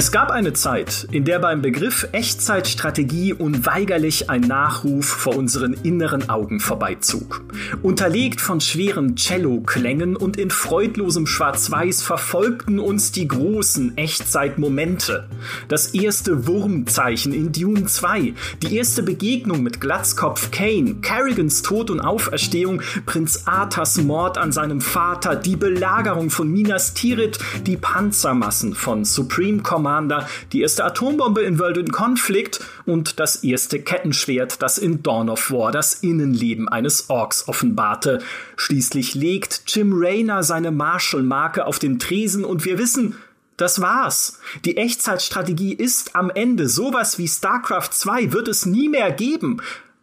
Es 0.00 0.12
gab 0.12 0.30
eine 0.30 0.54
Zeit, 0.54 1.06
in 1.10 1.26
der 1.26 1.40
beim 1.40 1.60
Begriff 1.60 2.08
Echtzeitstrategie 2.12 3.34
unweigerlich 3.34 4.30
ein 4.30 4.40
Nachruf 4.40 5.04
vor 5.04 5.36
unseren 5.36 5.74
inneren 5.74 6.30
Augen 6.30 6.58
vorbeizog. 6.58 7.42
Unterlegt 7.82 8.40
von 8.40 8.62
schweren 8.62 9.16
Cello-Klängen 9.16 10.16
und 10.16 10.38
in 10.38 10.50
freudlosem 10.50 11.26
Schwarz-Weiß 11.26 12.00
verfolgten 12.00 12.78
uns 12.78 13.12
die 13.12 13.28
großen 13.28 13.98
Echtzeitmomente. 13.98 15.28
Das 15.68 15.88
erste 15.88 16.46
Wurmzeichen 16.46 17.34
in 17.34 17.52
Dune 17.52 17.84
2, 17.84 18.32
die 18.62 18.76
erste 18.76 19.02
Begegnung 19.02 19.62
mit 19.62 19.82
Glatzkopf 19.82 20.50
Kane, 20.50 20.94
Carrigans 21.02 21.60
Tod 21.60 21.90
und 21.90 22.00
Auferstehung, 22.00 22.80
Prinz 23.04 23.42
Arthas 23.44 23.98
Mord 23.98 24.38
an 24.38 24.50
seinem 24.50 24.80
Vater, 24.80 25.36
die 25.36 25.56
Belagerung 25.56 26.30
von 26.30 26.50
Minas 26.50 26.94
Tirith, 26.94 27.38
die 27.66 27.76
Panzermassen 27.76 28.74
von 28.74 29.04
Supreme 29.04 29.60
Command 29.62 29.89
Commander, 29.90 30.28
die 30.52 30.60
erste 30.60 30.84
Atombombe 30.84 31.42
in 31.42 31.58
World 31.58 31.76
in 31.76 31.90
Conflict 31.90 32.60
und 32.86 33.18
das 33.18 33.42
erste 33.42 33.80
Kettenschwert, 33.80 34.62
das 34.62 34.78
in 34.78 35.02
Dawn 35.02 35.28
of 35.28 35.50
War 35.50 35.72
das 35.72 35.94
Innenleben 35.94 36.68
eines 36.68 37.10
Orks 37.10 37.48
offenbarte. 37.48 38.20
Schließlich 38.56 39.16
legt 39.16 39.62
Jim 39.66 39.92
Raynor 39.92 40.44
seine 40.44 40.70
Marshall-Marke 40.70 41.66
auf 41.66 41.80
den 41.80 41.98
Tresen 41.98 42.44
und 42.44 42.64
wir 42.64 42.78
wissen, 42.78 43.16
das 43.56 43.80
war's. 43.80 44.38
Die 44.64 44.76
Echtzeitstrategie 44.76 45.74
ist 45.74 46.14
am 46.14 46.30
Ende. 46.30 46.68
Sowas 46.68 47.18
wie 47.18 47.26
StarCraft 47.26 47.90
2 47.90 48.32
wird 48.32 48.46
es 48.46 48.66
nie 48.66 48.88
mehr 48.88 49.10
geben. 49.10 49.60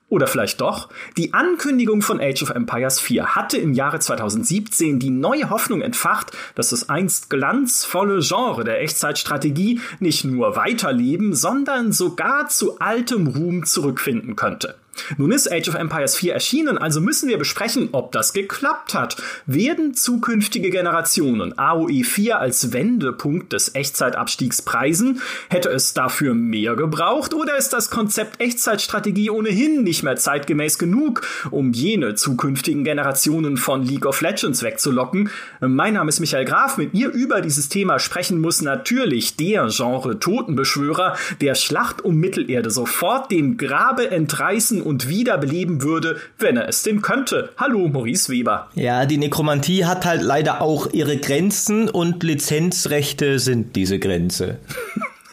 Oder 0.09 0.27
vielleicht 0.27 0.61
doch? 0.61 0.87
Die 1.17 1.33
Ankündigung 1.33 2.01
von 2.01 2.21
Age 2.21 2.41
of 2.43 2.51
Empires 2.51 2.99
4 3.01 3.35
hatte 3.35 3.57
im 3.57 3.73
Jahre 3.73 3.99
2017 3.99 4.99
die 4.99 5.09
neue 5.09 5.49
Hoffnung 5.49 5.81
entfacht, 5.81 6.31
dass 6.55 6.69
das 6.69 6.87
einst 6.87 7.29
glanzvolle 7.29 8.21
Genre 8.21 8.63
der 8.63 8.81
Echtzeitstrategie 8.81 9.81
nicht 9.99 10.23
nur 10.23 10.55
weiterleben, 10.55 11.33
sondern 11.33 11.91
sogar 11.91 12.47
zu 12.47 12.79
altem 12.79 13.27
Ruhm 13.27 13.65
zurückfinden 13.65 14.37
könnte. 14.37 14.75
Nun 15.17 15.31
ist 15.31 15.51
Age 15.51 15.69
of 15.69 15.75
Empires 15.75 16.15
4 16.15 16.33
erschienen, 16.33 16.77
also 16.77 17.01
müssen 17.01 17.29
wir 17.29 17.37
besprechen, 17.37 17.89
ob 17.91 18.11
das 18.11 18.33
geklappt 18.33 18.93
hat. 18.93 19.17
Werden 19.45 19.93
zukünftige 19.93 20.69
Generationen 20.69 21.57
AOE 21.57 22.03
4 22.03 22.39
als 22.39 22.73
Wendepunkt 22.73 23.53
des 23.53 23.75
Echtzeitabstiegs 23.75 24.61
preisen? 24.61 25.21
Hätte 25.49 25.69
es 25.69 25.93
dafür 25.93 26.33
mehr 26.33 26.75
gebraucht 26.75 27.33
oder 27.33 27.57
ist 27.57 27.73
das 27.73 27.89
Konzept 27.89 28.41
Echtzeitstrategie 28.41 29.29
ohnehin 29.29 29.83
nicht 29.83 30.03
mehr 30.03 30.15
zeitgemäß 30.15 30.77
genug, 30.77 31.21
um 31.51 31.73
jene 31.73 32.15
zukünftigen 32.15 32.83
Generationen 32.83 33.57
von 33.57 33.83
League 33.83 34.05
of 34.05 34.21
Legends 34.21 34.63
wegzulocken? 34.63 35.29
Mein 35.59 35.93
Name 35.93 36.09
ist 36.09 36.19
Michael 36.19 36.45
Graf, 36.45 36.77
mit 36.77 36.93
mir 36.93 37.09
über 37.09 37.41
dieses 37.41 37.69
Thema 37.69 37.99
sprechen 37.99 38.39
muss 38.39 38.61
natürlich 38.61 39.35
der 39.37 39.67
Genre 39.69 40.19
Totenbeschwörer, 40.19 41.15
der 41.41 41.55
Schlacht 41.55 42.03
um 42.03 42.15
Mittelerde 42.15 42.71
sofort 42.71 43.31
dem 43.31 43.57
Grabe 43.57 44.11
entreißen 44.11 44.81
und 44.87 45.09
wiederbeleben 45.09 45.83
würde, 45.83 46.17
wenn 46.39 46.57
er 46.57 46.67
es 46.67 46.81
denn 46.81 47.01
könnte. 47.01 47.49
Hallo, 47.57 47.87
Maurice 47.89 48.31
Weber. 48.31 48.69
Ja, 48.73 49.05
die 49.05 49.17
Nekromantie 49.17 49.85
hat 49.85 50.05
halt 50.05 50.21
leider 50.21 50.61
auch 50.61 50.87
ihre 50.93 51.17
Grenzen 51.17 51.89
und 51.89 52.23
Lizenzrechte 52.23 53.37
sind 53.37 53.75
diese 53.75 53.99
Grenze. 53.99 54.59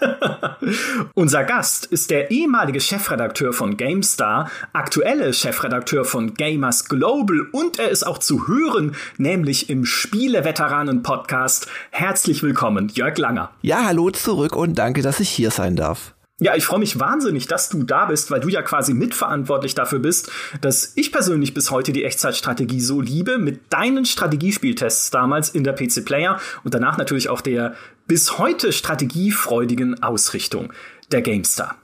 Unser 1.15 1.45
Gast 1.45 1.87
ist 1.87 2.11
der 2.11 2.31
ehemalige 2.31 2.81
Chefredakteur 2.81 3.53
von 3.53 3.77
GameStar, 3.77 4.51
aktuelle 4.73 5.33
Chefredakteur 5.33 6.05
von 6.05 6.35
Gamers 6.35 6.87
Global 6.87 7.47
und 7.53 7.79
er 7.79 7.91
ist 7.91 8.07
auch 8.07 8.19
zu 8.19 8.49
hören, 8.49 8.97
nämlich 9.19 9.71
im 9.71 9.85
Spieleveteranen-Podcast. 9.85 11.69
Herzlich 11.91 12.43
willkommen, 12.43 12.91
Jörg 12.95 13.17
Langer. 13.19 13.51
Ja, 13.63 13.85
hallo 13.85 14.11
zurück 14.11 14.57
und 14.57 14.79
danke, 14.79 15.03
dass 15.03 15.21
ich 15.21 15.31
hier 15.31 15.51
sein 15.51 15.77
darf. 15.77 16.15
Ja, 16.41 16.57
ich 16.57 16.65
freue 16.65 16.81
mich 16.81 16.99
wahnsinnig, 16.99 17.47
dass 17.47 17.69
du 17.69 17.85
da 17.85 18.07
bist, 18.07 18.33
weil 18.33 18.41
du 18.41 18.49
ja 18.49 18.63
quasi 18.63 18.93
mitverantwortlich 18.93 19.77
dafür 19.77 20.01
bist, 20.01 20.33
dass 20.61 20.93
ich 20.97 21.13
persönlich 21.13 21.55
bis 21.55 21.71
heute 21.71 21.93
die 21.93 22.03
Echtzeitstrategie 22.03 22.81
so 22.81 23.01
liebe, 23.01 23.39
mit 23.39 23.73
deinen 23.73 24.05
Strategiespieltests 24.05 25.11
damals 25.11 25.51
in 25.51 25.63
der 25.63 25.75
PC 25.75 26.05
Player 26.05 26.41
und 26.65 26.75
danach 26.75 26.99
natürlich 26.99 27.29
auch 27.29 27.41
der 27.41 27.77
bis 28.09 28.37
heute 28.37 28.73
strategiefreudigen 28.73 30.03
Ausrichtung 30.03 30.73
der 31.13 31.23
GameStar. 31.23 31.77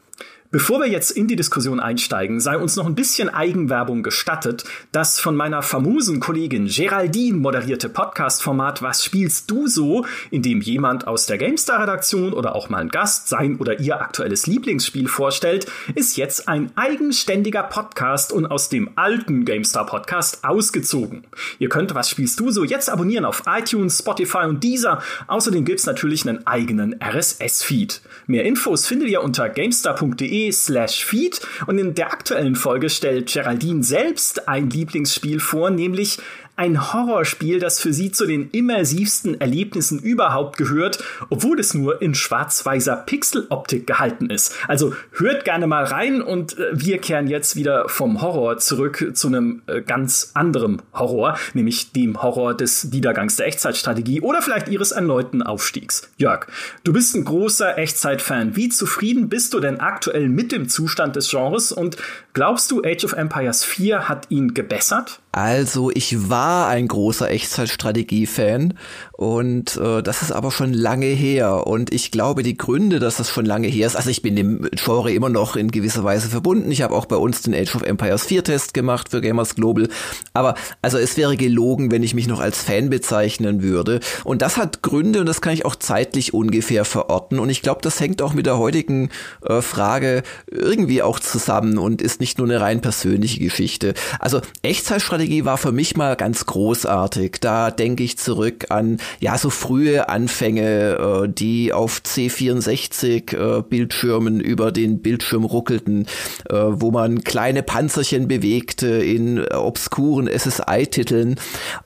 Bevor 0.53 0.81
wir 0.81 0.89
jetzt 0.89 1.13
in 1.13 1.29
die 1.29 1.37
Diskussion 1.37 1.79
einsteigen, 1.79 2.41
sei 2.41 2.59
uns 2.59 2.75
noch 2.75 2.87
ein 2.87 2.97
bisschen 2.97 3.29
Eigenwerbung 3.29 4.03
gestattet. 4.03 4.65
Das 4.91 5.21
von 5.21 5.37
meiner 5.37 5.63
famosen 5.63 6.19
Kollegin 6.19 6.67
Geraldine 6.67 7.39
moderierte 7.39 7.89
Podcast-Format 7.89 8.83
Was 8.83 9.05
spielst 9.05 9.49
du 9.49 9.69
so, 9.69 10.05
in 10.33 10.43
dem 10.43 10.61
jemand 10.61 11.07
aus 11.07 11.27
der 11.27 11.39
GameStar-Redaktion 11.39 12.33
oder 12.33 12.57
auch 12.57 12.69
mal 12.69 12.79
ein 12.79 12.89
Gast 12.89 13.29
sein 13.29 13.59
oder 13.59 13.79
ihr 13.79 14.01
aktuelles 14.01 14.49
Lieblingsspiel 14.49 15.07
vorstellt, 15.07 15.71
ist 15.95 16.17
jetzt 16.17 16.49
ein 16.49 16.73
eigenständiger 16.75 17.63
Podcast 17.63 18.33
und 18.33 18.47
aus 18.47 18.69
dem 18.69 18.91
alten 18.97 19.45
GameStar-Podcast 19.45 20.43
ausgezogen. 20.43 21.23
Ihr 21.61 21.69
könnt 21.69 21.95
Was 21.95 22.11
spielst 22.11 22.41
du 22.41 22.51
so 22.51 22.65
jetzt 22.65 22.91
abonnieren 22.91 23.25
auf 23.25 23.45
iTunes, 23.47 24.01
Spotify 24.01 24.47
und 24.49 24.65
Deezer. 24.65 25.01
Außerdem 25.29 25.65
gibt's 25.65 25.87
natürlich 25.87 26.29
einen 26.29 26.45
eigenen 26.45 26.97
RSS-Feed. 27.01 28.01
Mehr 28.27 28.45
Infos 28.45 28.89
findet 28.89 29.11
ihr 29.11 29.23
unter 29.23 29.49
gamestar.de 29.49 30.40
slash 30.51 31.05
feed. 31.05 31.41
Und 31.67 31.79
in 31.79 31.95
der 31.95 32.13
aktuellen 32.13 32.55
Folge 32.55 32.89
stellt 32.89 33.33
Geraldine 33.33 33.83
selbst 33.83 34.49
ein 34.49 34.71
Lieblingsspiel 34.71 35.41
vor, 35.41 35.71
nämlich 35.71 36.19
ein 36.61 36.93
Horrorspiel, 36.93 37.59
das 37.59 37.81
für 37.81 37.95
sie 37.95 38.13
zu 38.13 38.27
den 38.27 38.51
immersivsten 38.51 39.41
Erlebnissen 39.41 39.99
überhaupt 39.99 40.59
gehört, 40.59 41.03
obwohl 41.31 41.59
es 41.59 41.73
nur 41.73 42.03
in 42.03 42.15
schwarz-weißer 42.15 42.97
Pixeloptik 42.97 43.87
gehalten 43.87 44.29
ist. 44.29 44.55
Also 44.69 44.95
hört 45.13 45.47
gerne 45.47 45.67
mal 45.67 45.85
rein 45.85 46.21
und 46.21 46.59
äh, 46.59 46.69
wir 46.73 46.99
kehren 46.99 47.29
jetzt 47.29 47.57
wieder 47.57 47.89
vom 47.89 48.21
Horror 48.21 48.59
zurück 48.59 49.13
zu 49.15 49.29
einem 49.29 49.63
äh, 49.69 49.81
ganz 49.81 50.33
anderen 50.35 50.83
Horror, 50.93 51.39
nämlich 51.55 51.93
dem 51.93 52.23
Horror 52.23 52.55
des 52.55 52.85
Niedergangs 52.85 53.37
der 53.37 53.47
Echtzeitstrategie 53.47 54.21
oder 54.21 54.43
vielleicht 54.43 54.69
ihres 54.69 54.93
erneuten 54.93 55.43
Aufstiegs. 55.43 56.11
Jörg, 56.19 56.47
du 56.85 56.93
bist 56.93 57.15
ein 57.15 57.25
großer 57.25 57.79
Echtzeit-Fan. 57.79 58.55
Wie 58.55 58.69
zufrieden 58.69 59.31
bist 59.31 59.55
du 59.55 59.61
denn 59.61 59.81
aktuell 59.81 60.29
mit 60.29 60.53
dem 60.53 60.69
Zustand 60.69 61.17
des 61.17 61.31
Genres 61.31 61.73
und 61.73 61.97
glaubst 62.35 62.71
du, 62.71 62.83
Age 62.85 63.05
of 63.07 63.15
Empires 63.15 63.65
4 63.65 64.11
hat 64.11 64.27
ihn 64.29 64.53
gebessert? 64.53 65.21
Also 65.33 65.91
ich 65.95 66.29
war 66.29 66.50
ein 66.51 66.89
großer 66.89 67.31
Echtzeitstrategie-Fan 67.31 68.75
und 69.21 69.77
äh, 69.77 70.03
das 70.03 70.23
ist 70.23 70.33
aber 70.33 70.51
schon 70.51 70.73
lange 70.73 71.07
her 71.07 71.67
und 71.67 71.93
ich 71.93 72.11
glaube 72.11 72.43
die 72.43 72.57
Gründe, 72.57 72.99
dass 72.99 73.17
das 73.17 73.29
schon 73.31 73.45
lange 73.45 73.69
her 73.69 73.87
ist, 73.87 73.97
also 73.97 74.11
ich 74.11 74.23
bin 74.23 74.35
dem 74.35 74.69
Genre 74.73 75.13
immer 75.13 75.29
noch 75.29 75.57
in 75.57 75.71
gewisser 75.71 76.05
Weise 76.05 76.29
verbunden. 76.29 76.71
Ich 76.71 76.83
habe 76.83 76.95
auch 76.95 77.07
bei 77.07 77.17
uns 77.17 77.43
den 77.43 77.55
Age 77.55 77.77
of 77.77 77.83
Empires 77.83 78.25
4 78.25 78.45
Test 78.45 78.75
gemacht 78.75 79.11
für 79.11 79.21
Gamers 79.21 79.55
Global, 79.55 79.89
aber 80.33 80.55
also 80.83 80.99
es 80.99 81.17
wäre 81.17 81.37
gelogen, 81.37 81.91
wenn 81.91 82.03
ich 82.03 82.15
mich 82.15 82.27
noch 82.27 82.41
als 82.41 82.63
Fan 82.63 82.91
bezeichnen 82.91 83.63
würde 83.63 84.01
und 84.25 84.43
das 84.43 84.57
hat 84.57 84.83
Gründe 84.83 85.21
und 85.21 85.27
das 85.27 85.41
kann 85.41 85.53
ich 85.53 85.65
auch 85.65 85.77
zeitlich 85.77 86.35
ungefähr 86.35 86.85
verorten 86.85 87.39
und 87.39 87.51
ich 87.51 87.63
glaube, 87.63 87.83
das 87.83 88.01
hängt 88.01 88.23
auch 88.23 88.35
mit 88.35 88.47
der 88.47 88.59
heutigen 88.59 89.11
äh, 89.45 89.61
Frage 89.63 90.23
irgendwie 90.51 91.03
auch 91.03 91.21
zusammen 91.21 91.79
und 91.79 92.03
ist 92.03 92.21
nicht 92.21 92.39
nur 92.39 92.49
eine 92.49 92.61
rein 92.61 92.81
persönliche 92.81 93.41
Geschichte. 93.41 93.95
Also 94.19 94.41
Echtzeitstrategie 94.63 95.21
Strategie 95.21 95.45
war 95.45 95.59
für 95.59 95.73
mich 95.73 95.97
mal 95.97 96.17
ganz 96.17 96.47
großartig. 96.47 97.37
Da 97.41 97.71
denke 97.71 98.03
ich 98.03 98.17
zurück 98.17 98.67
an 98.71 98.99
ja 99.19 99.37
so 99.37 99.51
frühe 99.51 100.09
Anfänge, 100.09 101.25
äh, 101.25 101.29
die 101.29 101.73
auf 101.73 102.03
C64 102.05 103.59
äh, 103.59 103.63
Bildschirmen 103.63 104.41
über 104.41 104.73
den 104.73 105.03
Bildschirm 105.03 105.45
ruckelten, 105.45 106.07
äh, 106.49 106.55
wo 106.55 106.91
man 106.91 107.25
kleine 107.25 107.63
Panzerchen 107.63 108.29
bewegte 108.29 108.89
in 108.89 109.45
obskuren 109.47 110.29
SSI-Titeln 110.29 111.37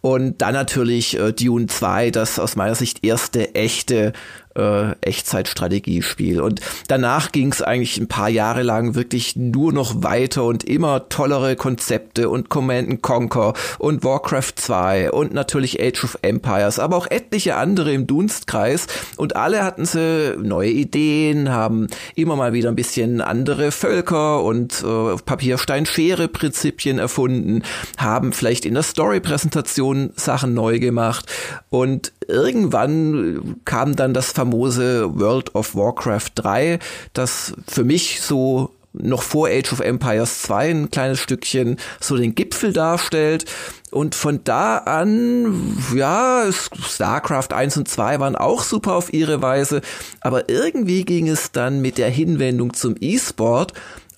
und 0.01 0.43
dann 0.43 0.55
natürlich 0.55 1.19
äh, 1.19 1.33
Dune 1.33 1.67
2, 1.67 2.11
das 2.11 2.39
aus 2.39 2.57
meiner 2.57 2.75
Sicht 2.75 3.05
erste 3.05 3.55
echte 3.55 4.13
äh, 4.57 4.93
Echtzeitstrategiespiel. 5.01 6.41
Und 6.41 6.61
danach 6.89 7.33
ging 7.33 7.53
es 7.53 7.63
eigentlich 7.63 7.99
ein 7.99 8.09
paar 8.09 8.29
Jahre 8.29 8.63
lang 8.63 8.95
wirklich 8.95 9.37
nur 9.37 9.73
noch 9.73 10.03
weiter 10.03 10.45
und 10.45 10.65
immer 10.65 11.09
tollere 11.09 11.57
Konzepte 11.57 12.29
und 12.29 12.49
Command 12.49 13.03
Conquer 13.03 13.55
und 13.79 14.05
Warcraft 14.05 14.53
2 14.57 15.11
und 15.11 15.35
natürlich 15.35 15.81
Age 15.81 16.05
of 16.05 16.19
Empires, 16.23 16.79
aber 16.79 16.97
auch 16.97 17.11
etliche 17.11 17.57
andere 17.57 17.93
im 17.93 18.07
Dunstkreis. 18.07 18.87
Und 19.17 19.37
alle 19.37 19.65
hatten 19.65 19.85
sie 19.85 20.35
neue 20.39 20.71
Ideen, 20.71 21.51
haben 21.51 21.89
immer 22.15 22.37
mal 22.37 22.53
wieder 22.53 22.69
ein 22.69 22.77
bisschen 22.77 23.21
andere 23.21 23.71
Völker 23.71 24.43
und 24.43 24.83
äh, 24.83 25.17
Papierstein-Schere-Prinzipien 25.25 26.99
erfunden, 26.99 27.63
haben 27.97 28.33
vielleicht 28.33 28.65
in 28.65 28.75
der 28.75 28.83
Story-Präsentation 28.83 30.13
Sachen 30.17 30.55
neu 30.55 30.79
gemacht. 30.79 31.27
Und 31.71 32.13
irgendwann 32.29 33.57
kam 33.65 33.97
dann 33.97 34.15
das 34.15 34.33
famose 34.33 35.19
World 35.19 35.55
of 35.55 35.75
Warcraft 35.75 36.31
3, 36.35 36.79
das 37.13 37.55
für 37.67 37.85
mich 37.85 38.21
so 38.21 38.71
noch 38.95 39.23
vor 39.23 39.49
Age 39.49 39.73
of 39.73 39.81
Empires 39.81 40.43
2 40.43 40.71
ein 40.71 40.91
kleines 40.91 41.19
Stückchen 41.19 41.79
so 42.01 42.17
den 42.17 42.35
Gipfel 42.35 42.73
darstellt. 42.73 43.45
Und 43.91 44.15
von 44.15 44.41
da 44.45 44.79
an, 44.79 45.77
ja, 45.95 46.45
StarCraft 46.51 47.53
1 47.53 47.77
und 47.77 47.89
2 47.89 48.21
waren 48.21 48.37
auch 48.37 48.63
super 48.63 48.95
auf 48.95 49.13
ihre 49.13 49.41
Weise, 49.43 49.83
aber 50.21 50.49
irgendwie 50.49 51.05
ging 51.05 51.29
es 51.29 51.53
dann 51.53 51.81
mit 51.81 51.99
der 51.99 52.11
Hinwendung 52.11 52.75
zum 52.75 52.97
E-Sport 53.01 53.73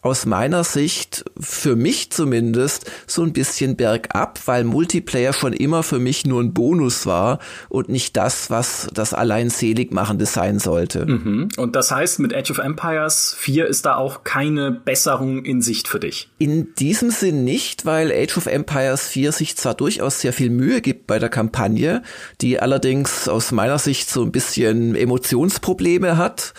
aus 0.07 0.25
meiner 0.25 0.63
Sicht, 0.63 1.25
für 1.39 1.75
mich 1.75 2.11
zumindest, 2.11 2.91
so 3.09 3.23
ein 3.23 3.33
bisschen 3.33 3.75
bergab, 3.75 4.39
weil 4.47 4.63
Multiplayer 4.63 5.33
schon 5.33 5.53
immer 5.53 5.83
für 5.83 5.99
mich 5.99 6.25
nur 6.25 6.41
ein 6.41 6.55
Bonus 6.55 7.07
war 7.07 7.41
und 7.69 7.89
nicht 7.89 8.17
das, 8.17 8.49
was 8.49 8.89
das 8.95 9.13
allein 9.13 9.51
Seligmachende 9.51 10.25
sein 10.25 10.61
sollte. 10.61 11.07
Mhm. 11.07 11.49
Und 11.57 11.75
das 11.75 11.91
heißt, 11.91 12.21
mit 12.21 12.35
Age 12.35 12.53
of 12.53 12.59
Empires 12.59 13.35
4 13.37 13.67
ist 13.67 13.85
da 13.85 13.97
auch 13.97 14.23
keine 14.23 14.71
Besserung 14.71 15.45
in 15.45 15.61
Sicht 15.61 15.89
für 15.89 15.99
dich? 15.99 16.29
In 16.39 16.73
diesem 16.77 17.11
Sinn 17.11 17.43
nicht, 17.43 17.85
weil 17.85 18.13
Age 18.13 18.39
of 18.39 18.47
Empires 18.47 19.09
4 19.09 19.33
sich 19.33 19.57
zwar 19.57 19.75
durchaus 19.75 20.21
sehr 20.21 20.33
viel 20.33 20.51
Mühe 20.51 20.81
gibt 20.81 21.09
bei 21.09 21.19
der 21.19 21.31
Kampagne, 21.31 22.03
die 22.41 22.61
allerdings 22.61 23.29
aus 23.29 23.51
meiner 23.51 23.79
Sicht 23.79 24.09
so 24.09 24.23
ein 24.23 24.31
bisschen 24.31 24.95
Emotionsprobleme 24.95 26.17
hat 26.17 26.55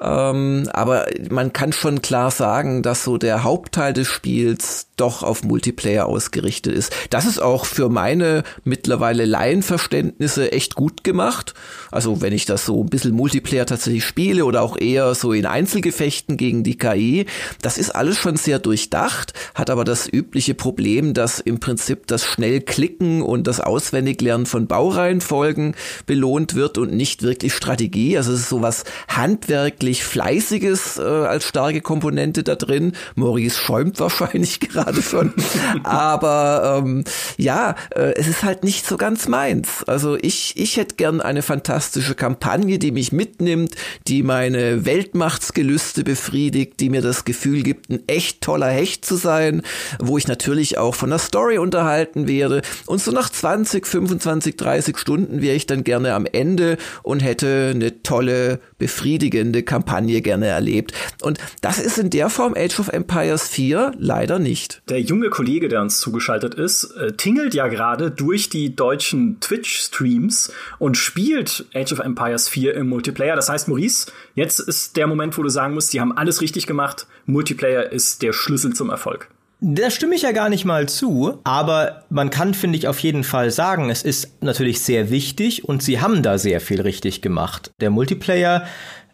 ähm, 0.00 0.68
aber 0.72 1.06
man 1.30 1.52
kann 1.52 1.72
schon 1.72 2.02
klar 2.02 2.30
sagen, 2.30 2.82
dass 2.82 3.02
so 3.02 3.18
der 3.18 3.42
Hauptteil 3.42 3.92
des 3.92 4.06
Spiels 4.06 4.88
doch 4.96 5.22
auf 5.22 5.44
Multiplayer 5.44 6.06
ausgerichtet 6.06 6.74
ist. 6.74 6.92
Das 7.10 7.24
ist 7.24 7.40
auch 7.40 7.64
für 7.64 7.88
meine 7.88 8.42
mittlerweile 8.64 9.24
Laienverständnisse 9.24 10.52
echt 10.52 10.74
gut 10.74 11.04
gemacht. 11.04 11.54
Also 11.90 12.20
wenn 12.20 12.32
ich 12.32 12.44
das 12.46 12.64
so 12.64 12.82
ein 12.82 12.90
bisschen 12.90 13.14
Multiplayer 13.14 13.66
tatsächlich 13.66 14.04
spiele 14.04 14.44
oder 14.44 14.62
auch 14.62 14.76
eher 14.76 15.14
so 15.14 15.32
in 15.32 15.46
Einzelgefechten 15.46 16.36
gegen 16.36 16.62
die 16.64 16.76
KI, 16.76 17.26
das 17.62 17.78
ist 17.78 17.90
alles 17.90 18.18
schon 18.18 18.36
sehr 18.36 18.58
durchdacht, 18.58 19.34
hat 19.54 19.70
aber 19.70 19.84
das 19.84 20.12
übliche 20.12 20.54
Problem, 20.54 21.14
dass 21.14 21.40
im 21.40 21.60
Prinzip 21.60 22.06
das 22.06 22.24
schnell 22.24 22.60
Klicken 22.60 23.22
und 23.22 23.46
das 23.46 23.60
Auswendiglernen 23.60 24.46
von 24.46 24.66
Baureihenfolgen 24.66 25.74
belohnt 26.06 26.54
wird 26.54 26.78
und 26.78 26.92
nicht 26.92 27.22
wirklich 27.22 27.54
Strategie. 27.54 28.16
Also 28.16 28.32
es 28.32 28.40
ist 28.40 28.48
sowas 28.48 28.84
handwerklich 29.08 29.87
Fleißiges 29.94 30.98
äh, 30.98 31.02
als 31.02 31.44
starke 31.44 31.80
Komponente 31.80 32.42
da 32.42 32.54
drin. 32.54 32.92
Maurice 33.14 33.58
schäumt 33.58 34.00
wahrscheinlich 34.00 34.60
gerade 34.60 34.78
gerade 34.88 35.02
schon. 35.02 35.32
Aber 35.84 36.82
ähm, 36.84 37.04
ja, 37.36 37.74
äh, 37.90 38.14
es 38.16 38.28
ist 38.28 38.42
halt 38.42 38.64
nicht 38.64 38.86
so 38.86 38.96
ganz 38.96 39.28
meins. 39.28 39.84
Also 39.86 40.16
ich, 40.16 40.54
ich 40.56 40.76
hätte 40.76 40.96
gern 40.96 41.20
eine 41.20 41.42
fantastische 41.42 42.14
Kampagne, 42.14 42.78
die 42.78 42.92
mich 42.92 43.12
mitnimmt, 43.12 43.74
die 44.06 44.22
meine 44.22 44.84
Weltmachtsgelüste 44.84 46.04
befriedigt, 46.04 46.80
die 46.80 46.90
mir 46.90 47.02
das 47.02 47.24
Gefühl 47.24 47.62
gibt, 47.62 47.90
ein 47.90 48.02
echt 48.06 48.40
toller 48.40 48.68
Hecht 48.68 49.04
zu 49.04 49.16
sein, 49.16 49.62
wo 49.98 50.18
ich 50.18 50.28
natürlich 50.28 50.78
auch 50.78 50.94
von 50.94 51.10
der 51.10 51.18
Story 51.18 51.58
unterhalten 51.58 52.28
werde. 52.28 52.62
Und 52.86 53.00
so 53.00 53.10
nach 53.10 53.30
20, 53.30 53.86
25, 53.86 54.56
30 54.56 54.98
Stunden 54.98 55.42
wäre 55.42 55.56
ich 55.56 55.66
dann 55.66 55.84
gerne 55.84 56.14
am 56.14 56.26
Ende 56.26 56.78
und 57.02 57.20
hätte 57.20 57.72
eine 57.74 58.02
tolle, 58.02 58.60
befriedigende 58.78 59.62
Kampagne 59.62 59.77
gerne 59.84 60.46
erlebt. 60.46 60.92
Und 61.22 61.38
das 61.60 61.78
ist 61.78 61.98
in 61.98 62.10
der 62.10 62.30
Form 62.30 62.54
Age 62.56 62.80
of 62.80 62.88
Empires 62.88 63.48
4 63.48 63.92
leider 63.98 64.38
nicht. 64.38 64.82
Der 64.88 65.00
junge 65.00 65.30
Kollege, 65.30 65.68
der 65.68 65.82
uns 65.82 66.00
zugeschaltet 66.00 66.54
ist, 66.54 66.84
äh, 66.96 67.12
tingelt 67.12 67.54
ja 67.54 67.68
gerade 67.68 68.10
durch 68.10 68.48
die 68.48 68.74
deutschen 68.74 69.40
Twitch-Streams 69.40 70.52
und 70.78 70.96
spielt 70.96 71.66
Age 71.74 71.92
of 71.92 71.98
Empires 72.00 72.48
4 72.48 72.74
im 72.74 72.88
Multiplayer. 72.88 73.36
Das 73.36 73.48
heißt, 73.48 73.68
Maurice, 73.68 74.10
jetzt 74.34 74.60
ist 74.60 74.96
der 74.96 75.06
Moment, 75.06 75.36
wo 75.38 75.42
du 75.42 75.48
sagen 75.48 75.74
musst, 75.74 75.92
die 75.92 76.00
haben 76.00 76.16
alles 76.16 76.40
richtig 76.40 76.66
gemacht. 76.66 77.06
Multiplayer 77.26 77.92
ist 77.92 78.22
der 78.22 78.32
Schlüssel 78.32 78.72
zum 78.72 78.90
Erfolg. 78.90 79.28
Da 79.60 79.90
stimme 79.90 80.14
ich 80.14 80.22
ja 80.22 80.30
gar 80.30 80.50
nicht 80.50 80.64
mal 80.64 80.88
zu, 80.88 81.40
aber 81.42 82.04
man 82.10 82.30
kann, 82.30 82.54
finde 82.54 82.78
ich, 82.78 82.86
auf 82.86 83.00
jeden 83.00 83.24
Fall 83.24 83.50
sagen, 83.50 83.90
es 83.90 84.04
ist 84.04 84.40
natürlich 84.40 84.80
sehr 84.82 85.10
wichtig 85.10 85.64
und 85.64 85.82
sie 85.82 86.00
haben 86.00 86.22
da 86.22 86.38
sehr 86.38 86.60
viel 86.60 86.80
richtig 86.80 87.22
gemacht. 87.22 87.72
Der 87.80 87.90
Multiplayer 87.90 88.68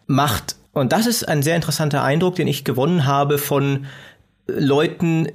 macht, 0.07 0.55
und 0.73 0.91
das 0.91 1.07
ist 1.07 1.27
ein 1.27 1.41
sehr 1.41 1.55
interessanter 1.55 2.03
Eindruck, 2.03 2.35
den 2.35 2.47
ich 2.47 2.63
gewonnen 2.63 3.05
habe 3.05 3.37
von 3.37 3.85
Leuten 4.47 5.29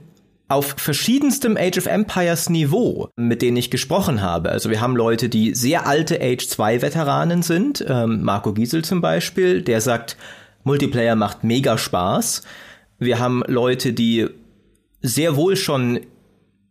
auf 0.48 0.74
verschiedenstem 0.76 1.56
Age 1.56 1.78
of 1.78 1.86
Empires 1.86 2.50
Niveau, 2.50 3.08
mit 3.16 3.40
denen 3.40 3.56
ich 3.56 3.70
gesprochen 3.70 4.20
habe. 4.20 4.50
Also 4.50 4.68
wir 4.68 4.80
haben 4.80 4.96
Leute, 4.96 5.28
die 5.28 5.54
sehr 5.54 5.86
alte 5.86 6.20
Age 6.20 6.46
2 6.46 6.82
Veteranen 6.82 7.42
sind, 7.42 7.84
ähm, 7.88 8.22
Marco 8.22 8.52
Giesel 8.52 8.84
zum 8.84 9.00
Beispiel, 9.00 9.62
der 9.62 9.80
sagt, 9.80 10.16
Multiplayer 10.64 11.14
macht 11.14 11.44
mega 11.44 11.78
Spaß. 11.78 12.42
Wir 12.98 13.20
haben 13.20 13.42
Leute, 13.46 13.92
die 13.92 14.26
sehr 15.02 15.36
wohl 15.36 15.56
schon 15.56 16.00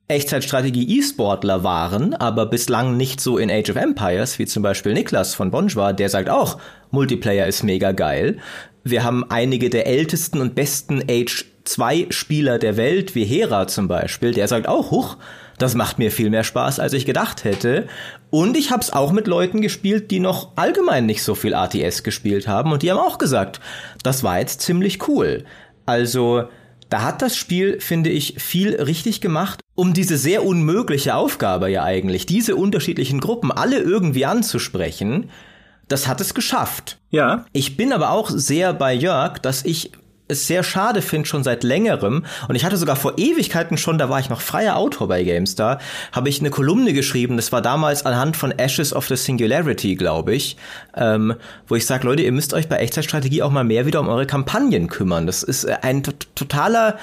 Echtzeitstrategie 0.10 0.98
E-Sportler 0.98 1.64
waren, 1.64 2.16
aber 2.16 2.48
bislang 2.48 2.98
nicht 2.98 3.22
so 3.22 3.38
in 3.38 3.52
Age 3.52 3.70
of 3.70 3.76
Empires, 3.76 4.40
wie 4.40 4.48
zum 4.48 4.64
Beispiel 4.64 4.94
Niklas 4.94 5.36
von 5.36 5.52
Bonjwa, 5.52 5.94
der 5.94 6.10
sagt 6.10 6.32
auch, 6.32 6.58
Multiplayer 6.90 7.46
ist 7.46 7.62
mega 7.62 7.92
geil. 7.92 8.40
Wir 8.84 9.04
haben 9.04 9.30
einige 9.30 9.70
der 9.70 9.86
ältesten 9.86 10.42
und 10.42 10.56
besten 10.56 11.04
Age 11.08 11.46
zwei 11.64 12.08
Spieler 12.10 12.58
der 12.58 12.76
Welt, 12.76 13.14
wie 13.14 13.24
Hera 13.24 13.68
zum 13.68 13.88
Beispiel, 13.88 14.34
der 14.34 14.48
sagt 14.48 14.68
auch, 14.68 14.90
huch, 14.90 15.18
das 15.60 15.76
macht 15.76 16.00
mir 16.00 16.10
viel 16.10 16.32
mehr 16.32 16.44
Spaß, 16.44 16.80
als 16.80 16.94
ich 16.94 17.06
gedacht 17.06 17.44
hätte. 17.44 17.88
Und 18.32 18.58
ich 18.58 18.72
habe 18.72 18.82
es 18.82 18.92
auch 18.92 19.12
mit 19.12 19.28
Leuten 19.28 19.62
gespielt, 19.62 20.10
die 20.10 20.20
noch 20.20 20.54
allgemein 20.56 21.06
nicht 21.06 21.22
so 21.22 21.36
viel 21.36 21.54
ATS 21.54 22.02
gespielt 22.02 22.48
haben 22.48 22.72
und 22.72 22.82
die 22.82 22.90
haben 22.90 22.98
auch 22.98 23.20
gesagt, 23.20 23.60
das 24.02 24.24
war 24.24 24.40
jetzt 24.40 24.62
ziemlich 24.62 25.08
cool. 25.08 25.44
Also 25.86 26.46
da 26.90 27.04
hat 27.04 27.22
das 27.22 27.36
Spiel, 27.36 27.80
finde 27.80 28.10
ich, 28.10 28.36
viel 28.38 28.76
richtig 28.76 29.22
gemacht, 29.22 29.62
um 29.76 29.94
diese 29.94 30.18
sehr 30.18 30.46
unmögliche 30.46 31.16
Aufgabe 31.16 31.70
ja 31.70 31.84
eigentlich, 31.84 32.26
diese 32.26 32.56
unterschiedlichen 32.56 33.20
Gruppen 33.20 33.52
alle 33.52 33.80
irgendwie 33.80 34.26
anzusprechen. 34.26 35.30
Das 35.88 36.08
hat 36.08 36.22
es 36.22 36.34
geschafft. 36.34 36.98
Ja. 37.10 37.46
Ich 37.52 37.78
bin 37.78 37.94
aber 37.94 38.12
auch 38.12 38.30
sehr 38.30 38.74
bei 38.74 38.94
Jörg, 38.94 39.40
dass 39.40 39.66
ich 39.66 39.92
es 40.30 40.48
sehr 40.48 40.64
schade 40.64 41.02
finde, 41.02 41.28
schon 41.28 41.44
seit 41.44 41.64
längerem, 41.64 42.24
und 42.48 42.56
ich 42.56 42.64
hatte 42.64 42.78
sogar 42.78 42.96
vor 42.96 43.18
Ewigkeiten 43.18 43.78
schon, 43.78 43.98
da 43.98 44.10
war 44.10 44.20
ich 44.20 44.30
noch 44.30 44.42
freier 44.42 44.78
Autor 44.78 45.08
bei 45.08 45.24
GameStar, 45.24 45.80
habe 46.12 46.30
ich 46.30 46.40
eine 46.40 46.52
Kolumne 46.52 46.94
geschrieben, 46.94 47.36
das 47.36 47.52
war 47.52 47.62
damals 47.62 48.06
anhand 48.06 48.38
von 48.38 48.52
Ashes 48.52 48.94
of 48.94 49.08
the 49.08 49.16
Singularity, 49.16 49.96
glaube 49.96 50.34
ich, 50.34 50.56
ähm, 50.96 51.36
wo 51.68 51.76
ich 51.76 51.86
sage, 51.86 52.08
Leute, 52.08 52.24
ihr 52.24 52.32
müsst 52.32 52.54
euch 52.54 52.70
bei 52.70 52.78
Echtzeitstrategie 52.78 53.44
auch 53.44 53.52
mal 53.52 53.64
mehr 53.64 53.86
wieder 53.86 54.00
um 54.00 54.08
eure 54.08 54.26
Kampagnen 54.26 54.88
kümmern. 54.88 55.26
Das 55.26 55.44
ist 55.44 55.68
ein 55.68 56.04
totaler 56.04 56.98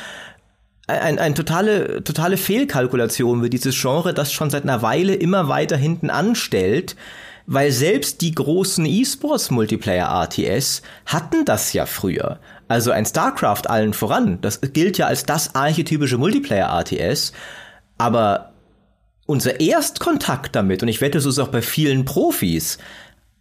ein, 0.86 1.18
ein 1.18 1.34
totale, 1.34 2.04
totale 2.04 2.36
Fehlkalkulation 2.36 3.42
wie 3.42 3.50
dieses 3.50 3.80
Genre, 3.80 4.14
das 4.14 4.32
schon 4.32 4.50
seit 4.50 4.62
einer 4.62 4.82
Weile 4.82 5.14
immer 5.14 5.48
weiter 5.48 5.76
hinten 5.76 6.10
anstellt, 6.10 6.94
weil 7.46 7.72
selbst 7.72 8.20
die 8.20 8.32
großen 8.32 8.86
E-Sports 8.86 9.50
Multiplayer 9.50 10.08
RTS 10.08 10.82
hatten 11.06 11.44
das 11.44 11.72
ja 11.72 11.86
früher. 11.86 12.38
Also 12.68 12.90
ein 12.90 13.06
StarCraft 13.06 13.68
allen 13.68 13.92
voran. 13.92 14.38
Das 14.40 14.60
gilt 14.60 14.98
ja 14.98 15.06
als 15.06 15.24
das 15.24 15.54
archetypische 15.54 16.18
Multiplayer-RTS. 16.18 17.32
Aber 17.98 18.52
unser 19.26 19.60
Erstkontakt 19.60 20.54
damit, 20.56 20.82
und 20.82 20.88
ich 20.88 21.00
wette, 21.00 21.20
so 21.20 21.28
ist 21.28 21.38
es 21.38 21.44
auch 21.44 21.50
bei 21.50 21.62
vielen 21.62 22.04
Profis, 22.04 22.78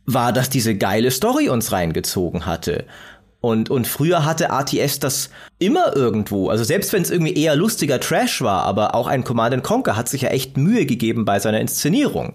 war, 0.06 0.34
dass 0.34 0.50
diese 0.50 0.76
geile 0.76 1.12
Story 1.12 1.50
uns 1.50 1.72
reingezogen 1.72 2.46
hatte. 2.46 2.86
Und, 3.42 3.70
und 3.70 3.86
früher 3.88 4.26
hatte 4.26 4.46
RTS 4.46 5.00
das 5.00 5.30
immer 5.60 5.96
irgendwo. 5.96 6.50
Also 6.50 6.64
selbst 6.64 6.94
wenn 6.94 7.04
es 7.04 7.12
irgendwie 7.12 7.36
eher 7.36 7.56
lustiger 7.56 8.00
Trash 8.00 8.42
war, 8.42 8.64
aber 8.64 8.96
auch 8.96 9.08
ein 9.08 9.24
Command 9.24 9.64
Conquer 9.64 9.96
hat 9.96 10.10
sich 10.10 10.24
ja 10.24 10.30
echt 10.30 10.58
Mühe 10.58 10.86
gegeben 10.88 11.26
bei 11.26 11.40
seiner 11.40 11.60
Inszenierung. 11.60 12.34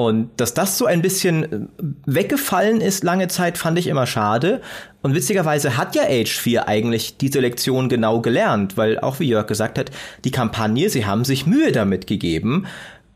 Und 0.00 0.30
dass 0.38 0.54
das 0.54 0.78
so 0.78 0.86
ein 0.86 1.02
bisschen 1.02 1.44
äh, 1.44 1.68
weggefallen 2.06 2.80
ist 2.80 3.04
lange 3.04 3.28
Zeit, 3.28 3.58
fand 3.58 3.78
ich 3.78 3.86
immer 3.86 4.06
schade. 4.06 4.62
Und 5.02 5.14
witzigerweise 5.14 5.76
hat 5.76 5.94
ja 5.94 6.04
Age 6.04 6.38
4 6.38 6.68
eigentlich 6.68 7.18
diese 7.18 7.40
Lektion 7.40 7.90
genau 7.90 8.22
gelernt, 8.22 8.78
weil 8.78 8.98
auch 8.98 9.20
wie 9.20 9.28
Jörg 9.28 9.46
gesagt 9.46 9.78
hat, 9.78 9.90
die 10.24 10.30
Kampagne, 10.30 10.88
sie 10.88 11.04
haben 11.04 11.26
sich 11.26 11.44
Mühe 11.44 11.70
damit 11.70 12.06
gegeben. 12.06 12.66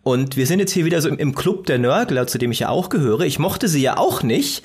Und 0.02 0.36
wir 0.36 0.46
sind 0.46 0.58
jetzt 0.58 0.72
hier 0.72 0.84
wieder 0.84 1.00
so 1.00 1.08
im, 1.08 1.16
im 1.16 1.34
Club 1.34 1.64
der 1.64 1.78
Nörgler, 1.78 2.26
zu 2.26 2.36
dem 2.36 2.52
ich 2.52 2.58
ja 2.58 2.68
auch 2.68 2.90
gehöre. 2.90 3.22
Ich 3.22 3.38
mochte 3.38 3.66
sie 3.66 3.80
ja 3.80 3.96
auch 3.96 4.22
nicht, 4.22 4.62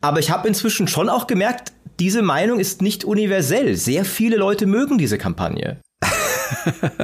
aber 0.00 0.20
ich 0.20 0.30
habe 0.30 0.46
inzwischen 0.46 0.86
schon 0.86 1.08
auch 1.08 1.26
gemerkt, 1.26 1.72
diese 1.98 2.22
Meinung 2.22 2.60
ist 2.60 2.82
nicht 2.82 3.02
universell. 3.02 3.74
Sehr 3.74 4.04
viele 4.04 4.36
Leute 4.36 4.66
mögen 4.66 4.96
diese 4.96 5.18
Kampagne. 5.18 5.78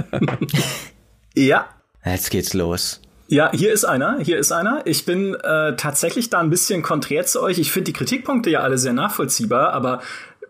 ja. 1.35 1.67
Jetzt 2.05 2.31
geht's 2.31 2.55
los. 2.55 3.01
Ja, 3.27 3.51
hier 3.53 3.73
ist 3.73 3.85
einer, 3.85 4.19
hier 4.21 4.39
ist 4.39 4.53
einer. 4.53 4.83
Ich 4.85 5.07
bin 5.07 5.35
äh, 5.35 5.77
tatsächlich 5.77 6.29
da 6.29 6.41
ein 6.41 6.51
bisschen 6.51 6.83
konträr 6.83 7.25
zu 7.25 7.43
euch. 7.43 7.59
Ich 7.59 7.73
finde 7.73 7.87
die 7.87 7.95
Kritikpunkte 7.95 8.51
ja 8.51 8.61
alle 8.61 8.77
sehr 8.77 8.93
nachvollziehbar, 8.93 9.73
aber 9.73 10.03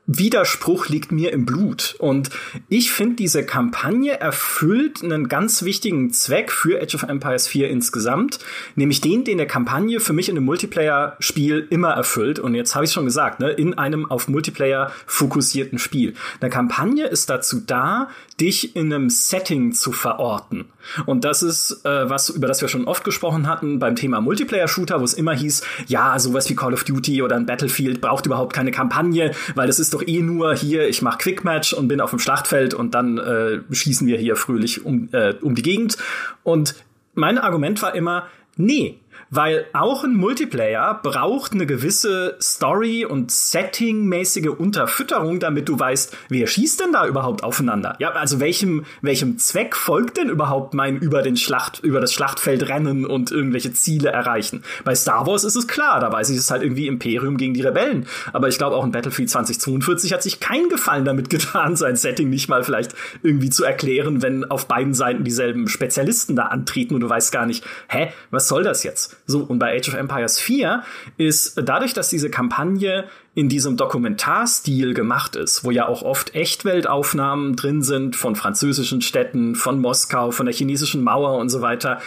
Widerspruch 0.06 0.88
liegt 0.88 1.12
mir 1.12 1.32
im 1.32 1.46
Blut. 1.46 1.96
Und 1.99 2.30
ich 2.68 2.92
finde, 2.92 3.16
diese 3.16 3.44
Kampagne 3.44 4.20
erfüllt 4.20 5.02
einen 5.02 5.28
ganz 5.28 5.62
wichtigen 5.62 6.12
Zweck 6.12 6.52
für 6.52 6.80
Age 6.82 6.94
of 6.94 7.04
Empires 7.04 7.49
4 7.49 7.70
insgesamt, 7.70 8.38
nämlich 8.75 9.00
den, 9.00 9.25
den 9.25 9.38
der 9.38 9.46
Kampagne 9.46 10.00
für 10.00 10.12
mich 10.12 10.28
in 10.28 10.37
einem 10.37 10.44
Multiplayer-Spiel 10.44 11.66
immer 11.70 11.90
erfüllt. 11.90 12.38
Und 12.38 12.54
jetzt 12.54 12.75
habe 12.75 12.84
ich 12.84 12.92
schon 12.92 13.06
gesagt, 13.06 13.40
ne, 13.40 13.50
in 13.50 13.78
einem 13.78 14.11
auf 14.11 14.28
Multiplayer 14.28 14.92
fokussierten 15.06 15.78
Spiel. 15.78 16.14
Eine 16.40 16.50
Kampagne 16.50 17.06
ist 17.06 17.30
dazu 17.30 17.62
da, 17.66 18.08
dich 18.40 18.76
in 18.76 18.92
einem 18.92 19.08
Setting 19.08 19.73
zu 19.73 19.92
verorten. 19.92 20.66
Und 21.06 21.25
das 21.25 21.42
ist 21.42 21.84
äh, 21.84 22.11
was, 22.11 22.28
über 22.28 22.46
das 22.46 22.61
wir 22.61 22.68
schon 22.68 22.84
oft 22.84 23.04
gesprochen 23.04 23.46
hatten 23.46 23.78
beim 23.78 23.96
Thema 23.96 24.20
Multiplayer-Shooter, 24.20 25.00
wo 25.00 25.04
es 25.04 25.14
immer 25.14 25.32
hieß, 25.32 25.62
ja, 25.87 26.18
sowas 26.18 26.50
wie 26.50 26.54
Call 26.54 26.75
of 26.75 26.84
Duty 26.84 27.23
oder 27.23 27.37
ein 27.37 27.46
Battlefield 27.46 28.02
braucht 28.02 28.26
überhaupt 28.26 28.52
keine 28.52 28.70
Kampagne, 28.70 29.30
weil 29.54 29.66
das 29.66 29.78
ist 29.78 29.93
doch 29.94 30.06
eh 30.06 30.20
nur 30.20 30.54
hier, 30.54 30.88
ich 30.88 31.02
mache 31.02 31.18
Quickmatch 31.18 31.72
und 31.72 31.88
bin 31.88 32.00
auf 32.00 32.10
dem 32.10 32.18
Schlachtfeld 32.18 32.74
und 32.74 32.94
dann 32.94 33.18
äh, 33.18 33.60
schießen 33.70 34.06
wir 34.06 34.18
hier 34.18 34.36
fröhlich 34.36 34.84
um, 34.84 35.08
äh, 35.12 35.34
um 35.40 35.54
die 35.54 35.62
Gegend. 35.62 35.96
Und 36.42 36.74
mein 37.14 37.38
Argument 37.38 37.80
war 37.82 37.94
immer, 37.94 38.28
nee, 38.56 38.98
weil 39.34 39.66
auch 39.72 40.04
ein 40.04 40.14
Multiplayer 40.14 41.00
braucht 41.02 41.52
eine 41.52 41.66
gewisse 41.66 42.36
Story- 42.40 43.04
und 43.04 43.32
Setting-mäßige 43.32 44.48
Unterfütterung, 44.48 45.40
damit 45.40 45.68
du 45.68 45.78
weißt, 45.78 46.16
wer 46.28 46.46
schießt 46.46 46.80
denn 46.80 46.92
da 46.92 47.06
überhaupt 47.06 47.42
aufeinander? 47.42 47.96
Ja, 47.98 48.12
also 48.12 48.38
welchem, 48.38 48.84
welchem 49.02 49.38
Zweck 49.38 49.74
folgt 49.74 50.18
denn 50.18 50.28
überhaupt 50.28 50.74
mein 50.74 50.98
über 50.98 51.22
den 51.22 51.36
Schlacht, 51.36 51.80
über 51.82 52.00
das 52.00 52.12
Schlachtfeld 52.12 52.68
rennen 52.68 53.04
und 53.04 53.32
irgendwelche 53.32 53.72
Ziele 53.72 54.10
erreichen? 54.10 54.62
Bei 54.84 54.94
Star 54.94 55.26
Wars 55.26 55.42
ist 55.42 55.56
es 55.56 55.66
klar, 55.66 55.98
da 55.98 56.12
weiß 56.12 56.30
ich 56.30 56.38
es 56.38 56.50
halt 56.50 56.62
irgendwie 56.62 56.86
Imperium 56.86 57.36
gegen 57.36 57.54
die 57.54 57.62
Rebellen. 57.62 58.06
Aber 58.32 58.46
ich 58.48 58.58
glaube 58.58 58.76
auch 58.76 58.84
in 58.84 58.92
Battlefield 58.92 59.30
2042 59.30 60.12
hat 60.12 60.22
sich 60.22 60.38
kein 60.38 60.68
Gefallen 60.68 61.04
damit 61.04 61.28
getan, 61.34 61.74
sein 61.74 61.96
Setting 61.96 62.30
nicht 62.30 62.48
mal 62.48 62.62
vielleicht 62.62 62.94
irgendwie 63.24 63.50
zu 63.50 63.64
erklären, 63.64 64.22
wenn 64.22 64.44
auf 64.44 64.68
beiden 64.68 64.94
Seiten 64.94 65.24
dieselben 65.24 65.66
Spezialisten 65.66 66.36
da 66.36 66.44
antreten 66.44 66.94
und 66.94 67.00
du 67.00 67.08
weißt 67.08 67.32
gar 67.32 67.46
nicht, 67.46 67.64
hä, 67.88 68.12
was 68.30 68.46
soll 68.46 68.62
das 68.62 68.84
jetzt? 68.84 69.16
So, 69.26 69.40
und 69.40 69.58
bei 69.58 69.76
Age 69.76 69.88
of 69.88 69.94
Empires 69.94 70.38
4 70.38 70.82
ist 71.16 71.60
dadurch, 71.62 71.94
dass 71.94 72.10
diese 72.10 72.28
Kampagne 72.28 73.04
in 73.34 73.48
diesem 73.48 73.76
Dokumentarstil 73.76 74.92
gemacht 74.92 75.34
ist, 75.34 75.64
wo 75.64 75.70
ja 75.70 75.88
auch 75.88 76.02
oft 76.02 76.34
Echtweltaufnahmen 76.34 77.56
drin 77.56 77.82
sind 77.82 78.16
von 78.16 78.36
französischen 78.36 79.00
Städten, 79.00 79.54
von 79.54 79.80
Moskau, 79.80 80.30
von 80.30 80.46
der 80.46 80.54
chinesischen 80.54 81.02
Mauer 81.02 81.38
und 81.38 81.48
so 81.48 81.62
weiter, 81.62 82.00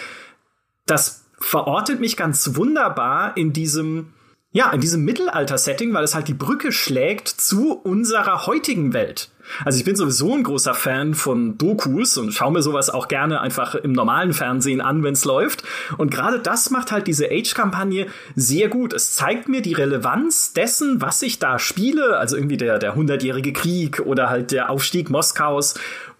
das 0.86 1.25
verortet 1.39 2.00
mich 2.00 2.17
ganz 2.17 2.55
wunderbar 2.55 3.36
in 3.36 3.53
diesem 3.53 4.13
ja, 4.51 4.71
in 4.71 4.81
diesem 4.81 5.03
Mittelalter-Setting, 5.03 5.93
weil 5.93 6.03
es 6.03 6.15
halt 6.15 6.27
die 6.29 6.33
Brücke 6.33 6.71
schlägt 6.71 7.27
zu 7.27 7.74
unserer 7.74 8.47
heutigen 8.47 8.93
Welt. 8.93 9.29
Also 9.66 9.80
ich 9.80 9.86
bin 9.86 9.96
sowieso 9.96 10.34
ein 10.36 10.44
großer 10.44 10.74
Fan 10.74 11.13
von 11.13 11.58
Dokus 11.58 12.18
und 12.18 12.32
schaue 12.32 12.51
mir 12.51 12.62
sowas 12.62 12.89
auch 12.89 13.08
gerne 13.08 13.42
einfach 13.42 13.75
im 13.75 13.92
normalen 13.92 14.34
Fernsehen 14.34 14.82
an, 14.82 15.04
wenn 15.04 15.13
es 15.13 15.25
läuft. 15.25 15.63
Und 15.98 16.12
gerade 16.12 16.39
das 16.39 16.70
macht 16.70 16.92
halt 16.92 17.08
diese 17.08 17.30
Age-Kampagne 17.30 18.08
sehr 18.36 18.68
gut. 18.68 18.94
Es 18.94 19.16
zeigt 19.16 19.50
mir 19.50 19.62
die 19.62 19.74
Relevanz 19.74 20.54
dessen, 20.54 21.01
was 21.01 21.22
ich 21.22 21.39
da 21.39 21.60
spiele, 21.60 22.18
also 22.18 22.36
irgendwie 22.36 22.58
der, 22.58 22.80
der 22.80 22.96
hundertjährige 22.96 23.54
Krieg 23.54 24.00
oder 24.00 24.30
halt 24.30 24.51
der 24.51 24.70
Aufstieg 24.70 25.10
Moskaus 25.10 25.75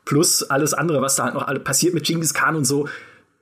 plus 0.06 0.44
alles 0.44 0.74
andere, 0.74 1.02
was 1.02 1.18
da 1.18 1.26
halt 1.26 1.34
noch 1.36 1.64
passiert 1.64 1.94
mit 1.94 2.06
Genghis 2.06 2.34
Khan 2.34 2.56
und 2.56 2.66
so. 2.66 2.88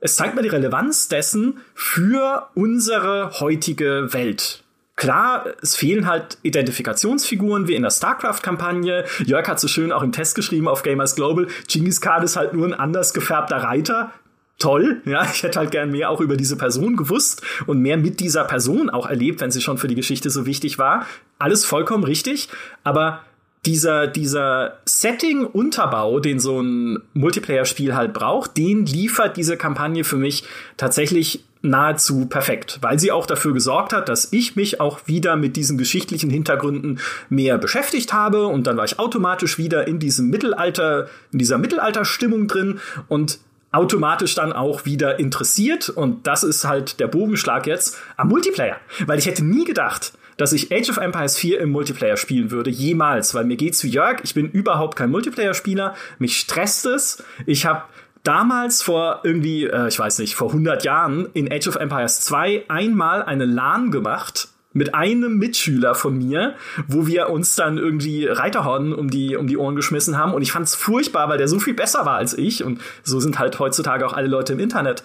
Es 0.00 0.16
zeigt 0.16 0.34
mir 0.34 0.42
die 0.42 0.48
Relevanz 0.48 1.08
dessen 1.08 1.58
für 1.74 2.48
unsere 2.54 3.40
heutige 3.40 4.12
Welt. 4.12 4.62
Klar, 4.96 5.44
es 5.60 5.76
fehlen 5.76 6.06
halt 6.06 6.38
Identifikationsfiguren 6.42 7.68
wie 7.68 7.74
in 7.74 7.82
der 7.82 7.90
StarCraft-Kampagne. 7.90 9.04
Jörg 9.26 9.46
hat 9.46 9.60
so 9.60 9.68
schön 9.68 9.92
auch 9.92 10.02
im 10.02 10.10
Test 10.10 10.34
geschrieben 10.34 10.68
auf 10.68 10.82
Gamers 10.82 11.14
Global, 11.14 11.48
Genghis 11.68 12.00
Khan 12.00 12.22
ist 12.22 12.36
halt 12.36 12.54
nur 12.54 12.66
ein 12.66 12.74
anders 12.74 13.12
gefärbter 13.12 13.58
Reiter. 13.58 14.10
Toll, 14.58 15.02
ja, 15.04 15.22
ich 15.30 15.42
hätte 15.42 15.58
halt 15.58 15.70
gern 15.70 15.90
mehr 15.90 16.08
auch 16.08 16.22
über 16.22 16.38
diese 16.38 16.56
Person 16.56 16.96
gewusst 16.96 17.42
und 17.66 17.82
mehr 17.82 17.98
mit 17.98 18.20
dieser 18.20 18.44
Person 18.44 18.88
auch 18.88 19.06
erlebt, 19.06 19.42
wenn 19.42 19.50
sie 19.50 19.60
schon 19.60 19.76
für 19.76 19.86
die 19.86 19.94
Geschichte 19.94 20.30
so 20.30 20.46
wichtig 20.46 20.78
war. 20.78 21.04
Alles 21.38 21.66
vollkommen 21.66 22.04
richtig, 22.04 22.48
aber 22.82 23.20
dieser, 23.66 24.06
dieser 24.06 24.78
Setting-Unterbau, 24.86 26.20
den 26.20 26.38
so 26.38 26.62
ein 26.62 27.02
Multiplayer-Spiel 27.12 27.94
halt 27.94 28.14
braucht, 28.14 28.56
den 28.56 28.86
liefert 28.86 29.36
diese 29.36 29.58
Kampagne 29.58 30.04
für 30.04 30.16
mich 30.16 30.44
tatsächlich 30.78 31.44
nahezu 31.68 32.26
perfekt, 32.26 32.78
weil 32.82 32.98
sie 32.98 33.12
auch 33.12 33.26
dafür 33.26 33.52
gesorgt 33.52 33.92
hat, 33.92 34.08
dass 34.08 34.32
ich 34.32 34.56
mich 34.56 34.80
auch 34.80 35.00
wieder 35.06 35.36
mit 35.36 35.56
diesen 35.56 35.78
geschichtlichen 35.78 36.30
Hintergründen 36.30 37.00
mehr 37.28 37.58
beschäftigt 37.58 38.12
habe. 38.12 38.46
Und 38.46 38.66
dann 38.66 38.76
war 38.76 38.84
ich 38.84 38.98
automatisch 38.98 39.58
wieder 39.58 39.86
in 39.86 39.98
diesem 39.98 40.28
Mittelalter, 40.28 41.08
in 41.32 41.38
dieser 41.38 41.58
Mittelalterstimmung 41.58 42.48
drin 42.48 42.80
und 43.08 43.38
automatisch 43.72 44.34
dann 44.34 44.52
auch 44.52 44.84
wieder 44.84 45.18
interessiert. 45.18 45.88
Und 45.88 46.26
das 46.26 46.42
ist 46.42 46.64
halt 46.64 47.00
der 47.00 47.08
Bogenschlag 47.08 47.66
jetzt 47.66 47.98
am 48.16 48.28
Multiplayer, 48.28 48.76
weil 49.06 49.18
ich 49.18 49.26
hätte 49.26 49.44
nie 49.44 49.64
gedacht, 49.64 50.12
dass 50.36 50.52
ich 50.52 50.72
Age 50.72 50.90
of 50.90 50.98
Empires 50.98 51.36
4 51.36 51.60
im 51.60 51.70
Multiplayer 51.70 52.16
spielen 52.16 52.50
würde, 52.50 52.70
jemals, 52.70 53.34
weil 53.34 53.44
mir 53.44 53.56
geht's 53.56 53.82
wie 53.84 53.88
Jörg, 53.88 54.18
ich 54.22 54.34
bin 54.34 54.50
überhaupt 54.50 54.96
kein 54.96 55.10
Multiplayer-Spieler, 55.10 55.94
mich 56.18 56.38
stresst 56.38 56.86
es, 56.86 57.24
ich 57.46 57.64
habe 57.64 57.84
damals 58.26 58.82
vor 58.82 59.20
irgendwie, 59.22 59.64
äh, 59.64 59.88
ich 59.88 59.98
weiß 59.98 60.18
nicht, 60.18 60.34
vor 60.34 60.48
100 60.48 60.84
Jahren 60.84 61.28
in 61.32 61.50
Age 61.50 61.68
of 61.68 61.76
Empires 61.76 62.20
2 62.22 62.64
einmal 62.68 63.22
eine 63.22 63.44
LAN 63.44 63.90
gemacht 63.90 64.48
mit 64.72 64.94
einem 64.94 65.38
Mitschüler 65.38 65.94
von 65.94 66.18
mir, 66.18 66.54
wo 66.86 67.06
wir 67.06 67.30
uns 67.30 67.54
dann 67.54 67.78
irgendwie 67.78 68.26
Reiterhorn 68.26 68.92
um 68.92 69.08
die, 69.08 69.36
um 69.36 69.46
die 69.46 69.56
Ohren 69.56 69.74
geschmissen 69.74 70.18
haben. 70.18 70.34
Und 70.34 70.42
ich 70.42 70.52
fand's 70.52 70.74
furchtbar, 70.74 71.30
weil 71.30 71.38
der 71.38 71.48
so 71.48 71.58
viel 71.58 71.72
besser 71.72 72.04
war 72.04 72.16
als 72.16 72.36
ich. 72.36 72.62
Und 72.62 72.82
so 73.02 73.18
sind 73.18 73.38
halt 73.38 73.58
heutzutage 73.58 74.06
auch 74.06 74.12
alle 74.12 74.28
Leute 74.28 74.52
im 74.52 74.60
Internet. 74.60 75.02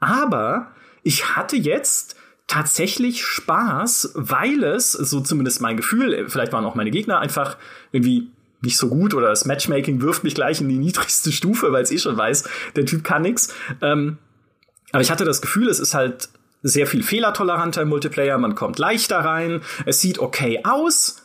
Aber 0.00 0.72
ich 1.04 1.36
hatte 1.36 1.56
jetzt 1.56 2.16
tatsächlich 2.48 3.24
Spaß, 3.24 4.12
weil 4.14 4.64
es, 4.64 4.90
so 4.92 5.20
zumindest 5.20 5.60
mein 5.60 5.76
Gefühl, 5.76 6.28
vielleicht 6.28 6.52
waren 6.52 6.64
auch 6.64 6.74
meine 6.74 6.90
Gegner 6.90 7.20
einfach 7.20 7.56
irgendwie 7.92 8.28
nicht 8.62 8.76
so 8.76 8.88
gut 8.88 9.14
oder 9.14 9.28
das 9.28 9.44
Matchmaking 9.44 10.00
wirft 10.00 10.24
mich 10.24 10.34
gleich 10.34 10.60
in 10.60 10.68
die 10.68 10.78
niedrigste 10.78 11.32
Stufe, 11.32 11.72
weil 11.72 11.82
es 11.82 11.90
eh 11.90 11.98
schon 11.98 12.16
weiß, 12.16 12.44
der 12.76 12.86
Typ 12.86 13.04
kann 13.04 13.22
nix. 13.22 13.54
Ähm, 13.80 14.18
aber 14.92 15.02
ich 15.02 15.10
hatte 15.10 15.24
das 15.24 15.42
Gefühl, 15.42 15.68
es 15.68 15.80
ist 15.80 15.94
halt 15.94 16.28
sehr 16.62 16.86
viel 16.86 17.02
fehlertoleranter 17.02 17.82
im 17.82 17.88
Multiplayer, 17.88 18.38
man 18.38 18.54
kommt 18.54 18.78
leichter 18.78 19.18
rein, 19.18 19.62
es 19.84 20.00
sieht 20.00 20.18
okay 20.18 20.60
aus. 20.64 21.22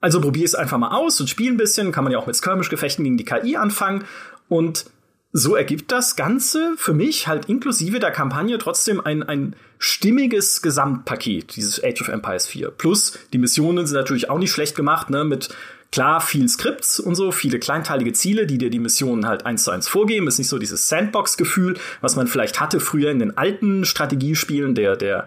Also 0.00 0.20
probier 0.20 0.44
es 0.44 0.54
einfach 0.54 0.76
mal 0.78 0.94
aus 0.94 1.20
und 1.20 1.28
spiel 1.28 1.50
ein 1.50 1.56
bisschen, 1.56 1.90
kann 1.92 2.04
man 2.04 2.12
ja 2.12 2.18
auch 2.18 2.26
mit 2.26 2.36
Skirmish-Gefechten 2.36 3.02
gegen 3.02 3.16
die 3.16 3.24
KI 3.24 3.56
anfangen 3.56 4.04
und 4.48 4.84
so 5.32 5.54
ergibt 5.54 5.92
das 5.92 6.16
Ganze 6.16 6.74
für 6.76 6.94
mich 6.94 7.28
halt 7.28 7.46
inklusive 7.46 7.98
der 7.98 8.10
Kampagne 8.10 8.56
trotzdem 8.58 9.00
ein, 9.00 9.22
ein 9.22 9.54
stimmiges 9.78 10.62
Gesamtpaket, 10.62 11.56
dieses 11.56 11.82
Age 11.82 12.00
of 12.00 12.08
Empires 12.08 12.46
4. 12.46 12.70
Plus, 12.70 13.18
die 13.32 13.38
Missionen 13.38 13.86
sind 13.86 13.96
natürlich 13.96 14.30
auch 14.30 14.38
nicht 14.38 14.52
schlecht 14.52 14.76
gemacht, 14.76 15.10
ne, 15.10 15.24
mit 15.24 15.50
Klar, 15.96 16.20
viel 16.20 16.46
Skripts 16.46 17.00
und 17.00 17.14
so, 17.14 17.32
viele 17.32 17.58
kleinteilige 17.58 18.12
Ziele, 18.12 18.46
die 18.46 18.58
dir 18.58 18.68
die 18.68 18.80
Missionen 18.80 19.26
halt 19.26 19.46
eins 19.46 19.64
zu 19.64 19.70
eins 19.70 19.88
vorgeben. 19.88 20.28
Ist 20.28 20.36
nicht 20.36 20.50
so 20.50 20.58
dieses 20.58 20.90
Sandbox-Gefühl, 20.90 21.78
was 22.02 22.16
man 22.16 22.26
vielleicht 22.26 22.60
hatte 22.60 22.80
früher 22.80 23.10
in 23.10 23.18
den 23.18 23.38
alten 23.38 23.86
Strategiespielen 23.86 24.74
der, 24.74 24.96
der 24.96 25.26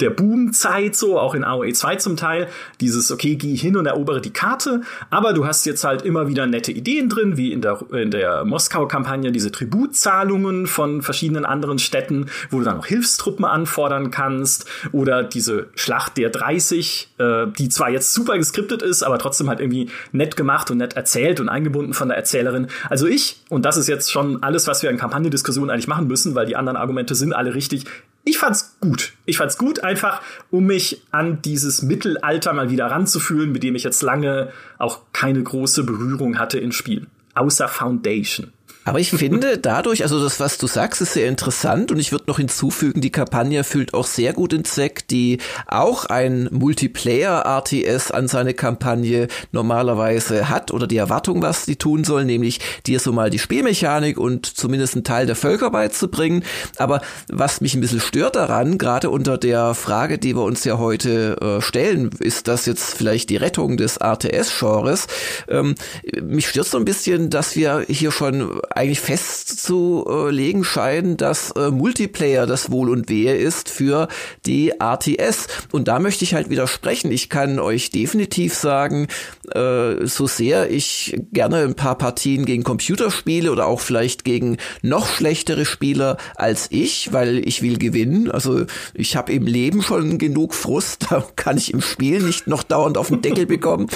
der 0.00 0.10
Boomzeit 0.10 0.96
so, 0.96 1.18
auch 1.18 1.34
in 1.34 1.44
AOE 1.44 1.72
2 1.72 1.96
zum 1.96 2.16
Teil. 2.16 2.48
Dieses, 2.80 3.10
okay, 3.10 3.36
geh 3.36 3.56
hin 3.56 3.76
und 3.76 3.86
erobere 3.86 4.20
die 4.20 4.32
Karte. 4.32 4.82
Aber 5.10 5.32
du 5.32 5.46
hast 5.46 5.66
jetzt 5.66 5.84
halt 5.84 6.02
immer 6.02 6.28
wieder 6.28 6.46
nette 6.46 6.72
Ideen 6.72 7.08
drin, 7.08 7.36
wie 7.36 7.52
in 7.52 7.60
der, 7.60 7.80
in 7.92 8.10
der 8.10 8.44
Moskau-Kampagne 8.44 9.32
diese 9.32 9.50
Tributzahlungen 9.50 10.66
von 10.66 11.02
verschiedenen 11.02 11.44
anderen 11.44 11.78
Städten, 11.78 12.26
wo 12.50 12.58
du 12.58 12.64
dann 12.64 12.76
noch 12.76 12.86
Hilfstruppen 12.86 13.44
anfordern 13.44 14.10
kannst. 14.10 14.66
Oder 14.92 15.22
diese 15.22 15.68
Schlacht 15.74 16.16
der 16.16 16.30
30, 16.30 17.14
äh, 17.18 17.46
die 17.58 17.68
zwar 17.68 17.90
jetzt 17.90 18.12
super 18.12 18.36
geskriptet 18.38 18.82
ist, 18.82 19.02
aber 19.02 19.18
trotzdem 19.18 19.48
halt 19.48 19.60
irgendwie 19.60 19.90
nett 20.12 20.36
gemacht 20.36 20.70
und 20.70 20.78
nett 20.78 20.94
erzählt 20.94 21.40
und 21.40 21.48
eingebunden 21.48 21.94
von 21.94 22.08
der 22.08 22.16
Erzählerin. 22.16 22.68
Also 22.88 23.06
ich, 23.06 23.42
und 23.48 23.64
das 23.64 23.76
ist 23.76 23.88
jetzt 23.88 24.10
schon 24.12 24.42
alles, 24.42 24.66
was 24.66 24.82
wir 24.82 24.90
in 24.90 24.96
Kampagnendiskussionen 24.96 25.70
eigentlich 25.70 25.88
machen 25.88 26.06
müssen, 26.06 26.34
weil 26.34 26.46
die 26.46 26.56
anderen 26.56 26.76
Argumente 26.76 27.14
sind 27.14 27.32
alle 27.32 27.54
richtig, 27.54 27.84
ich 28.28 28.38
fand's 28.38 28.76
gut. 28.80 29.12
Ich 29.24 29.38
fand's 29.38 29.58
gut, 29.58 29.82
einfach 29.84 30.22
um 30.50 30.66
mich 30.66 31.02
an 31.10 31.40
dieses 31.42 31.82
Mittelalter 31.82 32.52
mal 32.52 32.70
wieder 32.70 32.86
ranzufühlen, 32.86 33.52
mit 33.52 33.62
dem 33.62 33.74
ich 33.74 33.84
jetzt 33.84 34.02
lange 34.02 34.52
auch 34.78 35.00
keine 35.12 35.42
große 35.42 35.84
Berührung 35.84 36.38
hatte 36.38 36.58
in 36.58 36.72
Spielen. 36.72 37.08
Außer 37.34 37.68
Foundation. 37.68 38.52
Aber 38.88 39.00
ich 39.00 39.10
finde 39.10 39.58
dadurch, 39.58 40.02
also 40.02 40.18
das, 40.18 40.40
was 40.40 40.56
du 40.56 40.66
sagst, 40.66 41.02
ist 41.02 41.12
sehr 41.12 41.28
interessant 41.28 41.92
und 41.92 41.98
ich 41.98 42.10
würde 42.10 42.24
noch 42.26 42.38
hinzufügen, 42.38 43.02
die 43.02 43.12
Kampagne 43.12 43.58
erfüllt 43.58 43.92
auch 43.92 44.06
sehr 44.06 44.32
gut 44.32 44.52
den 44.52 44.64
Zweck, 44.64 45.06
die 45.08 45.40
auch 45.66 46.06
ein 46.06 46.48
Multiplayer-RTS 46.50 48.10
an 48.10 48.28
seine 48.28 48.54
Kampagne 48.54 49.28
normalerweise 49.52 50.48
hat 50.48 50.70
oder 50.70 50.86
die 50.86 50.96
Erwartung, 50.96 51.42
was 51.42 51.66
die 51.66 51.76
tun 51.76 52.02
soll, 52.04 52.24
nämlich 52.24 52.60
dir 52.86 52.98
so 52.98 53.12
mal 53.12 53.28
die 53.28 53.38
Spielmechanik 53.38 54.16
und 54.16 54.46
zumindest 54.46 54.94
einen 54.94 55.04
Teil 55.04 55.26
der 55.26 55.36
Völker 55.36 55.70
beizubringen. 55.70 56.42
Aber 56.78 57.02
was 57.28 57.60
mich 57.60 57.74
ein 57.74 57.82
bisschen 57.82 58.00
stört 58.00 58.36
daran, 58.36 58.78
gerade 58.78 59.10
unter 59.10 59.36
der 59.36 59.74
Frage, 59.74 60.16
die 60.16 60.34
wir 60.34 60.44
uns 60.44 60.64
ja 60.64 60.78
heute 60.78 61.36
äh, 61.42 61.60
stellen, 61.60 62.08
ist 62.20 62.48
das 62.48 62.64
jetzt 62.64 62.94
vielleicht 62.94 63.28
die 63.28 63.36
Rettung 63.36 63.76
des 63.76 63.98
RTS-Genres? 63.98 65.08
Ähm, 65.46 65.74
mich 66.22 66.48
stört 66.48 66.68
so 66.68 66.78
ein 66.78 66.86
bisschen, 66.86 67.28
dass 67.28 67.54
wir 67.54 67.84
hier 67.86 68.12
schon 68.12 68.62
eigentlich 68.78 69.00
festzulegen 69.00 70.62
scheinen, 70.62 71.16
dass 71.16 71.50
äh, 71.50 71.70
Multiplayer 71.70 72.46
das 72.46 72.70
Wohl 72.70 72.90
und 72.90 73.08
Wehe 73.08 73.34
ist 73.34 73.68
für 73.68 74.06
die 74.46 74.70
RTS. 74.78 75.48
Und 75.72 75.88
da 75.88 75.98
möchte 75.98 76.22
ich 76.22 76.34
halt 76.34 76.48
widersprechen. 76.48 77.10
Ich 77.10 77.28
kann 77.28 77.58
euch 77.58 77.90
definitiv 77.90 78.54
sagen, 78.54 79.08
äh, 79.52 80.06
so 80.06 80.28
sehr 80.28 80.70
ich 80.70 81.20
gerne 81.32 81.64
ein 81.64 81.74
paar 81.74 81.98
Partien 81.98 82.46
gegen 82.46 82.62
Computer 82.62 83.10
spiele 83.10 83.50
oder 83.50 83.66
auch 83.66 83.80
vielleicht 83.80 84.24
gegen 84.24 84.58
noch 84.82 85.08
schlechtere 85.08 85.64
Spieler 85.64 86.16
als 86.36 86.68
ich, 86.70 87.12
weil 87.12 87.46
ich 87.48 87.62
will 87.62 87.78
gewinnen. 87.78 88.30
Also 88.30 88.64
ich 88.94 89.16
habe 89.16 89.32
im 89.32 89.46
Leben 89.46 89.82
schon 89.82 90.18
genug 90.18 90.54
Frust, 90.54 91.06
da 91.10 91.26
kann 91.34 91.58
ich 91.58 91.74
im 91.74 91.80
Spiel 91.80 92.22
nicht 92.22 92.46
noch 92.46 92.62
dauernd 92.62 92.96
auf 92.96 93.08
den 93.08 93.22
Deckel 93.22 93.46
bekommen. 93.46 93.88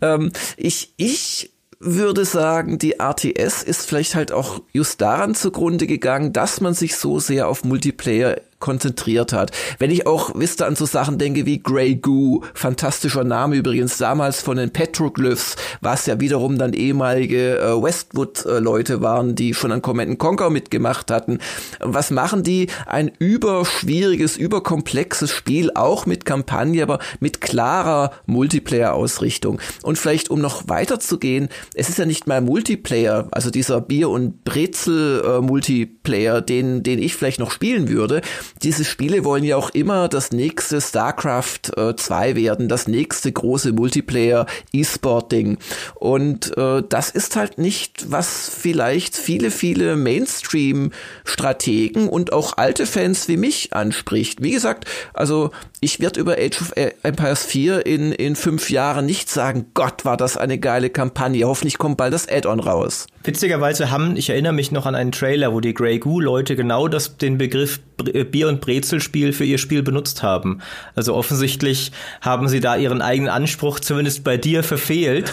Ähm, 0.00 0.32
ich, 0.56 0.94
ich 0.96 1.50
würde 1.80 2.26
sagen, 2.26 2.78
die 2.78 3.00
RTS 3.00 3.62
ist 3.62 3.86
vielleicht 3.86 4.14
halt 4.14 4.32
auch 4.32 4.62
just 4.72 5.00
daran 5.00 5.34
zugrunde 5.34 5.86
gegangen, 5.86 6.32
dass 6.32 6.60
man 6.60 6.74
sich 6.74 6.94
so 6.94 7.18
sehr 7.18 7.48
auf 7.48 7.64
Multiplayer 7.64 8.36
konzentriert 8.60 9.32
hat. 9.32 9.50
Wenn 9.78 9.90
ich 9.90 10.06
auch, 10.06 10.32
wisst 10.34 10.60
ihr, 10.62 10.66
an 10.66 10.76
so 10.76 10.86
Sachen 10.86 11.18
denke 11.18 11.46
wie 11.46 11.62
Grey 11.62 11.96
Goo, 11.96 12.42
fantastischer 12.54 13.24
Name 13.24 13.56
übrigens, 13.56 13.98
damals 13.98 14.40
von 14.40 14.56
den 14.56 14.70
Petroglyphs, 14.70 15.56
was 15.80 16.06
ja 16.06 16.20
wiederum 16.20 16.58
dann 16.58 16.72
ehemalige 16.72 17.58
äh, 17.58 17.82
Westwood-Leute 17.82 19.02
waren, 19.02 19.34
die 19.34 19.54
schon 19.54 19.72
an 19.72 19.82
Command 19.82 20.18
Conquer 20.18 20.50
mitgemacht 20.50 21.10
hatten. 21.10 21.38
Was 21.80 22.10
machen 22.10 22.42
die? 22.42 22.68
Ein 22.86 23.10
überschwieriges, 23.18 24.36
überkomplexes 24.36 25.32
Spiel, 25.32 25.70
auch 25.74 26.06
mit 26.06 26.24
Kampagne, 26.24 26.82
aber 26.82 26.98
mit 27.20 27.40
klarer 27.40 28.12
Multiplayer-Ausrichtung. 28.26 29.60
Und 29.82 29.98
vielleicht, 29.98 30.30
um 30.30 30.40
noch 30.40 30.68
weiter 30.68 31.00
zu 31.00 31.18
gehen, 31.18 31.48
es 31.74 31.88
ist 31.88 31.98
ja 31.98 32.06
nicht 32.06 32.26
mal 32.26 32.40
Multiplayer, 32.40 33.28
also 33.30 33.50
dieser 33.50 33.80
Bier- 33.80 34.10
und 34.10 34.44
Brezel-Multiplayer, 34.44 36.38
äh, 36.38 36.42
den, 36.42 36.82
den 36.82 37.00
ich 37.00 37.14
vielleicht 37.14 37.40
noch 37.40 37.50
spielen 37.50 37.88
würde, 37.88 38.20
diese 38.62 38.84
Spiele 38.84 39.24
wollen 39.24 39.44
ja 39.44 39.56
auch 39.56 39.70
immer 39.70 40.08
das 40.08 40.32
nächste 40.32 40.80
StarCraft 40.80 41.76
äh, 41.76 41.94
2 41.96 42.36
werden, 42.36 42.68
das 42.68 42.88
nächste 42.88 43.32
große 43.32 43.72
Multiplayer 43.72 44.46
E-Sport-Ding. 44.72 45.58
Und 45.94 46.56
äh, 46.56 46.82
das 46.88 47.10
ist 47.10 47.36
halt 47.36 47.58
nicht, 47.58 48.10
was 48.10 48.50
vielleicht 48.50 49.16
viele, 49.16 49.50
viele 49.50 49.96
Mainstream-Strategen 49.96 52.08
und 52.08 52.32
auch 52.32 52.56
alte 52.56 52.86
Fans 52.86 53.28
wie 53.28 53.36
mich 53.36 53.72
anspricht. 53.72 54.42
Wie 54.42 54.52
gesagt, 54.52 54.86
also 55.14 55.50
ich 55.80 56.00
werde 56.00 56.20
über 56.20 56.36
Age 56.38 56.60
of 56.60 56.72
Empires 57.02 57.44
4 57.44 57.86
in, 57.86 58.12
in 58.12 58.36
fünf 58.36 58.70
Jahren 58.70 59.06
nicht 59.06 59.30
sagen, 59.30 59.66
Gott, 59.74 60.04
war 60.04 60.16
das 60.16 60.36
eine 60.36 60.58
geile 60.58 60.90
Kampagne. 60.90 61.46
Hoffentlich 61.46 61.78
kommt 61.78 61.96
bald 61.96 62.12
das 62.12 62.28
Add-on 62.28 62.60
raus. 62.60 63.06
Witzigerweise 63.22 63.90
haben, 63.90 64.16
ich 64.16 64.30
erinnere 64.30 64.54
mich 64.54 64.72
noch 64.72 64.86
an 64.86 64.94
einen 64.94 65.12
Trailer, 65.12 65.52
wo 65.52 65.60
die 65.60 65.74
Grey 65.74 65.98
Goo-Leute 65.98 66.56
genau 66.56 66.88
das, 66.88 67.18
den 67.18 67.36
Begriff 67.36 67.80
Bier- 68.02 68.48
und 68.48 68.60
Brezelspiel 68.60 69.32
für 69.32 69.44
ihr 69.44 69.58
Spiel 69.58 69.82
benutzt 69.82 70.22
haben. 70.22 70.60
Also 70.94 71.14
offensichtlich 71.14 71.92
haben 72.20 72.48
sie 72.48 72.60
da 72.60 72.76
ihren 72.76 73.02
eigenen 73.02 73.30
Anspruch 73.30 73.80
zumindest 73.80 74.24
bei 74.24 74.36
dir 74.36 74.62
verfehlt. 74.62 75.32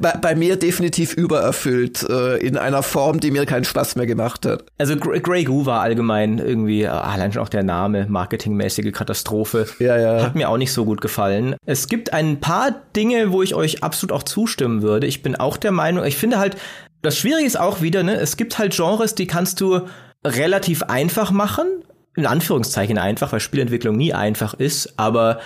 bei, 0.00 0.12
bei, 0.12 0.34
mir 0.34 0.56
definitiv 0.56 1.12
übererfüllt, 1.14 2.08
äh, 2.08 2.38
in 2.38 2.56
einer 2.56 2.82
Form, 2.82 3.20
die 3.20 3.30
mir 3.30 3.46
keinen 3.46 3.64
Spaß 3.64 3.96
mehr 3.96 4.06
gemacht 4.06 4.46
hat. 4.46 4.64
Also 4.78 4.96
Grey 4.96 5.44
Goo 5.44 5.66
war 5.66 5.80
allgemein 5.80 6.38
irgendwie, 6.38 6.82
äh, 6.82 6.88
allein 6.88 7.32
schon 7.32 7.42
auch 7.42 7.48
der 7.48 7.62
Name, 7.62 8.06
marketingmäßige 8.08 8.92
Katastrophe. 8.92 9.66
Ja, 9.78 9.98
ja. 9.98 10.22
Hat 10.22 10.34
mir 10.34 10.48
auch 10.48 10.56
nicht 10.58 10.72
so 10.72 10.84
gut 10.84 11.00
gefallen. 11.00 11.56
Es 11.64 11.88
gibt 11.88 12.12
ein 12.12 12.40
paar 12.40 12.70
Dinge, 12.94 13.32
wo 13.32 13.42
ich 13.42 13.54
euch 13.54 13.82
absolut 13.82 14.12
auch 14.12 14.22
zustimmen 14.22 14.82
würde. 14.82 15.06
Ich 15.06 15.22
bin 15.26 15.34
auch 15.34 15.56
der 15.56 15.72
Meinung, 15.72 16.04
ich 16.04 16.16
finde 16.16 16.38
halt, 16.38 16.56
das 17.02 17.18
Schwierige 17.18 17.48
ist 17.48 17.58
auch 17.58 17.80
wieder, 17.82 18.04
ne, 18.04 18.14
es 18.14 18.36
gibt 18.36 18.60
halt 18.60 18.76
Genres, 18.76 19.16
die 19.16 19.26
kannst 19.26 19.60
du 19.60 19.80
relativ 20.24 20.84
einfach 20.84 21.32
machen. 21.32 21.66
In 22.14 22.26
Anführungszeichen 22.26 22.96
einfach, 22.96 23.32
weil 23.32 23.40
Spielentwicklung 23.40 23.96
nie 23.96 24.14
einfach 24.14 24.54
ist, 24.54 24.96
aber 25.00 25.40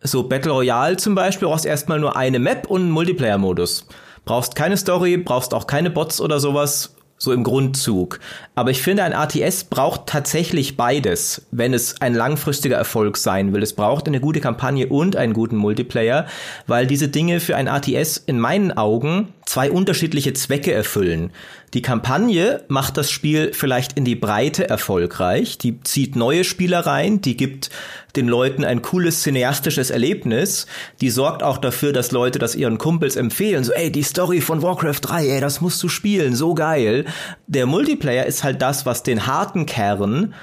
so 0.00 0.26
Battle 0.26 0.52
Royale 0.52 0.96
zum 0.96 1.14
Beispiel 1.14 1.48
brauchst 1.48 1.66
erstmal 1.66 2.00
nur 2.00 2.16
eine 2.16 2.38
Map 2.38 2.66
und 2.66 2.80
einen 2.80 2.90
Multiplayer-Modus. 2.92 3.88
Brauchst 4.24 4.54
keine 4.54 4.78
Story, 4.78 5.18
brauchst 5.18 5.52
auch 5.52 5.66
keine 5.66 5.90
Bots 5.90 6.18
oder 6.22 6.40
sowas, 6.40 6.95
so 7.18 7.32
im 7.32 7.44
Grundzug. 7.44 8.20
Aber 8.54 8.70
ich 8.70 8.82
finde, 8.82 9.04
ein 9.04 9.14
ATS 9.14 9.64
braucht 9.64 10.06
tatsächlich 10.06 10.76
beides, 10.76 11.46
wenn 11.50 11.72
es 11.72 12.00
ein 12.00 12.14
langfristiger 12.14 12.76
Erfolg 12.76 13.16
sein 13.16 13.52
will. 13.52 13.62
Es 13.62 13.72
braucht 13.72 14.06
eine 14.06 14.20
gute 14.20 14.40
Kampagne 14.40 14.86
und 14.88 15.16
einen 15.16 15.32
guten 15.32 15.56
Multiplayer, 15.56 16.26
weil 16.66 16.86
diese 16.86 17.08
Dinge 17.08 17.40
für 17.40 17.56
ein 17.56 17.68
ATS 17.68 18.18
in 18.18 18.38
meinen 18.38 18.72
Augen 18.72 19.32
zwei 19.46 19.70
unterschiedliche 19.70 20.34
Zwecke 20.34 20.72
erfüllen. 20.72 21.30
Die 21.74 21.82
Kampagne 21.82 22.64
macht 22.68 22.96
das 22.96 23.10
Spiel 23.10 23.52
vielleicht 23.52 23.94
in 23.94 24.04
die 24.04 24.14
Breite 24.14 24.68
erfolgreich, 24.68 25.58
die 25.58 25.80
zieht 25.82 26.14
neue 26.14 26.44
Spieler 26.44 26.80
rein, 26.80 27.20
die 27.20 27.36
gibt 27.36 27.70
den 28.14 28.28
Leuten 28.28 28.64
ein 28.64 28.82
cooles 28.82 29.22
cineastisches 29.22 29.90
Erlebnis, 29.90 30.66
die 31.00 31.10
sorgt 31.10 31.42
auch 31.42 31.58
dafür, 31.58 31.92
dass 31.92 32.12
Leute 32.12 32.38
das 32.38 32.54
ihren 32.54 32.78
Kumpels 32.78 33.16
empfehlen, 33.16 33.64
so 33.64 33.72
ey, 33.72 33.90
die 33.90 34.04
Story 34.04 34.40
von 34.40 34.62
Warcraft 34.62 35.00
3, 35.02 35.26
ey, 35.26 35.40
das 35.40 35.60
musst 35.60 35.82
du 35.82 35.88
spielen, 35.88 36.34
so 36.34 36.54
geil. 36.54 37.04
Der 37.46 37.66
Multiplayer 37.66 38.26
ist 38.26 38.44
halt 38.44 38.62
das, 38.62 38.86
was 38.86 39.02
den 39.02 39.26
harten 39.26 39.66
Kern 39.66 40.34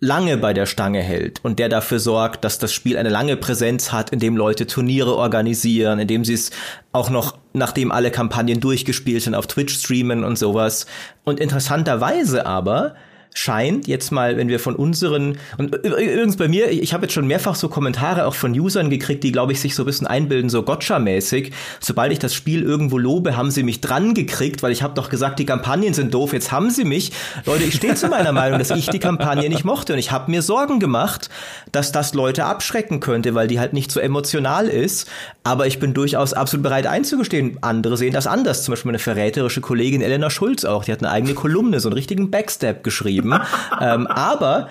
lange 0.00 0.36
bei 0.36 0.52
der 0.52 0.66
Stange 0.66 1.00
hält 1.00 1.40
und 1.44 1.58
der 1.58 1.68
dafür 1.68 1.98
sorgt, 1.98 2.44
dass 2.44 2.58
das 2.58 2.72
Spiel 2.72 2.98
eine 2.98 3.08
lange 3.08 3.36
Präsenz 3.36 3.92
hat, 3.92 4.10
indem 4.10 4.36
Leute 4.36 4.66
Turniere 4.66 5.16
organisieren, 5.16 5.98
indem 5.98 6.24
sie 6.24 6.34
es 6.34 6.50
auch 6.92 7.10
noch, 7.10 7.38
nachdem 7.52 7.92
alle 7.92 8.10
Kampagnen 8.10 8.60
durchgespielt 8.60 9.22
sind, 9.22 9.34
auf 9.34 9.46
Twitch 9.46 9.74
streamen 9.74 10.24
und 10.24 10.36
sowas. 10.36 10.86
Und 11.24 11.40
interessanterweise 11.40 12.44
aber 12.44 12.96
scheint 13.36 13.88
jetzt 13.88 14.12
mal, 14.12 14.36
wenn 14.36 14.48
wir 14.48 14.60
von 14.60 14.76
unseren 14.76 15.38
und 15.58 15.74
übrigens 15.74 16.36
bei 16.36 16.46
mir, 16.46 16.70
ich 16.70 16.94
habe 16.94 17.04
jetzt 17.04 17.12
schon 17.12 17.26
mehrfach 17.26 17.56
so 17.56 17.68
Kommentare 17.68 18.26
auch 18.26 18.34
von 18.34 18.58
Usern 18.58 18.90
gekriegt, 18.90 19.24
die 19.24 19.32
glaube 19.32 19.52
ich 19.52 19.60
sich 19.60 19.74
so 19.74 19.82
ein 19.82 19.86
bisschen 19.86 20.06
einbilden, 20.06 20.48
so 20.48 20.62
Gotcha-mäßig. 20.62 21.50
Sobald 21.80 22.12
ich 22.12 22.20
das 22.20 22.32
Spiel 22.32 22.62
irgendwo 22.62 22.96
lobe, 22.96 23.36
haben 23.36 23.50
sie 23.50 23.64
mich 23.64 23.80
dran 23.80 24.14
gekriegt, 24.14 24.62
weil 24.62 24.70
ich 24.70 24.84
habe 24.84 24.94
doch 24.94 25.10
gesagt, 25.10 25.40
die 25.40 25.46
Kampagnen 25.46 25.94
sind 25.94 26.14
doof. 26.14 26.32
Jetzt 26.32 26.52
haben 26.52 26.70
sie 26.70 26.84
mich. 26.84 27.10
Leute, 27.44 27.64
ich 27.64 27.74
stehe 27.74 27.96
zu 27.96 28.06
meiner 28.06 28.30
Meinung, 28.32 28.60
dass 28.60 28.70
ich 28.70 28.88
die 28.88 29.00
Kampagne 29.00 29.48
nicht 29.48 29.64
mochte 29.64 29.94
und 29.94 29.98
ich 29.98 30.12
habe 30.12 30.30
mir 30.30 30.40
Sorgen 30.40 30.78
gemacht, 30.78 31.28
dass 31.72 31.90
das 31.90 32.14
Leute 32.14 32.44
abschrecken 32.44 33.00
könnte, 33.00 33.34
weil 33.34 33.48
die 33.48 33.58
halt 33.58 33.72
nicht 33.72 33.90
so 33.90 33.98
emotional 33.98 34.68
ist. 34.68 35.10
Aber 35.42 35.66
ich 35.66 35.80
bin 35.80 35.92
durchaus 35.92 36.34
absolut 36.34 36.62
bereit 36.62 36.86
einzugestehen. 36.86 37.58
Andere 37.62 37.96
sehen 37.96 38.12
das 38.12 38.28
anders. 38.28 38.62
Zum 38.62 38.72
Beispiel 38.72 38.90
meine 38.90 39.00
verräterische 39.00 39.60
Kollegin 39.60 40.02
Elena 40.02 40.30
Schulz 40.30 40.64
auch. 40.64 40.84
Die 40.84 40.92
hat 40.92 41.02
eine 41.02 41.10
eigene 41.10 41.34
Kolumne, 41.34 41.80
so 41.80 41.88
einen 41.88 41.94
richtigen 41.94 42.30
Backstab 42.30 42.84
geschrieben 42.84 43.23
geschrieben. 43.24 43.42
ähm, 43.80 44.06
aber 44.06 44.68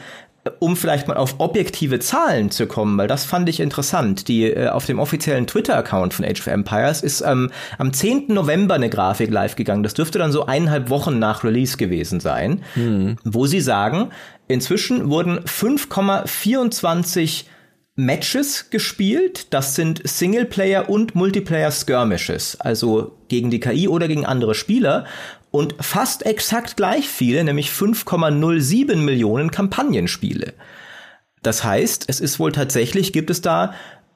um 0.59 0.75
vielleicht 0.75 1.07
mal 1.07 1.15
auf 1.15 1.35
objektive 1.37 1.99
Zahlen 1.99 2.51
zu 2.51 2.67
kommen, 2.67 2.97
weil 2.97 3.07
das 3.07 3.23
fand 3.23 3.47
ich 3.47 3.61
interessant. 3.61 4.27
Die 4.27 4.43
äh, 4.43 4.67
auf 4.67 4.85
dem 4.85 4.99
offiziellen 4.99 5.47
Twitter-Account 5.47 6.13
von 6.13 6.25
Age 6.25 6.41
of 6.41 6.47
Empires 6.47 7.01
ist 7.01 7.21
ähm, 7.21 7.49
am 7.77 7.93
10. 7.93 8.25
November 8.27 8.75
eine 8.75 8.89
Grafik 8.89 9.31
live 9.31 9.55
gegangen. 9.55 9.83
Das 9.83 9.93
dürfte 9.93 10.19
dann 10.19 10.33
so 10.33 10.45
eineinhalb 10.45 10.89
Wochen 10.89 11.17
nach 11.17 11.45
Release 11.45 11.77
gewesen 11.77 12.19
sein, 12.19 12.61
hm. 12.73 13.15
wo 13.23 13.45
sie 13.45 13.61
sagen, 13.61 14.09
inzwischen 14.49 15.09
wurden 15.09 15.39
5,24 15.39 17.45
Matches 17.95 18.69
gespielt. 18.69 19.53
Das 19.53 19.75
sind 19.75 20.01
Singleplayer 20.03 20.89
und 20.89 21.15
Multiplayer 21.15 21.71
Skirmishes, 21.71 22.59
also 22.59 23.17
gegen 23.29 23.49
die 23.49 23.61
KI 23.61 23.87
oder 23.87 24.09
gegen 24.09 24.25
andere 24.25 24.55
Spieler 24.55 25.05
und 25.53 25.75
fast 25.79 26.25
exakt 26.25 26.77
gleich 26.77 27.07
viele, 27.07 27.43
nämlich 27.43 27.69
5,07 27.69 28.95
Millionen 28.95 29.51
Kampagnenspiele. 29.51 30.55
Das 31.43 31.63
heißt, 31.63 32.05
es 32.07 32.19
ist 32.19 32.39
wohl 32.39 32.51
tatsächlich, 32.51 33.13
gibt 33.13 33.29
es 33.29 33.41
da 33.41 33.75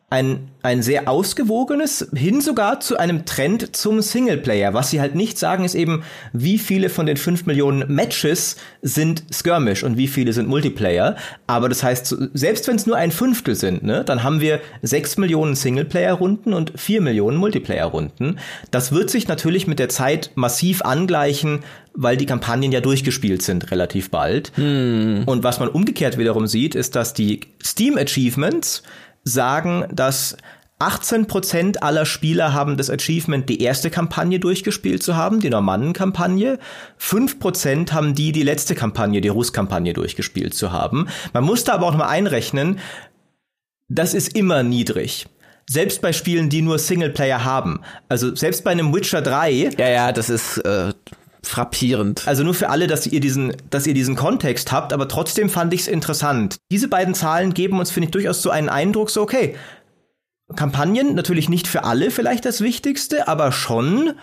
ein, 0.09 0.47
ein 0.63 0.81
sehr 0.83 1.09
ausgewogenes, 1.09 2.07
hin 2.15 2.39
sogar 2.39 2.79
zu 2.79 2.97
einem 2.97 3.25
Trend 3.25 3.75
zum 3.75 4.01
Singleplayer. 4.01 4.73
Was 4.73 4.89
sie 4.89 5.01
halt 5.01 5.15
nicht 5.15 5.37
sagen, 5.37 5.65
ist 5.65 5.75
eben, 5.75 6.03
wie 6.31 6.59
viele 6.59 6.87
von 6.87 7.05
den 7.05 7.17
fünf 7.17 7.45
Millionen 7.45 7.93
Matches 7.93 8.55
sind 8.81 9.23
Skirmish 9.33 9.83
und 9.83 9.97
wie 9.97 10.07
viele 10.07 10.31
sind 10.31 10.47
Multiplayer. 10.47 11.17
Aber 11.45 11.67
das 11.67 11.83
heißt, 11.83 12.15
selbst 12.33 12.69
wenn 12.69 12.77
es 12.77 12.85
nur 12.85 12.95
ein 12.95 13.11
Fünftel 13.11 13.55
sind, 13.55 13.83
ne, 13.83 14.05
dann 14.05 14.23
haben 14.23 14.39
wir 14.39 14.61
sechs 14.81 15.17
Millionen 15.17 15.55
Singleplayer-Runden 15.55 16.53
und 16.53 16.79
vier 16.79 17.01
Millionen 17.01 17.35
Multiplayer-Runden. 17.35 18.39
Das 18.71 18.93
wird 18.93 19.09
sich 19.09 19.27
natürlich 19.27 19.67
mit 19.67 19.77
der 19.77 19.89
Zeit 19.89 20.31
massiv 20.35 20.83
angleichen, 20.83 21.65
weil 21.93 22.15
die 22.15 22.27
Kampagnen 22.27 22.71
ja 22.71 22.79
durchgespielt 22.79 23.41
sind 23.41 23.71
relativ 23.71 24.09
bald. 24.09 24.53
Hm. 24.55 25.23
Und 25.25 25.43
was 25.43 25.59
man 25.59 25.67
umgekehrt 25.67 26.17
wiederum 26.17 26.47
sieht, 26.47 26.75
ist, 26.75 26.95
dass 26.95 27.13
die 27.13 27.41
Steam 27.61 27.97
Achievements 27.97 28.83
sagen, 29.27 29.85
dass 29.91 30.37
18% 30.79 31.79
aller 31.79 32.05
Spieler 32.05 32.53
haben 32.53 32.77
das 32.77 32.89
Achievement, 32.89 33.49
die 33.49 33.61
erste 33.61 33.89
Kampagne 33.89 34.39
durchgespielt 34.39 35.01
zu 35.01 35.15
haben, 35.15 35.39
die 35.39 35.49
Normannen-Kampagne. 35.49 36.59
5% 36.99 37.91
haben 37.93 38.13
die, 38.13 38.31
die 38.31 38.43
letzte 38.43 38.75
Kampagne, 38.75 39.21
die 39.21 39.29
Russ-Kampagne 39.29 39.93
durchgespielt 39.93 40.53
zu 40.53 40.71
haben. 40.71 41.07
Man 41.33 41.43
muss 41.43 41.63
da 41.63 41.73
aber 41.73 41.87
auch 41.87 41.97
mal 41.97 42.07
einrechnen, 42.07 42.79
das 43.89 44.13
ist 44.13 44.35
immer 44.35 44.63
niedrig 44.63 45.27
selbst 45.69 46.01
bei 46.01 46.13
Spielen, 46.13 46.49
die 46.49 46.61
nur 46.61 46.79
Singleplayer 46.79 47.43
haben. 47.43 47.81
Also 48.07 48.33
selbst 48.35 48.63
bei 48.63 48.71
einem 48.71 48.93
Witcher 48.93 49.21
3. 49.21 49.71
Ja, 49.77 49.89
ja, 49.89 50.11
das 50.11 50.29
ist 50.29 50.57
äh, 50.59 50.93
frappierend. 51.43 52.27
Also 52.27 52.43
nur 52.43 52.53
für 52.53 52.69
alle, 52.69 52.87
dass 52.87 53.07
ihr 53.07 53.19
diesen, 53.19 53.53
dass 53.69 53.87
ihr 53.87 53.93
diesen 53.93 54.15
Kontext 54.15 54.71
habt, 54.71 54.93
aber 54.93 55.07
trotzdem 55.07 55.49
fand 55.49 55.73
ich 55.73 55.81
es 55.81 55.87
interessant. 55.87 56.57
Diese 56.71 56.87
beiden 56.87 57.13
Zahlen 57.13 57.53
geben 57.53 57.79
uns, 57.79 57.91
finde 57.91 58.05
ich, 58.07 58.11
durchaus 58.11 58.41
so 58.41 58.49
einen 58.49 58.69
Eindruck, 58.69 59.09
so 59.09 59.21
okay, 59.21 59.55
Kampagnen 60.55 61.15
natürlich 61.15 61.49
nicht 61.49 61.67
für 61.67 61.83
alle 61.83 62.11
vielleicht 62.11 62.45
das 62.45 62.61
Wichtigste, 62.61 63.27
aber 63.27 63.51
schon. 63.51 64.13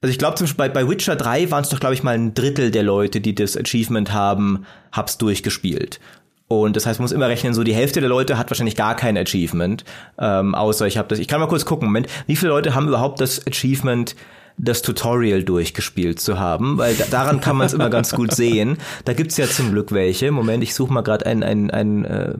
Also 0.00 0.10
ich 0.10 0.18
glaube 0.18 0.36
zum 0.36 0.46
Beispiel 0.46 0.68
bei, 0.68 0.68
bei 0.68 0.88
Witcher 0.88 1.14
3 1.14 1.50
waren 1.50 1.62
es 1.62 1.68
doch, 1.68 1.78
glaube 1.78 1.94
ich, 1.94 2.02
mal 2.02 2.14
ein 2.14 2.34
Drittel 2.34 2.70
der 2.70 2.82
Leute, 2.82 3.20
die 3.20 3.34
das 3.34 3.56
Achievement 3.56 4.12
haben, 4.12 4.66
hab's 4.90 5.18
durchgespielt. 5.18 6.00
Und 6.48 6.76
das 6.76 6.86
heißt, 6.86 6.98
man 6.98 7.04
muss 7.04 7.12
immer 7.12 7.28
rechnen, 7.28 7.54
so 7.54 7.64
die 7.64 7.74
Hälfte 7.74 8.00
der 8.00 8.10
Leute 8.10 8.36
hat 8.36 8.50
wahrscheinlich 8.50 8.76
gar 8.76 8.96
kein 8.96 9.16
Achievement. 9.16 9.84
Ähm, 10.18 10.54
außer 10.54 10.86
ich 10.86 10.98
habe 10.98 11.08
das. 11.08 11.18
Ich 11.18 11.28
kann 11.28 11.40
mal 11.40 11.46
kurz 11.46 11.64
gucken, 11.64 11.86
Moment, 11.86 12.08
wie 12.26 12.36
viele 12.36 12.50
Leute 12.50 12.74
haben 12.74 12.88
überhaupt 12.88 13.20
das 13.20 13.46
Achievement 13.46 14.16
das 14.58 14.82
Tutorial 14.82 15.42
durchgespielt 15.42 16.20
zu 16.20 16.38
haben, 16.38 16.78
weil 16.78 16.94
da, 16.94 17.04
daran 17.10 17.40
kann 17.40 17.56
man 17.56 17.66
es 17.66 17.72
immer 17.72 17.90
ganz 17.90 18.12
gut 18.12 18.32
sehen. 18.34 18.78
Da 19.04 19.12
gibt's 19.12 19.36
ja 19.36 19.46
zum 19.46 19.72
Glück 19.72 19.92
welche. 19.92 20.30
Moment, 20.30 20.62
ich 20.62 20.74
suche 20.74 20.92
mal 20.92 21.02
gerade 21.02 21.26
einen, 21.26 21.42
einen, 21.42 21.70
einen 21.70 22.04
äh, 22.04 22.34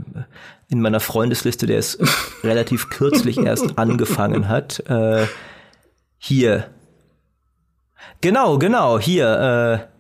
in 0.69 0.81
meiner 0.81 1.01
Freundesliste, 1.01 1.67
der 1.67 1.79
es 1.79 1.99
relativ 2.43 2.91
kürzlich 2.91 3.39
erst 3.39 3.77
angefangen 3.79 4.49
hat. 4.49 4.81
Äh, 4.89 5.27
hier. 6.19 6.71
Genau, 8.21 8.59
genau, 8.59 8.99
hier. 8.99 9.89
Äh, 9.89 9.92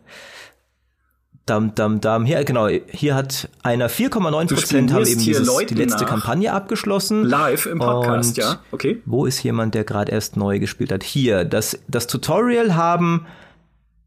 Dam, 1.46 1.74
dam, 1.74 2.00
dam. 2.00 2.24
Hier, 2.24 2.44
genau, 2.44 2.68
hier 2.68 3.16
hat 3.16 3.48
einer 3.64 3.90
4,9 3.90 4.54
Prozent 4.54 4.92
haben 4.92 5.06
eben 5.06 5.20
dieses, 5.20 5.56
die 5.66 5.74
letzte 5.74 6.04
Kampagne 6.04 6.52
abgeschlossen. 6.52 7.24
Live 7.24 7.66
im 7.66 7.80
Podcast, 7.80 8.30
Und 8.30 8.44
ja. 8.44 8.60
Okay. 8.70 9.02
Wo 9.06 9.26
ist 9.26 9.42
jemand, 9.42 9.74
der 9.74 9.82
gerade 9.82 10.12
erst 10.12 10.36
neu 10.36 10.60
gespielt 10.60 10.92
hat? 10.92 11.02
Hier, 11.02 11.44
das, 11.44 11.80
das 11.88 12.06
Tutorial 12.06 12.76
haben 12.76 13.26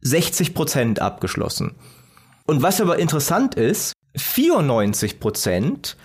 60 0.02 0.54
Prozent 0.54 1.02
abgeschlossen. 1.02 1.76
Und 2.46 2.62
was 2.62 2.80
aber 2.80 3.00
interessant 3.00 3.56
ist, 3.56 3.94
94 4.16 5.20
Prozent 5.20 5.98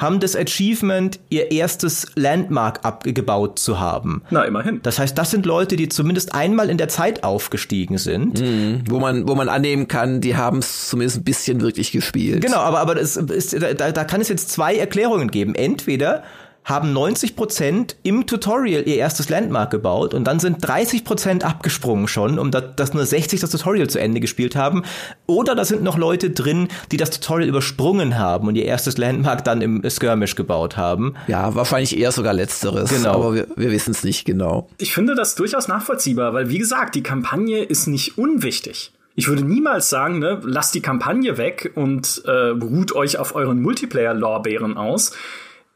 haben 0.00 0.18
das 0.18 0.34
Achievement, 0.34 1.20
ihr 1.28 1.50
erstes 1.52 2.10
Landmark 2.14 2.80
abgebaut 2.84 3.58
zu 3.58 3.78
haben. 3.78 4.22
Na, 4.30 4.44
immerhin. 4.44 4.80
Das 4.82 4.98
heißt, 4.98 5.16
das 5.16 5.30
sind 5.30 5.44
Leute, 5.44 5.76
die 5.76 5.90
zumindest 5.90 6.34
einmal 6.34 6.70
in 6.70 6.78
der 6.78 6.88
Zeit 6.88 7.22
aufgestiegen 7.22 7.98
sind. 7.98 8.40
Mhm, 8.40 8.84
wo 8.88 8.98
man, 8.98 9.28
wo 9.28 9.34
man 9.34 9.50
annehmen 9.50 9.88
kann, 9.88 10.22
die 10.22 10.36
haben 10.36 10.60
es 10.60 10.88
zumindest 10.88 11.18
ein 11.18 11.24
bisschen 11.24 11.60
wirklich 11.60 11.92
gespielt. 11.92 12.42
Genau, 12.42 12.58
aber, 12.58 12.80
aber 12.80 12.94
das 12.94 13.16
ist, 13.16 13.62
da, 13.62 13.92
da 13.92 14.04
kann 14.04 14.22
es 14.22 14.30
jetzt 14.30 14.48
zwei 14.50 14.74
Erklärungen 14.74 15.30
geben. 15.30 15.54
Entweder 15.54 16.22
haben 16.64 16.92
90 16.92 17.36
Prozent 17.36 17.96
im 18.02 18.26
Tutorial 18.26 18.86
ihr 18.86 18.96
erstes 18.96 19.28
Landmark 19.28 19.70
gebaut 19.70 20.14
und 20.14 20.24
dann 20.24 20.38
sind 20.38 20.58
30 20.60 21.04
Prozent 21.04 21.44
abgesprungen 21.44 22.06
schon, 22.06 22.38
um 22.38 22.50
da, 22.50 22.60
dass 22.60 22.94
nur 22.94 23.04
60 23.04 23.40
das 23.40 23.50
Tutorial 23.50 23.88
zu 23.88 23.98
Ende 23.98 24.20
gespielt 24.20 24.56
haben. 24.56 24.82
Oder 25.26 25.54
da 25.54 25.64
sind 25.64 25.82
noch 25.82 25.96
Leute 25.96 26.30
drin, 26.30 26.68
die 26.92 26.96
das 26.96 27.10
Tutorial 27.10 27.48
übersprungen 27.48 28.18
haben 28.18 28.46
und 28.46 28.56
ihr 28.56 28.66
erstes 28.66 28.98
Landmark 28.98 29.44
dann 29.44 29.62
im 29.62 29.82
Skirmish 29.88 30.36
gebaut 30.36 30.76
haben. 30.76 31.14
Ja, 31.26 31.54
wahrscheinlich 31.54 31.98
eher 31.98 32.12
sogar 32.12 32.34
letzteres. 32.34 32.90
Genau. 32.90 33.14
Aber 33.14 33.34
wir, 33.34 33.46
wir 33.56 33.70
wissen 33.70 33.92
es 33.92 34.04
nicht 34.04 34.24
genau. 34.24 34.68
Ich 34.78 34.92
finde 34.94 35.14
das 35.14 35.34
durchaus 35.34 35.66
nachvollziehbar, 35.66 36.34
weil 36.34 36.50
wie 36.50 36.58
gesagt, 36.58 36.94
die 36.94 37.02
Kampagne 37.02 37.62
ist 37.62 37.86
nicht 37.86 38.18
unwichtig. 38.18 38.92
Ich 39.16 39.28
würde 39.28 39.42
niemals 39.42 39.90
sagen, 39.90 40.18
ne, 40.18 40.40
lasst 40.44 40.74
die 40.74 40.80
Kampagne 40.80 41.36
weg 41.36 41.72
und 41.74 42.22
äh, 42.26 42.30
ruht 42.30 42.94
euch 42.94 43.18
auf 43.18 43.34
euren 43.34 43.60
Multiplayer-Lorbeeren 43.60 44.76
aus 44.76 45.12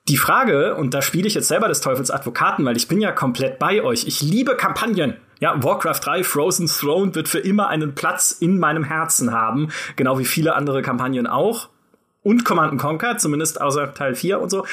die 0.09 0.19
Frage, 0.19 0.75
und 0.77 0.93
da 0.93 1.01
spiele 1.01 1.27
ich 1.27 1.35
jetzt 1.35 1.49
selber 1.49 1.69
des 1.69 1.81
Teufels 1.81 2.11
Advokaten, 2.11 2.65
weil 2.65 2.77
ich 2.77 2.89
bin 2.89 3.01
ja 3.01 3.11
komplett 3.11 3.59
bei 3.59 3.83
euch. 3.83 4.07
Ich 4.07 4.21
liebe 4.21 4.55
Kampagnen. 4.57 5.17
Ja, 5.41 5.63
Warcraft 5.63 6.01
3 6.03 6.25
Frozen 6.25 6.67
Throne 6.67 7.15
wird 7.15 7.29
für 7.29 7.39
immer 7.39 7.69
einen 7.69 7.95
Platz 7.95 8.31
in 8.33 8.59
meinem 8.59 8.85
Herzen 8.85 9.33
haben, 9.33 9.71
genau 9.97 10.19
wie 10.19 10.25
viele 10.25 10.55
andere 10.55 10.83
Kampagnen 10.83 11.27
auch. 11.27 11.71
Und 12.23 12.45
Command 12.45 12.79
Conquer, 12.81 13.17
zumindest 13.17 13.61
außer 13.61 13.95
Teil 13.95 14.15
4 14.15 14.41
und 14.41 14.51
so. 14.51 14.67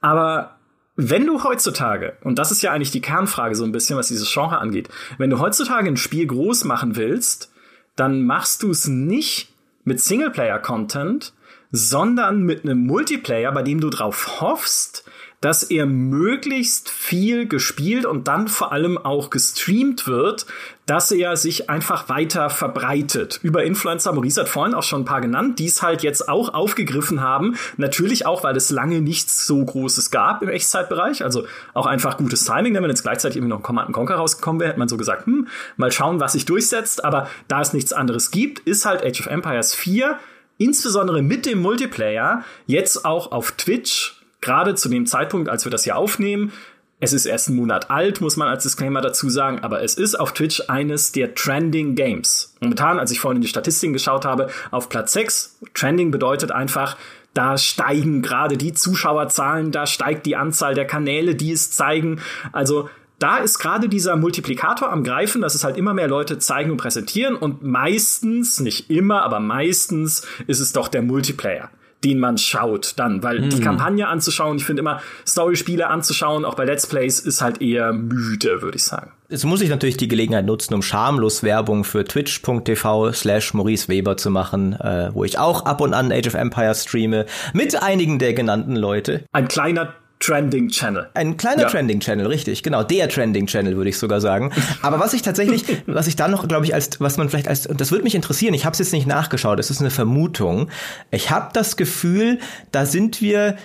Aber 0.00 0.56
wenn 0.96 1.26
du 1.26 1.42
heutzutage, 1.42 2.16
und 2.22 2.38
das 2.38 2.50
ist 2.50 2.62
ja 2.62 2.72
eigentlich 2.72 2.90
die 2.90 3.00
Kernfrage 3.00 3.54
so 3.54 3.64
ein 3.64 3.72
bisschen, 3.72 3.98
was 3.98 4.08
dieses 4.08 4.32
Genre 4.32 4.58
angeht, 4.58 4.88
wenn 5.18 5.30
du 5.30 5.40
heutzutage 5.40 5.88
ein 5.88 5.96
Spiel 5.96 6.26
groß 6.26 6.64
machen 6.64 6.96
willst, 6.96 7.52
dann 7.96 8.24
machst 8.24 8.62
du 8.62 8.70
es 8.70 8.86
nicht 8.86 9.52
mit 9.84 10.00
Singleplayer-Content, 10.00 11.34
sondern 11.76 12.44
mit 12.44 12.62
einem 12.62 12.86
Multiplayer, 12.86 13.50
bei 13.50 13.62
dem 13.62 13.80
du 13.80 13.90
drauf 13.90 14.40
hoffst, 14.40 15.04
dass 15.40 15.64
er 15.64 15.86
möglichst 15.86 16.88
viel 16.88 17.48
gespielt 17.48 18.06
und 18.06 18.28
dann 18.28 18.46
vor 18.46 18.72
allem 18.72 18.96
auch 18.96 19.28
gestreamt 19.28 20.06
wird, 20.06 20.46
dass 20.86 21.10
er 21.10 21.36
sich 21.36 21.68
einfach 21.68 22.08
weiter 22.08 22.48
verbreitet. 22.48 23.40
Über 23.42 23.64
Influencer, 23.64 24.12
Maurice 24.12 24.40
hat 24.40 24.48
vorhin 24.48 24.72
auch 24.72 24.84
schon 24.84 25.02
ein 25.02 25.04
paar 25.04 25.20
genannt, 25.20 25.58
die 25.58 25.66
es 25.66 25.82
halt 25.82 26.04
jetzt 26.04 26.28
auch 26.28 26.54
aufgegriffen 26.54 27.20
haben. 27.20 27.56
Natürlich 27.76 28.24
auch, 28.24 28.44
weil 28.44 28.56
es 28.56 28.70
lange 28.70 29.00
nichts 29.00 29.44
so 29.44 29.64
Großes 29.64 30.12
gab 30.12 30.42
im 30.42 30.48
Echtzeitbereich. 30.48 31.24
Also 31.24 31.44
auch 31.74 31.86
einfach 31.86 32.16
gutes 32.16 32.44
Timing. 32.44 32.72
Denn 32.72 32.82
wenn 32.84 32.90
jetzt 32.90 33.02
gleichzeitig 33.02 33.36
irgendwie 33.36 33.50
noch 33.50 33.58
ein 33.58 33.64
Command 33.64 33.92
Conquer 33.92 34.14
rausgekommen 34.14 34.60
wäre, 34.60 34.70
hätte 34.70 34.78
man 34.78 34.88
so 34.88 34.96
gesagt, 34.96 35.26
hm, 35.26 35.48
mal 35.76 35.90
schauen, 35.90 36.20
was 36.20 36.32
sich 36.32 36.46
durchsetzt. 36.46 37.04
Aber 37.04 37.28
da 37.48 37.60
es 37.60 37.72
nichts 37.72 37.92
anderes 37.92 38.30
gibt, 38.30 38.60
ist 38.60 38.86
halt 38.86 39.04
Age 39.04 39.20
of 39.20 39.26
Empires 39.26 39.74
4 39.74 40.18
insbesondere 40.58 41.22
mit 41.22 41.46
dem 41.46 41.60
Multiplayer 41.60 42.44
jetzt 42.66 43.04
auch 43.04 43.32
auf 43.32 43.52
Twitch, 43.52 44.22
gerade 44.40 44.74
zu 44.74 44.88
dem 44.88 45.06
Zeitpunkt, 45.06 45.48
als 45.48 45.64
wir 45.64 45.70
das 45.70 45.84
hier 45.84 45.96
aufnehmen, 45.96 46.52
es 47.00 47.12
ist 47.12 47.26
erst 47.26 47.48
einen 47.48 47.58
Monat 47.58 47.90
alt, 47.90 48.20
muss 48.20 48.36
man 48.36 48.48
als 48.48 48.62
Disclaimer 48.62 49.00
dazu 49.00 49.28
sagen, 49.28 49.58
aber 49.60 49.82
es 49.82 49.94
ist 49.94 50.18
auf 50.18 50.32
Twitch 50.32 50.62
eines 50.68 51.12
der 51.12 51.34
Trending 51.34 51.96
Games. 51.96 52.54
Momentan, 52.60 52.98
als 52.98 53.10
ich 53.10 53.20
vorhin 53.20 53.36
in 53.36 53.42
die 53.42 53.48
Statistiken 53.48 53.92
geschaut 53.92 54.24
habe, 54.24 54.48
auf 54.70 54.88
Platz 54.88 55.12
6. 55.12 55.58
Trending 55.74 56.10
bedeutet 56.10 56.50
einfach, 56.50 56.96
da 57.34 57.58
steigen 57.58 58.22
gerade 58.22 58.56
die 58.56 58.72
Zuschauerzahlen, 58.72 59.72
da 59.72 59.86
steigt 59.86 60.24
die 60.24 60.36
Anzahl 60.36 60.74
der 60.74 60.86
Kanäle, 60.86 61.34
die 61.34 61.52
es 61.52 61.72
zeigen. 61.72 62.20
Also 62.52 62.88
da 63.24 63.38
ist 63.38 63.58
gerade 63.58 63.88
dieser 63.88 64.16
Multiplikator 64.16 64.92
am 64.92 65.02
Greifen, 65.02 65.40
dass 65.40 65.54
es 65.54 65.64
halt 65.64 65.78
immer 65.78 65.94
mehr 65.94 66.08
Leute 66.08 66.38
zeigen 66.38 66.70
und 66.70 66.76
präsentieren 66.76 67.36
und 67.36 67.62
meistens, 67.62 68.60
nicht 68.60 68.90
immer, 68.90 69.22
aber 69.22 69.40
meistens 69.40 70.26
ist 70.46 70.60
es 70.60 70.74
doch 70.74 70.88
der 70.88 71.00
Multiplayer 71.00 71.70
den 72.04 72.18
man 72.18 72.36
schaut 72.36 72.92
dann, 72.96 73.22
weil 73.22 73.40
mhm. 73.40 73.48
die 73.48 73.60
Kampagne 73.60 74.06
anzuschauen, 74.06 74.58
ich 74.58 74.66
finde 74.66 74.80
immer 74.80 75.00
Storyspiele 75.26 75.88
anzuschauen, 75.88 76.44
auch 76.44 76.52
bei 76.52 76.66
Let's 76.66 76.86
Plays 76.86 77.18
ist 77.18 77.40
halt 77.40 77.62
eher 77.62 77.94
müde, 77.94 78.60
würde 78.60 78.76
ich 78.76 78.84
sagen. 78.84 79.12
Jetzt 79.30 79.46
muss 79.46 79.62
ich 79.62 79.70
natürlich 79.70 79.96
die 79.96 80.06
Gelegenheit 80.06 80.44
nutzen, 80.44 80.74
um 80.74 80.82
schamlos 80.82 81.42
Werbung 81.42 81.82
für 81.82 82.04
twitch.tv 82.04 83.10
slash 83.12 83.54
Maurice 83.54 83.88
Weber 83.88 84.18
zu 84.18 84.28
machen, 84.28 84.74
äh, 84.74 85.14
wo 85.14 85.24
ich 85.24 85.38
auch 85.38 85.64
ab 85.64 85.80
und 85.80 85.94
an 85.94 86.12
Age 86.12 86.26
of 86.26 86.34
Empires 86.34 86.82
streame, 86.82 87.24
mit 87.54 87.82
einigen 87.82 88.18
der 88.18 88.34
genannten 88.34 88.76
Leute. 88.76 89.24
Ein 89.32 89.48
kleiner 89.48 89.94
Trending 90.24 90.70
Channel. 90.70 91.10
Ein 91.12 91.36
kleiner 91.36 91.62
ja. 91.62 91.68
Trending 91.68 92.00
Channel, 92.00 92.26
richtig, 92.26 92.62
genau, 92.62 92.82
der 92.82 93.10
Trending 93.10 93.46
Channel 93.46 93.76
würde 93.76 93.90
ich 93.90 93.98
sogar 93.98 94.22
sagen. 94.22 94.52
Aber 94.80 94.98
was 94.98 95.12
ich 95.12 95.20
tatsächlich, 95.20 95.64
was 95.86 96.06
ich 96.06 96.16
da 96.16 96.28
noch, 96.28 96.48
glaube 96.48 96.64
ich, 96.64 96.72
als 96.72 96.98
was 96.98 97.18
man 97.18 97.28
vielleicht 97.28 97.48
als, 97.48 97.64
das 97.64 97.90
würde 97.90 98.04
mich 98.04 98.14
interessieren. 98.14 98.54
Ich 98.54 98.64
habe 98.64 98.72
es 98.72 98.78
jetzt 98.78 98.92
nicht 98.92 99.06
nachgeschaut. 99.06 99.58
Es 99.60 99.70
ist 99.70 99.80
eine 99.80 99.90
Vermutung. 99.90 100.70
Ich 101.10 101.30
habe 101.30 101.50
das 101.52 101.76
Gefühl, 101.76 102.38
da 102.72 102.86
sind 102.86 103.20
wir 103.20 103.56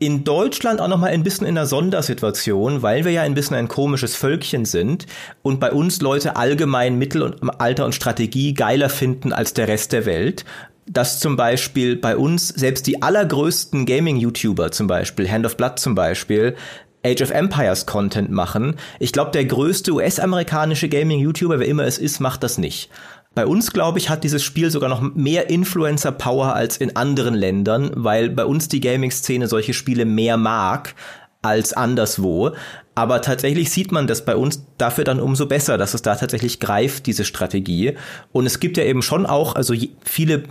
in 0.00 0.24
Deutschland 0.24 0.80
auch 0.80 0.88
noch 0.88 0.98
mal 0.98 1.10
ein 1.10 1.24
bisschen 1.24 1.46
in 1.46 1.56
einer 1.56 1.66
Sondersituation, 1.66 2.82
weil 2.82 3.04
wir 3.04 3.12
ja 3.12 3.22
ein 3.22 3.34
bisschen 3.34 3.56
ein 3.56 3.68
komisches 3.68 4.14
Völkchen 4.14 4.64
sind 4.64 5.06
und 5.42 5.58
bei 5.58 5.72
uns 5.72 6.00
Leute 6.00 6.36
allgemein 6.36 6.98
Mittel 6.98 7.22
und 7.22 7.60
Alter 7.60 7.84
und 7.84 7.94
Strategie 7.94 8.54
geiler 8.54 8.90
finden 8.90 9.32
als 9.32 9.54
der 9.54 9.66
Rest 9.66 9.92
der 9.92 10.06
Welt 10.06 10.44
dass 10.90 11.20
zum 11.20 11.36
Beispiel 11.36 11.96
bei 11.96 12.16
uns 12.16 12.48
selbst 12.48 12.86
die 12.86 13.02
allergrößten 13.02 13.86
Gaming-YouTuber 13.86 14.70
zum 14.72 14.86
Beispiel, 14.86 15.30
Hand 15.30 15.46
of 15.46 15.56
Blood 15.56 15.78
zum 15.78 15.94
Beispiel, 15.94 16.56
Age 17.04 17.22
of 17.22 17.30
Empires 17.30 17.86
Content 17.86 18.30
machen. 18.30 18.76
Ich 18.98 19.12
glaube, 19.12 19.30
der 19.30 19.44
größte 19.44 19.92
US-amerikanische 19.92 20.88
Gaming-YouTuber, 20.88 21.60
wer 21.60 21.68
immer 21.68 21.84
es 21.84 21.98
ist, 21.98 22.20
macht 22.20 22.42
das 22.42 22.58
nicht. 22.58 22.90
Bei 23.34 23.46
uns, 23.46 23.72
glaube 23.72 23.98
ich, 23.98 24.10
hat 24.10 24.24
dieses 24.24 24.42
Spiel 24.42 24.70
sogar 24.70 24.88
noch 24.88 25.00
mehr 25.14 25.48
Influencer-Power 25.48 26.54
als 26.54 26.76
in 26.76 26.96
anderen 26.96 27.34
Ländern, 27.34 27.92
weil 27.94 28.30
bei 28.30 28.44
uns 28.44 28.68
die 28.68 28.80
Gaming-Szene 28.80 29.46
solche 29.46 29.74
Spiele 29.74 30.04
mehr 30.04 30.36
mag 30.36 30.94
als 31.40 31.72
anderswo. 31.72 32.52
Aber 32.96 33.22
tatsächlich 33.22 33.70
sieht 33.70 33.92
man 33.92 34.08
das 34.08 34.24
bei 34.24 34.34
uns 34.34 34.64
dafür 34.76 35.04
dann 35.04 35.20
umso 35.20 35.46
besser, 35.46 35.78
dass 35.78 35.94
es 35.94 36.02
da 36.02 36.16
tatsächlich 36.16 36.58
greift, 36.58 37.06
diese 37.06 37.24
Strategie. 37.24 37.94
Und 38.32 38.46
es 38.46 38.58
gibt 38.58 38.76
ja 38.76 38.82
eben 38.82 39.02
schon 39.02 39.24
auch, 39.24 39.54
also 39.54 39.72
viele 40.02 40.42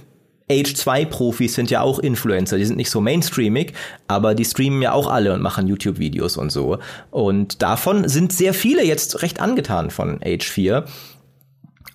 Age 0.49 0.73
2 0.73 1.05
Profis 1.05 1.55
sind 1.55 1.69
ja 1.69 1.81
auch 1.81 1.99
Influencer, 1.99 2.57
die 2.57 2.65
sind 2.65 2.77
nicht 2.77 2.89
so 2.89 3.01
mainstreamig, 3.01 3.73
aber 4.07 4.33
die 4.33 4.45
streamen 4.45 4.81
ja 4.81 4.93
auch 4.93 5.07
alle 5.07 5.33
und 5.33 5.41
machen 5.41 5.67
YouTube 5.67 5.99
Videos 5.99 6.38
und 6.38 6.51
so. 6.51 6.79
Und 7.12 7.62
davon 7.62 8.07
sind 8.07 8.31
sehr 8.31 8.53
viele 8.53 8.83
jetzt 8.83 9.21
recht 9.23 9.41
angetan 9.41 9.89
von 9.89 10.19
Age 10.23 10.47
4. 10.47 10.86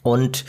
Und 0.02 0.44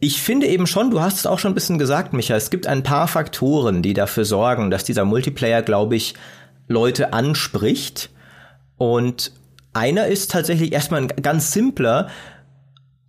ich 0.00 0.20
finde 0.20 0.48
eben 0.48 0.66
schon, 0.66 0.90
du 0.90 1.00
hast 1.00 1.18
es 1.18 1.26
auch 1.26 1.38
schon 1.38 1.52
ein 1.52 1.54
bisschen 1.54 1.78
gesagt, 1.78 2.12
Micha, 2.12 2.34
es 2.34 2.50
gibt 2.50 2.66
ein 2.66 2.82
paar 2.82 3.06
Faktoren, 3.06 3.82
die 3.82 3.94
dafür 3.94 4.24
sorgen, 4.24 4.70
dass 4.70 4.84
dieser 4.84 5.04
Multiplayer, 5.04 5.62
glaube 5.62 5.96
ich, 5.96 6.14
Leute 6.66 7.12
anspricht. 7.12 8.10
Und 8.76 9.32
einer 9.72 10.06
ist 10.06 10.30
tatsächlich 10.30 10.72
erstmal 10.72 11.02
ein 11.02 11.08
ganz 11.08 11.52
simpler. 11.52 12.08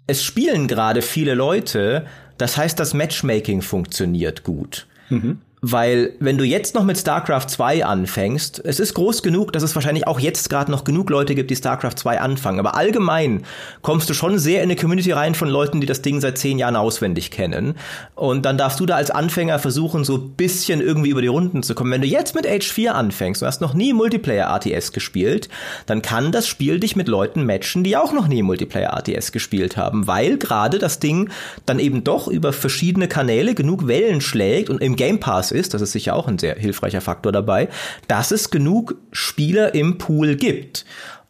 Es 0.07 0.23
spielen 0.23 0.67
gerade 0.67 1.01
viele 1.01 1.33
Leute, 1.33 2.05
das 2.37 2.57
heißt, 2.57 2.79
das 2.79 2.93
Matchmaking 2.93 3.61
funktioniert 3.61 4.43
gut. 4.43 4.87
Mhm. 5.09 5.39
Weil 5.67 6.11
wenn 6.19 6.37
du 6.37 6.43
jetzt 6.43 6.75
noch 6.75 6.83
mit 6.83 6.95
StarCraft 6.95 7.47
2 7.47 7.85
anfängst, 7.85 8.61
es 8.63 8.79
ist 8.79 8.93
groß 8.93 9.23
genug, 9.23 9.51
dass 9.51 9.63
es 9.63 9.73
wahrscheinlich 9.73 10.05
auch 10.05 10.19
jetzt 10.19 10.47
gerade 10.47 10.69
noch 10.69 10.83
genug 10.83 11.09
Leute 11.09 11.33
gibt, 11.33 11.49
die 11.49 11.55
StarCraft 11.55 11.95
2 11.95 12.21
anfangen. 12.21 12.59
Aber 12.59 12.75
allgemein 12.75 13.45
kommst 13.81 14.07
du 14.07 14.13
schon 14.13 14.37
sehr 14.37 14.61
in 14.61 14.69
eine 14.69 14.75
Community 14.75 15.11
rein 15.11 15.33
von 15.33 15.49
Leuten, 15.49 15.81
die 15.81 15.87
das 15.87 16.03
Ding 16.03 16.21
seit 16.21 16.37
zehn 16.37 16.59
Jahren 16.59 16.75
auswendig 16.75 17.31
kennen. 17.31 17.73
Und 18.13 18.45
dann 18.45 18.59
darfst 18.59 18.79
du 18.79 18.85
da 18.85 18.93
als 18.93 19.09
Anfänger 19.09 19.57
versuchen, 19.57 20.03
so 20.03 20.19
bisschen 20.19 20.81
irgendwie 20.81 21.09
über 21.09 21.23
die 21.23 21.29
Runden 21.29 21.63
zu 21.63 21.73
kommen. 21.73 21.91
Wenn 21.91 22.01
du 22.01 22.07
jetzt 22.07 22.35
mit 22.35 22.45
Age 22.45 22.71
4 22.71 22.93
anfängst 22.93 23.41
und 23.41 23.47
hast 23.47 23.59
noch 23.59 23.73
nie 23.73 23.91
Multiplayer 23.91 24.55
RTS 24.55 24.91
gespielt, 24.91 25.49
dann 25.87 26.03
kann 26.03 26.31
das 26.31 26.47
Spiel 26.47 26.79
dich 26.79 26.95
mit 26.95 27.07
Leuten 27.07 27.43
matchen, 27.43 27.83
die 27.83 27.97
auch 27.97 28.13
noch 28.13 28.27
nie 28.27 28.43
Multiplayer 28.43 28.95
RTS 28.95 29.31
gespielt 29.31 29.77
haben, 29.77 30.05
weil 30.05 30.37
gerade 30.37 30.77
das 30.77 30.99
Ding 30.99 31.31
dann 31.65 31.79
eben 31.79 32.03
doch 32.03 32.27
über 32.27 32.53
verschiedene 32.53 33.07
Kanäle 33.07 33.55
genug 33.55 33.87
Wellen 33.87 34.21
schlägt 34.21 34.69
und 34.69 34.79
im 34.79 34.95
Game 34.95 35.19
Pass 35.19 35.54
ist, 35.55 35.73
das 35.73 35.81
ist 35.81 35.91
sicher 35.91 36.15
auch 36.15 36.27
ein 36.27 36.37
sehr 36.37 36.55
hilfreicher 36.55 37.01
Faktor 37.01 37.31
dabei, 37.31 37.69
dass 38.07 38.31
es 38.31 38.51
genug 38.51 38.95
Spieler 39.11 39.73
im 39.73 39.97
Pool 39.97 40.35
gibt. 40.35 40.85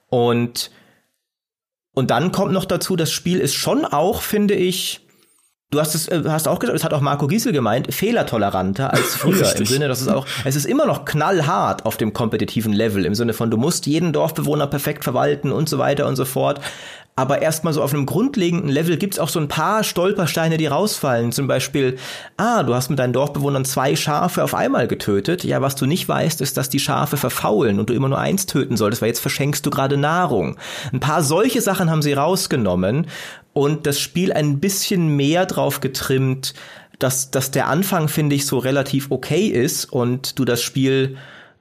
Und, 0.09 0.71
und 1.93 2.11
dann 2.11 2.31
kommt 2.31 2.53
noch 2.53 2.65
dazu, 2.65 2.95
das 2.95 3.11
Spiel 3.11 3.39
ist 3.39 3.55
schon 3.55 3.85
auch, 3.85 4.21
finde 4.21 4.55
ich, 4.55 5.05
Du 5.71 5.79
hast 5.81 5.95
es, 5.95 6.07
äh, 6.07 6.23
hast 6.27 6.47
auch 6.47 6.59
gesagt, 6.59 6.77
es 6.77 6.83
hat 6.85 6.93
auch 6.93 7.01
Marco 7.01 7.27
Giesel 7.27 7.51
gemeint, 7.51 7.93
fehlertoleranter 7.93 8.93
als 8.93 9.15
früher. 9.15 9.41
Richtig. 9.41 9.61
Im 9.61 9.65
Sinne, 9.65 9.87
dass 9.87 9.99
es 9.99 10.07
auch, 10.07 10.25
es 10.45 10.55
ist 10.55 10.65
immer 10.65 10.85
noch 10.85 11.05
knallhart 11.05 11.85
auf 11.85 11.97
dem 11.97 12.13
kompetitiven 12.13 12.71
Level. 12.71 13.03
Im 13.03 13.15
Sinne 13.15 13.33
von, 13.33 13.49
du 13.49 13.57
musst 13.57 13.85
jeden 13.85 14.13
Dorfbewohner 14.13 14.67
perfekt 14.67 15.03
verwalten 15.03 15.51
und 15.51 15.67
so 15.67 15.77
weiter 15.77 16.07
und 16.07 16.15
so 16.15 16.23
fort. 16.23 16.61
Aber 17.17 17.41
erstmal 17.41 17.71
so 17.71 17.81
auf 17.81 17.93
einem 17.93 18.05
grundlegenden 18.05 18.69
Level 18.69 18.97
gibt's 18.97 19.19
auch 19.19 19.29
so 19.29 19.39
ein 19.39 19.47
paar 19.47 19.85
Stolpersteine, 19.85 20.57
die 20.57 20.67
rausfallen. 20.67 21.31
Zum 21.31 21.47
Beispiel, 21.47 21.97
ah, 22.35 22.61
du 22.63 22.75
hast 22.75 22.89
mit 22.89 22.99
deinen 22.99 23.13
Dorfbewohnern 23.13 23.63
zwei 23.63 23.95
Schafe 23.95 24.43
auf 24.43 24.53
einmal 24.53 24.89
getötet. 24.89 25.45
Ja, 25.45 25.61
was 25.61 25.77
du 25.77 25.85
nicht 25.85 26.09
weißt, 26.09 26.41
ist, 26.41 26.57
dass 26.57 26.67
die 26.67 26.79
Schafe 26.79 27.15
verfaulen 27.15 27.79
und 27.79 27.89
du 27.89 27.93
immer 27.93 28.09
nur 28.09 28.19
eins 28.19 28.47
töten 28.47 28.75
solltest, 28.75 29.01
weil 29.01 29.07
jetzt 29.07 29.21
verschenkst 29.21 29.65
du 29.65 29.69
gerade 29.69 29.95
Nahrung. 29.95 30.57
Ein 30.91 30.99
paar 30.99 31.23
solche 31.23 31.61
Sachen 31.61 31.89
haben 31.89 32.01
sie 32.01 32.11
rausgenommen 32.11 33.07
und 33.53 33.87
das 33.87 33.97
Spiel 33.97 34.33
ein 34.33 34.59
bisschen 34.59 35.15
mehr 35.15 35.45
drauf 35.45 35.79
getrimmt, 35.79 36.53
dass, 36.99 37.31
dass 37.31 37.49
der 37.49 37.69
Anfang, 37.69 38.09
finde 38.09 38.35
ich, 38.35 38.45
so 38.45 38.57
relativ 38.57 39.09
okay 39.09 39.47
ist 39.47 39.85
und 39.85 40.37
du 40.37 40.43
das 40.43 40.61
Spiel, 40.61 41.15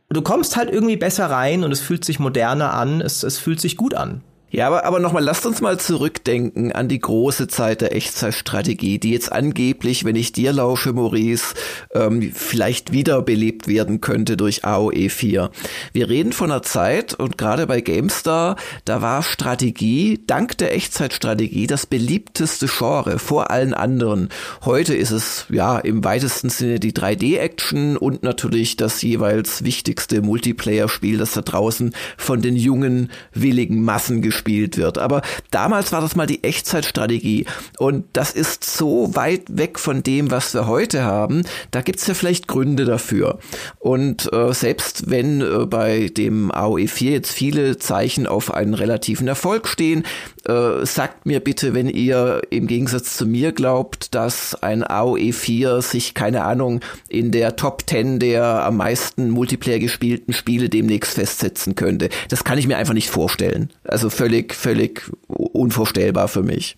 du 0.09 0.21
kommst 0.23 0.57
halt 0.57 0.69
irgendwie 0.69 0.97
besser 0.97 1.27
rein 1.27 1.63
und 1.63 1.71
es 1.71 1.81
fühlt 1.81 2.05
sich 2.05 2.19
moderner 2.19 2.75
an, 2.75 3.01
es, 3.01 3.23
es 3.23 3.39
fühlt 3.39 3.61
sich 3.61 3.77
gut 3.77 3.95
an. 3.95 4.23
Ja, 4.55 4.69
aber, 4.69 4.85
aber 4.85 5.01
nochmal, 5.01 5.25
lasst 5.25 5.47
uns 5.47 5.61
mal 5.61 5.81
zurückdenken 5.81 6.71
an 6.71 6.87
die 6.87 7.01
große 7.01 7.49
Zeit 7.49 7.81
der 7.81 7.93
Echtzeitstrategie, 7.93 9.01
die 9.01 9.11
jetzt 9.11 9.33
angeblich, 9.33 10.05
wenn 10.05 10.15
ich 10.15 10.31
dir 10.31 10.53
lausche, 10.53 10.93
Maurice, 10.93 11.57
ähm, 11.93 12.31
vielleicht 12.33 12.93
wiederbelebt 12.93 13.67
werden 13.67 14.01
könnte 14.01 14.37
durch 14.37 14.65
AOE 14.65 15.09
4. 15.09 15.51
Wir 15.93 16.09
reden 16.09 16.33
von 16.33 16.53
einer 16.53 16.63
Zeit 16.63 17.15
und 17.15 17.37
gerade 17.37 17.67
bei 17.67 17.81
GameStar, 17.81 18.55
da 18.85 19.03
war 19.03 19.25
Strategie, 19.25 20.23
dank 20.25 20.57
der 20.59 20.73
Echtzeitstrategie, 20.73 21.67
das 21.67 21.87
beliebteste 21.87 22.69
Genre 22.69 23.19
vor 23.19 23.51
allen 23.51 23.75
anderen. 23.75 24.29
Heute 24.65 24.95
ist 24.95 25.11
es 25.11 25.47
ja 25.51 25.81
im 25.81 26.05
weitesten 26.05 26.49
Sinne 26.49 26.79
die 26.79 26.93
3D-Action 26.93 27.97
und 27.97 28.23
natürlich 28.23 28.77
das 28.77 29.03
jeweils 29.03 29.65
wichtigste 29.65 30.23
Multiplayer-Spiel, 30.23 31.19
das 31.19 31.33
da 31.33 31.41
draußen 31.41 31.93
von 32.17 32.41
den 32.41 32.55
jungen, 32.55 33.11
willigen 33.33 33.83
Massen 33.83 34.23
gespielt 34.23 34.44
gespielt 34.45 34.77
wird. 34.77 34.99
Aber 34.99 35.23
damals 35.51 35.93
war 35.93 36.01
das 36.01 36.17
mal 36.17 36.27
die 36.27 36.45
Echtzeitstrategie 36.45 37.47
und 37.79 38.05
das 38.13 38.31
ist 38.33 38.65
so 38.65 39.15
weit 39.17 39.43
weg 39.49 39.79
von 39.79 40.03
dem, 40.03 40.31
was 40.31 40.55
wir 40.55 40.67
heute 40.67 41.03
haben. 41.03 41.45
Da 41.71 41.81
gibt's 41.81 42.07
ja 42.07 42.15
vielleicht 42.15 42.47
Gründe 42.47 42.85
dafür. 42.85 43.39
Und 43.79 44.33
äh, 44.33 44.53
selbst 44.53 45.11
wenn 45.11 45.41
äh, 45.41 45.67
bei 45.67 46.11
dem 46.15 46.51
AOE 46.51 46.89
4 46.89 47.13
jetzt 47.13 47.33
viele 47.33 47.79
Zeichen 47.79 48.27
auf 48.27 48.53
einen 48.53 48.75
relativen 48.75 49.29
Erfolg 49.29 49.67
stehen, 49.67 50.05
äh, 50.47 50.85
sagt 50.85 51.27
mir 51.27 51.41
bitte, 51.41 51.75
wenn 51.75 51.89
ihr 51.89 52.43
im 52.51 52.67
Gegensatz 52.67 53.17
zu 53.17 53.27
mir 53.27 53.53
glaubt, 53.53 54.15
dass 54.15 54.55
ein 54.63 54.83
AOE 54.85 55.33
4 55.33 55.83
sich, 55.83 56.15
keine 56.15 56.45
Ahnung, 56.45 56.81
in 57.09 57.31
der 57.31 57.57
Top 57.57 57.83
10 57.87 58.19
der 58.19 58.45
am 58.65 58.77
meisten 58.77 59.31
Multiplayer 59.31 59.79
gespielten 59.79 60.33
Spiele 60.33 60.69
demnächst 60.69 61.15
festsetzen 61.15 61.75
könnte. 61.75 62.09
Das 62.29 62.45
kann 62.45 62.59
ich 62.59 62.67
mir 62.67 62.77
einfach 62.77 62.95
nicht 62.95 63.11
vorstellen. 63.11 63.71
Also 63.85 64.11
völlig, 64.11 64.55
völlig 64.55 65.11
unvorstellbar 65.29 66.29
für 66.29 66.43
mich. 66.43 66.77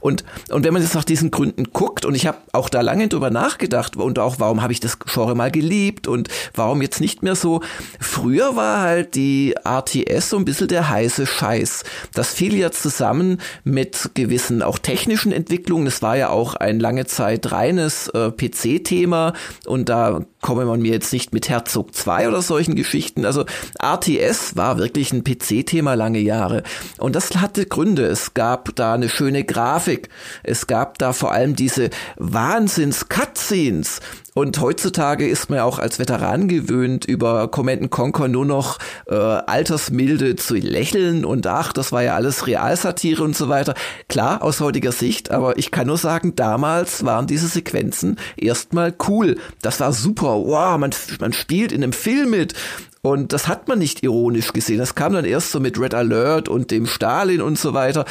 Und, 0.00 0.24
und 0.50 0.64
wenn 0.64 0.72
man 0.72 0.82
jetzt 0.82 0.94
nach 0.94 1.04
diesen 1.04 1.30
Gründen 1.30 1.64
guckt, 1.72 2.04
und 2.04 2.14
ich 2.14 2.26
habe 2.26 2.38
auch 2.52 2.68
da 2.68 2.80
lange 2.80 3.08
drüber 3.08 3.30
nachgedacht 3.30 3.96
und 3.96 4.18
auch, 4.18 4.36
warum 4.38 4.62
habe 4.62 4.72
ich 4.72 4.80
das 4.80 4.98
Genre 4.98 5.34
mal 5.34 5.50
geliebt 5.50 6.06
und 6.06 6.28
warum 6.54 6.82
jetzt 6.82 7.00
nicht 7.00 7.22
mehr 7.22 7.34
so. 7.34 7.60
Früher 8.00 8.56
war 8.56 8.80
halt 8.80 9.14
die 9.14 9.54
RTS 9.64 10.30
so 10.30 10.36
ein 10.36 10.44
bisschen 10.44 10.68
der 10.68 10.88
heiße 10.88 11.26
Scheiß. 11.26 11.84
Das 12.12 12.32
fiel 12.34 12.54
ja 12.54 12.70
zusammen 12.70 13.40
mit 13.64 14.10
gewissen 14.14 14.62
auch 14.62 14.78
technischen 14.78 15.32
Entwicklungen. 15.32 15.86
Es 15.86 16.02
war 16.02 16.16
ja 16.16 16.30
auch 16.30 16.54
ein 16.54 16.80
lange 16.80 17.06
Zeit 17.06 17.52
reines 17.52 18.08
äh, 18.08 18.30
PC-Thema 18.30 19.32
und 19.66 19.88
da 19.88 20.20
komme 20.44 20.66
man 20.66 20.82
mir 20.82 20.92
jetzt 20.92 21.10
nicht 21.14 21.32
mit 21.32 21.48
Herzog 21.48 21.94
2 21.94 22.28
oder 22.28 22.42
solchen 22.42 22.74
Geschichten. 22.74 23.24
Also 23.24 23.46
RTS 23.82 24.56
war 24.56 24.76
wirklich 24.76 25.10
ein 25.10 25.24
PC-Thema 25.24 25.94
lange 25.94 26.18
Jahre. 26.18 26.64
Und 26.98 27.16
das 27.16 27.34
hatte 27.36 27.64
Gründe. 27.64 28.04
Es 28.04 28.34
gab 28.34 28.76
da 28.76 28.92
eine 28.92 29.08
schöne 29.08 29.44
Grafik. 29.44 30.10
Es 30.42 30.66
gab 30.66 30.98
da 30.98 31.14
vor 31.14 31.32
allem 31.32 31.56
diese 31.56 31.88
Wahnsinns-Cutscenes. 32.16 34.00
Und 34.36 34.60
heutzutage 34.60 35.28
ist 35.28 35.48
man 35.48 35.58
ja 35.58 35.64
auch 35.64 35.78
als 35.78 36.00
Veteran 36.00 36.48
gewöhnt, 36.48 37.04
über 37.04 37.46
Command 37.46 37.92
Conquer 37.92 38.26
nur 38.26 38.44
noch 38.44 38.80
äh, 39.06 39.14
altersmilde 39.14 40.34
zu 40.34 40.56
lächeln 40.56 41.24
und 41.24 41.46
ach, 41.46 41.72
das 41.72 41.92
war 41.92 42.02
ja 42.02 42.16
alles 42.16 42.48
Realsatire 42.48 43.22
und 43.22 43.36
so 43.36 43.48
weiter. 43.48 43.74
Klar, 44.08 44.42
aus 44.42 44.60
heutiger 44.60 44.90
Sicht, 44.90 45.30
aber 45.30 45.56
ich 45.56 45.70
kann 45.70 45.86
nur 45.86 45.98
sagen, 45.98 46.34
damals 46.34 47.04
waren 47.04 47.28
diese 47.28 47.46
Sequenzen 47.46 48.18
erstmal 48.36 48.92
cool. 49.06 49.38
Das 49.62 49.78
war 49.78 49.92
super. 49.92 50.34
Wow, 50.44 50.78
man, 50.78 50.90
man 51.20 51.32
spielt 51.32 51.70
in 51.70 51.84
einem 51.84 51.92
Film 51.92 52.30
mit. 52.30 52.54
Und 53.02 53.34
das 53.34 53.48
hat 53.48 53.68
man 53.68 53.78
nicht 53.78 54.02
ironisch 54.02 54.54
gesehen. 54.54 54.78
Das 54.78 54.94
kam 54.94 55.12
dann 55.12 55.26
erst 55.26 55.50
so 55.50 55.60
mit 55.60 55.78
Red 55.78 55.92
Alert 55.92 56.48
und 56.48 56.70
dem 56.70 56.86
Stalin 56.86 57.42
und 57.42 57.58
so 57.58 57.74
weiter. 57.74 58.06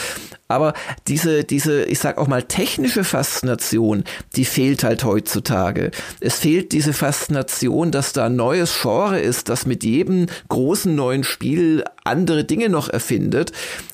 Aber 0.53 0.73
diese, 1.07 1.43
diese, 1.43 1.83
ich 1.85 1.97
sag 1.97 2.19
auch 2.19 2.27
mal, 2.27 2.43
technische 2.43 3.03
Faszination, 3.03 4.03
die 4.35 4.45
fehlt 4.45 4.83
halt 4.83 5.03
heutzutage. 5.03 5.89
Es 6.19 6.35
fehlt 6.35 6.71
diese 6.73 6.93
Faszination, 6.93 7.91
dass 7.91 8.13
da 8.13 8.27
ein 8.27 8.35
neues 8.35 8.79
Genre 8.79 9.19
ist, 9.19 9.49
das 9.49 9.65
mit 9.65 9.83
jedem 9.83 10.27
großen 10.49 10.93
neuen 10.93 11.23
Spiel 11.23 11.83
andere 12.03 12.43
Dinge 12.43 12.69
noch 12.69 12.87
erfindet. 12.87 13.51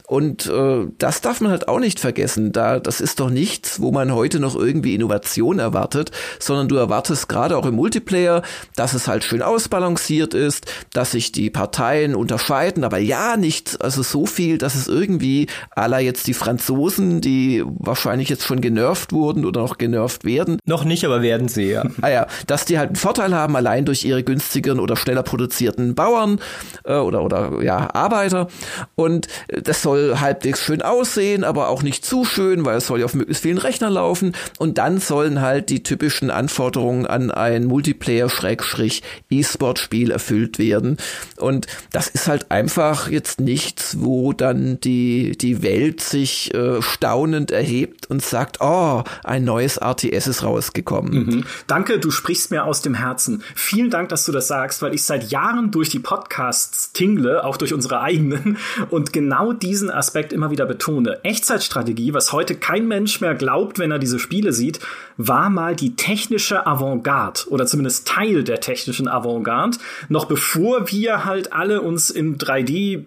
Und 0.10 0.48
äh, 0.48 0.88
das 0.98 1.22
darf 1.22 1.40
man 1.40 1.52
halt 1.52 1.68
auch 1.68 1.80
nicht 1.80 2.00
vergessen. 2.00 2.52
Da, 2.52 2.80
das 2.80 3.00
ist 3.00 3.20
doch 3.20 3.30
nichts, 3.30 3.80
wo 3.80 3.92
man 3.92 4.12
heute 4.12 4.40
noch 4.40 4.56
irgendwie 4.56 4.96
Innovation 4.96 5.60
erwartet, 5.60 6.10
sondern 6.40 6.68
du 6.68 6.78
erwartest 6.78 7.30
gerade 7.30 7.56
auch 7.56 7.68
im 7.68 7.76
Multiplayer, 7.76 8.42
dass 8.76 8.96
es 8.96 9.08
halt 9.08 9.24
schön 9.24 9.44
ausbalanciert 9.44 10.34
ist, 10.34 10.66
dass 10.94 11.12
sich 11.12 11.32
die 11.32 11.52
Parteien 11.52 12.16
unterscheiden, 12.16 12.84
aber 12.84 12.98
ja 12.98 13.38
nicht, 13.38 13.84
also 13.84 14.02
so 14.02 14.26
viel, 14.26 14.58
dass 14.58 14.74
es 14.74 14.88
irgendwie 14.88 15.46
aller 15.70 16.00
jetzt 16.00 16.26
die 16.26 16.34
Frage 16.34 16.49
Franzosen, 16.50 17.22
die 17.22 17.64
wahrscheinlich 17.64 18.28
jetzt 18.28 18.44
schon 18.44 18.60
genervt 18.60 19.14
wurden 19.14 19.46
oder 19.46 19.62
noch 19.62 19.78
genervt 19.78 20.26
werden. 20.26 20.58
Noch 20.66 20.84
nicht, 20.84 21.06
aber 21.06 21.22
werden 21.22 21.48
sie, 21.48 21.70
ja. 21.70 21.86
ah 22.02 22.10
ja, 22.10 22.26
dass 22.48 22.66
die 22.66 22.80
halt 22.80 22.90
einen 22.90 22.96
Vorteil 22.96 23.36
haben, 23.36 23.56
allein 23.56 23.86
durch 23.86 24.04
ihre 24.04 24.24
günstigeren 24.24 24.80
oder 24.80 24.96
schneller 24.96 25.22
produzierten 25.22 25.94
Bauern 25.94 26.40
äh, 26.86 26.96
oder, 26.96 27.24
oder 27.24 27.62
ja, 27.62 27.94
Arbeiter. 27.94 28.48
Und 28.96 29.28
das 29.48 29.84
soll 29.84 30.20
halbwegs 30.20 30.64
schön 30.64 30.82
aussehen, 30.82 31.44
aber 31.44 31.70
auch 31.70 31.84
nicht 31.84 32.04
zu 32.04 32.26
schön, 32.26 32.66
weil 32.66 32.78
es 32.78 32.88
soll 32.88 33.02
ja 33.02 33.06
auf 33.06 33.14
möglichst 33.14 33.44
vielen 33.44 33.60
Rechnern 33.60 33.94
laufen. 33.94 34.34
Und 34.58 34.80
dann 34.80 35.00
sollen 35.00 35.42
halt 35.42 35.70
die 35.70 35.84
typischen 35.84 36.32
Anforderungen 36.32 37.06
an 37.06 37.30
ein 37.30 37.66
Multiplayer-E-Sport-Spiel 37.66 40.10
erfüllt 40.10 40.58
werden. 40.58 40.98
Und 41.38 41.68
das 41.92 42.08
ist 42.08 42.28
halt 42.28 42.50
einfach 42.50 43.12
jetzt 43.12 43.40
nichts, 43.40 43.98
wo 44.00 44.34
dann 44.34 44.80
die, 44.80 45.38
die 45.38 45.62
Welt 45.62 46.02
sich 46.02 46.29
äh, 46.54 46.82
staunend 46.82 47.52
erhebt 47.52 48.10
und 48.10 48.22
sagt, 48.22 48.58
oh, 48.62 49.04
ein 49.24 49.44
neues 49.44 49.78
RTS 49.78 50.28
ist 50.28 50.44
rausgekommen. 50.44 51.26
Mhm. 51.26 51.44
Danke, 51.68 52.00
du 52.00 52.12
sprichst 52.12 52.52
mir 52.52 52.64
aus 52.66 52.82
dem 52.82 52.94
Herzen. 52.94 53.44
Vielen 53.56 53.90
Dank, 53.90 54.10
dass 54.10 54.26
du 54.26 54.32
das 54.32 54.48
sagst, 54.48 54.82
weil 54.82 54.94
ich 54.94 55.04
seit 55.04 55.32
Jahren 55.32 55.72
durch 55.72 55.90
die 55.90 56.00
Podcasts 56.00 56.92
tingle, 56.94 57.44
auch 57.44 57.58
durch 57.58 57.74
unsere 57.74 58.02
eigenen, 58.02 58.58
und 58.90 59.14
genau 59.14 59.54
diesen 59.54 59.92
Aspekt 59.92 60.34
immer 60.34 60.52
wieder 60.52 60.66
betone. 60.66 61.24
Echtzeitstrategie, 61.24 62.14
was 62.14 62.34
heute 62.34 62.56
kein 62.56 62.88
Mensch 62.88 63.22
mehr 63.22 63.36
glaubt, 63.36 63.80
wenn 63.80 63.92
er 63.92 64.00
diese 64.00 64.20
Spiele 64.20 64.54
sieht, 64.54 64.80
war 65.18 65.50
mal 65.50 65.76
die 65.76 65.96
technische 65.96 66.66
Avantgarde 66.66 67.42
oder 67.50 67.66
zumindest 67.66 68.08
Teil 68.08 68.44
der 68.44 68.60
technischen 68.60 69.08
Avantgarde, 69.08 69.78
noch 70.08 70.26
bevor 70.26 70.92
wir 70.92 71.26
halt 71.26 71.54
alle 71.54 71.82
uns 71.82 72.10
in 72.10 72.38
3D 72.38 73.06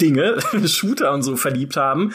Dinge, 0.00 0.38
Shooter 0.66 1.12
und 1.12 1.22
so 1.22 1.36
verliebt 1.36 1.76
haben, 1.76 2.12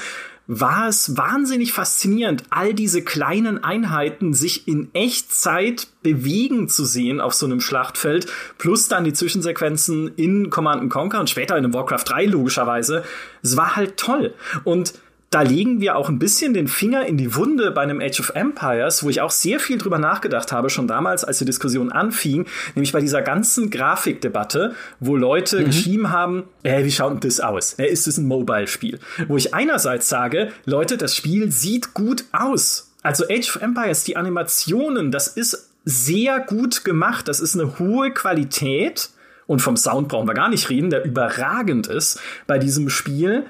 war 0.47 0.89
es 0.89 1.15
wahnsinnig 1.15 1.71
faszinierend, 1.71 2.43
all 2.49 2.73
diese 2.73 3.01
kleinen 3.01 3.63
Einheiten 3.63 4.34
sich 4.34 4.67
in 4.67 4.89
Echtzeit 4.93 5.88
bewegen 6.01 6.67
zu 6.67 6.84
sehen 6.84 7.21
auf 7.21 7.34
so 7.34 7.45
einem 7.45 7.62
Schlachtfeld, 7.62 8.27
plus 8.58 8.89
dann 8.89 9.06
die 9.06 9.13
Zwischensequenzen 9.13 10.13
in 10.15 10.49
Command 10.49 10.91
Conquer 10.91 11.21
und 11.21 11.29
später 11.29 11.58
in 11.58 11.73
Warcraft 11.73 12.03
3 12.06 12.25
logischerweise. 12.25 13.03
Es 13.41 13.56
war 13.56 13.77
halt 13.77 13.95
toll. 13.95 14.34
Und 14.65 14.93
da 15.33 15.41
legen 15.41 15.81
wir 15.81 15.95
auch 15.95 16.09
ein 16.09 16.19
bisschen 16.19 16.53
den 16.53 16.67
Finger 16.67 17.05
in 17.05 17.17
die 17.17 17.35
Wunde 17.35 17.71
bei 17.71 17.81
einem 17.81 17.99
Age 17.99 18.19
of 18.19 18.31
Empires, 18.35 19.03
wo 19.03 19.09
ich 19.09 19.21
auch 19.21 19.31
sehr 19.31 19.59
viel 19.59 19.79
drüber 19.79 19.97
nachgedacht 19.97 20.51
habe, 20.51 20.69
schon 20.69 20.87
damals, 20.87 21.23
als 21.23 21.39
die 21.39 21.45
Diskussion 21.45 21.91
anfing, 21.91 22.45
nämlich 22.75 22.91
bei 22.91 23.01
dieser 23.01 23.23
ganzen 23.23 23.71
Grafikdebatte, 23.71 24.75
wo 24.99 25.15
Leute 25.15 25.61
mhm. 25.61 25.65
geschrieben 25.65 26.11
haben, 26.11 26.43
äh, 26.61 26.83
wie 26.83 26.91
schaut 26.91 27.13
denn 27.13 27.19
das 27.21 27.39
aus? 27.39 27.73
Äh, 27.73 27.87
ist 27.87 28.05
das 28.05 28.17
ein 28.17 28.27
Mobile-Spiel? 28.27 28.99
Wo 29.27 29.35
ich 29.35 29.55
einerseits 29.55 30.07
sage, 30.07 30.51
Leute, 30.65 30.97
das 30.97 31.15
Spiel 31.15 31.51
sieht 31.51 31.95
gut 31.95 32.25
aus. 32.31 32.91
Also 33.01 33.25
Age 33.25 33.55
of 33.55 33.61
Empires, 33.61 34.03
die 34.03 34.15
Animationen, 34.15 35.11
das 35.11 35.27
ist 35.27 35.71
sehr 35.83 36.39
gut 36.39 36.85
gemacht. 36.85 37.27
Das 37.27 37.39
ist 37.39 37.59
eine 37.59 37.79
hohe 37.79 38.11
Qualität. 38.11 39.09
Und 39.45 39.61
vom 39.61 39.75
Sound 39.75 40.07
brauchen 40.07 40.27
wir 40.27 40.33
gar 40.33 40.49
nicht 40.49 40.69
reden, 40.69 40.89
der 40.89 41.03
überragend 41.03 41.87
ist 41.87 42.19
bei 42.47 42.57
diesem 42.57 42.89
Spiel. 42.89 43.45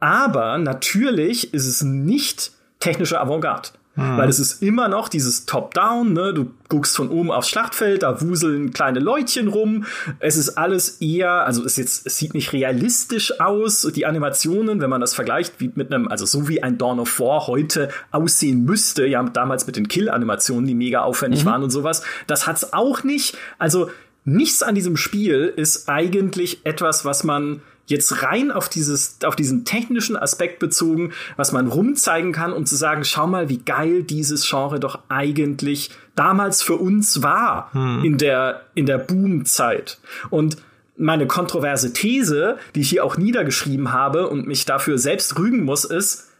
Aber 0.00 0.58
natürlich 0.58 1.52
ist 1.52 1.66
es 1.66 1.82
nicht 1.82 2.52
technische 2.80 3.20
Avantgarde. 3.20 3.70
Hm. 3.98 4.16
Weil 4.16 4.28
es 4.28 4.38
ist 4.38 4.62
immer 4.62 4.86
noch 4.86 5.08
dieses 5.08 5.44
Top-Down, 5.44 6.12
ne? 6.12 6.32
Du 6.32 6.52
guckst 6.68 6.94
von 6.94 7.08
oben 7.08 7.32
aufs 7.32 7.48
Schlachtfeld, 7.48 8.04
da 8.04 8.20
wuseln 8.20 8.72
kleine 8.72 9.00
Leutchen 9.00 9.48
rum. 9.48 9.86
Es 10.20 10.36
ist 10.36 10.50
alles 10.50 11.00
eher, 11.00 11.44
also 11.44 11.64
es 11.64 11.76
jetzt, 11.76 12.06
es 12.06 12.16
sieht 12.16 12.32
nicht 12.32 12.52
realistisch 12.52 13.40
aus. 13.40 13.82
Die 13.92 14.06
Animationen, 14.06 14.80
wenn 14.80 14.88
man 14.88 15.00
das 15.00 15.14
vergleicht, 15.14 15.54
wie 15.58 15.72
mit 15.74 15.92
einem, 15.92 16.06
also 16.06 16.26
so 16.26 16.48
wie 16.48 16.62
ein 16.62 16.78
Dawn 16.78 17.00
of 17.00 17.18
War 17.18 17.48
heute 17.48 17.88
aussehen 18.12 18.64
müsste, 18.64 19.04
ja, 19.04 19.20
damals 19.24 19.66
mit 19.66 19.74
den 19.74 19.88
Kill-Animationen, 19.88 20.68
die 20.68 20.76
mega 20.76 21.00
aufwendig 21.00 21.42
mhm. 21.42 21.48
waren 21.48 21.62
und 21.64 21.70
sowas, 21.70 22.04
das 22.28 22.46
hat's 22.46 22.72
auch 22.72 23.02
nicht. 23.02 23.36
Also 23.58 23.90
nichts 24.24 24.62
an 24.62 24.76
diesem 24.76 24.96
Spiel 24.96 25.52
ist 25.56 25.88
eigentlich 25.88 26.64
etwas, 26.64 27.04
was 27.04 27.24
man 27.24 27.62
jetzt 27.88 28.22
rein 28.22 28.50
auf 28.50 28.68
dieses, 28.68 29.18
auf 29.24 29.34
diesen 29.34 29.64
technischen 29.64 30.16
Aspekt 30.16 30.58
bezogen, 30.58 31.12
was 31.36 31.52
man 31.52 31.68
rumzeigen 31.68 32.32
kann, 32.32 32.52
um 32.52 32.66
zu 32.66 32.76
sagen, 32.76 33.04
schau 33.04 33.26
mal, 33.26 33.48
wie 33.48 33.58
geil 33.58 34.02
dieses 34.02 34.48
Genre 34.48 34.78
doch 34.78 35.00
eigentlich 35.08 35.90
damals 36.14 36.62
für 36.62 36.76
uns 36.76 37.22
war 37.22 37.72
hm. 37.72 38.04
in 38.04 38.18
der, 38.18 38.62
in 38.74 38.86
der 38.86 38.98
Boomzeit. 38.98 39.98
Und 40.30 40.58
meine 40.96 41.26
kontroverse 41.26 41.92
These, 41.92 42.58
die 42.74 42.80
ich 42.80 42.90
hier 42.90 43.04
auch 43.04 43.16
niedergeschrieben 43.16 43.92
habe 43.92 44.28
und 44.28 44.46
mich 44.46 44.64
dafür 44.64 44.98
selbst 44.98 45.38
rügen 45.38 45.64
muss, 45.64 45.84
ist, 45.84 46.30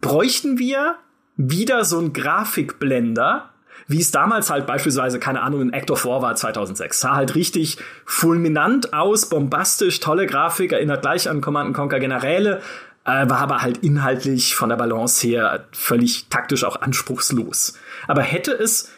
bräuchten 0.00 0.58
wir 0.58 0.96
wieder 1.36 1.84
so 1.84 1.98
einen 1.98 2.12
Grafikblender, 2.12 3.51
wie 3.88 4.00
es 4.00 4.10
damals 4.10 4.50
halt 4.50 4.66
beispielsweise, 4.66 5.18
keine 5.18 5.42
Ahnung, 5.42 5.62
in 5.62 5.72
Act 5.72 5.90
of 5.90 6.04
War 6.04 6.22
war 6.22 6.34
2006. 6.34 7.00
Sah 7.00 7.14
halt 7.14 7.34
richtig 7.34 7.78
fulminant 8.04 8.92
aus, 8.92 9.28
bombastisch, 9.28 10.00
tolle 10.00 10.26
Grafik, 10.26 10.72
erinnert 10.72 11.02
gleich 11.02 11.28
an 11.28 11.40
Command 11.40 11.74
Conquer 11.74 12.00
Generäle, 12.00 12.60
äh, 13.04 13.28
war 13.28 13.38
aber 13.38 13.62
halt 13.62 13.78
inhaltlich 13.78 14.54
von 14.54 14.68
der 14.68 14.76
Balance 14.76 15.26
her 15.26 15.66
völlig 15.72 16.28
taktisch 16.28 16.64
auch 16.64 16.80
anspruchslos. 16.80 17.74
Aber 18.06 18.22
hätte 18.22 18.52
es 18.52 18.90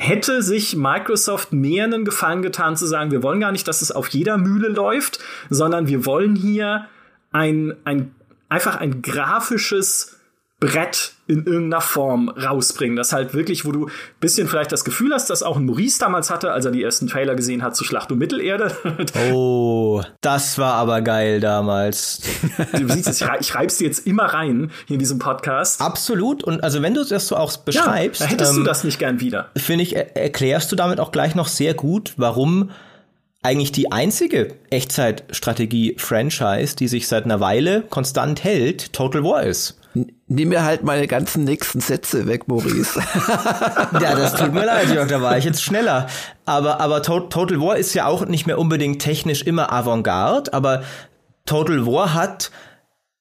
hätte 0.00 0.42
sich 0.42 0.76
Microsoft 0.76 1.52
mehr 1.52 1.84
einen 1.84 2.04
Gefallen 2.04 2.40
getan 2.42 2.76
zu 2.76 2.86
sagen, 2.86 3.10
wir 3.10 3.24
wollen 3.24 3.40
gar 3.40 3.50
nicht, 3.50 3.66
dass 3.66 3.82
es 3.82 3.90
auf 3.90 4.08
jeder 4.08 4.38
Mühle 4.38 4.68
läuft, 4.68 5.18
sondern 5.50 5.88
wir 5.88 6.06
wollen 6.06 6.36
hier 6.36 6.86
ein, 7.32 7.74
ein 7.84 8.14
einfach 8.48 8.76
ein 8.76 9.02
grafisches 9.02 10.17
Brett 10.60 11.12
in 11.28 11.44
irgendeiner 11.44 11.80
Form 11.80 12.30
rausbringen. 12.30 12.96
Das 12.96 13.12
halt 13.12 13.32
wirklich, 13.32 13.64
wo 13.64 13.70
du 13.70 13.88
bisschen 14.18 14.48
vielleicht 14.48 14.72
das 14.72 14.84
Gefühl 14.84 15.12
hast, 15.12 15.30
dass 15.30 15.42
auch 15.42 15.56
ein 15.56 15.66
Maurice 15.66 16.00
damals 16.00 16.30
hatte, 16.30 16.50
als 16.50 16.64
er 16.64 16.72
die 16.72 16.82
ersten 16.82 17.06
Trailer 17.06 17.36
gesehen 17.36 17.62
hat 17.62 17.76
zu 17.76 17.84
Schlacht 17.84 18.10
um 18.10 18.18
Mittelerde. 18.18 18.76
Oh, 19.32 20.02
das 20.20 20.58
war 20.58 20.74
aber 20.74 21.02
geil 21.02 21.40
damals. 21.40 22.22
Du 22.72 22.88
siehst 22.88 23.08
es, 23.08 23.24
ich, 23.40 23.54
reib's 23.54 23.78
dir 23.78 23.86
jetzt 23.86 24.06
immer 24.06 24.24
rein 24.24 24.70
hier 24.86 24.94
in 24.94 25.00
diesem 25.00 25.18
Podcast. 25.18 25.80
Absolut. 25.80 26.44
Und 26.44 26.62
also 26.62 26.82
wenn 26.82 26.94
du 26.94 27.04
das 27.04 27.28
so 27.28 27.36
auch 27.36 27.56
beschreibst. 27.58 28.22
Ja, 28.22 28.28
hättest 28.28 28.52
ähm, 28.52 28.58
du 28.58 28.64
das 28.64 28.84
nicht 28.84 28.98
gern 28.98 29.20
wieder. 29.20 29.50
Finde 29.56 29.82
ich, 29.82 29.96
erklärst 29.96 30.72
du 30.72 30.76
damit 30.76 31.00
auch 31.00 31.12
gleich 31.12 31.34
noch 31.34 31.48
sehr 31.48 31.74
gut, 31.74 32.14
warum 32.16 32.70
eigentlich 33.42 33.72
die 33.72 33.92
einzige 33.92 34.54
Echtzeitstrategie-Franchise, 34.70 36.76
die 36.76 36.88
sich 36.88 37.08
seit 37.08 37.24
einer 37.24 37.40
Weile 37.40 37.82
konstant 37.82 38.44
hält, 38.44 38.92
Total 38.92 39.22
War 39.22 39.44
ist. 39.44 39.78
Nimm 40.30 40.50
mir 40.50 40.62
halt 40.62 40.82
meine 40.82 41.06
ganzen 41.06 41.44
nächsten 41.44 41.80
Sätze 41.80 42.26
weg, 42.26 42.48
Maurice. 42.48 43.00
ja, 44.00 44.14
das 44.14 44.34
tut 44.34 44.52
mir 44.52 44.66
leid, 44.66 44.90
Jörg, 44.92 45.08
da 45.08 45.22
war 45.22 45.38
ich 45.38 45.44
jetzt 45.44 45.62
schneller. 45.62 46.06
Aber, 46.44 46.80
aber 46.80 47.02
Total 47.02 47.60
War 47.60 47.78
ist 47.78 47.94
ja 47.94 48.06
auch 48.06 48.26
nicht 48.26 48.46
mehr 48.46 48.58
unbedingt 48.58 49.00
technisch 49.00 49.42
immer 49.42 49.72
Avantgarde, 49.72 50.52
aber 50.52 50.82
Total 51.46 51.86
War 51.86 52.12
hat 52.12 52.50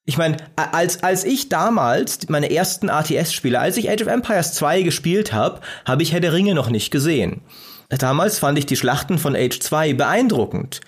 ich 0.09 0.17
meine, 0.17 0.37
als, 0.55 1.03
als 1.03 1.25
ich 1.25 1.49
damals 1.49 2.29
meine 2.29 2.49
ersten 2.49 2.87
RTS-Spiele, 2.87 3.59
als 3.59 3.75
ich 3.75 3.89
Age 3.89 4.03
of 4.03 4.07
Empires 4.07 4.53
2 4.53 4.83
gespielt 4.83 5.33
habe, 5.33 5.59
habe 5.85 6.01
ich 6.01 6.13
Herr 6.13 6.21
der 6.21 6.31
Ringe 6.31 6.55
noch 6.55 6.69
nicht 6.69 6.91
gesehen. 6.91 7.41
Damals 7.89 8.39
fand 8.39 8.57
ich 8.57 8.65
die 8.65 8.77
Schlachten 8.77 9.17
von 9.17 9.35
Age 9.35 9.59
2 9.59 9.93
beeindruckend. 9.93 10.79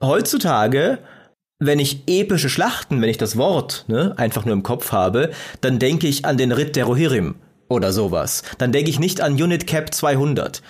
Heutzutage 0.00 0.98
wenn 1.66 1.78
ich 1.78 2.02
epische 2.06 2.48
Schlachten, 2.48 3.00
wenn 3.00 3.08
ich 3.08 3.18
das 3.18 3.36
Wort 3.36 3.84
ne, 3.88 4.14
einfach 4.16 4.44
nur 4.44 4.54
im 4.54 4.62
Kopf 4.62 4.92
habe, 4.92 5.30
dann 5.60 5.78
denke 5.78 6.06
ich 6.06 6.24
an 6.24 6.36
den 6.36 6.52
Ritt 6.52 6.76
der 6.76 6.84
Rohirrim 6.84 7.36
oder 7.68 7.92
sowas. 7.92 8.42
Dann 8.58 8.72
denke 8.72 8.90
ich 8.90 8.98
nicht 8.98 9.20
an 9.20 9.34
Unit 9.34 9.66
Cap 9.66 9.94
200. 9.94 10.62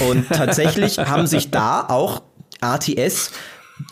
Und 0.00 0.28
tatsächlich 0.28 0.98
haben 0.98 1.26
sich 1.26 1.50
da 1.50 1.86
auch 1.88 2.22
RTS 2.62 3.30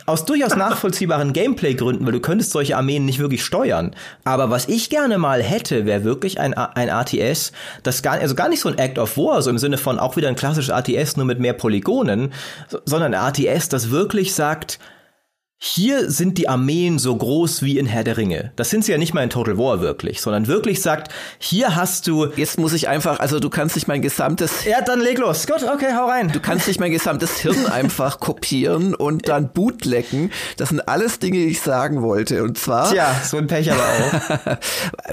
aus 0.05 0.27
durchaus 0.27 0.55
nachvollziehbaren 0.55 1.33
Gameplay-Gründen, 1.33 2.05
weil 2.05 2.13
du 2.13 2.21
könntest 2.21 2.51
solche 2.51 2.77
Armeen 2.77 3.07
nicht 3.07 3.21
wirklich 3.21 3.43
steuern. 3.43 3.95
Aber 4.25 4.51
was 4.51 4.69
ich 4.69 4.91
gerne 4.91 5.17
mal 5.17 5.43
hätte, 5.43 5.87
wäre 5.87 6.05
wirklich 6.05 6.41
ein, 6.41 6.53
ein 6.53 6.89
RTS, 6.89 7.53
das 7.85 8.03
gar, 8.03 8.19
also 8.19 8.35
gar 8.35 8.51
nicht 8.51 8.61
so 8.61 8.69
ein 8.69 8.77
Act 8.77 8.99
of 8.99 9.17
War, 9.17 9.41
so 9.41 9.49
im 9.49 9.57
Sinne 9.57 9.79
von 9.79 9.99
auch 9.99 10.17
wieder 10.17 10.29
ein 10.29 10.37
klassisches 10.37 10.75
RTS, 10.75 11.17
nur 11.17 11.25
mit 11.25 11.41
mehr 11.41 11.55
Polygonen, 11.55 12.33
sondern 12.85 13.15
ein 13.15 13.29
RTS, 13.33 13.71
das 13.71 13.91
wirklich 13.91 14.35
sagt, 14.35 14.79
hier 15.61 16.09
sind 16.09 16.39
die 16.39 16.49
Armeen 16.49 17.01
so 17.01 17.17
groß 17.17 17.63
wie 17.63 17.79
in 17.79 17.87
Herr 17.87 18.05
der 18.05 18.17
Ringe. 18.17 18.53
Das 18.55 18.71
sind 18.71 18.85
sie 18.85 18.93
ja 18.93 18.99
nicht 18.99 19.13
mal 19.13 19.25
in 19.25 19.31
Total 19.31 19.59
War 19.59 19.81
wirklich, 19.81 20.21
sondern 20.21 20.47
wirklich 20.47 20.81
sagt, 20.81 21.13
hier 21.41 21.75
hast 21.75 22.07
du. 22.07 22.27
Jetzt 22.37 22.61
muss 22.61 22.73
ich 22.75 22.87
einfach, 22.87 23.19
also 23.19 23.41
du 23.41 23.51
kannst 23.51 23.75
nicht 23.75 23.89
mein 23.89 24.01
gesamtes. 24.01 24.65
Ja, 24.65 24.83
dann 24.83 25.01
leg 25.01 25.19
los. 25.19 25.49
Gut, 25.49 25.65
okay, 25.65 25.95
hau 25.97 26.07
rein. 26.07 26.31
Du 26.31 26.39
kannst 26.39 26.69
nicht 26.69 26.79
mein 26.79 26.93
gesamtes 26.93 27.41
Hirn 27.41 27.67
einfach 27.73 28.21
kopieren 28.21 28.95
und 28.95 29.29
dann 29.29 29.53
bootlecken. 29.53 30.31
Das 30.59 30.69
sind 30.69 30.87
alles 30.87 31.19
Dinge, 31.19 31.39
die 31.39 31.49
ich 31.49 31.61
sagen 31.61 32.03
wollte. 32.03 32.45
Und 32.45 32.57
zwar. 32.57 32.93
Tja, 32.93 33.21
so 33.25 33.37
ein 33.37 33.49
Pech 33.49 33.73
aber 33.73 33.83
auch. 33.83 34.57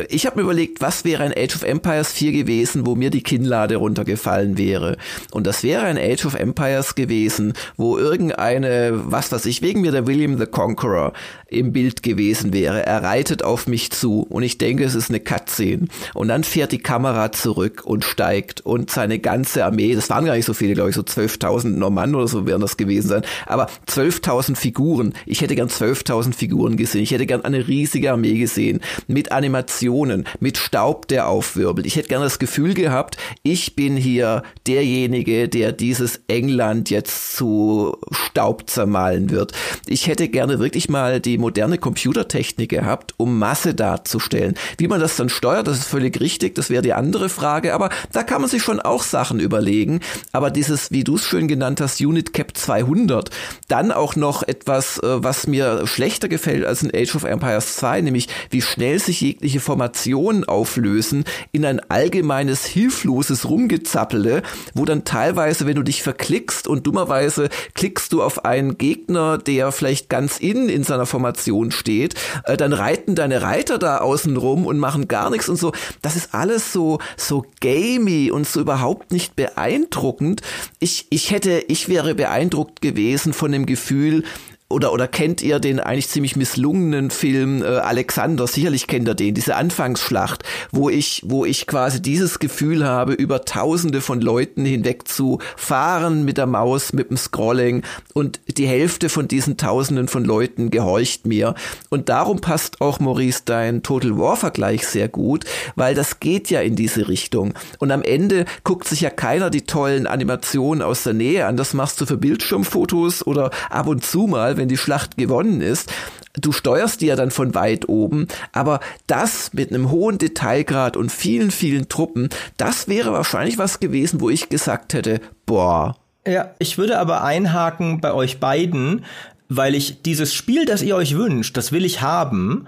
ich 0.10 0.28
habe 0.28 0.36
mir 0.36 0.44
überlegt, 0.44 0.80
was 0.80 1.06
wäre 1.06 1.24
ein 1.24 1.34
Age 1.36 1.56
of 1.56 1.64
Empires 1.64 2.12
4 2.12 2.32
gewesen, 2.32 2.86
wo 2.86 2.94
mir 2.94 3.10
die 3.10 3.24
Kinnlade 3.24 3.78
runtergefallen 3.78 4.60
wäre. 4.60 4.98
Und 5.32 5.48
das 5.48 5.64
wäre 5.64 5.86
ein 5.86 5.98
Age 5.98 6.24
of 6.28 6.36
Empires 6.36 6.94
gewesen, 6.94 7.54
wo 7.78 7.98
irgendeine, 7.98 8.92
was 9.06 9.32
weiß 9.32 9.48
ich, 9.48 9.64
wegen 9.64 9.82
mir 9.82 9.92
der 9.92 10.06
William 10.06 10.35
The 10.38 10.46
Conqueror 10.46 11.14
im 11.48 11.72
Bild 11.72 12.04
gewesen 12.04 12.54
wäre. 12.54 12.86
Er 12.86 13.04
reitet 13.04 13.44
auf 13.44 13.68
mich 13.68 13.92
zu 13.92 14.22
und 14.22 14.44
ich 14.44 14.58
denke, 14.58 14.84
es 14.84 14.96
ist 14.96 15.10
eine 15.10 15.20
Cutscene. 15.20 15.88
Und 16.14 16.28
dann 16.28 16.44
fährt 16.44 16.72
die 16.72 16.80
Kamera 16.80 17.32
zurück 17.32 17.84
und 17.86 18.04
steigt 18.04 18.62
und 18.62 18.90
seine 18.90 19.20
ganze 19.20 19.66
Armee, 19.66 19.96
das 19.96 20.10
waren 20.10 20.26
gar 20.26 20.36
nicht 20.36 20.46
so 20.46 20.54
viele, 20.54 20.74
glaube 20.74 20.90
ich, 20.90 20.96
so 20.96 21.02
12.000 21.02 21.70
Normannen 21.70 22.16
oder 22.16 22.28
so 22.28 22.46
werden 22.46 22.62
das 22.62 22.78
gewesen 22.78 23.08
sein, 23.08 23.22
aber 23.46 23.70
12.000 23.88 24.56
Figuren. 24.56 25.14
Ich 25.26 25.42
hätte 25.42 25.56
gern 25.56 25.70
12.000 25.70 26.34
Figuren 26.34 26.78
gesehen. 26.78 27.04
Ich 27.04 27.12
hätte 27.12 27.26
gern 27.26 27.46
eine 27.46 27.68
riesige 27.68 28.12
Armee 28.12 28.38
gesehen 28.38 28.82
mit 29.08 29.32
Animationen, 29.32 30.26
mit 30.40 30.58
Staub, 30.58 31.08
der 31.08 31.28
aufwirbelt. 31.28 31.86
Ich 31.86 31.96
hätte 31.96 32.10
gern 32.10 32.22
das 32.22 32.40
Gefühl 32.40 32.74
gehabt, 32.74 33.18
ich 33.44 33.76
bin 33.76 33.96
hier 33.96 34.44
derjenige, 34.68 35.48
der 35.48 35.72
dieses 35.72 36.22
England 36.28 36.90
jetzt 36.90 37.36
zu 37.36 37.98
Staub 38.12 38.70
zermalen 38.70 39.30
wird. 39.30 39.54
Ich 39.88 40.08
hätte 40.08 40.25
gerne 40.28 40.60
wirklich 40.60 40.90
mal 40.90 41.20
die 41.20 41.38
moderne 41.38 41.78
Computertechnik 41.78 42.70
gehabt, 42.70 43.14
um 43.18 43.40
Masse 43.40 43.74
darzustellen. 43.74 44.56
Wie 44.78 44.88
man 44.88 45.00
das 45.00 45.16
dann 45.16 45.30
steuert, 45.30 45.68
das 45.68 45.80
ist 45.80 45.88
völlig 45.88 46.20
richtig, 46.20 46.56
das 46.56 46.70
wäre 46.70 46.82
die 46.82 46.94
andere 46.94 47.30
Frage, 47.30 47.74
aber 47.74 47.90
da 48.12 48.24
kann 48.24 48.42
man 48.42 48.50
sich 48.50 48.64
schon 48.64 48.80
auch 48.80 49.04
Sachen 49.04 49.40
überlegen. 49.40 50.00
Aber 50.32 50.52
dieses, 50.52 50.92
wie 50.92 51.04
du 51.04 51.16
es 51.16 51.26
schön 51.26 51.48
genannt 51.48 51.82
hast, 51.82 52.02
Unit 52.02 52.34
Cap 52.34 52.56
200, 52.56 53.30
dann 53.68 53.92
auch 53.92 54.16
noch 54.16 54.44
etwas, 54.44 55.00
äh, 55.00 55.24
was 55.24 55.48
mir 55.48 55.88
schlechter 55.88 56.28
gefällt 56.28 56.66
als 56.66 56.84
in 56.84 56.92
Age 56.94 57.16
of 57.16 57.24
Empires 57.24 57.76
2, 57.78 58.02
nämlich 58.02 58.28
wie 58.50 58.62
schnell 58.62 59.00
sich 59.00 59.22
jegliche 59.22 59.60
Formationen 59.60 60.44
auflösen 60.46 61.26
in 61.52 61.66
ein 61.66 61.80
allgemeines, 61.90 62.66
hilfloses 62.66 63.50
Rumgezappele, 63.50 64.42
wo 64.74 64.86
dann 64.86 65.04
teilweise, 65.06 65.66
wenn 65.66 65.76
du 65.76 65.84
dich 65.84 66.04
verklickst 66.04 66.68
und 66.68 66.86
dummerweise 66.88 67.50
klickst 67.74 68.14
du 68.14 68.22
auf 68.22 68.46
einen 68.46 68.78
Gegner, 68.78 69.38
der 69.38 69.72
vielleicht 69.72 70.10
ganz 70.16 70.40
innen 70.40 70.70
in 70.70 70.84
seiner 70.84 71.06
Formation 71.06 71.72
steht, 71.72 72.16
äh, 72.46 72.56
dann 72.56 72.72
reiten 72.72 73.16
deine 73.16 73.42
Reiter 73.42 73.78
da 73.78 73.98
außen 73.98 74.38
rum 74.38 74.66
und 74.66 74.80
machen 74.80 75.10
gar 75.10 75.30
nichts 75.30 75.50
und 75.50 75.58
so. 75.58 75.74
Das 76.02 76.16
ist 76.16 76.34
alles 76.34 76.72
so, 76.72 77.00
so 77.18 77.46
gamey 77.60 78.32
und 78.32 78.48
so 78.48 78.62
überhaupt 78.62 79.12
nicht 79.12 79.36
beeindruckend. 79.36 80.42
Ich, 80.80 81.08
ich 81.10 81.32
hätte, 81.32 81.66
ich 81.68 81.90
wäre 81.90 82.16
beeindruckt 82.16 82.82
gewesen 82.82 83.34
von 83.34 83.52
dem 83.52 83.66
Gefühl, 83.66 84.24
oder, 84.68 84.92
oder 84.92 85.08
kennt 85.08 85.44
ihr 85.44 85.60
den 85.60 85.80
eigentlich 85.80 86.10
ziemlich 86.10 86.36
misslungenen 86.36 87.12
Film 87.12 87.62
äh, 87.62 87.66
Alexander? 87.66 88.48
Sicherlich 88.48 88.88
kennt 88.88 89.08
ihr 89.08 89.14
den, 89.14 89.36
diese 89.36 89.56
Anfangsschlacht, 89.56 90.44
wo 90.72 90.90
ich, 90.90 91.22
wo 91.24 91.46
ich 91.46 91.68
quasi 91.68 92.02
dieses 92.02 92.40
Gefühl 92.40 92.84
habe, 92.84 93.14
über 93.14 93.46
tausende 93.46 94.02
von 94.02 94.22
Leuten 94.22 94.66
hinweg 94.66 95.08
zu 95.08 95.38
fahren 95.56 96.26
mit 96.26 96.40
der 96.40 96.48
Maus, 96.48 96.94
mit 96.94 97.12
dem 97.12 97.18
Scrolling 97.18 97.84
und 98.16 98.40
die 98.58 98.66
Hälfte 98.66 99.10
von 99.10 99.28
diesen 99.28 99.58
tausenden 99.58 100.08
von 100.08 100.26
Leuten 100.26 100.72
gehorcht 100.72 101.28
mir. 101.28 101.54
Und 101.92 102.10
darum 102.10 102.42
passt 102.42 102.82
auch 102.82 103.00
Maurice 103.00 103.44
dein 103.46 103.84
Total 103.84 104.18
War 104.18 104.36
Vergleich 104.36 104.88
sehr 104.88 105.10
gut, 105.10 105.46
weil 105.76 105.94
das 105.94 106.20
geht 106.20 106.50
ja 106.50 106.62
in 106.62 106.76
diese 106.76 107.08
Richtung. 107.08 107.54
Und 107.78 107.92
am 107.92 108.02
Ende 108.02 108.46
guckt 108.64 108.88
sich 108.88 109.02
ja 109.02 109.12
keiner 109.12 109.52
die 109.52 109.68
tollen 109.68 110.08
Animationen 110.08 110.82
aus 110.82 111.04
der 111.04 111.14
Nähe 111.14 111.46
an. 111.46 111.56
Das 111.56 111.76
machst 111.76 112.02
du 112.02 112.08
für 112.08 112.18
Bildschirmfotos 112.18 113.28
oder 113.28 113.52
ab 113.70 113.86
und 113.86 114.04
zu 114.04 114.26
mal, 114.26 114.55
wenn 114.58 114.68
die 114.68 114.78
Schlacht 114.78 115.18
gewonnen 115.18 115.62
ist. 115.62 115.92
Du 116.40 116.52
steuerst 116.52 117.02
die 117.02 117.08
ja 117.08 117.16
dann 117.16 117.32
von 117.32 117.56
weit 117.56 117.88
oben, 117.88 118.28
aber 118.52 118.80
das 119.08 119.54
mit 119.54 119.70
einem 119.70 119.90
hohen 119.90 120.18
Detailgrad 120.18 120.98
und 120.98 121.12
vielen, 121.12 121.52
vielen 121.52 121.88
Truppen, 121.88 122.30
das 122.58 122.88
wäre 122.88 123.14
wahrscheinlich 123.14 123.58
was 123.58 123.80
gewesen, 123.80 124.20
wo 124.20 124.30
ich 124.30 124.50
gesagt 124.50 124.94
hätte, 124.94 125.22
boah. 125.46 125.96
Ja, 126.28 126.54
ich 126.60 126.78
würde 126.78 127.00
aber 127.00 127.24
einhaken 127.24 128.02
bei 128.02 128.12
euch 128.14 128.40
beiden, 128.40 129.06
weil 129.48 129.76
ich 129.76 130.02
dieses 130.02 130.34
Spiel, 130.34 130.66
das 130.66 130.82
ihr 130.82 130.96
euch 130.96 131.16
wünscht, 131.16 131.56
das 131.56 131.72
will 131.72 131.86
ich 131.86 132.02
haben. 132.02 132.68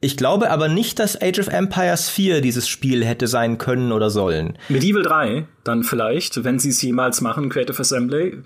Ich 0.00 0.16
glaube 0.16 0.50
aber 0.50 0.68
nicht, 0.68 0.98
dass 0.98 1.20
Age 1.20 1.38
of 1.38 1.48
Empires 1.48 2.08
4 2.10 2.40
dieses 2.40 2.68
Spiel 2.68 3.04
hätte 3.04 3.28
sein 3.28 3.56
können 3.56 3.92
oder 3.92 4.10
sollen. 4.10 4.58
Medieval 4.68 5.02
3 5.02 5.46
dann 5.64 5.84
vielleicht, 5.84 6.44
wenn 6.44 6.58
sie 6.58 6.68
es 6.68 6.82
jemals 6.82 7.22
machen, 7.22 7.48
Creative 7.48 7.80
Assembly. 7.80 8.38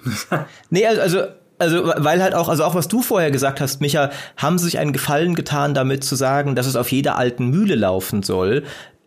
nee, 0.70 0.86
also 0.86 1.00
also 1.00 1.22
weil 1.60 2.22
halt 2.22 2.34
auch, 2.34 2.48
also 2.48 2.64
auch 2.64 2.74
was 2.74 2.88
du 2.88 3.02
vorher 3.02 3.30
gesagt 3.30 3.60
hast, 3.60 3.80
Micha, 3.80 4.10
haben 4.36 4.58
sie 4.58 4.64
sich 4.64 4.78
einen 4.78 4.92
Gefallen 4.92 5.34
getan, 5.34 5.74
damit 5.74 6.04
zu 6.04 6.16
sagen, 6.16 6.54
dass 6.54 6.66
es 6.66 6.76
auf 6.76 6.90
jeder 6.90 7.16
alten 7.16 7.48
Mühle 7.48 7.74
laufen 7.74 8.22
soll. 8.22 8.64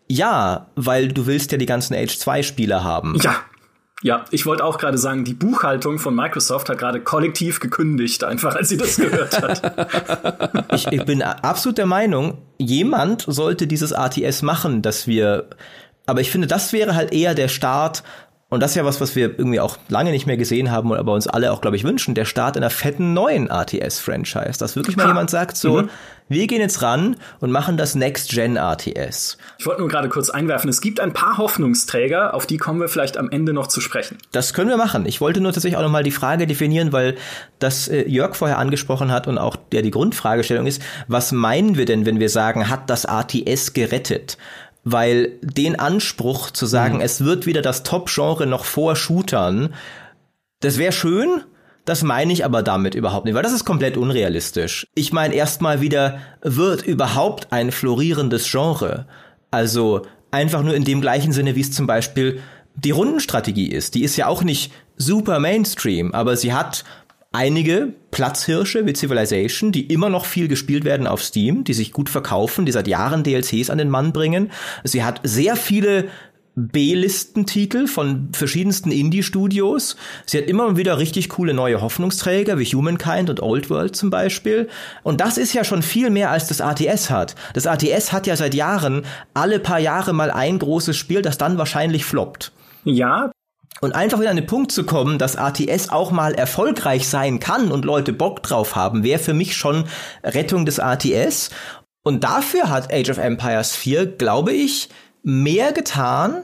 Ja, 0.08 0.68
weil 0.76 1.08
du 1.08 1.26
willst 1.26 1.52
ja 1.52 1.58
die 1.58 1.66
ganzen 1.66 1.94
Age 1.94 2.16
2 2.16 2.42
Spiele 2.42 2.84
haben. 2.84 3.16
Ja. 3.22 3.36
Ja, 4.02 4.26
ich 4.30 4.44
wollte 4.44 4.64
auch 4.64 4.76
gerade 4.76 4.98
sagen, 4.98 5.24
die 5.24 5.32
Buchhaltung 5.32 5.98
von 5.98 6.14
Microsoft 6.14 6.68
hat 6.68 6.76
gerade 6.76 7.00
kollektiv 7.00 7.58
gekündigt, 7.58 8.22
einfach 8.22 8.54
als 8.54 8.68
sie 8.68 8.76
das 8.76 8.96
gehört 8.96 9.40
hat. 9.40 10.66
ich, 10.74 10.88
ich 10.88 11.04
bin 11.06 11.22
absolut 11.22 11.78
der 11.78 11.86
Meinung, 11.86 12.36
jemand 12.58 13.24
sollte 13.26 13.66
dieses 13.66 13.94
ATS 13.94 14.42
machen, 14.42 14.82
dass 14.82 15.06
wir 15.06 15.48
aber 16.06 16.20
ich 16.20 16.30
finde, 16.30 16.46
das 16.46 16.72
wäre 16.72 16.94
halt 16.94 17.12
eher 17.12 17.34
der 17.34 17.48
Start 17.48 18.02
und 18.54 18.60
das 18.60 18.70
ist 18.70 18.76
ja 18.76 18.84
was, 18.84 19.00
was 19.00 19.16
wir 19.16 19.38
irgendwie 19.38 19.60
auch 19.60 19.76
lange 19.88 20.10
nicht 20.10 20.26
mehr 20.26 20.36
gesehen 20.36 20.70
haben, 20.70 20.92
aber 20.92 21.12
uns 21.12 21.26
alle 21.26 21.52
auch, 21.52 21.60
glaube 21.60 21.76
ich, 21.76 21.84
wünschen, 21.84 22.14
der 22.14 22.24
Start 22.24 22.56
einer 22.56 22.70
fetten 22.70 23.12
neuen 23.12 23.50
RTS-Franchise. 23.50 24.58
Dass 24.58 24.76
wirklich 24.76 24.96
mal 24.96 25.04
ha. 25.04 25.08
jemand 25.08 25.28
sagt, 25.28 25.56
so, 25.56 25.82
mhm. 25.82 25.90
wir 26.28 26.46
gehen 26.46 26.60
jetzt 26.60 26.80
ran 26.80 27.16
und 27.40 27.50
machen 27.50 27.76
das 27.76 27.94
Next-Gen-RTS. 27.94 29.38
Ich 29.58 29.66
wollte 29.66 29.80
nur 29.80 29.88
gerade 29.88 30.08
kurz 30.08 30.30
einwerfen, 30.30 30.70
es 30.70 30.80
gibt 30.80 31.00
ein 31.00 31.12
paar 31.12 31.36
Hoffnungsträger, 31.38 32.32
auf 32.32 32.46
die 32.46 32.56
kommen 32.56 32.80
wir 32.80 32.88
vielleicht 32.88 33.16
am 33.18 33.28
Ende 33.28 33.52
noch 33.52 33.66
zu 33.66 33.80
sprechen. 33.80 34.18
Das 34.32 34.54
können 34.54 34.70
wir 34.70 34.76
machen. 34.76 35.04
Ich 35.06 35.20
wollte 35.20 35.40
nur 35.40 35.52
tatsächlich 35.52 35.76
auch 35.76 35.82
noch 35.82 35.90
mal 35.90 36.04
die 36.04 36.10
Frage 36.10 36.46
definieren, 36.46 36.92
weil 36.92 37.16
das 37.58 37.88
äh, 37.88 38.08
Jörg 38.08 38.36
vorher 38.36 38.58
angesprochen 38.58 39.10
hat 39.10 39.26
und 39.26 39.36
auch 39.36 39.56
der 39.56 39.82
die 39.82 39.90
Grundfragestellung 39.90 40.66
ist, 40.66 40.80
was 41.08 41.32
meinen 41.32 41.76
wir 41.76 41.86
denn, 41.86 42.06
wenn 42.06 42.20
wir 42.20 42.28
sagen, 42.28 42.68
hat 42.70 42.88
das 42.88 43.04
RTS 43.04 43.72
gerettet? 43.72 44.38
Weil 44.84 45.32
den 45.42 45.78
Anspruch 45.78 46.50
zu 46.50 46.66
sagen, 46.66 46.96
mhm. 46.96 47.00
es 47.00 47.24
wird 47.24 47.46
wieder 47.46 47.62
das 47.62 47.82
Top-Genre 47.82 48.46
noch 48.46 48.64
vor 48.64 48.96
Shootern, 48.96 49.74
das 50.60 50.78
wäre 50.78 50.92
schön, 50.92 51.42
das 51.84 52.02
meine 52.02 52.32
ich 52.32 52.44
aber 52.44 52.62
damit 52.62 52.94
überhaupt 52.94 53.26
nicht, 53.26 53.34
weil 53.34 53.42
das 53.42 53.52
ist 53.52 53.64
komplett 53.64 53.96
unrealistisch. 53.96 54.86
Ich 54.94 55.12
meine 55.12 55.34
erstmal 55.34 55.80
wieder, 55.80 56.18
wird 56.42 56.82
überhaupt 56.82 57.52
ein 57.52 57.72
florierendes 57.72 58.50
Genre? 58.50 59.06
Also 59.50 60.02
einfach 60.30 60.62
nur 60.62 60.74
in 60.74 60.84
dem 60.84 61.00
gleichen 61.00 61.32
Sinne, 61.32 61.56
wie 61.56 61.60
es 61.60 61.72
zum 61.72 61.86
Beispiel 61.86 62.40
die 62.74 62.90
Rundenstrategie 62.90 63.68
ist. 63.68 63.94
Die 63.94 64.02
ist 64.02 64.16
ja 64.16 64.26
auch 64.26 64.42
nicht 64.42 64.72
super 64.96 65.38
Mainstream, 65.38 66.12
aber 66.12 66.36
sie 66.36 66.52
hat 66.52 66.84
einige 67.34 67.92
Platzhirsche 68.10 68.86
wie 68.86 68.94
Civilization, 68.94 69.72
die 69.72 69.86
immer 69.92 70.08
noch 70.08 70.24
viel 70.24 70.48
gespielt 70.48 70.84
werden 70.84 71.06
auf 71.06 71.22
Steam, 71.22 71.64
die 71.64 71.74
sich 71.74 71.92
gut 71.92 72.08
verkaufen, 72.08 72.64
die 72.64 72.72
seit 72.72 72.88
Jahren 72.88 73.24
DLCs 73.24 73.70
an 73.70 73.78
den 73.78 73.90
Mann 73.90 74.12
bringen. 74.12 74.50
Sie 74.84 75.02
hat 75.02 75.20
sehr 75.24 75.56
viele 75.56 76.08
B-Listentitel 76.56 77.88
von 77.88 78.28
verschiedensten 78.32 78.92
Indie-Studios. 78.92 79.96
Sie 80.24 80.38
hat 80.38 80.44
immer 80.44 80.76
wieder 80.76 80.98
richtig 80.98 81.28
coole 81.28 81.52
neue 81.52 81.80
Hoffnungsträger 81.80 82.60
wie 82.60 82.66
Humankind 82.66 83.28
und 83.28 83.42
Old 83.42 83.70
World 83.70 83.96
zum 83.96 84.10
Beispiel. 84.10 84.68
Und 85.02 85.20
das 85.20 85.36
ist 85.36 85.52
ja 85.52 85.64
schon 85.64 85.82
viel 85.82 86.10
mehr 86.10 86.30
als 86.30 86.46
das 86.46 86.60
ATS 86.60 87.10
hat. 87.10 87.34
Das 87.54 87.66
ATS 87.66 88.12
hat 88.12 88.28
ja 88.28 88.36
seit 88.36 88.54
Jahren 88.54 89.04
alle 89.34 89.58
paar 89.58 89.80
Jahre 89.80 90.12
mal 90.12 90.30
ein 90.30 90.60
großes 90.60 90.96
Spiel, 90.96 91.22
das 91.22 91.38
dann 91.38 91.58
wahrscheinlich 91.58 92.04
floppt. 92.04 92.52
Ja, 92.84 93.32
und 93.80 93.94
einfach 93.94 94.20
wieder 94.20 94.30
an 94.30 94.36
den 94.36 94.46
Punkt 94.46 94.72
zu 94.72 94.84
kommen, 94.84 95.18
dass 95.18 95.36
ATS 95.36 95.88
auch 95.88 96.10
mal 96.10 96.34
erfolgreich 96.34 97.08
sein 97.08 97.40
kann 97.40 97.70
und 97.70 97.84
Leute 97.84 98.12
Bock 98.12 98.42
drauf 98.42 98.76
haben, 98.76 99.02
wäre 99.02 99.18
für 99.18 99.34
mich 99.34 99.56
schon 99.56 99.84
Rettung 100.22 100.64
des 100.64 100.78
ATS. 100.78 101.50
Und 102.02 102.24
dafür 102.24 102.70
hat 102.70 102.92
Age 102.92 103.10
of 103.10 103.18
Empires 103.18 103.74
4, 103.74 104.06
glaube 104.06 104.52
ich, 104.52 104.88
mehr 105.22 105.72
getan, 105.72 106.42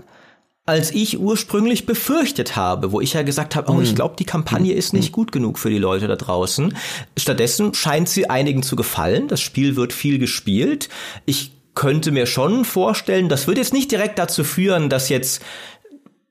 als 0.67 0.93
ich 0.93 1.19
ursprünglich 1.19 1.85
befürchtet 1.85 2.57
habe, 2.57 2.93
wo 2.93 3.01
ich 3.01 3.15
ja 3.15 3.23
gesagt 3.23 3.57
habe, 3.57 3.73
oh, 3.73 3.81
ich 3.81 3.91
hm. 3.91 3.97
glaube, 3.97 4.15
die 4.19 4.25
Kampagne 4.25 4.73
ist 4.73 4.93
nicht 4.93 5.07
hm. 5.07 5.13
gut 5.13 5.33
genug 5.33 5.59
für 5.59 5.71
die 5.71 5.79
Leute 5.79 6.07
da 6.07 6.17
draußen. 6.17 6.77
Stattdessen 7.17 7.75
scheint 7.75 8.09
sie 8.09 8.31
einigen 8.31 8.63
zu 8.63 8.77
gefallen. 8.77 9.29
Das 9.29 9.41
Spiel 9.41 9.77
wird 9.77 9.93
viel 9.93 10.19
gespielt. 10.19 10.89
Ich 11.27 11.53
könnte 11.75 12.13
mir 12.13 12.27
schon 12.27 12.65
vorstellen, 12.65 13.29
das 13.29 13.47
wird 13.47 13.59
jetzt 13.59 13.73
nicht 13.73 13.91
direkt 13.91 14.19
dazu 14.19 14.45
führen, 14.45 14.89
dass 14.91 15.09
jetzt 15.09 15.43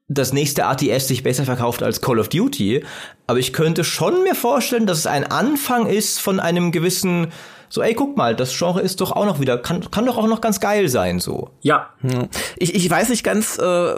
das 0.10 0.34
nächste 0.34 0.66
ATS 0.66 1.08
sich 1.08 1.24
besser 1.24 1.46
verkauft 1.46 1.84
als 1.84 2.02
Call 2.02 2.20
of 2.20 2.30
Duty, 2.30 2.84
aber 3.28 3.40
ich 3.40 3.54
könnte 3.54 3.84
schon 3.84 4.24
mir 4.24 4.36
vorstellen, 4.36 4.88
dass 4.88 4.98
es 4.98 5.08
ein 5.08 5.24
Anfang 5.24 5.88
ist 5.88 6.20
von 6.20 6.40
einem 6.40 6.72
gewissen 6.72 7.28
so, 7.70 7.82
ey, 7.84 7.94
guck 7.94 8.18
mal, 8.18 8.36
das 8.36 8.58
Genre 8.58 8.82
ist 8.82 9.00
doch 9.00 9.12
auch 9.12 9.26
noch 9.26 9.40
wieder, 9.40 9.58
kann, 9.60 9.90
kann 9.92 10.06
doch 10.06 10.18
auch 10.18 10.28
noch 10.28 10.42
ganz 10.42 10.60
geil 10.60 10.90
sein, 10.90 11.20
so. 11.20 11.50
Ja. 11.62 11.90
Hm. 12.02 12.28
Ich, 12.58 12.74
ich 12.74 12.90
weiß 12.90 13.10
nicht 13.10 13.24
ganz, 13.24 13.60
äh, 13.60 13.94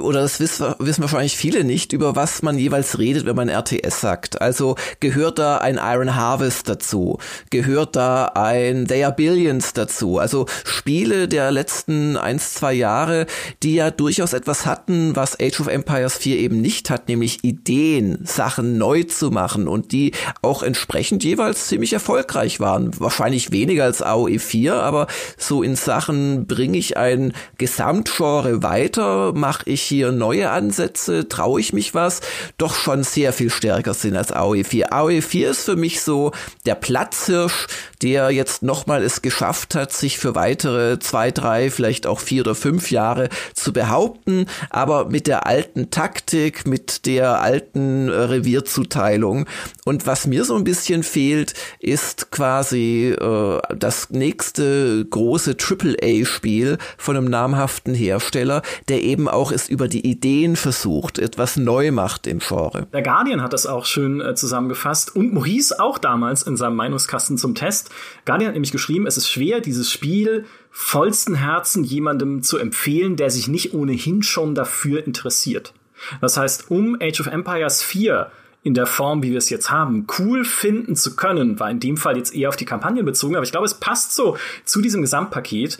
oder 0.00 0.22
das 0.22 0.40
wissen, 0.40 0.74
wissen 0.78 1.02
wahrscheinlich 1.02 1.36
viele 1.36 1.64
nicht, 1.64 1.92
über 1.92 2.16
was 2.16 2.42
man 2.42 2.58
jeweils 2.58 2.98
redet, 2.98 3.26
wenn 3.26 3.36
man 3.36 3.48
RTS 3.50 4.00
sagt. 4.00 4.40
Also 4.40 4.76
gehört 5.00 5.38
da 5.38 5.58
ein 5.58 5.78
Iron 5.82 6.14
Harvest 6.14 6.68
dazu? 6.68 7.18
Gehört 7.50 7.94
da 7.96 8.26
ein 8.34 8.86
They 8.86 9.04
Are 9.04 9.14
Billions 9.14 9.74
dazu? 9.74 10.18
Also 10.18 10.46
Spiele 10.64 11.28
der 11.28 11.50
letzten 11.50 12.16
eins, 12.16 12.54
zwei 12.54 12.72
Jahre, 12.72 13.26
die 13.62 13.74
ja 13.74 13.90
durchaus 13.90 14.32
etwas 14.32 14.64
hatten, 14.64 15.14
was 15.14 15.38
Age 15.38 15.60
of 15.60 15.66
Empires 15.66 16.16
4 16.16 16.38
eben 16.38 16.60
nicht 16.60 16.88
hat, 16.88 17.08
nämlich 17.08 17.44
Ideen, 17.44 18.20
Sachen 18.24 18.78
neu 18.78 19.02
zu 19.02 19.30
machen 19.30 19.68
und 19.68 19.92
die 19.92 20.12
auch 20.40 20.62
entsprechend 20.62 21.22
jeweils 21.22 21.68
ziemlich 21.68 21.92
erfolgreich 21.92 22.60
waren. 22.60 22.98
Wahrscheinlich 23.10 23.50
weniger 23.50 23.82
als 23.82 24.02
AOE 24.02 24.38
4, 24.38 24.72
aber 24.72 25.08
so 25.36 25.64
in 25.64 25.74
Sachen 25.74 26.46
bringe 26.46 26.78
ich 26.78 26.96
ein 26.96 27.32
Gesamtgenre 27.58 28.62
weiter, 28.62 29.32
mache 29.32 29.68
ich 29.68 29.82
hier 29.82 30.12
neue 30.12 30.50
Ansätze, 30.50 31.28
traue 31.28 31.60
ich 31.60 31.72
mich 31.72 31.92
was, 31.92 32.20
doch 32.56 32.72
schon 32.72 33.02
sehr 33.02 33.32
viel 33.32 33.50
stärker 33.50 33.94
sind 33.94 34.14
als 34.14 34.30
AOE 34.30 34.62
4. 34.62 34.92
AOE 34.92 35.22
4 35.22 35.50
ist 35.50 35.64
für 35.64 35.74
mich 35.74 36.02
so 36.02 36.30
der 36.66 36.76
Platzhirsch, 36.76 37.66
der 38.00 38.30
jetzt 38.30 38.62
nochmal 38.62 39.02
es 39.02 39.22
geschafft 39.22 39.74
hat, 39.74 39.92
sich 39.92 40.16
für 40.16 40.36
weitere 40.36 41.00
zwei, 41.00 41.32
drei, 41.32 41.68
vielleicht 41.70 42.06
auch 42.06 42.20
vier 42.20 42.42
oder 42.42 42.54
fünf 42.54 42.92
Jahre 42.92 43.28
zu 43.54 43.72
behaupten, 43.72 44.46
aber 44.70 45.06
mit 45.06 45.26
der 45.26 45.48
alten 45.48 45.90
Taktik, 45.90 46.64
mit 46.64 47.06
der 47.06 47.40
alten 47.40 48.08
äh, 48.08 48.12
Revierzuteilung. 48.12 49.46
Und 49.84 50.06
was 50.06 50.28
mir 50.28 50.44
so 50.44 50.54
ein 50.54 50.62
bisschen 50.62 51.02
fehlt, 51.02 51.54
ist 51.80 52.30
quasi 52.30 52.99
äh, 53.08 53.60
das 53.76 54.10
nächste 54.10 55.04
große 55.04 55.56
AAA-Spiel 55.58 56.78
von 56.98 57.16
einem 57.16 57.30
namhaften 57.30 57.94
Hersteller, 57.94 58.62
der 58.88 59.02
eben 59.02 59.28
auch 59.28 59.52
es 59.52 59.68
über 59.68 59.88
die 59.88 60.06
Ideen 60.06 60.56
versucht, 60.56 61.18
etwas 61.18 61.56
neu 61.56 61.90
macht 61.90 62.26
im 62.26 62.38
Genre. 62.38 62.86
Der 62.92 63.02
Guardian 63.02 63.42
hat 63.42 63.52
das 63.52 63.66
auch 63.66 63.84
schön 63.86 64.20
äh, 64.20 64.34
zusammengefasst 64.34 65.14
und 65.14 65.32
Maurice 65.32 65.80
auch 65.80 65.98
damals 65.98 66.42
in 66.42 66.56
seinem 66.56 66.76
Meinungskasten 66.76 67.38
zum 67.38 67.54
Test. 67.54 67.90
Guardian 68.24 68.48
hat 68.48 68.54
nämlich 68.54 68.72
geschrieben, 68.72 69.06
es 69.06 69.16
ist 69.16 69.28
schwer, 69.28 69.60
dieses 69.60 69.90
Spiel 69.90 70.44
vollsten 70.70 71.34
Herzen 71.34 71.84
jemandem 71.84 72.42
zu 72.42 72.58
empfehlen, 72.58 73.16
der 73.16 73.30
sich 73.30 73.48
nicht 73.48 73.74
ohnehin 73.74 74.22
schon 74.22 74.54
dafür 74.54 75.04
interessiert. 75.06 75.74
Das 76.20 76.36
heißt, 76.36 76.70
um 76.70 76.96
Age 77.00 77.20
of 77.20 77.26
Empires 77.26 77.82
4 77.82 78.30
in 78.62 78.74
der 78.74 78.86
Form, 78.86 79.22
wie 79.22 79.30
wir 79.30 79.38
es 79.38 79.50
jetzt 79.50 79.70
haben, 79.70 80.06
cool 80.18 80.44
finden 80.44 80.96
zu 80.96 81.16
können, 81.16 81.58
war 81.58 81.70
in 81.70 81.80
dem 81.80 81.96
Fall 81.96 82.16
jetzt 82.16 82.34
eher 82.34 82.48
auf 82.48 82.56
die 82.56 82.66
Kampagne 82.66 83.02
bezogen, 83.02 83.36
aber 83.36 83.44
ich 83.44 83.52
glaube, 83.52 83.66
es 83.66 83.74
passt 83.74 84.14
so 84.14 84.36
zu 84.64 84.82
diesem 84.82 85.00
Gesamtpaket, 85.00 85.78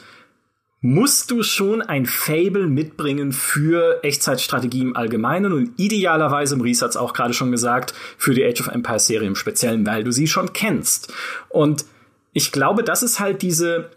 musst 0.82 1.30
du 1.30 1.42
schon 1.42 1.82
ein 1.82 2.06
Fable 2.06 2.66
mitbringen 2.66 3.32
für 3.32 4.02
Echtzeitstrategie 4.02 4.80
im 4.80 4.96
Allgemeinen 4.96 5.52
und 5.52 5.78
idealerweise, 5.78 6.56
Maurice 6.56 6.82
hat 6.82 6.90
es 6.90 6.96
auch 6.96 7.12
gerade 7.12 7.34
schon 7.34 7.50
gesagt, 7.50 7.92
für 8.16 8.32
die 8.32 8.44
Age 8.44 8.60
of 8.62 8.68
Empires 8.68 9.06
Serie 9.06 9.28
im 9.28 9.36
Speziellen, 9.36 9.86
weil 9.86 10.04
du 10.04 10.10
sie 10.10 10.26
schon 10.26 10.54
kennst. 10.54 11.12
Und 11.50 11.84
ich 12.32 12.50
glaube, 12.50 12.82
das 12.82 13.02
ist 13.02 13.20
halt 13.20 13.42
diese, 13.42 13.90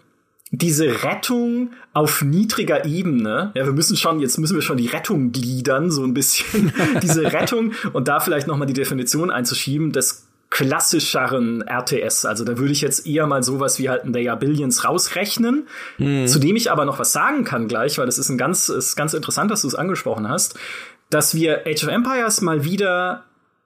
diese 0.56 1.04
Rettung 1.04 1.72
auf 1.93 2.22
niedriger 2.22 2.86
Ebene, 2.86 3.51
ja, 3.56 3.66
wir 3.66 3.74
müssen 3.74 3.97
schon, 3.97 4.20
jetzt 4.20 4.38
müssen 4.38 4.54
wir 4.54 4.62
schon 4.62 4.78
die 4.78 4.86
Rettung 4.86 5.32
gliedern, 5.32 5.89
so 5.89 6.04
ein 6.04 6.14
bisschen, 6.14 6.72
diese 7.01 7.34
Rettung 7.34 7.74
und 7.91 8.08
da 8.08 8.20
vielleicht 8.20 8.45
nochmal 8.45 8.68
die 8.68 8.74
Definition 8.74 9.32
einzuschieben, 9.32 9.91
des 9.91 10.28
klassischeren 10.51 11.64
RTS. 11.64 12.26
Also 12.26 12.45
da 12.45 12.60
würde 12.60 12.72
ich 12.72 12.82
jetzt 12.82 13.08
eher 13.08 13.26
mal 13.26 13.41
sowas 13.41 13.80
wie 13.80 13.89
halt 13.89 14.06
ein 14.06 14.14
Day 14.14 14.32
Billions 14.39 14.86
rausrechnen, 14.86 15.68
mhm. 15.97 16.28
zu 16.28 16.38
dem 16.38 16.56
ich 16.56 16.72
aber 16.72 16.86
noch 16.86 16.99
was 16.99 17.12
sagen 17.12 17.43
kann 17.45 17.68
gleich, 17.68 17.97
weil 17.97 18.06
das 18.06 18.20
ist 18.20 18.30
ein 18.30 18.38
ganz, 18.38 18.70
ist 18.70 18.95
ganz 18.95 19.16
interessant, 19.16 19.49
dass 19.49 19.64
du 19.64 19.68
es 19.68 19.74
angesprochen 19.74 20.30
hast, 20.30 20.60
dass 21.10 21.34
wir 21.34 21.66
Age 21.66 21.84
of 21.86 21.89
Empires 21.89 22.41
mal 22.41 22.64
wieder 22.64 23.24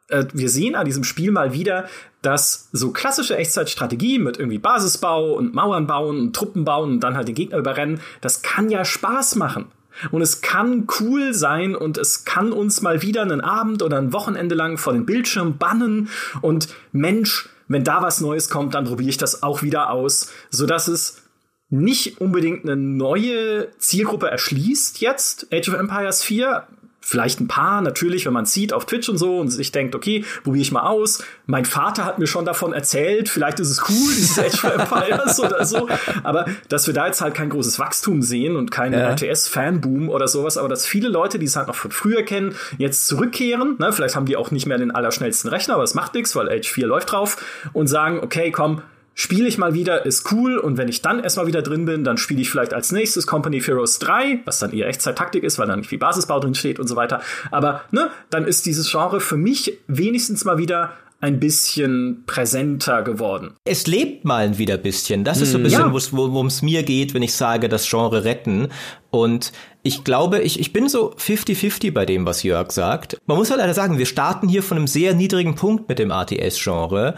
wir 0.10 0.50
sehen 0.50 0.76
an 0.76 0.86
diesem 0.86 1.04
Spiel 1.04 1.32
mal 1.32 1.54
wieder, 1.54 1.86
dass 2.22 2.70
so 2.72 2.92
klassische 2.92 3.38
Echtzeitstrategie 3.38 4.20
mit 4.20 4.38
irgendwie 4.38 4.58
Basisbau 4.58 5.34
und 5.34 5.54
Mauern 5.54 5.88
bauen 5.88 6.20
und 6.20 6.36
Truppen 6.36 6.66
bauen 6.66 6.94
und 6.94 7.00
dann 7.02 7.16
halt 7.16 7.28
den 7.28 7.36
Gegner 7.36 7.58
überrennen, 7.58 8.00
das 8.22 8.42
kann 8.42 8.70
ja 8.70 8.86
Spaß 8.86 9.36
machen. 9.36 9.68
Und 10.12 10.22
es 10.22 10.42
kann 10.42 10.88
cool 11.00 11.34
sein 11.34 11.76
und 11.76 11.98
es 11.98 12.24
kann 12.24 12.52
uns 12.52 12.82
mal 12.82 13.02
wieder 13.02 13.24
einen 13.24 13.42
Abend 13.42 13.82
oder 13.82 13.98
ein 13.98 14.14
Wochenende 14.14 14.54
lang 14.54 14.78
vor 14.78 14.94
den 14.94 15.06
Bildschirm 15.06 15.58
bannen 15.58 16.10
und 16.42 16.68
Mensch, 16.92 17.50
wenn 17.68 17.84
da 17.84 18.02
was 18.02 18.22
Neues 18.22 18.50
kommt, 18.50 18.76
dann 18.76 18.86
probiere 18.86 19.10
ich 19.10 19.18
das 19.18 19.42
auch 19.42 19.64
wieder 19.64 19.90
aus, 19.90 20.32
so 20.52 20.68
dass 20.68 20.88
es 20.88 21.24
nicht 21.70 22.22
unbedingt 22.22 22.64
eine 22.64 22.78
neue 22.78 23.68
Zielgruppe 23.78 24.30
erschließt 24.30 25.02
jetzt, 25.02 25.48
Age 25.52 25.70
of 25.70 25.76
Empires 25.76 26.24
4, 26.24 26.64
vielleicht 27.08 27.40
ein 27.40 27.48
paar, 27.48 27.82
natürlich, 27.82 28.26
wenn 28.26 28.34
man 28.34 28.46
sieht 28.46 28.74
auf 28.74 28.86
Twitch 28.86 29.08
und 29.08 29.18
so 29.18 29.40
und 29.40 29.48
sich 29.48 29.72
denkt, 29.72 29.96
okay, 29.96 30.26
probiere 30.44 30.62
ich 30.62 30.74
mal 30.74 30.82
aus. 30.82 31.24
Mein 31.46 31.64
Vater 31.64 32.04
hat 32.04 32.20
mir 32.20 32.28
schon 32.28 32.44
davon 32.44 32.74
erzählt, 32.74 33.30
vielleicht 33.30 33.62
ist 33.62 33.70
es 33.70 33.82
cool, 33.88 34.14
dieses 34.14 34.38
Age 34.38 34.66
of 34.66 34.74
Empires 34.74 35.40
oder 35.40 35.64
so. 35.64 35.88
Aber 36.24 36.48
dass 36.68 36.86
wir 36.86 36.94
da 36.94 37.08
jetzt 37.08 37.22
halt 37.22 37.34
kein 37.34 37.50
großes 37.50 37.80
Wachstum 37.80 38.22
sehen 38.22 38.58
und 38.58 38.72
keinen 38.72 39.00
ja. 39.00 39.12
RTS-Fanboom 39.12 40.10
oder 40.10 40.28
sowas, 40.28 40.58
aber 40.58 40.68
dass 40.68 40.86
viele 40.86 41.08
Leute, 41.08 41.40
die 41.40 41.46
es 41.46 41.56
halt 41.56 41.70
noch 41.70 41.76
von 41.76 41.92
früher 41.92 42.24
kennen, 42.24 42.56
jetzt 42.78 43.08
zurückkehren, 43.08 43.78
ne? 43.80 43.94
vielleicht 43.94 44.18
haben 44.18 44.26
die 44.26 44.36
auch 44.36 44.52
nicht 44.52 44.66
mehr 44.66 44.78
den 44.78 44.92
allerschnellsten 44.92 45.50
Rechner, 45.50 45.76
aber 45.76 45.84
es 45.84 45.94
macht 45.94 46.14
nichts, 46.14 46.36
weil 46.36 46.50
Age 46.50 46.68
4 46.68 46.88
läuft 46.88 47.14
drauf 47.14 47.38
und 47.72 47.88
sagen, 47.88 48.20
okay, 48.22 48.52
komm, 48.52 48.82
spiele 49.18 49.48
ich 49.48 49.58
mal 49.58 49.74
wieder, 49.74 50.06
ist 50.06 50.32
cool. 50.32 50.58
Und 50.58 50.78
wenn 50.78 50.88
ich 50.88 51.02
dann 51.02 51.20
erstmal 51.20 51.48
wieder 51.48 51.62
drin 51.62 51.86
bin, 51.86 52.06
dann 52.06 52.18
spiele 52.18 52.40
ich 52.40 52.50
vielleicht 52.50 52.74
als 52.74 52.92
nächstes 52.92 53.28
Company 53.28 53.58
of 53.58 53.68
Heroes 53.68 54.00
3, 54.00 54.42
was 54.46 54.60
dann 54.60 54.72
eher 54.72 54.88
Echtzeit-Taktik 54.88 55.44
ist, 55.44 55.60
weil 55.60 55.68
da 55.68 55.76
nicht 55.76 55.90
viel 55.90 55.98
Basisbau 55.98 56.40
drin 56.40 56.56
steht 56.56 56.80
und 56.80 56.88
so 56.88 56.96
weiter. 56.96 57.22
Aber 57.52 57.82
ne, 57.92 58.12
dann 58.30 58.46
ist 58.46 58.66
dieses 58.66 58.90
Genre 58.90 59.20
für 59.20 59.36
mich 59.36 59.80
wenigstens 59.88 60.46
mal 60.46 60.60
wieder 60.60 60.94
ein 61.20 61.40
bisschen 61.40 62.26
präsenter 62.28 63.02
geworden. 63.02 63.56
Es 63.66 63.88
lebt 63.88 64.24
mal 64.24 64.60
wieder 64.60 64.76
ein 64.76 64.84
bisschen. 64.84 65.24
Das 65.24 65.42
ist 65.42 65.52
so 65.52 65.58
ein 65.58 65.62
mhm. 65.62 65.92
bisschen, 65.92 66.14
ja. 66.14 66.18
worum 66.18 66.46
es 66.46 66.62
mir 66.62 66.84
geht, 66.84 67.16
wenn 67.16 67.24
ich 67.24 67.34
sage, 67.34 67.70
das 67.70 67.90
Genre 67.90 68.24
retten. 68.24 68.68
Und 69.10 69.52
ich 69.82 70.04
glaube, 70.04 70.42
ich, 70.42 70.60
ich 70.60 70.74
bin 70.74 70.90
so 70.90 71.16
50-50 71.16 71.92
bei 71.92 72.06
dem, 72.06 72.28
was 72.28 72.44
Jörg 72.44 72.72
sagt. 72.72 73.18
Man 73.26 73.38
muss 73.38 73.50
halt 73.50 73.62
leider 73.62 73.74
sagen, 73.74 73.98
wir 73.98 74.06
starten 74.06 74.48
hier 74.48 74.62
von 74.62 74.78
einem 74.78 74.86
sehr 74.86 75.16
niedrigen 75.16 75.56
Punkt 75.56 75.90
mit 75.90 75.98
dem 75.98 76.12
ATS-Genre. 76.12 77.16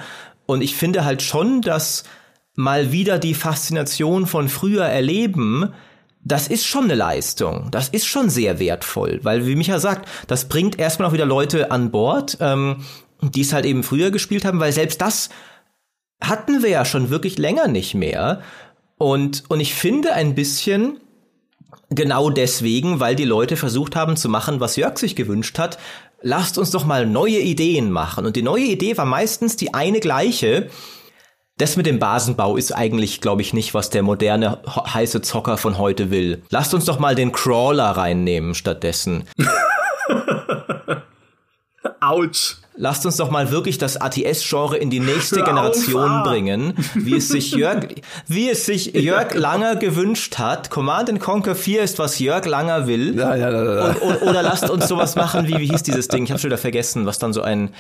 Und 0.49 0.61
ich 0.63 0.75
finde 0.75 1.05
halt 1.05 1.21
schon, 1.21 1.61
dass 1.61 2.05
mal 2.55 2.91
wieder 2.91 3.19
die 3.19 3.35
Faszination 3.35 4.25
von 4.25 4.49
früher 4.49 4.83
erleben, 4.83 5.73
das 6.23 6.47
ist 6.47 6.65
schon 6.65 6.85
eine 6.85 6.95
Leistung. 6.95 7.67
Das 7.69 7.89
ist 7.89 8.07
schon 8.07 8.31
sehr 8.31 8.57
wertvoll, 8.57 9.19
weil 9.21 9.45
wie 9.45 9.55
Micha 9.55 9.77
sagt, 9.77 10.09
das 10.25 10.49
bringt 10.49 10.79
erstmal 10.79 11.07
auch 11.07 11.13
wieder 11.13 11.27
Leute 11.27 11.69
an 11.69 11.91
Bord, 11.91 12.37
ähm, 12.39 12.83
die 13.21 13.41
es 13.41 13.53
halt 13.53 13.63
eben 13.63 13.83
früher 13.83 14.09
gespielt 14.09 14.43
haben, 14.43 14.59
weil 14.59 14.71
selbst 14.71 14.99
das 15.01 15.29
hatten 16.19 16.63
wir 16.63 16.69
ja 16.71 16.83
schon 16.83 17.11
wirklich 17.11 17.37
länger 17.37 17.67
nicht 17.67 17.93
mehr. 17.93 18.41
Und, 18.97 19.43
und 19.49 19.59
ich 19.59 19.75
finde 19.75 20.13
ein 20.13 20.33
bisschen, 20.33 20.97
genau 21.91 22.31
deswegen, 22.31 22.99
weil 22.99 23.15
die 23.15 23.23
Leute 23.23 23.55
versucht 23.55 23.95
haben 23.95 24.17
zu 24.17 24.29
machen, 24.29 24.59
was 24.59 24.77
Jörg 24.77 24.97
sich 24.97 25.15
gewünscht 25.15 25.59
hat, 25.59 25.77
lasst 26.21 26.57
uns 26.57 26.71
doch 26.71 26.85
mal 26.85 27.05
neue 27.05 27.39
Ideen 27.39 27.91
machen. 27.91 28.25
Und 28.25 28.35
die 28.35 28.41
neue 28.41 28.65
Idee 28.65 28.97
war 28.97 29.05
meistens 29.05 29.55
die 29.55 29.73
eine 29.73 29.99
gleiche. 29.99 30.69
Das 31.57 31.75
mit 31.75 31.85
dem 31.85 31.99
Basenbau 31.99 32.55
ist 32.55 32.71
eigentlich, 32.71 33.19
glaube 33.19 33.41
ich, 33.41 33.53
nicht, 33.53 33.73
was 33.73 33.89
der 33.89 34.01
moderne 34.01 34.59
heiße 34.65 35.21
Zocker 35.21 35.57
von 35.57 35.77
heute 35.77 36.09
will. 36.09 36.43
Lasst 36.49 36.73
uns 36.73 36.85
doch 36.85 36.99
mal 36.99 37.15
den 37.15 37.31
Crawler 37.31 37.91
reinnehmen 37.91 38.55
stattdessen. 38.55 39.25
Autsch 41.99 42.57
lasst 42.79 43.05
uns 43.05 43.17
doch 43.17 43.29
mal 43.29 43.51
wirklich 43.51 43.77
das 43.77 43.97
ATS-Genre 43.97 44.77
in 44.77 44.89
die 44.89 45.01
nächste 45.01 45.43
Generation 45.43 46.23
bringen, 46.23 46.73
wie 46.95 47.17
es 47.17 47.27
sich 47.27 47.51
Jörg, 47.51 47.87
wie 48.25 48.49
es 48.49 48.65
sich 48.65 48.93
Jörg 48.93 49.33
Langer 49.33 49.75
gewünscht 49.75 50.39
hat. 50.39 50.69
Command 50.69 51.19
Conquer 51.19 51.55
4 51.55 51.83
ist, 51.83 51.99
was 51.99 52.19
Jörg 52.19 52.45
Langer 52.45 52.87
will. 52.87 53.17
Ja, 53.17 53.35
ja, 53.35 53.51
ja, 53.51 53.63
ja. 53.63 53.95
Und, 53.97 54.21
oder 54.21 54.41
lasst 54.41 54.69
uns 54.69 54.87
sowas 54.87 55.15
machen, 55.15 55.47
wie, 55.47 55.57
wie 55.57 55.67
hieß 55.67 55.83
dieses 55.83 56.07
Ding? 56.07 56.23
Ich 56.23 56.31
habe 56.31 56.39
schon 56.39 56.49
wieder 56.49 56.57
vergessen, 56.57 57.05
was 57.05 57.19
dann 57.19 57.33
so 57.33 57.41
ein 57.41 57.71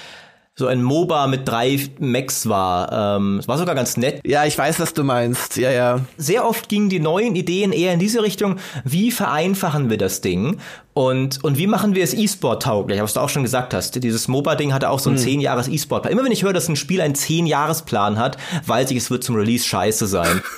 so 0.59 0.67
ein 0.67 0.83
MOBA 0.83 1.27
mit 1.27 1.47
drei 1.47 1.79
Max 1.99 2.49
war. 2.49 3.15
Ähm, 3.17 3.39
es 3.39 3.47
war 3.47 3.57
sogar 3.57 3.75
ganz 3.75 3.95
nett. 3.95 4.19
Ja, 4.25 4.43
ich 4.43 4.57
weiß, 4.57 4.81
was 4.81 4.93
du 4.93 5.05
meinst. 5.05 5.55
Ja, 5.55 5.71
ja. 5.71 6.01
Sehr 6.17 6.45
oft 6.45 6.67
gingen 6.67 6.89
die 6.89 6.99
neuen 6.99 7.35
Ideen 7.35 7.71
eher 7.71 7.93
in 7.93 7.99
diese 7.99 8.21
Richtung. 8.21 8.57
Wie 8.83 9.11
vereinfachen 9.11 9.89
wir 9.89 9.97
das 9.97 10.19
Ding? 10.19 10.57
Und, 10.93 11.41
und 11.45 11.57
wie 11.57 11.65
machen 11.65 11.95
wir 11.95 12.03
es 12.03 12.13
E-Sport 12.13 12.63
tauglich? 12.63 13.01
Was 13.01 13.13
du 13.13 13.21
auch 13.21 13.29
schon 13.29 13.43
gesagt 13.43 13.73
hast. 13.73 14.03
Dieses 14.03 14.27
MOBA-Ding 14.27 14.73
hatte 14.73 14.89
auch 14.89 14.99
so 14.99 15.09
einen 15.09 15.17
hm. 15.17 15.23
10 15.23 15.39
Jahres 15.39 15.69
E-Sport-Plan. 15.69 16.11
Immer 16.11 16.25
wenn 16.25 16.33
ich 16.33 16.43
höre, 16.43 16.51
dass 16.51 16.67
ein 16.67 16.75
Spiel 16.75 16.99
einen 16.99 17.15
10 17.15 17.45
Jahres 17.45 17.83
Plan 17.83 18.19
hat, 18.19 18.37
weiß 18.65 18.91
ich, 18.91 18.97
es 18.97 19.09
wird 19.09 19.23
zum 19.23 19.37
Release 19.37 19.65
scheiße 19.65 20.07
sein. 20.07 20.41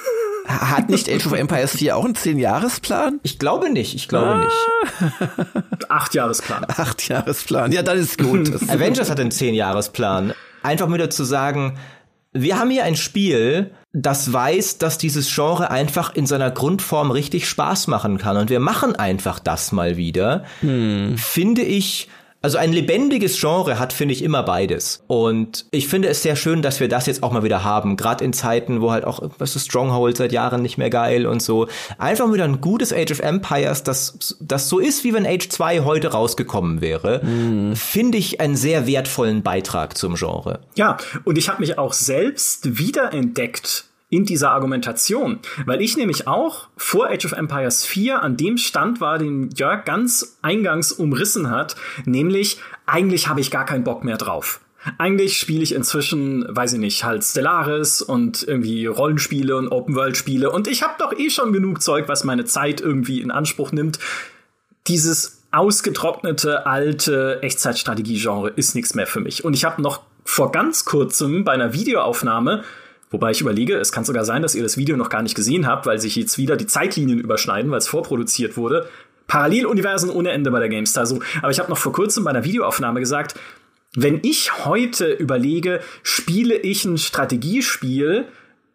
Hat 0.46 0.90
nicht 0.90 1.10
Age 1.10 1.26
of 1.28 1.34
Empires 1.34 1.78
4 1.78 1.96
auch 1.96 2.06
einen 2.06 2.16
10-Jahres-Plan? 2.16 3.20
Ich 3.24 3.40
glaube 3.40 3.70
nicht, 3.70 3.96
ich 3.96 4.08
glaube 4.08 4.32
ah. 4.32 4.38
nicht. 4.38 5.90
Acht-Jahres-Plan. 5.90 6.66
Acht-Jahres-Plan, 6.68 7.72
ja, 7.72 7.84
dann 7.84 7.98
ist 7.98 8.18
gut. 8.18 8.52
Avengers 8.70 9.10
hat 9.10 9.20
einen 9.20 9.32
10-Jahres-Plan. 9.32 10.34
Einfach 10.64 10.92
wieder 10.92 11.10
zu 11.10 11.24
sagen, 11.24 11.78
wir 12.34 12.58
haben 12.58 12.70
hier 12.70 12.86
ein 12.86 12.96
Spiel, 12.96 13.72
das 13.94 14.32
weiß, 14.32 14.78
dass 14.78 14.98
dieses 14.98 15.34
Genre 15.34 15.70
einfach 15.70 16.16
in 16.16 16.26
seiner 16.26 16.50
Grundform 16.50 17.12
richtig 17.12 17.48
Spaß 17.48 17.88
machen 17.88 18.18
kann. 18.18 18.38
Und 18.38 18.50
wir 18.50 18.60
machen 18.60 18.96
einfach 18.96 19.40
das 19.40 19.72
mal 19.72 19.98
wieder. 19.98 20.46
Hm. 20.62 21.18
Finde 21.18 21.62
ich 21.62 22.08
also 22.42 22.58
ein 22.58 22.74
lebendiges 22.74 23.40
Genre 23.40 23.78
hat, 23.78 23.94
finde 23.94 24.14
ich, 24.14 24.24
immer 24.24 24.42
beides. 24.44 25.04
Und 25.08 25.66
ich 25.72 25.88
finde 25.88 26.08
es 26.08 26.24
sehr 26.24 26.36
schön, 26.36 26.62
dass 26.62 26.80
wir 26.80 26.88
das 26.88 27.06
jetzt 27.06 27.22
auch 27.22 27.32
mal 27.32 27.44
wieder 27.44 27.64
haben. 27.64 27.98
Gerade 27.98 28.26
in 28.26 28.34
Zeiten, 28.34 28.82
wo 28.82 28.92
halt 28.92 29.06
auch, 29.06 29.22
was 29.38 29.56
ist 29.56 29.66
Stronghold 29.66 30.18
seit 30.18 30.32
Jahren 30.32 30.62
nicht 30.64 30.78
mehr 30.78 30.90
geil 30.90 31.28
und 31.28 31.42
so. 31.42 31.68
Einfach 32.00 32.32
wieder 32.34 32.46
ein 32.46 32.60
gutes 32.60 32.92
Age 32.92 33.12
of 33.12 33.20
Empires, 33.20 33.84
das, 33.84 34.38
das 34.40 34.70
so 34.70 34.80
ist, 34.80 35.04
wie 35.04 35.14
wenn 35.14 35.26
Age 35.26 35.50
2 35.50 35.82
heute 35.82 36.10
rausgekommen 36.10 36.82
wäre. 36.82 37.24
Mhm. 37.24 37.76
Finde 37.76 38.18
ich 38.18 38.42
einen 38.42 38.56
sehr 38.56 38.88
wertvollen 38.88 39.44
Beitrag 39.44 39.96
zum 39.96 40.16
Genre. 40.16 40.60
Ja, 40.76 40.98
und 41.26 41.38
ich 41.38 41.48
habe 41.48 41.62
mich 41.62 41.78
auch 41.78 41.94
selbst 41.94 42.78
wiederentdeckt 42.80 43.86
in 44.12 44.26
dieser 44.26 44.52
Argumentation. 44.52 45.40
Weil 45.66 45.82
ich 45.82 45.98
nämlich 45.98 46.28
auch 46.28 46.68
vor 46.78 47.10
Age 47.10 47.26
of 47.26 47.32
Empires 47.32 47.86
4 47.86 48.22
an 48.22 48.38
dem 48.38 48.58
Stand 48.58 49.02
war, 49.02 49.18
den 49.18 49.50
Jörg 49.56 49.86
ganz 49.86 50.38
eingangs 50.44 50.92
umrissen 50.92 51.50
hat, 51.50 51.76
nämlich 52.06 52.60
eigentlich 52.86 53.30
habe 53.30 53.40
ich 53.40 53.50
gar 53.50 53.66
keinen 53.66 53.86
Bock 53.86 54.04
mehr 54.04 54.18
drauf. 54.18 54.60
Eigentlich 54.98 55.38
spiele 55.38 55.64
ich 55.64 55.74
inzwischen, 55.74 56.46
weiß 56.50 56.74
ich 56.74 56.80
nicht, 56.80 57.04
halt 57.04 57.24
Stellaris 57.24 58.02
und 58.02 58.44
irgendwie 58.44 58.86
Rollenspiele 58.86 59.56
und 59.56 59.70
Open-World-Spiele 59.70 60.52
und 60.52 60.68
ich 60.68 60.84
habe 60.84 60.96
doch 61.00 61.18
eh 61.18 61.30
schon 61.30 61.54
genug 61.54 61.82
Zeug, 61.82 62.08
was 62.08 62.24
meine 62.24 62.46
Zeit 62.46 62.82
irgendwie 62.82 63.22
in 63.22 63.32
Anspruch 63.32 63.72
nimmt. 63.72 64.00
Dieses 64.88 65.44
ausgetrocknete, 65.52 66.66
alte 66.66 67.42
Echtzeitstrategie-Genre 67.44 68.50
ist 68.50 68.76
nichts 68.76 68.96
mehr 68.96 69.08
für 69.08 69.20
mich. 69.20 69.46
Und 69.46 69.54
ich 69.54 69.64
habe 69.66 69.82
noch 69.82 70.02
vor 70.26 70.52
ganz 70.52 70.84
kurzem 70.84 71.44
bei 71.44 71.52
einer 71.52 71.74
Videoaufnahme 71.74 72.64
Wobei 73.12 73.32
ich 73.32 73.42
überlege, 73.42 73.78
es 73.78 73.92
kann 73.92 74.06
sogar 74.06 74.26
sein, 74.26 74.42
dass 74.42 74.56
ihr 74.56 74.64
das 74.64 74.78
Video 74.78 74.98
noch 74.98 75.10
gar 75.10 75.22
nicht 75.22 75.36
gesehen 75.36 75.68
habt, 75.68 75.86
weil 75.86 76.00
sich 76.00 76.16
jetzt 76.16 76.38
wieder 76.38 76.56
die 76.56 76.66
Zeitlinien 76.66 77.20
überschneiden, 77.20 77.70
weil 77.70 77.78
es 77.78 77.88
vorproduziert 77.88 78.58
wurde. 78.58 78.90
Paralleluniversen 79.28 80.10
ohne 80.10 80.32
Ende 80.32 80.50
bei 80.50 80.60
der 80.60 80.70
GameStar 80.70 81.06
so. 81.06 81.22
Aber 81.42 81.52
ich 81.52 81.60
habe 81.60 81.70
noch 81.70 81.78
vor 81.78 81.92
kurzem 81.92 82.24
bei 82.24 82.32
einer 82.32 82.46
Videoaufnahme 82.46 83.00
gesagt, 83.02 83.36
wenn 83.94 84.20
ich 84.24 84.66
heute 84.66 85.12
überlege, 85.12 85.82
spiele 86.04 86.56
ich 86.56 86.86
ein 86.86 86.98
Strategiespiel 86.98 88.26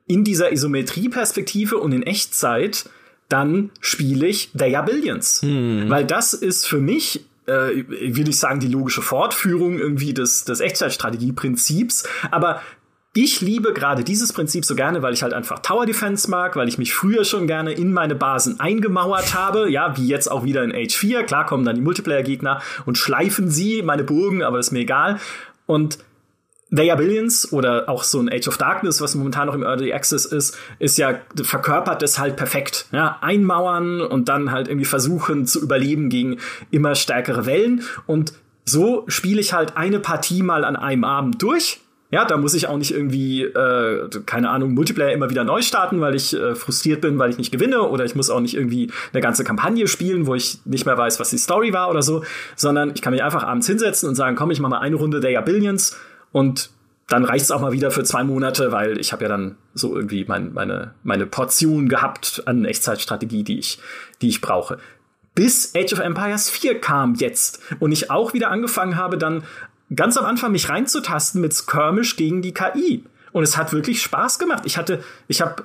in 0.07 0.23
dieser 0.23 0.53
Isometrieperspektive 0.53 1.79
und 1.79 1.93
in 1.93 2.03
Echtzeit, 2.03 2.89
dann 3.31 3.71
spiele 3.81 4.27
ich 4.27 4.53
They 4.57 4.77
Are 4.77 4.85
Billions. 4.85 5.41
Hm. 5.41 5.87
Weil 5.89 6.05
das 6.05 6.35
ist 6.35 6.67
für 6.67 6.79
mich 6.79 7.25
äh, 7.47 7.85
will 7.89 8.29
ich 8.29 8.39
sagen, 8.39 8.61
die 8.61 8.69
logische 8.69 9.03
Fortführung 9.03 9.79
irgendwie 9.79 10.13
des, 10.13 10.45
des 10.45 10.61
Echtzeitstrategieprinzips. 10.61 12.09
Aber 12.31 12.61
ich 13.17 13.41
liebe 13.41 13.73
gerade 13.73 14.05
dieses 14.05 14.33
Prinzip 14.33 14.65
so 14.65 14.75
gerne, 14.75 15.03
weil 15.03 15.15
ich 15.15 15.23
halt 15.23 15.33
einfach 15.33 15.61
Tower 15.61 15.87
Defense 15.87 16.31
mag, 16.31 16.55
weil 16.57 16.69
ich 16.69 16.79
mich 16.79 16.93
früher 16.93 17.25
schon 17.25 17.47
gerne 17.47 17.73
in 17.73 17.93
meine 17.93 18.15
Basen 18.15 18.61
eingemauert 18.61 19.35
habe. 19.35 19.71
Ja, 19.71 19.97
wie 19.97 20.07
jetzt 20.07 20.31
auch 20.31 20.45
wieder 20.45 20.63
in 20.63 20.73
Age 20.75 20.95
4. 20.95 21.25
Klar 21.25 21.47
kommen 21.47 21.65
dann 21.65 21.77
die 21.77 21.83
Multiplayer-Gegner 21.83 22.61
und 22.85 22.99
schleifen 22.99 23.51
sie, 23.51 23.83
meine 23.83 24.05
Burgen, 24.05 24.43
aber 24.43 24.59
ist 24.59 24.71
mir 24.71 24.81
egal. 24.81 25.19
Und 25.67 25.99
They 26.75 26.91
Are 26.91 26.99
Billions 26.99 27.53
oder 27.53 27.89
auch 27.89 28.03
so 28.03 28.21
ein 28.21 28.29
Age 28.29 28.49
of 28.49 28.59
Darkness, 28.59 29.01
was 29.01 29.15
momentan 29.15 29.47
noch 29.47 29.55
im 29.55 29.63
Early 29.63 29.93
Access 29.93 30.27
ist, 30.27 30.59
ist 30.79 30.99
ja 30.99 31.21
verkörpert 31.41 32.03
das 32.03 32.19
halt 32.19 32.37
perfekt. 32.37 32.87
Ja, 32.93 33.19
einmauern 33.21 34.01
und 34.01 34.29
dann 34.29 34.51
halt 34.51 34.69
irgendwie 34.69 34.85
versuchen 34.85 35.47
zu 35.47 35.63
überleben 35.63 36.09
gegen 36.09 36.39
immer 36.71 36.95
stärkere 36.97 37.47
Wellen. 37.47 37.83
Und 38.07 38.33
so 38.65 39.05
spiele 39.07 39.41
ich 39.41 39.53
halt 39.53 39.77
eine 39.77 40.01
Partie 40.01 40.43
mal 40.43 40.65
an 40.65 40.75
einem 40.75 41.05
Abend 41.05 41.41
durch 41.41 41.81
ja, 42.11 42.25
da 42.25 42.37
muss 42.37 42.55
ich 42.55 42.69
auch 42.69 42.77
nicht 42.77 42.93
irgendwie, 42.93 43.43
äh, 43.43 44.09
keine 44.27 44.51
Ahnung, 44.51 44.75
Multiplayer 44.75 45.13
immer 45.13 45.29
wieder 45.29 45.43
neu 45.43 45.61
starten, 45.63 46.01
weil 46.01 46.15
ich 46.15 46.35
äh, 46.35 46.55
frustriert 46.55 47.01
bin, 47.01 47.19
weil 47.19 47.31
ich 47.31 47.39
nicht 47.39 47.51
gewinne. 47.51 47.83
Oder 47.83 48.05
ich 48.05 48.15
muss 48.15 48.31
auch 48.31 48.41
nicht 48.41 48.55
irgendwie 48.55 48.93
eine 49.13 49.21
ganze 49.21 49.43
Kampagne 49.43 49.89
spielen, 49.89 50.27
wo 50.27 50.35
ich 50.35 50.61
nicht 50.65 50.87
mehr 50.87 50.97
weiß, 50.97 51.19
was 51.19 51.31
die 51.31 51.39
Story 51.39 51.73
war 51.73 51.91
oder 51.91 52.03
so. 52.03 52.23
Sondern 52.55 52.93
ich 52.95 53.03
kann 53.03 53.13
mich 53.13 53.25
einfach 53.25 53.43
abends 53.43 53.67
hinsetzen 53.67 54.09
und 54.09 54.15
sagen, 54.15 54.37
komm, 54.37 54.53
ich 54.53 54.61
mach 54.61 54.69
mal 54.69 54.79
eine 54.79 54.97
Runde 54.97 55.19
Day 55.19 55.37
Billions 55.45 55.97
und 56.31 56.71
dann 57.09 57.25
reicht 57.25 57.45
es 57.45 57.51
auch 57.51 57.61
mal 57.61 57.73
wieder 57.73 57.91
für 57.91 58.03
zwei 58.03 58.25
Monate, 58.25 58.73
weil 58.73 58.99
ich 58.99 59.13
habe 59.13 59.25
ja 59.25 59.29
dann 59.29 59.57
so 59.75 59.95
irgendwie 59.95 60.25
mein, 60.27 60.53
meine, 60.53 60.93
meine 61.05 61.27
Portion 61.27 61.89
gehabt 61.89 62.43
an 62.47 62.65
Echtzeitstrategie, 62.65 63.45
die 63.45 63.59
ich, 63.59 63.79
die 64.23 64.29
ich 64.29 64.41
brauche 64.41 64.79
bis 65.37 65.75
Age 65.77 65.93
of 65.93 65.99
Empires 66.01 66.49
4 66.49 66.81
kam 66.81 67.15
jetzt 67.15 67.61
und 67.79 67.93
ich 67.93 68.11
auch 68.11 68.33
wieder 68.33 68.51
angefangen 68.51 68.97
habe, 68.97 69.19
dann 69.19 69.45
ganz 69.95 70.17
am 70.17 70.25
Anfang 70.25 70.53
mich 70.53 70.69
reinzutasten 70.69 71.41
mit 71.41 71.55
Skirmish 71.55 72.17
gegen 72.17 72.43
die 72.43 72.53
KI. 72.53 73.05
Und 73.33 73.43
es 73.43 73.57
hat 73.57 73.73
wirklich 73.73 74.03
Spaß 74.03 74.39
gemacht. 74.39 74.63
Ich 74.65 74.79
hatte, 74.79 75.05
ich 75.29 75.41
habe 75.41 75.65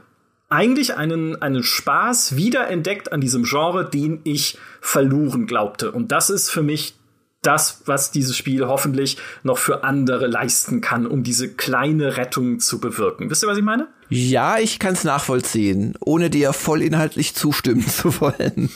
eigentlich 0.49 0.95
einen, 0.95 1.41
einen 1.41 1.63
Spaß 1.63 2.36
wiederentdeckt 2.36 3.11
an 3.11 3.22
diesem 3.22 3.43
Genre, 3.43 3.89
den 3.89 4.19
ich 4.26 4.57
verloren 4.82 5.47
glaubte. 5.47 5.91
Und 5.91 6.11
das 6.11 6.30
ist 6.30 6.49
für 6.49 6.61
mich 6.61 6.95
das, 7.41 7.82
was 7.86 8.11
dieses 8.11 8.38
Spiel 8.38 8.67
hoffentlich 8.67 9.17
noch 9.43 9.57
für 9.57 9.84
andere 9.84 10.28
leisten 10.28 10.82
kann, 10.82 11.07
um 11.07 11.24
diese 11.24 11.49
kleine 11.49 12.17
Rettung 12.17 12.59
zu 12.59 12.80
bewirken. 12.80 13.30
Wisst 13.30 13.43
ihr, 13.43 13.47
was 13.47 13.57
ich 13.57 13.63
meine? 13.63 13.88
Ja, 14.09 14.59
ich 14.59 14.78
kann 14.78 14.93
es 14.93 15.03
nachvollziehen, 15.03 15.95
ohne 16.01 16.30
dir 16.30 16.53
voll 16.53 16.82
inhaltlich 16.82 17.34
zustimmen 17.34 17.88
zu 17.88 18.19
wollen. 18.22 18.69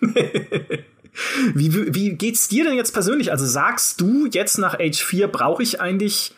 Wie, 1.54 1.94
wie 1.94 2.14
geht's 2.14 2.48
dir 2.48 2.64
denn 2.64 2.74
jetzt 2.74 2.92
persönlich? 2.92 3.30
Also 3.30 3.46
sagst 3.46 4.00
du 4.00 4.26
jetzt 4.26 4.58
nach 4.58 4.78
Age 4.78 5.02
4 5.02 5.28
brauche 5.28 5.62
ich 5.62 5.80
eigentlich, 5.80 6.34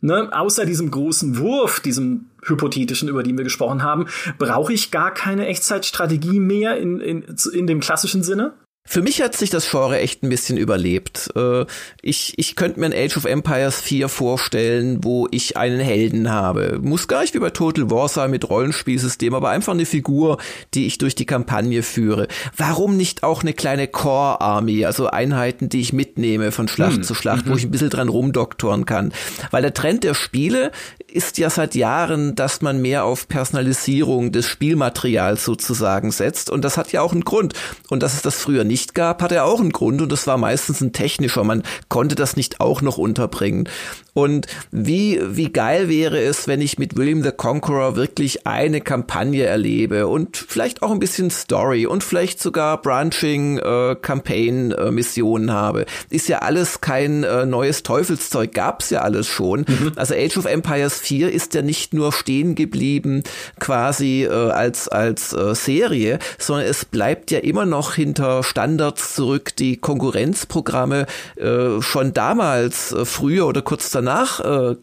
ne, 0.00 0.30
außer 0.32 0.66
diesem 0.66 0.90
großen 0.90 1.38
Wurf, 1.38 1.80
diesem 1.80 2.26
hypothetischen, 2.44 3.08
über 3.08 3.22
den 3.22 3.36
wir 3.36 3.44
gesprochen 3.44 3.82
haben, 3.82 4.06
brauche 4.38 4.72
ich 4.72 4.90
gar 4.90 5.14
keine 5.14 5.46
Echtzeitstrategie 5.46 6.40
mehr 6.40 6.76
in, 6.78 7.00
in, 7.00 7.24
in 7.52 7.66
dem 7.66 7.80
klassischen 7.80 8.22
Sinne? 8.22 8.54
Für 8.86 9.02
mich 9.02 9.20
hat 9.20 9.36
sich 9.36 9.50
das 9.50 9.68
Genre 9.70 9.98
echt 9.98 10.22
ein 10.22 10.28
bisschen 10.28 10.56
überlebt. 10.56 11.30
Äh, 11.34 11.66
ich, 12.02 12.34
ich 12.36 12.56
könnte 12.56 12.80
mir 12.80 12.86
ein 12.86 12.92
Age 12.94 13.16
of 13.16 13.24
Empires 13.24 13.80
4 13.80 14.08
vorstellen, 14.08 15.02
wo 15.02 15.26
ich 15.30 15.56
einen 15.56 15.80
Helden 15.80 16.30
habe. 16.30 16.78
Muss 16.80 17.08
gar 17.08 17.22
nicht 17.22 17.34
wie 17.34 17.40
bei 17.40 17.50
Total 17.50 17.90
War 17.90 18.08
sein 18.08 18.30
mit 18.30 18.48
Rollenspielsystem, 18.48 19.34
aber 19.34 19.50
einfach 19.50 19.72
eine 19.72 19.86
Figur, 19.86 20.38
die 20.74 20.86
ich 20.86 20.98
durch 20.98 21.14
die 21.14 21.26
Kampagne 21.26 21.82
führe. 21.82 22.28
Warum 22.56 22.96
nicht 22.96 23.24
auch 23.24 23.42
eine 23.42 23.52
kleine 23.52 23.88
Core 23.88 24.40
Army, 24.40 24.84
also 24.84 25.08
Einheiten, 25.08 25.68
die 25.68 25.80
ich 25.80 25.92
mitnehme 25.92 26.52
von 26.52 26.68
Schlacht 26.68 26.96
hm. 26.96 27.02
zu 27.02 27.14
Schlacht, 27.14 27.46
mhm. 27.46 27.50
wo 27.50 27.56
ich 27.56 27.64
ein 27.64 27.70
bisschen 27.70 27.90
dran 27.90 28.08
rumdoktoren 28.08 28.86
kann? 28.86 29.12
Weil 29.50 29.62
der 29.62 29.74
Trend 29.74 30.04
der 30.04 30.14
Spiele 30.14 30.70
ist 31.08 31.38
ja 31.38 31.50
seit 31.50 31.74
Jahren, 31.74 32.34
dass 32.34 32.60
man 32.60 32.80
mehr 32.80 33.04
auf 33.04 33.26
Personalisierung 33.26 34.32
des 34.32 34.46
Spielmaterials 34.46 35.44
sozusagen 35.44 36.10
setzt. 36.10 36.50
Und 36.50 36.62
das 36.62 36.76
hat 36.76 36.92
ja 36.92 37.00
auch 37.00 37.12
einen 37.12 37.24
Grund. 37.24 37.54
Und 37.88 38.02
dass 38.02 38.14
es 38.14 38.22
das 38.22 38.36
früher 38.36 38.64
nicht 38.64 38.75
gab, 38.94 39.22
hat 39.22 39.32
ja 39.32 39.44
auch 39.44 39.60
einen 39.60 39.72
Grund. 39.72 40.02
Und 40.02 40.12
das 40.12 40.26
war 40.26 40.38
meistens 40.38 40.80
ein 40.80 40.92
technischer. 40.92 41.44
Man 41.44 41.62
konnte 41.88 42.14
das 42.14 42.36
nicht 42.36 42.60
auch 42.60 42.82
noch 42.82 42.98
unterbringen. 42.98 43.68
Und 44.16 44.46
wie, 44.70 45.20
wie 45.22 45.52
geil 45.52 45.90
wäre 45.90 46.18
es, 46.18 46.48
wenn 46.48 46.62
ich 46.62 46.78
mit 46.78 46.96
William 46.96 47.22
the 47.22 47.32
Conqueror 47.32 47.96
wirklich 47.96 48.46
eine 48.46 48.80
Kampagne 48.80 49.44
erlebe 49.44 50.06
und 50.06 50.38
vielleicht 50.38 50.82
auch 50.82 50.90
ein 50.90 50.98
bisschen 50.98 51.28
Story 51.28 51.84
und 51.84 52.02
vielleicht 52.02 52.40
sogar 52.40 52.80
Branching 52.80 53.58
äh, 53.58 53.94
Campaign 54.00 54.72
äh, 54.72 54.90
Missionen 54.90 55.52
habe. 55.52 55.84
Ist 56.08 56.28
ja 56.28 56.38
alles 56.38 56.80
kein 56.80 57.24
äh, 57.24 57.44
neues 57.44 57.82
Teufelszeug, 57.82 58.54
gab's 58.54 58.88
ja 58.88 59.02
alles 59.02 59.26
schon. 59.26 59.66
Mhm. 59.68 59.92
Also 59.96 60.14
Age 60.14 60.38
of 60.38 60.46
Empires 60.46 60.98
4 60.98 61.30
ist 61.30 61.52
ja 61.52 61.60
nicht 61.60 61.92
nur 61.92 62.10
stehen 62.10 62.54
geblieben 62.54 63.22
quasi 63.60 64.24
äh, 64.24 64.30
als 64.30 64.88
als 64.88 65.34
äh, 65.34 65.54
Serie, 65.54 66.20
sondern 66.38 66.64
es 66.64 66.86
bleibt 66.86 67.30
ja 67.30 67.40
immer 67.40 67.66
noch 67.66 67.92
hinter 67.92 68.42
Standards 68.66 69.14
zurück, 69.14 69.54
die 69.54 69.76
Konkurrenzprogramme 69.76 71.06
äh, 71.36 71.80
schon 71.80 72.12
damals 72.12 72.90
äh, 72.90 73.04
früher 73.04 73.46
oder 73.46 73.62
kurz 73.62 73.90
danach 73.90 74.40
äh, 74.40 74.74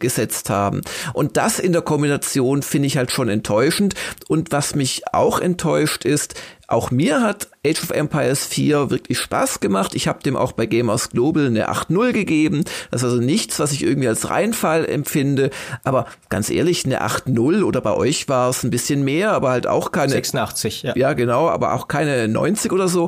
haben. 0.48 0.82
Und 1.12 1.36
das 1.36 1.60
in 1.60 1.74
der 1.74 1.82
Kombination 1.82 2.62
finde 2.62 2.88
ich 2.88 2.96
halt 2.96 3.12
schon 3.12 3.28
enttäuschend. 3.28 3.96
Und 4.30 4.54
was 4.54 4.74
mich 4.74 5.02
auch 5.12 5.42
enttäuscht 5.42 6.06
ist, 6.06 6.36
auch 6.74 6.92
mir 6.92 7.22
hat 7.22 7.48
Age 7.66 7.82
of 7.82 7.92
Empires 7.92 8.46
4 8.46 8.90
wirklich 8.90 9.18
Spaß 9.20 9.62
gemacht. 9.62 9.96
Ich 9.96 10.10
habe 10.10 10.22
dem 10.22 10.36
auch 10.36 10.52
bei 10.52 10.66
Gamers 10.66 11.12
Global 11.12 11.46
eine 11.46 11.70
8.0 11.70 12.12
gegeben. 12.12 12.66
Das 12.92 13.04
ist 13.04 13.10
also 13.10 13.22
nichts, 13.22 13.58
was 13.60 13.72
ich 13.72 13.84
irgendwie 13.84 14.10
als 14.10 14.30
Reinfall 14.30 14.86
empfinde. 14.86 15.50
Aber 15.86 16.08
ganz 16.30 16.50
ehrlich, 16.50 16.84
eine 16.86 17.02
8.0 17.02 17.64
oder 17.64 17.80
bei 17.80 17.94
euch 17.94 18.28
war 18.28 18.50
es 18.50 18.64
ein 18.64 18.70
bisschen 18.70 19.06
mehr, 19.06 19.32
aber 19.32 19.52
halt 19.52 19.68
auch 19.68 19.92
keine 19.92 20.12
86, 20.12 20.84
ja. 20.84 20.94
Ja, 20.96 21.14
genau, 21.14 21.48
aber 21.48 21.74
auch 21.74 21.88
keine 21.88 22.28
90 22.28 22.74
oder 22.74 22.90
so. 22.90 23.08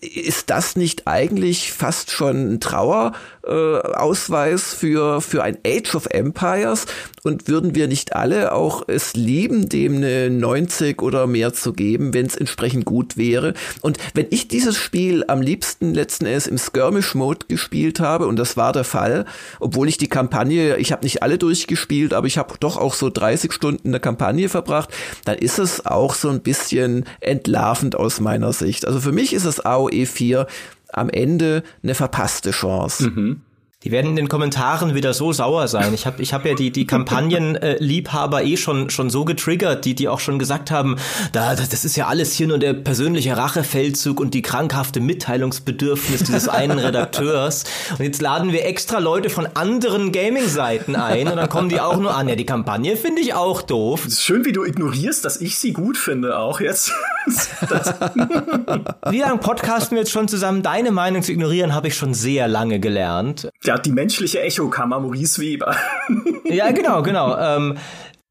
Ist 0.00 0.50
das 0.50 0.76
nicht 0.76 1.06
eigentlich 1.06 1.72
fast 1.72 2.10
schon 2.10 2.52
ein 2.52 2.60
Trauerausweis 2.60 4.74
äh, 4.74 4.76
für, 4.76 5.22
für 5.22 5.42
ein 5.42 5.56
Age 5.66 5.94
of 5.94 6.06
Empires? 6.10 6.84
Und 7.22 7.48
würden 7.48 7.74
wir 7.74 7.88
nicht 7.88 8.14
alle 8.14 8.52
auch 8.52 8.84
es 8.86 9.14
lieben, 9.14 9.68
dem 9.68 9.96
eine 9.96 10.30
90 10.30 11.02
oder 11.02 11.26
mehr 11.26 11.52
zu 11.54 11.72
geben, 11.72 12.14
wenn 12.14 12.26
es 12.26 12.36
entsprechend 12.36 12.84
gut 12.84 12.95
gut 12.96 13.18
wäre. 13.18 13.52
Und 13.82 13.98
wenn 14.14 14.26
ich 14.30 14.48
dieses 14.48 14.78
Spiel 14.78 15.22
am 15.28 15.42
liebsten 15.42 15.92
letzten 15.92 16.24
Endes 16.24 16.46
im 16.46 16.56
Skirmish-Mode 16.56 17.44
gespielt 17.46 18.00
habe, 18.00 18.26
und 18.26 18.36
das 18.36 18.56
war 18.56 18.72
der 18.72 18.84
Fall, 18.84 19.26
obwohl 19.60 19.86
ich 19.90 19.98
die 19.98 20.08
Kampagne, 20.08 20.78
ich 20.78 20.92
habe 20.92 21.04
nicht 21.04 21.22
alle 21.22 21.36
durchgespielt, 21.36 22.14
aber 22.14 22.26
ich 22.26 22.38
habe 22.38 22.54
doch 22.58 22.78
auch 22.78 22.94
so 22.94 23.10
30 23.10 23.52
Stunden 23.52 23.88
eine 23.88 24.00
Kampagne 24.00 24.48
verbracht, 24.48 24.88
dann 25.26 25.36
ist 25.36 25.58
es 25.58 25.84
auch 25.84 26.14
so 26.14 26.30
ein 26.30 26.40
bisschen 26.40 27.04
entlarvend 27.20 27.96
aus 27.96 28.18
meiner 28.18 28.54
Sicht. 28.54 28.86
Also 28.86 28.98
für 28.98 29.12
mich 29.12 29.34
ist 29.34 29.44
es 29.44 29.60
AOE 29.60 30.06
4 30.06 30.46
am 30.90 31.10
Ende 31.10 31.64
eine 31.82 31.94
verpasste 31.94 32.52
Chance. 32.52 33.10
Mhm. 33.10 33.42
Die 33.86 33.92
werden 33.92 34.10
in 34.10 34.16
den 34.16 34.28
Kommentaren 34.28 34.96
wieder 34.96 35.14
so 35.14 35.32
sauer 35.32 35.68
sein. 35.68 35.94
Ich 35.94 36.06
habe 36.06 36.20
ich 36.20 36.34
hab 36.34 36.44
ja 36.44 36.54
die, 36.54 36.72
die 36.72 36.88
Kampagnenliebhaber 36.88 38.42
äh, 38.42 38.50
eh 38.50 38.56
schon, 38.56 38.90
schon 38.90 39.10
so 39.10 39.24
getriggert, 39.24 39.84
die, 39.84 39.94
die 39.94 40.08
auch 40.08 40.18
schon 40.18 40.40
gesagt 40.40 40.72
haben, 40.72 40.96
da, 41.30 41.54
das, 41.54 41.68
das 41.68 41.84
ist 41.84 41.94
ja 41.94 42.08
alles 42.08 42.32
hier 42.32 42.48
nur 42.48 42.58
der 42.58 42.72
persönliche 42.72 43.36
Rachefeldzug 43.36 44.18
und 44.18 44.34
die 44.34 44.42
krankhafte 44.42 44.98
Mitteilungsbedürfnis 44.98 46.24
dieses 46.24 46.48
einen 46.48 46.80
Redakteurs. 46.80 47.62
Und 47.96 48.04
jetzt 48.04 48.20
laden 48.20 48.50
wir 48.50 48.66
extra 48.66 48.98
Leute 48.98 49.30
von 49.30 49.46
anderen 49.54 50.10
Gaming-Seiten 50.10 50.96
ein 50.96 51.28
und 51.28 51.36
dann 51.36 51.48
kommen 51.48 51.68
die 51.68 51.78
auch 51.80 52.00
nur 52.00 52.12
an. 52.12 52.28
Ja, 52.28 52.34
die 52.34 52.44
Kampagne 52.44 52.96
finde 52.96 53.22
ich 53.22 53.34
auch 53.34 53.62
doof. 53.62 54.04
Es 54.04 54.14
ist 54.14 54.24
schön, 54.24 54.44
wie 54.44 54.52
du 54.52 54.64
ignorierst, 54.64 55.24
dass 55.24 55.40
ich 55.40 55.58
sie 55.58 55.72
gut 55.72 55.96
finde, 55.96 56.40
auch 56.40 56.58
jetzt. 56.58 56.90
wie 59.10 59.20
lange 59.20 59.38
podcasten 59.38 59.94
wir 59.94 60.00
jetzt 60.00 60.10
schon 60.10 60.26
zusammen? 60.26 60.64
Deine 60.64 60.90
Meinung 60.90 61.22
zu 61.22 61.30
ignorieren, 61.30 61.72
habe 61.72 61.86
ich 61.86 61.94
schon 61.94 62.14
sehr 62.14 62.48
lange 62.48 62.80
gelernt. 62.80 63.48
Ja, 63.62 63.75
die 63.78 63.92
menschliche 63.92 64.40
Echokammer, 64.40 65.00
Maurice 65.00 65.40
Weber. 65.40 65.76
ja, 66.44 66.70
genau, 66.70 67.02
genau. 67.02 67.36
Ähm, 67.36 67.76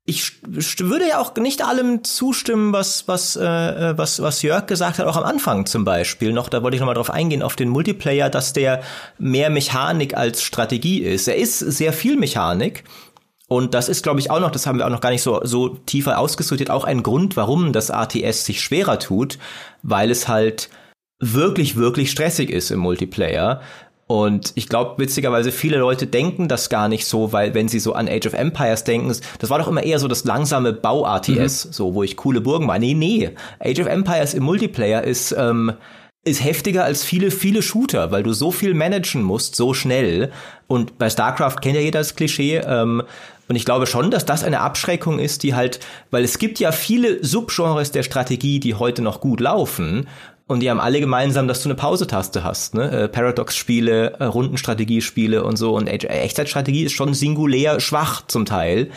ich 0.07 0.33
würde 0.43 1.07
ja 1.07 1.19
auch 1.19 1.35
nicht 1.35 1.65
allem 1.65 2.03
zustimmen, 2.03 2.73
was 2.73 3.07
was 3.07 3.35
äh, 3.35 3.97
was 3.97 4.21
was 4.21 4.43
Jörg 4.43 4.67
gesagt 4.67 4.99
hat, 4.99 5.07
auch 5.07 5.17
am 5.17 5.23
Anfang 5.23 5.65
zum 5.65 5.83
Beispiel 5.83 6.31
noch. 6.31 6.47
Da 6.47 6.61
wollte 6.61 6.75
ich 6.75 6.81
noch 6.81 6.85
mal 6.85 6.93
drauf 6.93 7.09
eingehen 7.09 7.41
auf 7.41 7.55
den 7.55 7.69
Multiplayer, 7.69 8.29
dass 8.29 8.53
der 8.53 8.83
mehr 9.17 9.49
Mechanik 9.49 10.15
als 10.15 10.43
Strategie 10.43 10.99
ist. 10.99 11.27
Er 11.27 11.37
ist 11.37 11.57
sehr 11.57 11.91
viel 11.91 12.17
Mechanik. 12.17 12.83
Und 13.47 13.73
das 13.73 13.89
ist, 13.89 14.01
glaube 14.01 14.19
ich, 14.19 14.31
auch 14.31 14.39
noch, 14.39 14.49
das 14.49 14.65
haben 14.65 14.79
wir 14.79 14.85
auch 14.85 14.91
noch 14.91 15.01
gar 15.01 15.11
nicht 15.11 15.21
so, 15.21 15.41
so 15.43 15.69
tiefer 15.69 16.17
ausgesortiert, 16.17 16.71
auch 16.71 16.83
ein 16.83 17.03
Grund, 17.03 17.37
warum 17.37 17.73
das 17.73 17.91
ATS 17.91 18.45
sich 18.45 18.59
schwerer 18.61 18.97
tut, 18.97 19.37
weil 19.83 20.09
es 20.09 20.27
halt 20.27 20.69
wirklich, 21.19 21.75
wirklich 21.75 22.09
stressig 22.11 22.49
ist 22.49 22.71
im 22.71 22.79
Multiplayer. 22.79 23.61
Und 24.07 24.51
ich 24.53 24.69
glaube, 24.69 24.99
witzigerweise, 24.99 25.51
viele 25.51 25.77
Leute 25.77 26.05
denken 26.05 26.47
das 26.47 26.69
gar 26.69 26.87
nicht 26.87 27.07
so, 27.07 27.33
weil 27.33 27.55
wenn 27.55 27.67
sie 27.67 27.79
so 27.79 27.93
an 27.93 28.07
Age 28.07 28.27
of 28.27 28.33
Empires 28.33 28.83
denken, 28.83 29.15
das 29.39 29.49
war 29.49 29.57
doch 29.57 29.67
immer 29.67 29.81
eher 29.81 29.97
so 29.97 30.07
das 30.07 30.25
langsame 30.25 30.73
Bau-RTS, 30.73 31.65
mhm. 31.65 31.71
so 31.71 31.93
wo 31.95 32.03
ich 32.03 32.15
coole 32.15 32.41
Burgen 32.41 32.67
war. 32.67 32.77
Nee, 32.77 32.93
nee. 32.93 33.31
Age 33.59 33.79
of 33.79 33.87
Empires 33.87 34.35
im 34.35 34.43
Multiplayer 34.43 35.03
ist, 35.03 35.31
ähm, 35.31 35.73
ist 36.23 36.43
heftiger 36.43 36.83
als 36.83 37.03
viele, 37.03 37.31
viele 37.31 37.63
Shooter, 37.63 38.11
weil 38.11 38.21
du 38.21 38.33
so 38.33 38.51
viel 38.51 38.75
managen 38.75 39.23
musst, 39.23 39.55
so 39.55 39.73
schnell. 39.73 40.31
Und 40.67 40.99
bei 40.99 41.09
StarCraft 41.09 41.57
kennt 41.61 41.75
ja 41.75 41.81
jeder 41.81 41.99
das 41.99 42.15
Klischee. 42.15 42.57
Ähm, 42.57 43.01
und 43.47 43.55
ich 43.55 43.65
glaube 43.65 43.87
schon, 43.87 44.11
dass 44.11 44.25
das 44.25 44.43
eine 44.43 44.59
Abschreckung 44.59 45.19
ist, 45.19 45.43
die 45.43 45.53
halt, 45.55 45.79
weil 46.11 46.23
es 46.23 46.39
gibt 46.39 46.59
ja 46.59 46.71
viele 46.71 47.23
Subgenres 47.23 47.91
der 47.91 48.03
Strategie, 48.03 48.59
die 48.59 48.75
heute 48.75 49.01
noch 49.01 49.21
gut 49.21 49.39
laufen. 49.39 50.07
Und 50.47 50.59
die 50.59 50.69
haben 50.69 50.79
alle 50.79 50.99
gemeinsam, 50.99 51.47
dass 51.47 51.63
du 51.63 51.69
eine 51.69 51.75
Pause-Taste 51.75 52.43
hast, 52.43 52.75
ne? 52.75 52.91
Äh, 52.91 53.07
Paradox-Spiele, 53.07 54.19
äh, 54.19 54.23
Rundenstrategiespiele 54.25 55.43
und 55.43 55.57
so. 55.57 55.75
Und 55.75 55.87
Echtzeitstrategie 55.87 56.83
ist 56.83 56.93
schon 56.93 57.15
singulär 57.15 57.79
schwach 57.79 58.27
zum 58.27 58.45
Teil. 58.45 58.91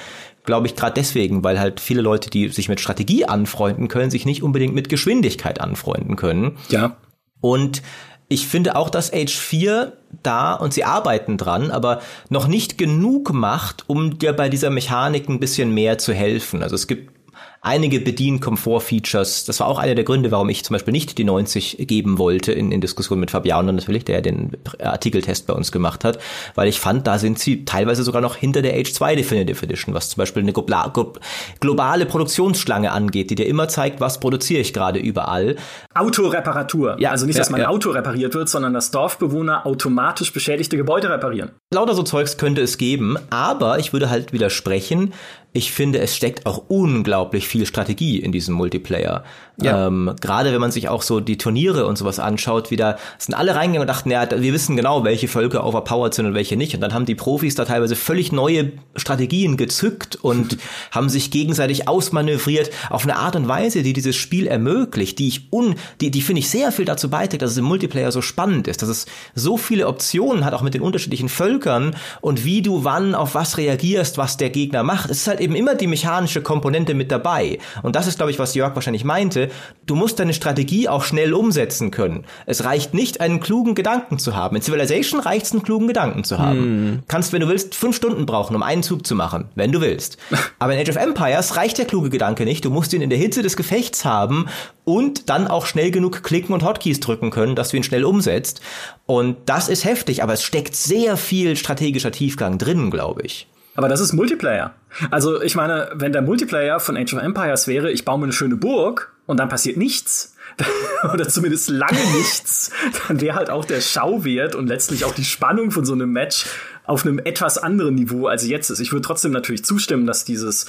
Glaube 0.44 0.66
ich 0.66 0.76
gerade 0.76 0.94
deswegen, 0.94 1.44
weil 1.44 1.58
halt 1.58 1.80
viele 1.80 2.02
Leute, 2.02 2.28
die 2.28 2.48
sich 2.48 2.68
mit 2.68 2.80
Strategie 2.80 3.24
anfreunden 3.24 3.88
können, 3.88 4.10
sich 4.10 4.26
nicht 4.26 4.42
unbedingt 4.42 4.74
mit 4.74 4.90
Geschwindigkeit 4.90 5.60
anfreunden 5.60 6.16
können. 6.16 6.58
Ja. 6.68 6.96
Und 7.40 7.82
ich 8.28 8.46
finde 8.46 8.76
auch, 8.76 8.90
dass 8.90 9.12
Age 9.12 9.34
4 9.34 9.94
da 10.22 10.52
und 10.52 10.74
sie 10.74 10.84
arbeiten 10.84 11.38
dran, 11.38 11.70
aber 11.70 12.02
noch 12.28 12.46
nicht 12.46 12.76
genug 12.76 13.32
macht, 13.32 13.84
um 13.86 14.18
dir 14.18 14.34
bei 14.34 14.50
dieser 14.50 14.68
Mechanik 14.68 15.30
ein 15.30 15.40
bisschen 15.40 15.72
mehr 15.72 15.96
zu 15.96 16.12
helfen. 16.12 16.62
Also 16.62 16.74
es 16.74 16.86
gibt 16.86 17.17
einige 17.60 18.00
Bedienkomfort-Features. 18.00 19.44
Das 19.44 19.60
war 19.60 19.66
auch 19.66 19.78
einer 19.78 19.94
der 19.94 20.04
Gründe, 20.04 20.30
warum 20.30 20.48
ich 20.48 20.64
zum 20.64 20.74
Beispiel 20.74 20.92
nicht 20.92 21.18
die 21.18 21.24
90 21.24 21.86
geben 21.88 22.18
wollte 22.18 22.52
in, 22.52 22.72
in 22.72 22.80
Diskussion 22.80 23.18
mit 23.20 23.30
Fabiano 23.30 23.72
natürlich, 23.72 24.04
der 24.04 24.22
den 24.22 24.52
Artikeltest 24.78 25.46
bei 25.46 25.54
uns 25.54 25.72
gemacht 25.72 26.04
hat, 26.04 26.18
weil 26.54 26.68
ich 26.68 26.80
fand, 26.80 27.06
da 27.06 27.18
sind 27.18 27.38
sie 27.38 27.64
teilweise 27.64 28.02
sogar 28.02 28.22
noch 28.22 28.36
hinter 28.36 28.62
der 28.62 28.74
Age 28.74 28.92
2 28.92 29.16
Definitive 29.16 29.64
Edition, 29.64 29.94
was 29.94 30.10
zum 30.10 30.20
Beispiel 30.20 30.42
eine 30.42 30.52
globale 30.52 32.06
Produktionsschlange 32.06 32.92
angeht, 32.92 33.30
die 33.30 33.34
dir 33.34 33.46
immer 33.46 33.68
zeigt, 33.68 34.00
was 34.00 34.20
produziere 34.20 34.60
ich 34.60 34.72
gerade 34.72 34.98
überall. 34.98 35.56
Autoreparatur. 35.94 36.96
Ja, 37.00 37.10
also 37.10 37.26
nicht, 37.26 37.38
dass 37.38 37.50
mein 37.50 37.62
ja. 37.62 37.68
Auto 37.68 37.90
repariert 37.90 38.34
wird, 38.34 38.48
sondern 38.48 38.72
dass 38.72 38.90
Dorfbewohner 38.90 39.66
automatisch 39.66 40.32
beschädigte 40.32 40.76
Gebäude 40.76 41.10
reparieren. 41.10 41.50
Lauter 41.72 41.94
so 41.94 42.02
Zeugs 42.02 42.36
könnte 42.36 42.62
es 42.62 42.78
geben, 42.78 43.16
aber 43.30 43.78
ich 43.78 43.92
würde 43.92 44.10
halt 44.10 44.32
widersprechen, 44.32 45.12
ich 45.52 45.72
finde, 45.72 45.98
es 45.98 46.14
steckt 46.14 46.46
auch 46.46 46.64
unglaublich 46.68 47.48
viel 47.48 47.64
Strategie 47.64 48.18
in 48.18 48.32
diesem 48.32 48.54
Multiplayer. 48.54 49.24
Ja. 49.60 49.88
Ähm, 49.88 50.14
Gerade 50.20 50.52
wenn 50.52 50.60
man 50.60 50.70
sich 50.70 50.88
auch 50.88 51.02
so 51.02 51.20
die 51.20 51.38
Turniere 51.38 51.86
und 51.86 51.96
sowas 51.96 52.20
anschaut, 52.20 52.70
wieder 52.70 52.98
sind 53.18 53.34
alle 53.34 53.54
reingegangen 53.54 53.80
und 53.80 53.88
dachten, 53.88 54.10
ja, 54.10 54.28
wir 54.30 54.52
wissen 54.52 54.76
genau, 54.76 55.02
welche 55.04 55.26
Völker 55.26 55.66
overpowered 55.66 56.14
sind 56.14 56.26
und 56.26 56.34
welche 56.34 56.56
nicht. 56.56 56.74
Und 56.74 56.80
dann 56.80 56.94
haben 56.94 57.06
die 57.06 57.16
Profis 57.16 57.54
da 57.56 57.64
teilweise 57.64 57.96
völlig 57.96 58.30
neue 58.30 58.72
Strategien 58.94 59.56
gezückt 59.56 60.16
und 60.16 60.58
haben 60.92 61.08
sich 61.08 61.30
gegenseitig 61.30 61.88
ausmanövriert 61.88 62.70
auf 62.90 63.02
eine 63.02 63.16
Art 63.16 63.34
und 63.34 63.48
Weise, 63.48 63.82
die 63.82 63.94
dieses 63.94 64.16
Spiel 64.16 64.46
ermöglicht, 64.46 65.18
die 65.18 65.28
ich 65.28 65.48
un, 65.50 65.74
die, 66.00 66.10
die 66.10 66.22
finde 66.22 66.40
ich 66.40 66.50
sehr 66.50 66.70
viel 66.70 66.84
dazu 66.84 67.10
beiträgt, 67.10 67.42
dass 67.42 67.52
es 67.52 67.56
im 67.56 67.64
Multiplayer 67.64 68.12
so 68.12 68.22
spannend 68.22 68.68
ist, 68.68 68.82
dass 68.82 68.88
es 68.88 69.06
so 69.34 69.56
viele 69.56 69.88
Optionen 69.88 70.44
hat, 70.44 70.54
auch 70.54 70.62
mit 70.62 70.74
den 70.74 70.82
unterschiedlichen 70.82 71.28
Völkern 71.28 71.96
und 72.20 72.44
wie 72.44 72.62
du 72.62 72.84
wann 72.84 73.16
auf 73.16 73.34
was 73.34 73.56
reagierst, 73.56 74.18
was 74.18 74.36
der 74.36 74.50
Gegner 74.50 74.84
macht. 74.84 75.10
Es 75.10 75.22
ist 75.22 75.26
halt 75.26 75.37
eben 75.40 75.54
immer 75.54 75.74
die 75.74 75.86
mechanische 75.86 76.42
Komponente 76.42 76.94
mit 76.94 77.10
dabei. 77.10 77.58
Und 77.82 77.96
das 77.96 78.06
ist, 78.06 78.18
glaube 78.18 78.30
ich, 78.30 78.38
was 78.38 78.54
Jörg 78.54 78.74
wahrscheinlich 78.74 79.04
meinte. 79.04 79.50
Du 79.86 79.94
musst 79.94 80.18
deine 80.18 80.34
Strategie 80.34 80.88
auch 80.88 81.04
schnell 81.04 81.34
umsetzen 81.34 81.90
können. 81.90 82.24
Es 82.46 82.64
reicht 82.64 82.94
nicht, 82.94 83.20
einen 83.20 83.40
klugen 83.40 83.74
Gedanken 83.74 84.18
zu 84.18 84.34
haben. 84.36 84.56
In 84.56 84.62
Civilization 84.62 85.20
reicht 85.20 85.46
es, 85.46 85.52
einen 85.52 85.62
klugen 85.62 85.88
Gedanken 85.88 86.24
zu 86.24 86.38
haben. 86.38 86.58
Hm. 86.58 87.02
Kannst, 87.08 87.32
wenn 87.32 87.40
du 87.40 87.48
willst, 87.48 87.74
fünf 87.74 87.96
Stunden 87.96 88.26
brauchen, 88.26 88.54
um 88.54 88.62
einen 88.62 88.82
Zug 88.82 89.06
zu 89.06 89.14
machen, 89.14 89.46
wenn 89.54 89.72
du 89.72 89.80
willst. 89.80 90.18
Aber 90.58 90.74
in 90.74 90.80
Age 90.80 90.90
of 90.90 90.96
Empires 90.96 91.56
reicht 91.56 91.78
der 91.78 91.86
kluge 91.86 92.10
Gedanke 92.10 92.44
nicht. 92.44 92.64
Du 92.64 92.70
musst 92.70 92.92
ihn 92.92 93.02
in 93.02 93.10
der 93.10 93.18
Hitze 93.18 93.42
des 93.42 93.56
Gefechts 93.56 94.04
haben 94.04 94.46
und 94.84 95.28
dann 95.28 95.48
auch 95.48 95.66
schnell 95.66 95.90
genug 95.90 96.22
klicken 96.22 96.54
und 96.54 96.64
Hotkeys 96.64 97.00
drücken 97.00 97.30
können, 97.30 97.54
dass 97.54 97.70
du 97.70 97.76
ihn 97.76 97.82
schnell 97.82 98.04
umsetzt. 98.04 98.60
Und 99.06 99.36
das 99.46 99.68
ist 99.68 99.84
heftig, 99.84 100.22
aber 100.22 100.32
es 100.32 100.42
steckt 100.42 100.74
sehr 100.76 101.16
viel 101.16 101.56
strategischer 101.56 102.12
Tiefgang 102.12 102.58
drin, 102.58 102.90
glaube 102.90 103.22
ich. 103.22 103.48
Aber 103.78 103.88
das 103.88 104.00
ist 104.00 104.12
Multiplayer. 104.12 104.74
Also 105.12 105.40
ich 105.40 105.54
meine, 105.54 105.90
wenn 105.94 106.10
der 106.10 106.20
Multiplayer 106.20 106.80
von 106.80 106.96
Age 106.96 107.14
of 107.14 107.22
Empires 107.22 107.68
wäre, 107.68 107.92
ich 107.92 108.04
baue 108.04 108.18
mir 108.18 108.24
eine 108.24 108.32
schöne 108.32 108.56
Burg 108.56 109.12
und 109.24 109.38
dann 109.38 109.48
passiert 109.48 109.76
nichts, 109.76 110.34
oder 111.14 111.28
zumindest 111.28 111.68
lange 111.68 112.00
nichts, 112.16 112.72
dann 113.06 113.20
wäre 113.20 113.36
halt 113.36 113.50
auch 113.50 113.64
der 113.64 113.80
Schauwert 113.80 114.56
und 114.56 114.66
letztlich 114.66 115.04
auch 115.04 115.14
die 115.14 115.22
Spannung 115.22 115.70
von 115.70 115.84
so 115.84 115.92
einem 115.92 116.10
Match 116.10 116.46
auf 116.86 117.06
einem 117.06 117.20
etwas 117.20 117.56
anderen 117.56 117.94
Niveau, 117.94 118.26
als 118.26 118.44
jetzt 118.44 118.68
ist. 118.70 118.80
Ich 118.80 118.90
würde 118.90 119.06
trotzdem 119.06 119.30
natürlich 119.30 119.64
zustimmen, 119.64 120.08
dass 120.08 120.24
dieses 120.24 120.66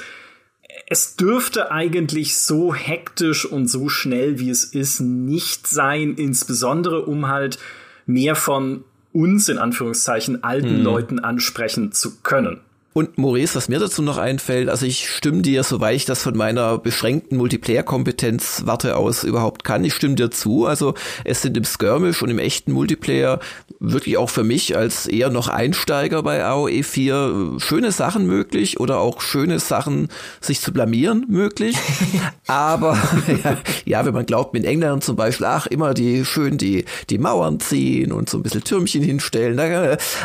es 0.86 1.16
dürfte 1.16 1.72
eigentlich 1.72 2.38
so 2.38 2.76
hektisch 2.76 3.44
und 3.44 3.66
so 3.66 3.90
schnell, 3.90 4.38
wie 4.38 4.52
es 4.52 4.66
ist, 4.66 5.00
nicht 5.00 5.66
sein, 5.66 6.14
insbesondere 6.14 7.06
um 7.06 7.28
halt 7.28 7.58
mehr 8.06 8.36
von 8.36 8.84
uns 9.14 9.50
in 9.50 9.58
Anführungszeichen 9.58 10.44
alten 10.44 10.78
hm. 10.78 10.84
Leuten 10.84 11.20
ansprechen 11.20 11.92
zu 11.92 12.20
können. 12.22 12.60
Und 12.92 13.20
Maurice, 13.20 13.56
was 13.56 13.70
mir 13.70 13.78
dazu 13.78 14.02
noch 14.02 14.18
einfällt, 14.18 14.68
also 14.68 14.86
ich 14.86 15.08
stimme 15.08 15.44
dir, 15.44 15.64
soweit 15.64 15.96
ich 15.96 16.06
das 16.06 16.24
von 16.24 16.36
meiner 16.36 16.80
beschränkten 16.80 17.38
Multiplayer-Kompetenz 17.38 18.64
warte 18.66 18.98
aus 18.98 19.24
überhaupt 19.24 19.64
kann, 19.64 19.84
ich 19.84 19.94
stimme 19.94 20.16
dir 20.16 20.32
zu. 20.32 20.66
Also 20.66 20.96
es 21.24 21.44
sind 21.44 21.56
im 21.56 21.66
Skirmish 21.66 22.24
und 22.24 22.30
im 22.30 22.40
echten 22.40 22.72
Multiplayer 22.72 23.40
wirklich 23.80 24.18
auch 24.18 24.32
für 24.32 24.44
mich 24.44 24.76
als 24.76 25.06
eher 25.06 25.30
noch 25.30 25.50
Einsteiger 25.50 26.24
bei 26.24 26.44
AOE 26.44 26.82
4 26.82 27.58
schöne 27.58 27.92
Sachen 27.92 28.26
möglich 28.26 28.80
oder 28.80 29.00
auch 29.00 29.22
schöne 29.22 29.60
Sachen 29.60 30.08
sich 30.42 30.60
zu 30.60 30.74
blamieren 30.74 31.26
möglich. 31.30 31.78
Aber 32.48 32.98
ja, 33.44 33.58
ja, 33.86 34.06
wenn 34.06 34.16
man 34.16 34.26
glaubt, 34.26 34.54
mit 34.54 34.66
Engländern 34.66 35.02
zum 35.02 35.16
Beispiel, 35.16 35.46
ach, 35.46 35.68
immer 35.68 35.94
die 35.94 36.26
schön 36.26 36.58
die, 36.58 36.86
die 37.12 37.20
Mauern 37.20 37.60
ziehen 37.60 38.12
und 38.12 38.30
so 38.30 38.40
ein 38.40 38.44
bisschen 38.44 38.64
Türmchen 38.64 39.04
hinstellen. 39.04 39.60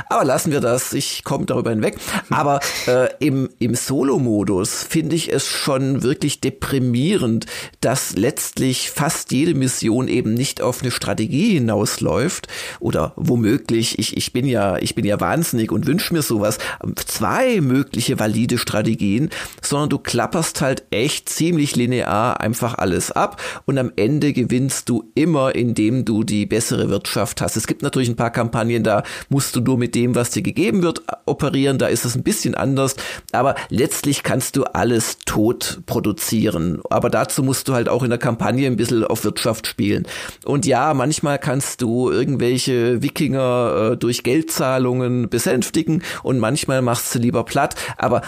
Aber 0.09 0.25
lassen 0.25 0.51
wir 0.51 0.61
das, 0.61 0.95
ich 0.95 1.25
komme 1.25 1.45
darüber 1.45 1.69
hinweg. 1.69 1.99
Aber 2.31 2.54
Aber 2.55 2.61
äh, 2.87 3.09
im, 3.19 3.49
im 3.59 3.75
Solo-Modus 3.75 4.85
finde 4.85 5.17
ich 5.17 5.33
es 5.33 5.47
schon 5.47 6.03
wirklich 6.03 6.41
deprimierend, 6.41 7.47
dass 7.81 8.17
letztlich 8.17 8.91
fast 8.91 9.33
jede 9.33 9.55
Mission 9.55 10.09
eben 10.09 10.35
nicht 10.35 10.61
auf 10.61 10.83
eine 10.83 10.91
Strategie 10.91 11.55
hinausläuft 11.55 12.49
oder 12.81 13.13
womöglich, 13.17 13.99
ich, 13.99 14.17
ich 14.17 14.33
bin 14.33 14.47
ja, 14.47 14.77
ich 14.79 14.95
bin 14.95 15.05
ja 15.05 15.21
wahnsinnig 15.21 15.73
und 15.73 15.87
wünsche 15.87 16.15
mir 16.15 16.23
sowas, 16.23 16.59
zwei 17.07 17.61
mögliche 17.61 18.19
valide 18.19 18.59
Strategien, 18.59 19.31
sondern 19.63 19.89
du 19.89 19.99
klapperst 19.99 20.61
halt 20.61 20.85
echt 20.91 21.29
ziemlich 21.29 21.77
linear 21.77 22.41
einfach 22.41 22.75
alles 22.75 23.11
ab 23.11 23.41
und 23.67 23.79
am 23.79 23.93
Ende 23.97 24.33
gewinnst 24.33 24.89
du 24.89 25.11
immer, 25.15 25.55
indem 25.55 26.05
du 26.05 26.25
die 26.25 26.47
bessere 26.47 26.89
Wirtschaft 26.89 27.41
hast. 27.41 27.57
Es 27.57 27.67
gibt 27.67 27.83
natürlich 27.83 28.09
ein 28.09 28.17
paar 28.17 28.31
Kampagnen, 28.31 28.85
da 28.85 29.03
musst 29.29 29.57
du 29.57 29.61
nur 29.61 29.79
mit 29.79 29.95
dem, 29.95 30.15
was 30.15 30.31
dir 30.31 30.43
gegeben 30.43 30.83
wird, 30.83 31.03
operieren, 31.27 31.79
da 31.79 31.87
ist 31.87 32.05
es 32.05 32.15
ein 32.15 32.23
bisschen 32.23 32.44
anders, 32.53 32.97
aber 33.33 33.55
letztlich 33.71 34.23
kannst 34.23 34.57
du 34.57 34.65
alles 34.65 35.19
tot 35.25 35.81
produzieren. 35.87 36.81
Aber 36.91 37.09
dazu 37.09 37.43
musst 37.43 37.69
du 37.69 37.75
halt 37.75 37.89
auch 37.89 38.03
in 38.03 38.11
der 38.11 38.19
Kampagne 38.19 38.67
ein 38.67 38.77
bisschen 38.77 39.05
auf 39.05 39.25
Wirtschaft 39.25 39.67
spielen. 39.67 40.07
Und 40.45 40.67
ja, 40.67 40.93
manchmal 40.93 41.39
kannst 41.39 41.81
du 41.81 42.11
irgendwelche 42.11 43.03
Wikinger 43.03 43.93
äh, 43.93 43.97
durch 43.97 44.23
Geldzahlungen 44.23 45.29
besänftigen 45.29 46.03
und 46.23 46.39
manchmal 46.39 46.83
machst 46.83 47.15
du 47.15 47.19
lieber 47.19 47.45
platt. 47.45 47.77
Aber 47.97 48.23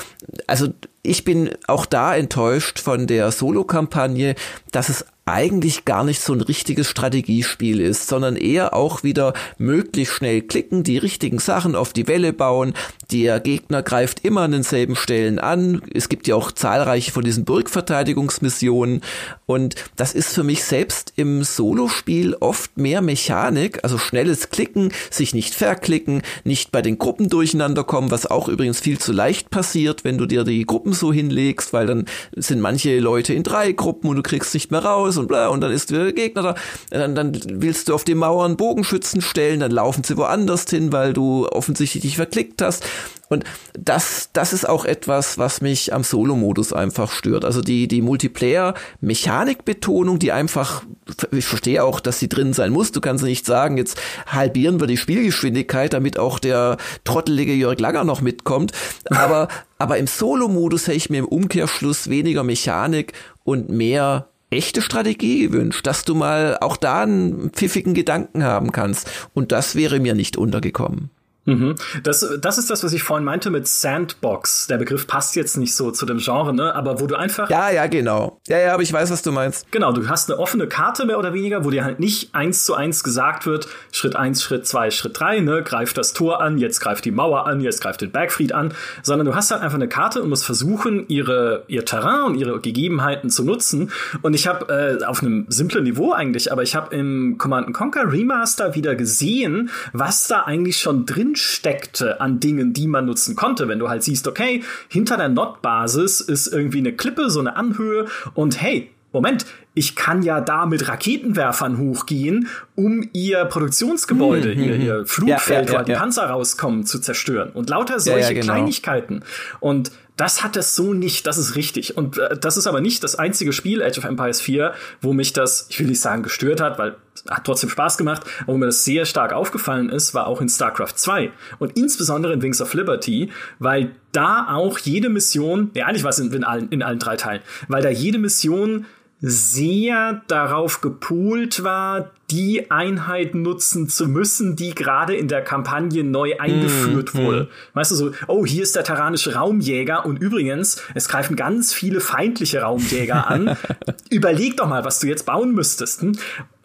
also 0.47 0.69
ich 1.03 1.25
bin 1.25 1.51
auch 1.67 1.87
da 1.87 2.17
enttäuscht 2.17 2.79
von 2.79 3.07
der 3.07 3.31
Solo-Kampagne, 3.31 4.35
dass 4.73 4.89
es 4.89 5.05
eigentlich 5.27 5.85
gar 5.85 6.05
nicht 6.05 6.21
so 6.21 6.33
ein 6.33 6.41
richtiges 6.41 6.89
Strategiespiel 6.89 7.81
ist, 7.81 8.07
sondern 8.07 8.37
eher 8.37 8.75
auch 8.75 9.03
wieder 9.03 9.35
möglichst 9.59 10.15
schnell 10.15 10.41
klicken, 10.41 10.85
die 10.85 10.99
richtigen 10.99 11.41
Sachen 11.41 11.75
auf 11.75 11.93
die 11.93 12.07
Welle 12.07 12.33
bauen. 12.33 12.75
Der 13.11 13.41
Gegner 13.41 13.83
greift 13.83 14.25
immer 14.25 14.43
an 14.43 14.53
denselben 14.53 14.95
Stellen 14.95 15.41
an. 15.41 15.83
Es 15.93 16.09
gibt 16.09 16.29
ja 16.29 16.37
auch 16.37 16.53
zahlreiche 16.53 17.11
von 17.11 17.25
diesen 17.25 17.45
Burgverteidigungsmissionen 17.45 19.01
und 19.47 19.75
das 19.97 20.15
ist 20.15 20.33
für 20.33 20.45
mich 20.45 20.63
selbst 20.63 21.13
im 21.17 21.43
Solospiel 21.43 22.37
oft 22.39 22.77
mehr 22.79 23.03
Mechanik, 23.03 23.81
also 23.83 23.99
schnelles 23.99 24.51
Klicken, 24.51 24.93
sich 25.11 25.35
nicht 25.35 25.57
verklicken, 25.57 26.23
nicht 26.45 26.71
bei 26.71 26.83
den 26.83 26.99
Gruppen 26.99 27.29
durcheinander 27.29 27.83
kommen, 27.83 28.13
was 28.13 28.27
auch 28.27 28.49
übrigens 28.49 28.79
viel 28.79 28.99
zu 28.99 29.13
leicht 29.13 29.51
passiert, 29.51 30.05
wenn 30.05 30.19
du 30.19 30.27
dir 30.27 30.45
die 30.45 30.65
Gruppen 30.67 30.93
so 30.93 31.13
hinlegst, 31.13 31.73
weil 31.73 31.87
dann 31.87 32.05
sind 32.37 32.61
manche 32.61 33.01
Leute 33.01 33.35
in 33.35 33.43
drei 33.43 33.73
Gruppen 33.73 34.09
und 34.09 34.17
du 34.17 34.23
kriegst 34.23 34.55
nicht 34.55 34.71
mehr 34.71 34.85
raus 34.85 35.16
und 35.19 35.29
bla 35.29 35.49
und 35.49 35.61
dann 35.61 35.73
ist 35.73 35.91
der 35.91 36.13
Gegner 36.13 36.43
da. 36.43 36.55
Dann, 36.91 37.15
dann 37.15 37.39
willst 37.47 37.89
du 37.89 37.95
auf 37.95 38.05
die 38.05 38.15
Mauern 38.15 38.57
Bogenschützen 38.57 39.21
stellen, 39.21 39.61
dann 39.61 39.71
laufen 39.71 40.05
sie 40.05 40.17
woanders 40.17 40.65
hin, 40.69 40.93
weil 40.93 41.13
du 41.13 41.49
offensichtlich 41.49 42.03
dich 42.03 42.17
verklickt 42.17 42.63
hast. 42.63 42.85
Und 43.29 43.45
das, 43.73 44.31
das 44.33 44.53
ist 44.53 44.69
auch 44.69 44.85
etwas, 44.85 45.37
was 45.37 45.61
mich 45.61 45.93
am 45.93 46.05
Solo-Modus 46.05 46.73
einfach 46.73 47.11
stört. 47.11 47.45
Also 47.45 47.61
die, 47.61 47.89
die 47.89 48.01
Multiplayer-Mechanik-Betonung, 48.01 50.21
die 50.21 50.31
einfach, 50.31 50.85
ich 51.33 51.45
verstehe 51.45 51.83
auch, 51.83 51.99
dass 51.99 52.21
sie 52.21 52.29
drin 52.29 52.53
sein 52.53 52.71
muss. 52.73 52.93
Du 52.93 53.01
kannst 53.01 53.25
nicht 53.25 53.45
sagen, 53.45 53.79
jetzt 53.79 53.99
halbieren 54.27 54.79
wir 54.79 54.87
die 54.87 54.97
Spielgeschwindigkeit, 54.97 55.93
damit 55.93 56.21
auch 56.21 56.39
der 56.39 56.77
trottelige 57.03 57.53
Jörg 57.53 57.81
Langer 57.81 58.05
noch 58.05 58.21
mitkommt. 58.21 58.71
Aber, 59.11 59.49
aber 59.79 59.99
im 59.99 60.07
Solo-Modus 60.07 60.87
hätte 60.87 60.97
ich 60.97 61.11
mir 61.11 61.19
im 61.19 61.27
Umkehrschluss 61.27 62.09
weniger 62.09 62.45
Mechanik 62.45 63.13
und 63.43 63.71
mehr 63.71 64.29
echte 64.51 64.83
Strategie 64.83 65.49
gewünscht, 65.49 65.87
dass 65.87 66.05
du 66.05 66.15
mal 66.15 66.59
auch 66.61 66.77
da 66.77 67.03
einen 67.03 67.51
pfiffigen 67.51 67.95
Gedanken 67.95 68.45
haben 68.45 68.73
kannst. 68.73 69.11
Und 69.35 69.53
das 69.53 69.75
wäre 69.75 70.01
mir 70.01 70.15
nicht 70.15 70.37
untergekommen. 70.37 71.11
Mhm. 71.47 71.77
Das, 72.03 72.27
das 72.41 72.59
ist 72.59 72.71
das, 72.71 72.83
was 72.85 72.93
ich 72.93 73.03
vorhin 73.03 73.25
meinte 73.25 73.51
mit 73.51 73.69
Sandbox. 73.69 74.67
Der 74.67 74.79
Begriff 74.79 75.07
passt 75.07 75.37
jetzt 75.37 75.57
nicht 75.57 75.75
so 75.75 75.93
zu 75.93 76.05
dem 76.05 76.19
Genre, 76.19 76.53
ne? 76.53 76.75
aber 76.75 77.01
wo 77.01 77.07
du 77.07 77.15
einfach. 77.15 77.49
Ja, 77.49 77.71
ja, 77.71 77.87
genau. 77.87 78.41
Ja, 78.49 78.59
ja, 78.59 78.75
aber 78.75 78.83
ich 78.83 78.93
weiß, 78.93 79.11
was 79.11 79.23
du 79.23 79.33
meinst. 79.33 79.71
Genau, 79.71 79.93
du 79.93 80.09
hast 80.09 80.31
eine 80.31 80.41
offene 80.41 80.67
Karte 80.67 81.07
mehr 81.07 81.19
oder 81.19 81.33
weniger, 81.33 81.65
wo 81.65 81.71
dir 81.71 81.85
halt 81.85 82.01
nicht 82.01 82.35
eins 82.35 82.65
zu 82.65 82.75
eins 82.75 83.05
gesagt 83.05 83.47
wird, 83.47 83.69
Schritt 83.93 84.17
eins, 84.17 84.43
Schritt 84.43 84.67
zwei, 84.67 84.91
Schritt 84.91 85.19
drei, 85.19 85.41
ne? 85.41 85.63
Greift 85.63 85.97
das 85.97 86.13
Tor 86.13 86.41
an, 86.41 86.59
jetzt 86.59 86.81
greift 86.81 87.05
die 87.05 87.13
Mauer 87.13 87.47
an, 87.47 87.61
jetzt 87.61 87.81
greift 87.81 88.01
den 88.01 88.11
Bergfried 88.11 88.53
an, 88.53 88.75
sondern 89.03 89.27
du 89.27 89.35
hast 89.35 89.53
halt 89.53 89.63
einfach 89.63 89.77
eine 89.77 89.89
Karte 89.89 90.23
und 90.23 90.29
musst 90.29 90.45
versuchen, 90.45 91.05
ihre, 91.09 91.63
ihr 91.69 91.85
Terrain 91.85 92.25
und 92.25 92.35
ihre 92.37 92.61
Gegebenheiten 92.61 93.31
zu 93.31 93.45
nutzen. 93.45 93.93
Und 94.23 94.35
ich 94.35 94.49
habe 94.49 94.99
äh, 95.01 95.05
auf 95.05 95.23
einem 95.23 95.47
simplen 95.49 95.85
Niveau 95.85 96.13
eigentlich, 96.13 96.51
aber 96.51 96.65
ich 96.65 96.75
habe 96.75 96.95
im 96.95 97.39
Command 97.39 97.73
Conquer 97.73 98.11
Remaster 98.13 98.75
wieder 98.75 98.97
gesehen, 98.97 99.71
was 99.93 100.27
da 100.27 100.43
eigentlich 100.43 100.79
schon 100.79 101.07
drin 101.07 101.36
steckte 101.37 102.21
an 102.21 102.41
Dingen, 102.41 102.73
die 102.73 102.87
man 102.87 103.07
nutzen 103.07 103.37
konnte. 103.37 103.69
Wenn 103.69 103.79
du 103.79 103.89
halt 103.89 104.03
siehst, 104.03 104.27
okay, 104.27 104.63
hinter 104.89 105.17
der 105.17 105.29
Not-Basis 105.29 106.21
ist 106.21 106.47
irgendwie 106.49 106.79
eine 106.79 106.93
Klippe, 106.93 107.31
so 107.31 107.41
eine 107.41 107.57
Anhöhe 107.57 108.07
und 108.35 108.61
hey, 108.61 108.91
Moment, 109.13 109.47
ich 109.73 109.97
kann 109.97 110.23
ja 110.23 110.43
da 110.43 110.67
mit 110.67 110.89
Raketenwerfern 110.89 111.79
hochgehen, 111.79 112.49
um 112.75 113.09
ihr 113.15 113.47
Produktionsgebäude, 113.47 114.53
hm, 114.53 114.63
ihr, 114.63 114.75
hm, 114.75 114.81
ihr 114.83 114.95
hm. 114.99 115.07
Flugfeld, 115.07 115.69
ja, 115.69 115.73
ja, 115.73 115.73
ja, 115.73 115.81
wo 115.81 115.85
die 115.85 115.93
Panzer 115.93 116.25
rauskommen, 116.27 116.85
zu 116.85 116.99
zerstören. 116.99 117.51
Und 117.51 117.71
lauter 117.71 117.99
solche 117.99 118.35
genau. 118.35 118.53
Kleinigkeiten. 118.53 119.23
Und 119.61 119.91
das 120.17 120.43
hat 120.43 120.57
es 120.57 120.75
so 120.75 120.93
nicht, 120.93 121.27
das 121.27 121.39
ist 121.39 121.57
richtig. 121.57 121.97
Und 121.97 122.19
äh, 122.19 122.37
das 122.39 122.57
ist 122.57 122.67
aber 122.67 122.81
nicht 122.81 123.05
das 123.05 123.15
einzige 123.17 123.53
Spiel, 123.53 123.83
Age 123.83 123.99
of 123.99 124.05
Empires 124.05 124.41
4, 124.41 124.73
wo 125.01 125.13
mich 125.13 125.33
das, 125.33 125.67
ich 125.71 125.79
will 125.79 125.87
nicht 125.87 126.01
sagen 126.01 126.23
gestört 126.23 126.61
hat, 126.61 126.79
weil 126.79 126.97
hat 127.31 127.45
trotzdem 127.45 127.71
Spaß 127.71 127.99
gemacht, 127.99 128.23
aber 128.43 128.55
wo 128.55 128.59
mir 128.59 128.67
das 128.67 128.85
sehr 128.85 129.05
stark 129.05 129.33
aufgefallen 129.33 129.89
ist, 129.89 130.15
war 130.15 130.27
auch 130.27 130.41
in 130.41 130.49
StarCraft 130.49 130.95
2 130.97 131.31
und 131.59 131.77
insbesondere 131.77 132.33
in 132.33 132.43
Wings 132.43 132.61
of 132.61 132.75
Liberty, 132.75 133.31
weil 133.59 133.91
da 134.13 134.49
auch 134.51 134.79
jede 134.79 135.09
Mission, 135.09 135.71
ja 135.75 135.87
eigentlich 135.87 136.05
war 136.05 136.11
es 136.11 136.19
in, 136.19 136.33
in, 136.33 136.45
allen, 136.45 136.69
in 136.71 136.83
allen 136.83 136.99
drei 136.99 137.17
Teilen, 137.17 137.43
weil 137.69 137.83
da 137.83 137.91
jede 137.91 138.19
Mission 138.19 138.87
sehr 139.21 140.23
darauf 140.29 140.83
gepoolt 140.83 141.65
war, 141.65 142.11
die 142.31 142.71
Einheit 142.71 143.35
nutzen 143.35 143.89
zu 143.89 144.09
müssen, 144.09 144.57
die 144.57 144.75
gerade 144.75 145.15
in 145.15 145.27
der 145.29 145.43
Kampagne 145.43 146.05
neu 146.05 146.39
eingeführt 146.39 147.15
mm, 147.15 147.19
wurde. 147.19 147.43
Mm. 147.45 147.49
Weißt 147.79 147.93
du 147.93 147.95
so, 147.95 148.11
oh, 148.27 148.45
hier 148.45 148.63
ist 148.63 148.77
der 148.77 148.85
terranische 148.85 149.35
Raumjäger 149.35 150.05
und 150.05 150.19
übrigens, 150.19 150.83
es 150.95 151.09
greifen 151.09 151.35
ganz 151.35 151.73
viele 151.73 152.01
feindliche 152.01 152.61
Raumjäger 152.61 153.29
an. 153.29 153.57
Überleg 154.11 154.57
doch 154.59 154.69
mal, 154.69 154.85
was 154.85 155.01
du 155.01 155.07
jetzt 155.07 155.25
bauen 155.25 155.55
müsstest. 155.55 156.03
Hm? 156.03 156.13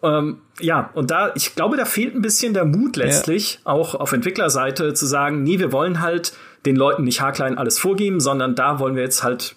Ähm, 0.02 0.38
ja, 0.60 0.90
und 0.94 1.10
da, 1.10 1.32
ich 1.34 1.54
glaube, 1.54 1.76
da 1.76 1.84
fehlt 1.86 2.14
ein 2.14 2.22
bisschen 2.22 2.54
der 2.54 2.64
Mut 2.64 2.96
letztlich, 2.96 3.60
ja. 3.64 3.72
auch 3.72 3.94
auf 3.94 4.12
Entwicklerseite 4.12 4.92
zu 4.94 5.06
sagen, 5.06 5.42
nee, 5.42 5.58
wir 5.58 5.72
wollen 5.72 6.00
halt 6.00 6.34
den 6.66 6.76
Leuten 6.76 7.04
nicht 7.04 7.20
haarklein 7.20 7.56
alles 7.56 7.78
vorgeben, 7.78 8.20
sondern 8.20 8.54
da 8.54 8.78
wollen 8.78 8.94
wir 8.94 9.02
jetzt 9.02 9.22
halt 9.22 9.56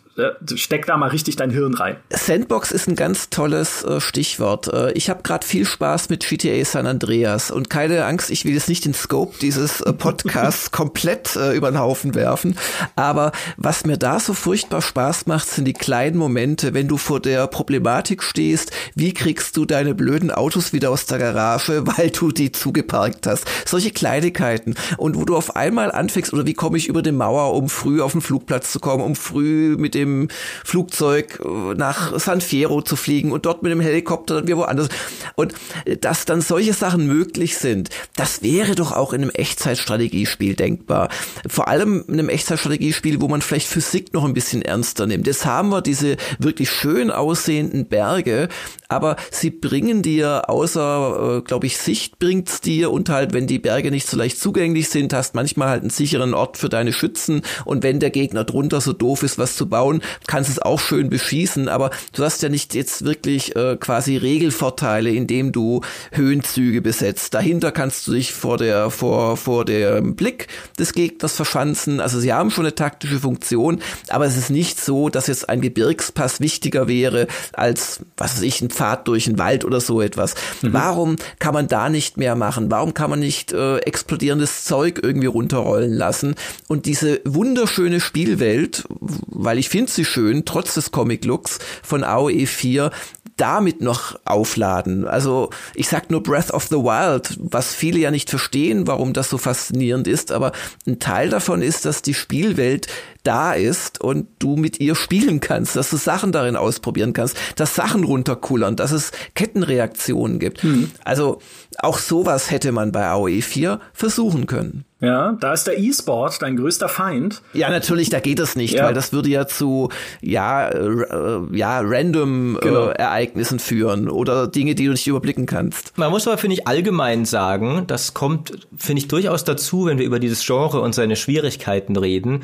steck 0.55 0.85
da 0.85 0.95
mal 0.97 1.09
richtig 1.09 1.35
dein 1.35 1.49
Hirn 1.49 1.73
rein. 1.73 1.97
Sandbox 2.09 2.71
ist 2.71 2.87
ein 2.87 2.95
ganz 2.95 3.29
tolles 3.29 3.83
äh, 3.83 3.99
Stichwort. 3.99 4.71
Äh, 4.71 4.93
ich 4.93 5.09
habe 5.09 5.23
gerade 5.23 5.45
viel 5.45 5.65
Spaß 5.65 6.09
mit 6.09 6.27
GTA 6.27 6.63
San 6.63 6.87
Andreas 6.87 7.51
und 7.51 7.69
keine 7.69 8.05
Angst, 8.05 8.29
ich 8.29 8.45
will 8.45 8.53
jetzt 8.53 8.69
nicht 8.69 8.85
den 8.85 8.93
Scope 8.93 9.35
dieses 9.41 9.81
äh, 9.81 9.91
Podcasts 9.91 10.71
komplett 10.71 11.35
äh, 11.35 11.53
über 11.53 11.69
den 11.69 11.79
Haufen 11.79 12.15
werfen, 12.15 12.57
aber 12.95 13.33
was 13.57 13.85
mir 13.85 13.97
da 13.97 14.19
so 14.19 14.33
furchtbar 14.33 14.81
Spaß 14.81 15.25
macht, 15.25 15.49
sind 15.49 15.65
die 15.65 15.73
kleinen 15.73 16.17
Momente, 16.17 16.73
wenn 16.73 16.87
du 16.87 16.97
vor 16.97 17.19
der 17.19 17.47
Problematik 17.47 18.23
stehst, 18.23 18.71
wie 18.95 19.13
kriegst 19.13 19.57
du 19.57 19.65
deine 19.65 19.95
blöden 19.95 20.31
Autos 20.31 20.71
wieder 20.71 20.91
aus 20.91 21.05
der 21.05 21.19
Garage, 21.19 21.85
weil 21.97 22.09
du 22.09 22.31
die 22.31 22.51
zugeparkt 22.51 23.27
hast. 23.27 23.45
Solche 23.65 23.91
Kleinigkeiten 23.91 24.75
und 24.97 25.17
wo 25.17 25.25
du 25.25 25.35
auf 25.35 25.55
einmal 25.57 25.91
anfängst 25.91 26.31
oder 26.33 26.45
wie 26.45 26.53
komme 26.53 26.77
ich 26.77 26.87
über 26.87 27.01
die 27.01 27.11
Mauer, 27.11 27.53
um 27.53 27.67
früh 27.67 28.01
auf 28.01 28.13
den 28.13 28.21
Flugplatz 28.21 28.71
zu 28.71 28.79
kommen, 28.79 29.03
um 29.03 29.15
früh 29.15 29.75
mit 29.77 29.93
dem 29.93 30.04
dem 30.05 30.27
Flugzeug 30.63 31.41
äh, 31.43 31.73
nach 31.75 32.17
San 32.19 32.41
Fierro 32.41 32.81
zu 32.81 32.95
fliegen 32.95 33.31
und 33.31 33.45
dort 33.45 33.63
mit 33.63 33.71
dem 33.71 33.81
Helikopter 33.81 34.35
dann 34.35 34.47
wieder 34.47 34.57
woanders. 34.57 34.89
Und 35.35 35.53
dass 36.01 36.25
dann 36.25 36.41
solche 36.41 36.73
Sachen 36.73 37.07
möglich 37.07 37.57
sind, 37.57 37.89
das 38.15 38.41
wäre 38.43 38.75
doch 38.75 38.91
auch 38.91 39.13
in 39.13 39.21
einem 39.21 39.31
Echtzeitstrategiespiel 39.31 40.55
denkbar. 40.55 41.09
Vor 41.47 41.67
allem 41.67 42.03
in 42.07 42.15
einem 42.15 42.29
Echtzeitstrategiespiel, 42.29 43.21
wo 43.21 43.27
man 43.27 43.41
vielleicht 43.41 43.67
Physik 43.67 44.13
noch 44.13 44.25
ein 44.25 44.33
bisschen 44.33 44.61
ernster 44.61 45.07
nimmt. 45.07 45.27
Jetzt 45.27 45.45
haben 45.45 45.69
wir 45.69 45.81
diese 45.81 46.17
wirklich 46.39 46.69
schön 46.69 47.11
aussehenden 47.11 47.87
Berge, 47.87 48.49
aber 48.87 49.15
sie 49.31 49.49
bringen 49.49 50.01
dir 50.01 50.49
außer, 50.49 51.37
äh, 51.37 51.41
glaube 51.41 51.67
ich, 51.67 51.77
Sicht 51.77 52.19
bringt's 52.19 52.61
dir 52.61 52.91
und 52.91 53.09
halt, 53.09 53.33
wenn 53.33 53.47
die 53.47 53.59
Berge 53.59 53.91
nicht 53.91 54.07
so 54.07 54.17
leicht 54.17 54.39
zugänglich 54.39 54.89
sind, 54.89 55.13
hast 55.13 55.35
manchmal 55.35 55.69
halt 55.69 55.81
einen 55.81 55.89
sicheren 55.89 56.33
Ort 56.33 56.57
für 56.57 56.69
deine 56.69 56.93
Schützen 56.93 57.41
und 57.65 57.83
wenn 57.83 57.99
der 57.99 58.11
Gegner 58.11 58.43
drunter 58.43 58.81
so 58.81 58.93
doof 58.93 59.23
ist, 59.23 59.37
was 59.37 59.55
zu 59.55 59.67
bauen, 59.67 59.94
bauen, 59.95 60.01
kannst 60.27 60.49
es 60.49 60.59
auch 60.59 60.79
schön 60.79 61.09
beschießen, 61.09 61.69
aber 61.69 61.91
du 62.13 62.23
hast 62.23 62.41
ja 62.43 62.49
nicht 62.49 62.75
jetzt 62.75 63.05
wirklich 63.05 63.55
äh, 63.55 63.77
quasi 63.77 64.17
Regelvorteile, 64.17 65.09
indem 65.09 65.51
du 65.51 65.81
Höhenzüge 66.11 66.81
besetzt. 66.81 67.33
Dahinter 67.33 67.71
kannst 67.71 68.07
du 68.07 68.13
dich 68.13 68.33
vor 68.33 68.57
der, 68.57 68.89
vor, 68.89 69.37
vor 69.37 69.65
dem 69.65 70.15
Blick 70.15 70.47
des 70.77 70.93
Gegners 70.93 71.33
verschanzen. 71.33 71.99
Also 71.99 72.19
sie 72.19 72.33
haben 72.33 72.51
schon 72.51 72.65
eine 72.65 72.75
taktische 72.75 73.19
Funktion, 73.19 73.81
aber 74.09 74.25
es 74.25 74.37
ist 74.37 74.49
nicht 74.49 74.79
so, 74.83 75.09
dass 75.09 75.27
jetzt 75.27 75.49
ein 75.49 75.61
Gebirgspass 75.61 76.39
wichtiger 76.39 76.87
wäre 76.87 77.27
als, 77.53 78.01
was 78.17 78.37
weiß 78.37 78.41
ich, 78.43 78.61
ein 78.61 78.69
Pfad 78.69 79.07
durch 79.07 79.25
den 79.25 79.37
Wald 79.37 79.65
oder 79.65 79.81
so 79.81 80.01
etwas. 80.01 80.35
Mhm. 80.61 80.73
Warum 80.73 81.15
kann 81.39 81.53
man 81.53 81.67
da 81.67 81.89
nicht 81.89 82.17
mehr 82.17 82.35
machen? 82.35 82.71
Warum 82.71 82.93
kann 82.93 83.09
man 83.09 83.19
nicht 83.19 83.51
äh, 83.51 83.77
explodierendes 83.77 84.65
Zeug 84.65 84.99
irgendwie 85.01 85.27
runterrollen 85.27 85.93
lassen? 85.93 86.35
Und 86.67 86.85
diese 86.85 87.21
wunderschöne 87.25 87.99
Spielwelt, 87.99 88.85
weil 88.89 89.57
ich 89.57 89.69
finde 89.69 89.84
schön, 89.89 90.45
trotz 90.45 90.73
des 90.73 90.91
Comic-Looks 90.91 91.59
von 91.83 92.03
AOE 92.03 92.45
4, 92.45 92.91
damit 93.37 93.81
noch 93.81 94.19
aufladen. 94.25 95.07
Also 95.07 95.49
ich 95.73 95.89
sag 95.89 96.09
nur 96.09 96.23
Breath 96.23 96.51
of 96.51 96.67
the 96.67 96.75
Wild, 96.75 97.37
was 97.39 97.73
viele 97.73 97.99
ja 97.99 98.11
nicht 98.11 98.29
verstehen, 98.29 98.87
warum 98.87 99.13
das 99.13 99.29
so 99.29 99.37
faszinierend 99.37 100.07
ist, 100.07 100.31
aber 100.31 100.53
ein 100.87 100.99
Teil 100.99 101.29
davon 101.29 101.61
ist, 101.61 101.85
dass 101.85 102.01
die 102.01 102.13
Spielwelt 102.13 102.87
da 103.25 103.53
ist 103.53 104.01
und 104.01 104.27
du 104.39 104.55
mit 104.55 104.79
ihr 104.79 104.95
spielen 104.95 105.39
kannst, 105.39 105.75
dass 105.75 105.89
du 105.89 105.97
Sachen 105.97 106.31
darin 106.31 106.55
ausprobieren 106.55 107.13
kannst, 107.13 107.37
dass 107.55 107.75
Sachen 107.75 108.03
runterkullern, 108.03 108.75
dass 108.75 108.91
es 108.91 109.11
Kettenreaktionen 109.33 110.39
gibt. 110.39 110.63
Hm. 110.63 110.91
Also 111.03 111.39
auch 111.79 111.97
sowas 111.97 112.51
hätte 112.51 112.71
man 112.71 112.91
bei 112.91 113.05
AOE 113.05 113.41
4 113.41 113.79
versuchen 113.93 114.47
können. 114.47 114.85
Ja, 115.01 115.33
da 115.39 115.53
ist 115.53 115.67
der 115.67 115.77
E-Sport 115.77 116.41
dein 116.41 116.55
größter 116.55 116.87
Feind. 116.87 117.41
Ja, 117.53 117.69
natürlich, 117.69 118.09
da 118.09 118.21
geht 118.21 118.39
es 118.39 118.55
nicht, 118.55 118.75
ja. 118.75 118.85
weil 118.85 118.93
das 118.93 119.11
würde 119.11 119.29
ja 119.29 119.45
zu 119.45 119.89
ja 120.21 120.69
äh, 120.69 121.41
ja 121.51 121.81
random 121.83 122.55
äh, 122.55 122.59
genau. 122.61 122.87
äh, 122.87 122.93
Ereignissen 122.93 123.59
führen 123.59 124.09
oder 124.09 124.47
Dinge, 124.47 124.73
die 124.73 124.85
du 124.85 124.91
nicht 124.91 125.05
überblicken 125.05 125.45
kannst. 125.45 125.97
Man 125.97 126.11
muss 126.11 126.27
aber 126.27 126.37
finde 126.37 126.55
ich 126.55 126.67
allgemein 126.67 127.25
sagen, 127.25 127.83
das 127.87 128.13
kommt 128.13 128.67
finde 128.77 129.01
ich 129.01 129.07
durchaus 129.09 129.43
dazu, 129.43 129.85
wenn 129.85 129.99
wir 129.99 130.05
über 130.05 130.19
dieses 130.19 130.45
Genre 130.45 130.79
und 130.79 130.95
seine 130.95 131.17
Schwierigkeiten 131.17 131.97
reden, 131.97 132.43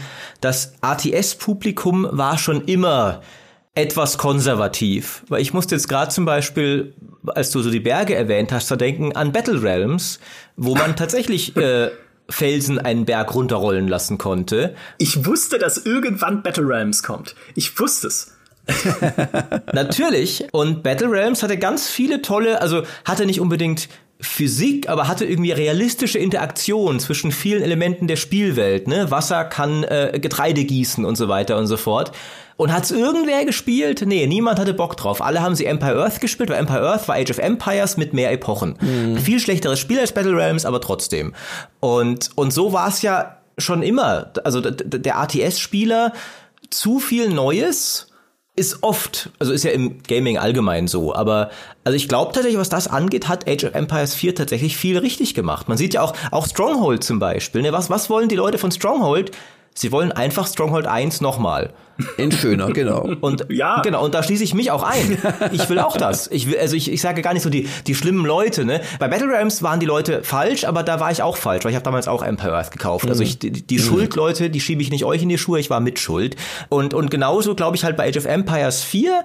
das 0.80 1.06
ATS-Publikum 1.06 2.08
war 2.12 2.38
schon 2.38 2.66
immer 2.66 3.22
etwas 3.74 4.18
konservativ. 4.18 5.24
Weil 5.30 5.42
ich 5.42 5.54
musste 5.54 5.76
jetzt 5.76 5.88
gerade 5.88 6.12
zum 6.12 6.26
Beispiel, 6.26 6.94
als 7.28 7.52
du 7.52 7.62
so 7.62 7.72
die 7.72 7.80
Berge 7.80 8.16
erwähnt 8.16 8.52
hast, 8.52 8.70
da 8.70 8.76
denken 8.76 9.16
an 9.16 9.32
Battle 9.32 9.62
Realms, 9.62 10.20
wo 10.58 10.76
man 10.76 10.96
tatsächlich 10.96 11.56
äh, 11.56 11.90
Felsen 12.30 12.80
einen 12.80 13.06
Berg 13.06 13.34
runterrollen 13.34 13.88
lassen 13.88 14.18
konnte. 14.18 14.76
Ich 14.98 15.26
wusste, 15.26 15.58
dass 15.58 15.86
irgendwann 15.86 16.44
Battle 16.44 16.68
Realms 16.68 17.04
kommt. 17.04 17.36
Ich 17.56 17.80
wusste 17.80 18.08
es. 18.08 18.34
Natürlich. 19.74 20.46
Und 20.52 20.84
Battle 20.84 21.12
Realms 21.12 21.44
hatte 21.44 21.58
ganz 21.58 21.90
viele 21.90 22.22
tolle, 22.22 22.62
also 22.62 22.84
hatte 23.06 23.26
nicht 23.26 23.40
unbedingt 23.40 23.90
Physik, 24.22 24.88
aber 24.88 25.08
hatte 25.08 25.26
irgendwie 25.26 25.52
realistische 25.52 26.20
Interaktion 26.20 27.00
zwischen 27.00 27.32
vielen 27.32 27.64
Elementen 27.64 28.08
der 28.08 28.16
Spielwelt. 28.16 28.88
Ne? 28.88 29.10
Wasser 29.10 29.44
kann 29.46 29.84
äh, 29.84 30.20
Getreide 30.22 30.64
gießen 30.64 31.04
und 31.06 31.16
so 31.16 31.28
weiter 31.28 31.58
und 31.58 31.68
so 31.68 31.76
fort. 31.76 32.12
Und 32.56 32.72
hat's 32.72 32.92
irgendwer 32.92 33.44
gespielt? 33.46 34.04
Nee, 34.06 34.28
niemand 34.28 34.60
hatte 34.60 34.76
Bock 34.76 34.96
drauf. 34.96 35.22
Alle 35.22 35.42
haben 35.42 35.56
sie 35.56 35.66
Empire 35.66 36.00
Earth 36.04 36.22
gespielt, 36.22 36.52
weil 36.52 36.60
Empire 36.60 36.88
Earth 36.88 37.08
war 37.08 37.16
Age 37.16 37.32
of 37.32 37.40
Empires 37.40 37.98
mit 37.98 38.14
mehr 38.14 38.32
Epochen. 38.32 38.78
Mhm. 38.80 39.18
Viel 39.18 39.40
schlechteres 39.40 39.80
Spiel 39.80 40.00
als 40.00 40.12
Battle 40.12 40.36
Realms, 40.36 40.66
aber 40.66 40.80
trotzdem. 40.80 41.34
Und, 41.80 42.30
und 42.36 42.54
so 42.54 42.72
war 42.72 42.88
es 42.88 43.02
ja 43.02 43.38
schon 43.58 43.82
immer. 43.82 44.32
Also 44.44 44.62
der 44.62 45.18
ATS-Spieler 45.18 46.14
zu 46.70 47.00
viel 47.00 47.30
Neues 47.30 48.11
ist 48.62 48.84
oft, 48.84 49.32
also 49.40 49.52
ist 49.52 49.64
ja 49.64 49.72
im 49.72 50.04
Gaming 50.04 50.38
allgemein 50.38 50.88
so, 50.88 51.16
aber 51.16 51.50
also 51.84 51.96
ich 51.96 52.08
glaube 52.08 52.32
tatsächlich, 52.32 52.60
was 52.60 52.70
das 52.70 52.88
angeht, 52.88 53.28
hat 53.28 53.50
Age 53.50 53.64
of 53.64 53.74
Empires 53.74 54.14
4 54.14 54.36
tatsächlich 54.36 54.78
viel 54.78 55.00
richtig 55.00 55.34
gemacht. 55.34 55.68
Man 55.68 55.80
sieht 55.80 55.96
ja 55.96 56.04
auch, 56.04 56.14
auch 56.30 56.46
Stronghold 56.46 57.04
zum 57.04 57.18
Beispiel. 57.18 57.64
Ne? 57.64 57.72
Was, 57.72 57.90
was 57.90 58.12
wollen 58.12 58.30
die 58.30 58.36
Leute 58.36 58.60
von 58.60 58.72
Stronghold? 58.72 59.32
Sie 59.74 59.92
wollen 59.92 60.12
einfach 60.12 60.48
Stronghold 60.48 60.86
1 60.86 61.22
nochmal. 61.22 61.74
In 62.18 62.32
schöner, 62.32 62.72
genau. 62.72 63.10
Und 63.22 63.46
ja, 63.50 63.82
genau, 63.82 64.04
und 64.04 64.14
da 64.14 64.24
schließe 64.24 64.44
ich 64.44 64.54
mich 64.54 64.72
auch 64.72 64.84
ein. 64.84 65.18
Ich 65.52 65.70
will 65.70 65.80
auch 65.80 65.98
das. 65.98 66.28
Ich 66.32 66.50
will, 66.50 66.58
also 66.58 66.76
ich, 66.76 66.92
ich 66.92 67.02
sage 67.02 67.22
gar 67.22 67.34
nicht 67.34 67.44
so 67.44 67.50
die, 67.50 67.68
die 67.88 67.96
schlimmen 67.96 68.26
Leute, 68.26 68.66
ne? 68.66 68.82
Bei 69.00 69.08
Battle 69.08 69.32
Rams 69.32 69.64
waren 69.64 69.80
die 69.80 69.86
Leute 69.86 70.24
falsch, 70.24 70.66
aber 70.66 70.84
da 70.84 71.00
war 71.00 71.12
ich 71.12 71.22
auch 71.22 71.38
falsch, 71.38 71.64
weil 71.64 71.72
ich 71.72 71.76
habe 71.76 71.86
damals 71.86 72.08
auch 72.08 72.24
Empire 72.24 72.54
Earth 72.54 72.72
gekauft. 72.72 73.08
Also 73.08 73.24
ich, 73.24 73.40
die, 73.40 73.52
die 73.52 73.78
mhm. 73.78 73.82
Schuldleute, 73.82 74.50
die 74.50 74.60
schiebe 74.60 74.82
ich 74.82 74.90
nicht 74.90 75.06
euch 75.06 75.22
in 75.22 75.30
die 75.30 75.38
Schuhe, 75.38 75.60
ich 75.60 75.70
war 75.70 75.80
mit 75.80 76.00
Schuld. 76.00 76.36
Und, 76.70 76.94
und 76.94 77.12
genauso 77.12 77.56
glaube 77.56 77.78
ich 77.78 77.84
halt 77.84 77.98
bei 77.98 78.10
Age 78.10 78.18
of 78.18 78.26
Empires 78.26 78.84
4, 78.84 79.24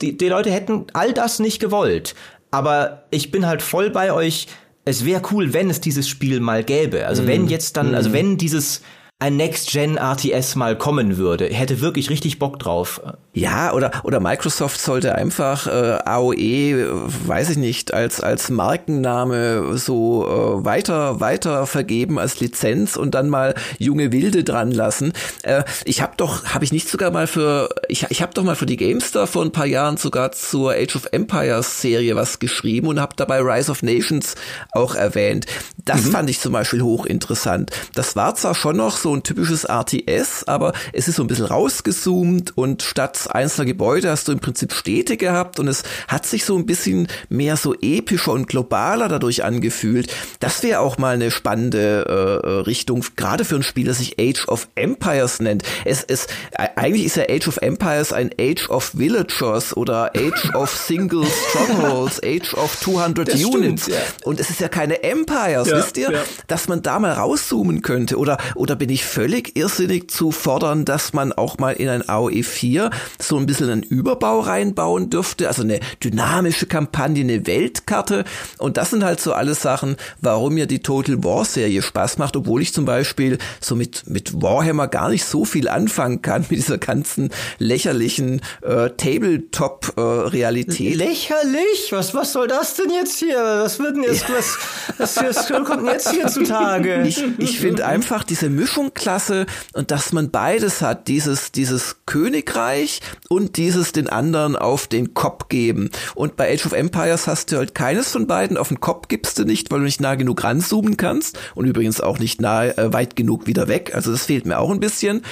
die, 0.00 0.16
die 0.16 0.28
Leute 0.28 0.50
hätten 0.50 0.86
all 0.92 1.12
das 1.12 1.38
nicht 1.38 1.60
gewollt. 1.60 2.14
Aber 2.50 3.04
ich 3.10 3.30
bin 3.30 3.46
halt 3.46 3.62
voll 3.62 3.90
bei 3.90 4.12
euch. 4.12 4.46
Es 4.84 5.04
wäre 5.04 5.22
cool, 5.32 5.52
wenn 5.52 5.68
es 5.68 5.80
dieses 5.80 6.08
Spiel 6.08 6.40
mal 6.40 6.62
gäbe. 6.62 7.06
Also 7.06 7.22
mhm. 7.22 7.26
wenn 7.26 7.48
jetzt 7.48 7.76
dann, 7.76 7.94
also 7.94 8.10
mhm. 8.10 8.14
wenn 8.14 8.38
dieses 8.38 8.82
ein 9.18 9.38
Next-Gen-RTS 9.38 10.56
mal 10.56 10.76
kommen 10.76 11.16
würde. 11.16 11.46
Hätte 11.46 11.80
wirklich 11.80 12.10
richtig 12.10 12.38
Bock 12.38 12.58
drauf. 12.58 13.00
Ja, 13.32 13.72
oder, 13.72 13.90
oder 14.02 14.20
Microsoft 14.20 14.78
sollte 14.78 15.14
einfach 15.14 15.66
äh, 15.66 15.98
AOE, 16.04 16.86
weiß 17.26 17.50
ich 17.50 17.56
nicht, 17.56 17.94
als, 17.94 18.20
als 18.20 18.50
Markenname 18.50 19.78
so 19.78 20.26
äh, 20.26 20.64
weiter, 20.66 21.18
weiter 21.20 21.66
vergeben 21.66 22.18
als 22.18 22.40
Lizenz 22.40 22.96
und 22.96 23.14
dann 23.14 23.30
mal 23.30 23.54
junge 23.78 24.12
Wilde 24.12 24.44
dran 24.44 24.70
lassen. 24.70 25.14
Äh, 25.44 25.64
ich 25.86 26.02
habe 26.02 26.12
doch, 26.18 26.44
habe 26.52 26.64
ich 26.66 26.72
nicht 26.72 26.88
sogar 26.88 27.10
mal 27.10 27.26
für, 27.26 27.70
ich, 27.88 28.06
ich 28.10 28.20
habe 28.20 28.34
doch 28.34 28.44
mal 28.44 28.56
für 28.56 28.66
die 28.66 28.76
Gamestar 28.76 29.26
vor 29.26 29.42
ein 29.42 29.52
paar 29.52 29.66
Jahren 29.66 29.96
sogar 29.96 30.32
zur 30.32 30.72
Age 30.72 30.94
of 30.94 31.08
Empires 31.12 31.80
Serie 31.80 32.16
was 32.16 32.38
geschrieben 32.38 32.88
und 32.88 33.00
habe 33.00 33.16
dabei 33.16 33.40
Rise 33.40 33.70
of 33.70 33.82
Nations 33.82 34.34
auch 34.72 34.94
erwähnt. 34.94 35.46
Das 35.86 36.04
mhm. 36.04 36.10
fand 36.10 36.30
ich 36.30 36.40
zum 36.40 36.52
Beispiel 36.52 36.82
hochinteressant. 36.82 37.70
Das 37.94 38.14
war 38.14 38.34
zwar 38.34 38.54
schon 38.54 38.76
noch 38.76 38.96
so 38.96 39.05
ein 39.14 39.22
typisches 39.22 39.64
RTS, 39.64 40.44
aber 40.46 40.72
es 40.92 41.08
ist 41.08 41.16
so 41.16 41.22
ein 41.22 41.26
bisschen 41.26 41.46
rausgezoomt 41.46 42.56
und 42.56 42.82
statt 42.82 43.28
einzelner 43.30 43.66
Gebäude 43.66 44.10
hast 44.10 44.28
du 44.28 44.32
im 44.32 44.40
Prinzip 44.40 44.72
Städte 44.72 45.16
gehabt 45.16 45.58
und 45.58 45.68
es 45.68 45.82
hat 46.08 46.26
sich 46.26 46.44
so 46.44 46.56
ein 46.56 46.66
bisschen 46.66 47.08
mehr 47.28 47.56
so 47.56 47.74
epischer 47.74 48.32
und 48.32 48.48
globaler 48.48 49.08
dadurch 49.08 49.44
angefühlt. 49.44 50.12
Das 50.40 50.62
wäre 50.62 50.80
auch 50.80 50.98
mal 50.98 51.14
eine 51.14 51.30
spannende 51.30 52.42
äh, 52.44 52.48
Richtung, 52.66 53.04
gerade 53.16 53.44
für 53.44 53.56
ein 53.56 53.62
Spiel, 53.62 53.86
das 53.86 53.98
sich 53.98 54.18
Age 54.18 54.48
of 54.48 54.68
Empires 54.74 55.40
nennt. 55.40 55.62
Es, 55.84 56.04
es, 56.04 56.26
eigentlich 56.54 57.04
ist 57.04 57.16
ja 57.16 57.24
Age 57.28 57.48
of 57.48 57.58
Empires 57.58 58.12
ein 58.12 58.30
Age 58.38 58.68
of 58.70 58.92
Villagers 58.94 59.76
oder 59.76 60.12
Age 60.16 60.50
of 60.54 60.70
Single 60.70 61.26
Strongholds, 61.26 62.22
Age 62.22 62.54
of 62.54 62.78
200 62.80 63.28
das 63.28 63.44
Units. 63.44 63.82
Stimmt, 63.84 63.98
ja. 63.98 64.02
Und 64.24 64.40
es 64.40 64.50
ist 64.50 64.60
ja 64.60 64.68
keine 64.68 65.02
Empires, 65.02 65.68
ja, 65.68 65.76
wisst 65.76 65.96
ihr? 65.96 66.10
Ja. 66.10 66.22
Dass 66.46 66.68
man 66.68 66.82
da 66.82 66.98
mal 66.98 67.12
rauszoomen 67.12 67.82
könnte 67.82 68.18
oder, 68.18 68.38
oder 68.54 68.76
bin 68.76 68.90
ich 68.90 68.95
ich 68.96 69.04
völlig 69.04 69.56
irrsinnig 69.56 70.10
zu 70.10 70.32
fordern, 70.32 70.84
dass 70.84 71.12
man 71.12 71.32
auch 71.32 71.58
mal 71.58 71.72
in 71.72 71.88
ein 71.88 72.08
AOE 72.08 72.42
4 72.42 72.90
so 73.18 73.36
ein 73.36 73.46
bisschen 73.46 73.70
einen 73.70 73.82
Überbau 73.82 74.40
reinbauen 74.40 75.10
dürfte, 75.10 75.48
also 75.48 75.62
eine 75.62 75.80
dynamische 76.02 76.66
Kampagne, 76.66 77.22
eine 77.22 77.46
Weltkarte. 77.46 78.24
Und 78.58 78.78
das 78.78 78.90
sind 78.90 79.04
halt 79.04 79.20
so 79.20 79.34
alles 79.34 79.60
Sachen, 79.60 79.96
warum 80.20 80.54
mir 80.54 80.66
die 80.66 80.80
Total 80.80 81.22
War 81.22 81.44
Serie 81.44 81.82
Spaß 81.82 82.18
macht, 82.18 82.36
obwohl 82.36 82.62
ich 82.62 82.72
zum 82.72 82.86
Beispiel 82.86 83.38
so 83.60 83.76
mit, 83.76 84.08
mit 84.08 84.42
Warhammer 84.42 84.88
gar 84.88 85.10
nicht 85.10 85.26
so 85.26 85.44
viel 85.44 85.68
anfangen 85.68 86.22
kann, 86.22 86.46
mit 86.48 86.58
dieser 86.58 86.78
ganzen 86.78 87.30
lächerlichen 87.58 88.40
äh, 88.62 88.88
Tabletop-Realität. 88.90 90.94
Äh, 90.94 90.94
Lächerlich? 90.94 91.88
Was, 91.90 92.14
was 92.14 92.32
soll 92.32 92.48
das 92.48 92.74
denn 92.74 92.90
jetzt 92.90 93.18
hier? 93.18 93.36
Was 93.36 93.78
wird 93.78 93.96
denn 93.96 94.04
jetzt, 94.04 94.24
was, 94.32 94.56
was, 94.96 95.16
was 95.16 95.48
kommt 95.48 95.80
denn 95.80 95.86
jetzt 95.86 96.10
hier 96.10 96.26
zutage? 96.28 97.02
Ich, 97.06 97.22
ich 97.38 97.60
finde 97.60 97.86
einfach 97.86 98.24
diese 98.24 98.48
Mischung 98.48 98.85
Klasse 98.94 99.46
und 99.72 99.90
dass 99.90 100.12
man 100.12 100.30
beides 100.30 100.80
hat, 100.80 101.08
dieses, 101.08 101.52
dieses 101.52 101.96
Königreich 102.06 103.00
und 103.28 103.56
dieses 103.56 103.92
den 103.92 104.08
anderen 104.08 104.56
auf 104.56 104.86
den 104.86 105.14
Kopf 105.14 105.48
geben. 105.48 105.90
Und 106.14 106.36
bei 106.36 106.52
Age 106.52 106.66
of 106.66 106.72
Empires 106.72 107.26
hast 107.26 107.52
du 107.52 107.56
halt 107.56 107.74
keines 107.74 108.10
von 108.10 108.26
beiden, 108.26 108.56
auf 108.56 108.68
den 108.68 108.80
Kopf 108.80 109.08
gibst 109.08 109.38
du 109.38 109.44
nicht, 109.44 109.70
weil 109.70 109.80
du 109.80 109.84
nicht 109.84 110.00
nah 110.00 110.14
genug 110.14 110.44
ranzoomen 110.44 110.96
kannst 110.96 111.38
und 111.54 111.66
übrigens 111.66 112.00
auch 112.00 112.18
nicht 112.18 112.40
nah 112.40 112.64
äh, 112.64 112.92
weit 112.92 113.16
genug 113.16 113.46
wieder 113.46 113.68
weg. 113.68 113.92
Also 113.94 114.12
das 114.12 114.26
fehlt 114.26 114.46
mir 114.46 114.58
auch 114.58 114.70
ein 114.70 114.80
bisschen 114.80 115.22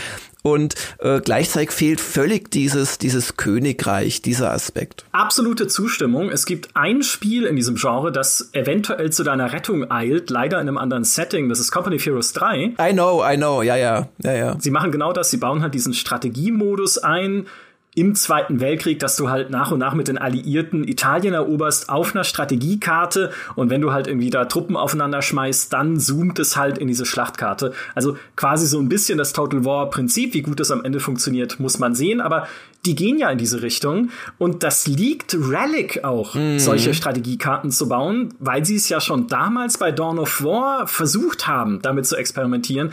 und 0.45 0.75
äh, 0.99 1.21
gleichzeitig 1.21 1.71
fehlt 1.71 2.01
völlig 2.01 2.51
dieses, 2.51 2.99
dieses 2.99 3.37
Königreich, 3.37 4.21
dieser 4.21 4.53
Aspekt. 4.53 5.07
Absolute 5.13 5.69
Zustimmung. 5.69 6.31
Es 6.31 6.45
gibt 6.45 6.77
ein 6.77 7.03
Spiel 7.03 7.45
in 7.45 7.57
diesem 7.57 7.77
Genre, 7.77 8.13
das 8.13 8.51
eventuell 8.53 9.11
zu 9.11 9.25
deiner 9.25 9.53
Rettung 9.53 9.91
eilt, 9.91 10.29
leider 10.29 10.61
in 10.61 10.69
einem 10.69 10.77
anderen 10.77 11.05
Setting. 11.05 11.49
Das 11.49 11.61
ist 11.61 11.73
Company 11.73 11.97
of 11.97 12.05
Heroes 12.05 12.35
3. 12.35 12.75
I 12.79 12.93
know, 12.93 13.25
I 13.27 13.37
know, 13.37 13.63
ja, 13.63 13.77
ja, 13.77 14.09
ja, 14.23 14.33
ja. 14.33 14.57
Sie 14.61 14.71
machen 14.71 14.93
genau 14.93 15.15
das. 15.15 15.31
Sie 15.31 15.39
bauen 15.39 15.63
halt 15.63 15.73
diesen 15.73 15.95
Strategiemodus 15.95 16.99
ein 16.99 17.47
im 17.95 18.15
Zweiten 18.15 18.61
Weltkrieg, 18.61 18.99
dass 18.99 19.17
du 19.17 19.29
halt 19.29 19.51
nach 19.51 19.71
und 19.71 19.79
nach 19.79 19.95
mit 19.95 20.09
den 20.09 20.19
Alliierten 20.19 20.87
Italien 20.87 21.35
eroberst 21.35 21.89
auf 21.89 22.15
einer 22.15 22.25
Strategiekarte 22.25 23.31
und 23.55 23.71
wenn 23.71 23.81
du 23.81 23.93
halt 23.93 24.07
irgendwie 24.07 24.31
da 24.31 24.47
Truppen 24.47 24.77
aufeinander 24.77 25.23
schmeißt, 25.23 25.73
dann 25.73 25.99
zoomt 25.99 26.39
es 26.39 26.57
halt 26.57 26.79
in 26.79 26.89
diese 26.89 27.07
Schlachtkarte. 27.07 27.73
Also 27.95 28.17
quasi 28.37 28.67
so 28.67 28.81
ein 28.81 28.89
bisschen 28.89 29.19
das 29.19 29.33
Total 29.33 29.65
War 29.65 29.91
Prinzip, 29.91 30.35
wie 30.35 30.43
gut 30.43 30.61
das 30.61 30.71
am 30.71 30.85
Ende 30.85 31.01
funktioniert, 31.01 31.61
muss 31.61 31.79
man 31.79 31.95
sehen, 31.95 32.21
aber 32.21 32.49
die 32.87 32.95
gehen 32.95 33.19
ja 33.19 33.31
in 33.31 33.39
diese 33.39 33.63
Richtung 33.63 34.11
und 34.39 34.63
das 34.63 34.87
liegt 34.87 35.35
Relic 35.35 36.05
auch, 36.05 36.35
mhm. 36.35 36.59
solche 36.59 36.93
Strategiekarten 36.93 37.71
zu 37.71 37.89
bauen, 37.89 38.35
weil 38.41 38.65
sie 38.65 38.77
es 38.77 38.89
ja 38.89 39.01
schon 39.01 39.27
damals 39.27 39.79
bei 39.79 39.91
Dawn 39.91 40.19
of 40.19 40.43
War 40.45 40.87
versucht 40.87 41.47
haben, 41.47 41.81
damit 41.81 42.07
zu 42.07 42.17
experimentieren. 42.17 42.93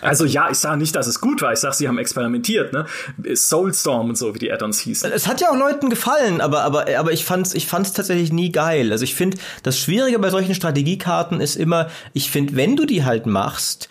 also 0.02 0.24
ja, 0.24 0.50
ich 0.50 0.58
sage 0.58 0.76
nicht, 0.76 0.94
dass 0.94 1.06
es 1.06 1.20
gut 1.20 1.42
war, 1.42 1.52
ich 1.52 1.58
sage, 1.58 1.74
sie 1.74 1.88
haben 1.88 1.98
experimentiert, 1.98 2.72
ne? 2.74 2.86
Soulstorm 3.34 4.10
und 4.10 4.18
so, 4.18 4.34
wie 4.34 4.38
die 4.38 4.52
Add-ons 4.52 4.80
hießen. 4.80 5.10
Es 5.12 5.26
hat 5.26 5.40
ja 5.40 5.50
auch 5.50 5.56
Leuten 5.56 5.88
gefallen, 5.88 6.40
aber, 6.40 6.62
aber, 6.62 6.86
aber 6.98 7.12
ich 7.12 7.24
fand's, 7.24 7.54
ich 7.54 7.66
fand's 7.66 7.92
tatsächlich 7.92 8.32
nie 8.32 8.52
geil. 8.52 8.92
Also 8.92 9.04
ich 9.04 9.14
finde, 9.14 9.38
das 9.62 9.78
Schwierige 9.78 10.18
bei 10.18 10.30
solchen 10.30 10.54
Strategiekarten 10.54 11.40
ist 11.40 11.56
immer, 11.56 11.88
ich 12.12 12.30
finde, 12.30 12.56
wenn 12.56 12.76
du 12.76 12.84
die 12.84 13.04
halt 13.04 13.26
machst, 13.26 13.88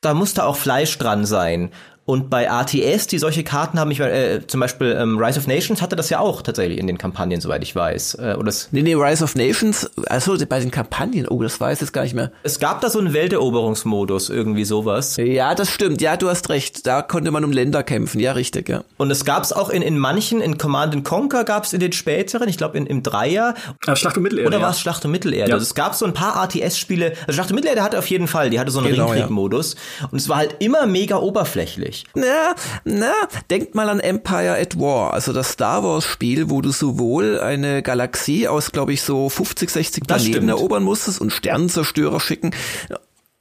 da 0.00 0.14
muss 0.14 0.34
da 0.34 0.44
auch 0.44 0.56
Fleisch 0.56 0.98
dran 0.98 1.24
sein. 1.24 1.70
Und 2.04 2.30
bei 2.30 2.50
ATS, 2.50 3.06
die 3.06 3.18
solche 3.18 3.44
Karten 3.44 3.78
haben, 3.78 3.90
ich 3.92 4.00
äh, 4.00 4.44
zum 4.48 4.58
Beispiel 4.58 4.96
ähm, 4.98 5.18
Rise 5.18 5.38
of 5.38 5.46
Nations 5.46 5.80
hatte 5.80 5.94
das 5.94 6.10
ja 6.10 6.18
auch 6.18 6.42
tatsächlich 6.42 6.78
in 6.78 6.88
den 6.88 6.98
Kampagnen, 6.98 7.40
soweit 7.40 7.62
ich 7.62 7.76
weiß. 7.76 8.16
Äh, 8.16 8.36
oder 8.36 8.52
nee, 8.72 8.82
nee, 8.82 8.94
Rise 8.94 9.22
of 9.22 9.36
Nations, 9.36 9.88
also 10.06 10.36
bei 10.48 10.58
den 10.58 10.72
Kampagnen, 10.72 11.28
oh, 11.28 11.40
das 11.40 11.60
weiß 11.60 11.78
ich 11.78 11.82
jetzt 11.82 11.92
gar 11.92 12.02
nicht 12.02 12.14
mehr. 12.14 12.32
Es 12.42 12.58
gab 12.58 12.80
da 12.80 12.90
so 12.90 12.98
einen 12.98 13.12
Welteroberungsmodus, 13.12 14.30
irgendwie 14.30 14.64
sowas. 14.64 15.16
Ja, 15.16 15.54
das 15.54 15.70
stimmt, 15.70 16.00
ja, 16.00 16.16
du 16.16 16.28
hast 16.28 16.48
recht. 16.48 16.88
Da 16.88 17.02
konnte 17.02 17.30
man 17.30 17.44
um 17.44 17.52
Länder 17.52 17.84
kämpfen, 17.84 18.18
ja, 18.18 18.32
richtig, 18.32 18.68
ja. 18.68 18.82
Und 18.96 19.12
es 19.12 19.24
gab 19.24 19.44
es 19.44 19.52
auch 19.52 19.70
in, 19.70 19.82
in 19.82 19.96
manchen, 19.96 20.40
in 20.40 20.58
Command 20.58 21.04
Conquer 21.04 21.44
gab 21.44 21.64
es 21.64 21.72
in 21.72 21.78
den 21.78 21.92
späteren, 21.92 22.48
ich 22.48 22.58
glaube 22.58 22.78
in, 22.78 22.86
im 22.86 23.04
Dreier. 23.04 23.54
Ja, 23.86 23.94
Schlacht 23.94 24.16
um 24.16 24.24
Mittelerde. 24.24 24.48
Oder 24.48 24.60
war 24.60 24.70
es 24.70 24.80
Schlacht 24.80 25.04
um 25.04 25.12
Mittelerde? 25.12 25.50
Ja. 25.50 25.54
Also 25.54 25.62
es 25.62 25.76
gab 25.76 25.94
so 25.94 26.04
ein 26.04 26.14
paar 26.14 26.36
ATS-Spiele, 26.36 27.12
also 27.20 27.32
Schlacht 27.34 27.50
um 27.50 27.54
Mittelerde 27.54 27.82
hatte 27.82 27.98
auf 27.98 28.08
jeden 28.08 28.26
Fall, 28.26 28.50
die 28.50 28.58
hatte 28.58 28.72
so 28.72 28.80
einen 28.80 28.90
genau, 28.90 29.06
Ringkrieg-Modus. 29.06 29.76
Ja. 30.00 30.08
Und 30.10 30.20
es 30.20 30.28
war 30.28 30.38
halt 30.38 30.56
immer 30.58 30.86
mega 30.86 31.16
oberflächlich. 31.16 32.01
Ja, 32.14 32.54
na, 32.84 33.12
denkt 33.50 33.74
mal 33.74 33.88
an 33.88 34.00
Empire 34.00 34.58
at 34.60 34.78
War, 34.78 35.14
also 35.14 35.32
das 35.32 35.52
Star 35.52 35.82
Wars 35.82 36.04
Spiel, 36.04 36.50
wo 36.50 36.60
du 36.60 36.70
sowohl 36.70 37.40
eine 37.40 37.82
Galaxie 37.82 38.48
aus, 38.48 38.72
glaube 38.72 38.92
ich, 38.92 39.02
so 39.02 39.28
50, 39.28 39.70
60 39.70 40.06
Planeten 40.06 40.48
erobern 40.48 40.82
musstest 40.82 41.20
und 41.20 41.32
Sternenzerstörer 41.32 42.20
schicken 42.20 42.52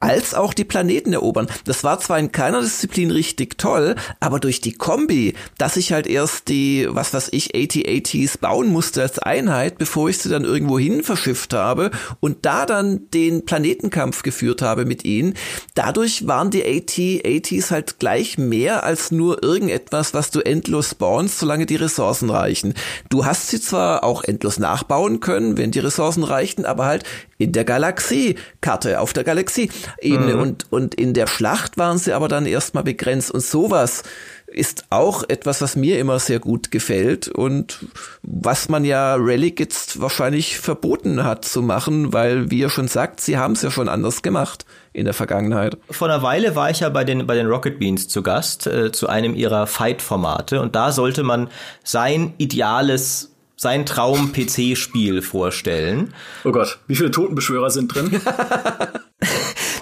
als 0.02 0.34
auch 0.34 0.54
die 0.54 0.66
Planeten 0.66 1.14
erobern. 1.14 1.48
Das 1.66 1.84
war 1.84 2.00
zwar 2.00 2.20
in 2.20 2.32
keiner 2.32 2.62
Disziplin 2.62 3.12
richtig 3.12 3.58
toll, 3.58 3.96
aber 4.20 4.40
durch 4.40 4.60
die 4.60 4.74
Kombi, 4.74 5.36
dass 5.58 5.78
ich 5.78 5.94
halt 5.94 6.08
erst 6.08 6.50
die, 6.50 6.88
was 6.90 7.14
weiß 7.14 7.30
ich, 7.32 7.56
AT-ATs 7.56 8.38
bauen 8.40 8.70
musste 8.70 9.02
als 9.02 9.20
Einheit, 9.20 9.78
bevor 9.78 10.10
ich 10.10 10.18
sie 10.18 10.30
dann 10.30 10.44
irgendwo 10.44 10.80
hin 10.80 11.04
verschifft 11.04 11.54
habe 11.54 11.92
und 12.20 12.46
da 12.46 12.66
dann 12.66 13.10
den 13.12 13.46
Planetenkampf 13.46 14.24
geführt 14.24 14.62
habe 14.62 14.86
mit 14.86 15.06
ihnen, 15.06 15.36
dadurch 15.76 16.28
waren 16.28 16.50
die 16.50 16.66
AT-ATs 16.66 17.72
halt 17.72 18.00
gleich 18.00 18.38
mehr 18.38 18.84
als 18.84 19.12
nur 19.12 19.44
irgendetwas, 19.44 20.14
was 20.14 20.32
du 20.32 20.40
endlos 20.42 20.90
spawnst, 20.90 21.40
solange 21.40 21.66
die 21.68 21.76
Ressourcen 21.76 22.30
reichen. 22.30 22.74
Du 23.10 23.26
hast 23.26 23.50
sie 23.50 23.62
zwar 23.62 24.04
auch 24.04 24.24
endlos 24.24 24.58
nachbauen 24.58 25.20
können, 25.20 25.58
wenn 25.58 25.72
die 25.72 25.80
Ressourcen 25.80 26.24
reichten, 26.24 26.66
aber 26.66 26.86
halt 26.86 27.04
in 27.42 27.52
der 27.52 27.66
Galaxie-Karte, 27.66 29.00
auf 29.00 29.14
der 29.14 29.24
Galaxie-Ebene. 29.24 30.36
Mhm. 30.36 30.42
Und, 30.42 30.66
und 30.72 30.96
in 30.96 31.14
der 31.14 31.28
Schlacht 31.28 31.78
waren 31.78 31.98
sie 31.98 32.14
aber 32.14 32.28
dann 32.28 32.46
erstmal 32.46 32.84
begrenzt. 32.84 33.32
Und 33.32 33.42
sowas 33.42 34.04
ist 34.52 34.86
auch 34.90 35.24
etwas, 35.28 35.62
was 35.62 35.76
mir 35.76 35.98
immer 35.98 36.20
sehr 36.20 36.40
gut 36.40 36.72
gefällt 36.72 37.28
und 37.28 37.86
was 38.22 38.70
man 38.70 38.86
ja 38.86 39.16
Relic 39.16 39.60
jetzt 39.60 40.02
wahrscheinlich 40.02 40.60
verboten 40.60 41.24
hat 41.24 41.46
zu 41.46 41.62
machen, 41.62 42.14
weil, 42.14 42.52
wie 42.52 42.60
ihr 42.60 42.70
schon 42.70 42.88
sagt, 42.88 43.22
sie 43.22 43.38
haben 43.38 43.54
es 43.54 43.62
ja 43.62 43.72
schon 43.72 43.90
anders 43.90 44.22
gemacht 44.22 44.66
in 44.94 45.06
der 45.06 45.14
Vergangenheit. 45.14 45.78
Vor 45.90 46.10
einer 46.10 46.22
Weile 46.22 46.56
war 46.56 46.70
ich 46.70 46.82
ja 46.82 46.90
bei 46.90 47.06
den, 47.06 47.26
bei 47.26 47.36
den 47.36 47.48
Rocket 47.48 47.80
Beans 47.80 48.10
zu 48.10 48.22
Gast, 48.22 48.68
äh, 48.68 48.92
zu 48.92 49.08
einem 49.08 49.36
ihrer 49.36 49.68
Fight-Formate 49.68 50.62
und 50.62 50.76
da 50.76 50.92
sollte 50.92 51.24
man 51.24 51.50
sein 51.84 52.34
ideales 52.38 53.31
sein 53.62 53.86
Traum-PC-Spiel 53.86 55.22
vorstellen. 55.22 56.16
Oh 56.44 56.52
Gott, 56.52 56.80
wie 56.88 56.96
viele 56.96 57.12
Totenbeschwörer 57.12 57.70
sind 57.70 57.94
drin? 57.94 58.10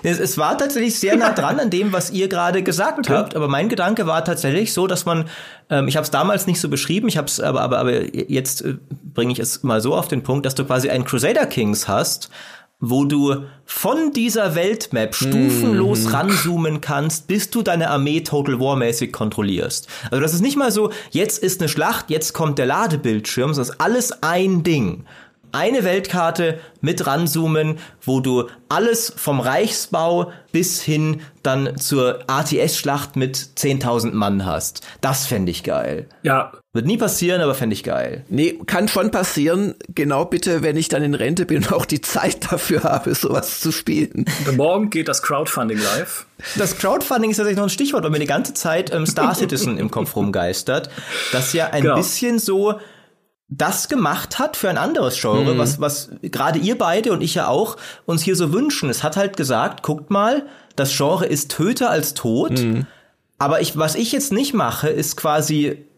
es, 0.03 0.37
war 0.37 0.57
tatsächlich 0.57 0.99
sehr 0.99 1.15
nah 1.15 1.31
dran 1.31 1.61
an 1.61 1.69
dem, 1.69 1.93
was 1.93 2.11
ihr 2.11 2.27
gerade 2.27 2.61
gesagt 2.61 3.07
okay. 3.07 3.13
habt, 3.13 3.37
aber 3.37 3.47
mein 3.47 3.69
Gedanke 3.69 4.05
war 4.05 4.25
tatsächlich 4.25 4.73
so, 4.73 4.85
dass 4.85 5.05
man, 5.05 5.29
ähm, 5.69 5.87
ich 5.87 5.95
habe 5.95 6.03
es 6.03 6.11
damals 6.11 6.45
nicht 6.45 6.59
so 6.59 6.67
beschrieben, 6.67 7.07
ich 7.07 7.17
habe 7.17 7.27
es 7.27 7.39
aber, 7.39 7.61
aber, 7.61 7.79
aber 7.79 8.13
jetzt 8.13 8.65
äh, 8.65 8.75
bringe 9.13 9.31
ich 9.31 9.39
es 9.39 9.63
mal 9.63 9.79
so 9.79 9.95
auf 9.95 10.09
den 10.09 10.23
Punkt, 10.23 10.45
dass 10.45 10.55
du 10.55 10.65
quasi 10.65 10.89
einen 10.89 11.05
Crusader 11.05 11.45
Kings 11.45 11.87
hast, 11.87 12.29
wo 12.79 13.03
du 13.05 13.43
von 13.65 14.13
dieser 14.13 14.55
Weltmap 14.55 15.13
stufenlos 15.13 16.05
mm. 16.05 16.07
ranzoomen 16.07 16.81
kannst, 16.81 17.27
bis 17.27 17.49
du 17.49 17.61
deine 17.61 17.89
Armee 17.89 18.21
Total 18.21 18.59
War 18.59 18.75
mäßig 18.75 19.11
kontrollierst. 19.11 19.87
Also 20.11 20.21
das 20.21 20.33
ist 20.33 20.41
nicht 20.41 20.57
mal 20.57 20.71
so, 20.71 20.91
jetzt 21.11 21.39
ist 21.39 21.61
eine 21.61 21.69
Schlacht, 21.69 22.09
jetzt 22.09 22.33
kommt 22.33 22.57
der 22.57 22.65
Ladebildschirm, 22.67 23.53
sondern 23.53 23.67
das 23.67 23.75
ist 23.75 23.81
alles 23.81 24.23
ein 24.23 24.63
Ding 24.63 25.05
eine 25.51 25.83
Weltkarte 25.83 26.59
mit 26.81 27.05
ranzoomen, 27.07 27.79
wo 28.01 28.19
du 28.19 28.47
alles 28.69 29.13
vom 29.15 29.39
Reichsbau 29.39 30.31
bis 30.51 30.81
hin 30.81 31.21
dann 31.43 31.77
zur 31.77 32.19
ATS-Schlacht 32.27 33.15
mit 33.15 33.37
10.000 33.37 34.11
Mann 34.11 34.45
hast. 34.45 34.85
Das 35.01 35.25
fände 35.25 35.51
ich 35.51 35.63
geil. 35.63 36.07
Ja. 36.23 36.51
Wird 36.71 36.85
nie 36.85 36.97
passieren, 36.97 37.41
aber 37.41 37.55
fände 37.55 37.73
ich 37.73 37.83
geil. 37.83 38.25
Nee, 38.29 38.59
kann 38.67 38.87
schon 38.87 39.09
passieren. 39.09 39.73
Genau 39.95 40.25
bitte, 40.25 40.61
wenn 40.61 40.77
ich 40.77 40.87
dann 40.87 41.01
in 41.01 41.15
Rente 41.15 41.47
bin 41.47 41.57
und 41.57 41.73
auch 41.73 41.85
die 41.85 42.01
Zeit 42.01 42.51
dafür 42.51 42.83
habe, 42.83 43.15
sowas 43.15 43.59
zu 43.59 43.71
spielen. 43.71 44.25
morgen 44.55 44.91
geht 44.91 45.07
das 45.07 45.23
Crowdfunding 45.23 45.79
live. 45.79 46.27
Das 46.57 46.77
Crowdfunding 46.77 47.31
ist 47.31 47.37
tatsächlich 47.37 47.57
noch 47.57 47.65
ein 47.65 47.71
Stichwort, 47.71 48.03
weil 48.03 48.11
mir 48.11 48.19
die 48.19 48.27
ganze 48.27 48.53
Zeit 48.53 48.93
ähm, 48.93 49.07
Star 49.07 49.33
Citizen 49.33 49.79
im 49.79 49.89
Kopf 49.89 50.15
rumgeistert. 50.15 50.91
Das 51.31 51.53
ja 51.53 51.71
ein 51.71 51.81
genau. 51.81 51.95
bisschen 51.95 52.37
so 52.37 52.79
das 53.47 53.89
gemacht 53.89 54.37
hat 54.37 54.55
für 54.55 54.69
ein 54.69 54.77
anderes 54.77 55.19
Genre, 55.19 55.55
mhm. 55.55 55.57
was, 55.57 55.81
was 55.81 56.11
gerade 56.21 56.59
ihr 56.59 56.77
beide 56.77 57.11
und 57.11 57.21
ich 57.21 57.33
ja 57.33 57.47
auch 57.47 57.77
uns 58.05 58.21
hier 58.21 58.35
so 58.35 58.53
wünschen. 58.53 58.91
Es 58.91 59.01
hat 59.01 59.17
halt 59.17 59.37
gesagt, 59.37 59.81
guckt 59.81 60.11
mal, 60.11 60.45
das 60.75 60.95
Genre 60.95 61.25
ist 61.25 61.49
töter 61.49 61.89
als 61.89 62.13
tot. 62.13 62.59
Mhm. 62.59 62.85
Aber 63.39 63.59
ich, 63.61 63.75
was 63.75 63.95
ich 63.95 64.11
jetzt 64.11 64.31
nicht 64.31 64.53
mache, 64.53 64.89
ist 64.89 65.17
quasi 65.17 65.88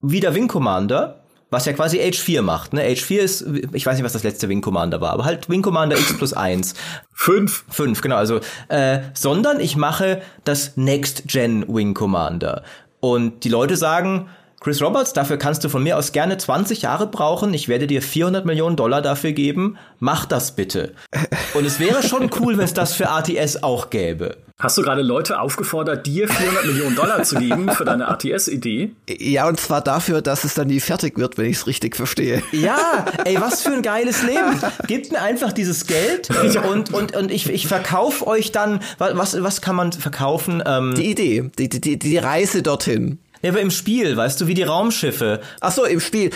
wieder 0.00 0.34
Wing 0.34 0.48
Commander, 0.48 1.20
was 1.50 1.66
ja 1.66 1.72
quasi 1.72 2.00
Age 2.00 2.18
4 2.18 2.42
macht. 2.42 2.72
Ne? 2.72 2.82
Age 2.82 3.02
4 3.02 3.22
ist, 3.22 3.44
ich 3.72 3.84
weiß 3.84 3.96
nicht, 3.96 4.04
was 4.04 4.12
das 4.12 4.22
letzte 4.22 4.48
Wing 4.48 4.60
Commander 4.60 5.00
war, 5.00 5.12
aber 5.12 5.24
halt 5.24 5.48
Wing 5.48 5.62
Commander 5.62 5.98
X 5.98 6.16
plus 6.16 6.32
1. 6.32 6.74
Fünf. 7.12 7.64
Fünf, 7.68 8.00
genau. 8.00 8.16
Also, 8.16 8.40
äh, 8.68 9.00
sondern 9.14 9.60
ich 9.60 9.76
mache 9.76 10.22
das 10.44 10.76
Next 10.76 11.24
Gen 11.26 11.66
Wing 11.68 11.94
Commander. 11.94 12.62
Und 13.00 13.44
die 13.44 13.48
Leute 13.48 13.76
sagen, 13.76 14.28
Chris 14.60 14.82
Roberts, 14.82 15.14
dafür 15.14 15.38
kannst 15.38 15.64
du 15.64 15.70
von 15.70 15.82
mir 15.82 15.96
aus 15.96 16.12
gerne 16.12 16.36
20 16.36 16.82
Jahre 16.82 17.06
brauchen. 17.06 17.54
Ich 17.54 17.68
werde 17.68 17.86
dir 17.86 18.02
400 18.02 18.44
Millionen 18.44 18.76
Dollar 18.76 19.00
dafür 19.00 19.32
geben. 19.32 19.78
Mach 19.98 20.26
das 20.26 20.54
bitte. 20.54 20.92
Und 21.54 21.64
es 21.64 21.80
wäre 21.80 22.02
schon 22.02 22.30
cool, 22.38 22.58
wenn 22.58 22.66
es 22.66 22.74
das 22.74 22.94
für 22.94 23.08
ATS 23.08 23.62
auch 23.62 23.88
gäbe. 23.88 24.36
Hast 24.60 24.76
du 24.76 24.82
gerade 24.82 25.00
Leute 25.00 25.40
aufgefordert, 25.40 26.06
dir 26.06 26.28
400 26.28 26.66
Millionen 26.66 26.94
Dollar 26.94 27.22
zu 27.22 27.36
geben 27.36 27.70
für 27.70 27.86
deine 27.86 28.08
ATS-Idee? 28.08 28.92
Ja, 29.08 29.48
und 29.48 29.58
zwar 29.58 29.80
dafür, 29.80 30.20
dass 30.20 30.44
es 30.44 30.52
dann 30.52 30.66
nie 30.66 30.80
fertig 30.80 31.18
wird, 31.18 31.38
wenn 31.38 31.46
ich 31.46 31.56
es 31.56 31.66
richtig 31.66 31.96
verstehe. 31.96 32.42
Ja, 32.52 33.06
ey, 33.24 33.40
was 33.40 33.62
für 33.62 33.72
ein 33.72 33.80
geiles 33.80 34.22
Leben. 34.22 34.60
Gebt 34.86 35.12
mir 35.12 35.22
einfach 35.22 35.52
dieses 35.52 35.86
Geld 35.86 36.28
und, 36.70 36.92
und, 36.92 37.16
und 37.16 37.30
ich, 37.30 37.48
ich 37.48 37.66
verkaufe 37.66 38.26
euch 38.26 38.52
dann, 38.52 38.80
was, 38.98 39.42
was 39.42 39.62
kann 39.62 39.76
man 39.76 39.92
verkaufen? 39.92 40.62
Ähm, 40.66 40.94
die 40.94 41.10
Idee, 41.10 41.50
die, 41.58 41.70
die, 41.70 41.98
die 41.98 42.18
Reise 42.18 42.62
dorthin. 42.62 43.18
Ja, 43.42 43.50
aber 43.50 43.60
im 43.60 43.70
Spiel, 43.70 44.16
weißt 44.16 44.40
du, 44.40 44.46
wie 44.46 44.54
die 44.54 44.62
Raumschiffe. 44.62 45.40
Ach 45.60 45.72
so, 45.72 45.84
im 45.84 46.00
Spiel. 46.00 46.30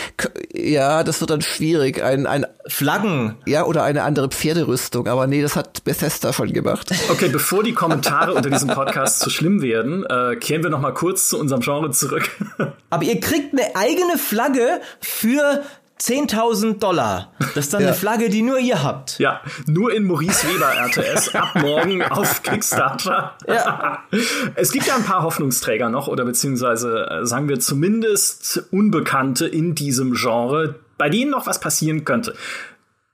Ja, 0.53 1.03
das 1.03 1.21
wird 1.21 1.29
dann 1.29 1.41
schwierig. 1.41 2.03
Ein, 2.03 2.25
ein 2.25 2.45
Flaggen. 2.67 3.35
Ja, 3.45 3.65
oder 3.65 3.83
eine 3.83 4.03
andere 4.03 4.29
Pferderüstung. 4.29 5.07
Aber 5.07 5.27
nee, 5.27 5.41
das 5.41 5.55
hat 5.55 5.83
Bethesda 5.83 6.33
schon 6.33 6.51
gemacht. 6.51 6.91
Okay, 7.09 7.29
bevor 7.29 7.63
die 7.63 7.73
Kommentare 7.73 8.33
unter 8.33 8.49
diesem 8.49 8.69
Podcast 8.69 9.19
zu 9.19 9.29
schlimm 9.29 9.61
werden, 9.61 10.03
äh, 10.05 10.35
kehren 10.37 10.63
wir 10.63 10.71
noch 10.71 10.81
mal 10.81 10.93
kurz 10.93 11.29
zu 11.29 11.39
unserem 11.39 11.61
Genre 11.61 11.91
zurück. 11.91 12.29
aber 12.89 13.03
ihr 13.03 13.19
kriegt 13.19 13.53
eine 13.53 13.75
eigene 13.75 14.17
Flagge 14.17 14.81
für 14.99 15.61
10.000 15.99 16.79
Dollar. 16.79 17.31
Das 17.39 17.65
ist 17.65 17.73
dann 17.73 17.81
ja. 17.81 17.87
eine 17.87 17.95
Flagge, 17.95 18.29
die 18.29 18.41
nur 18.41 18.59
ihr 18.59 18.83
habt. 18.83 19.17
Ja, 19.17 19.41
nur 19.65 19.93
in 19.93 20.03
Maurice 20.03 20.47
Weber 20.47 20.73
RTS 20.87 21.29
ab 21.35 21.55
morgen 21.55 22.01
auf 22.03 22.43
Kickstarter. 22.43 23.33
Ja. 23.47 24.03
Es 24.55 24.71
gibt 24.71 24.87
ja 24.87 24.95
ein 24.95 25.03
paar 25.03 25.23
Hoffnungsträger 25.23 25.89
noch 25.89 26.07
oder 26.07 26.25
beziehungsweise 26.25 27.07
äh, 27.09 27.25
sagen 27.25 27.49
wir 27.49 27.59
zumindest 27.59 28.63
Unbekannte 28.71 29.47
in 29.47 29.75
diesem 29.75 30.13
Genre, 30.13 30.75
bei 30.97 31.09
denen 31.09 31.31
noch 31.31 31.47
was 31.47 31.59
passieren 31.59 32.05
könnte. 32.05 32.35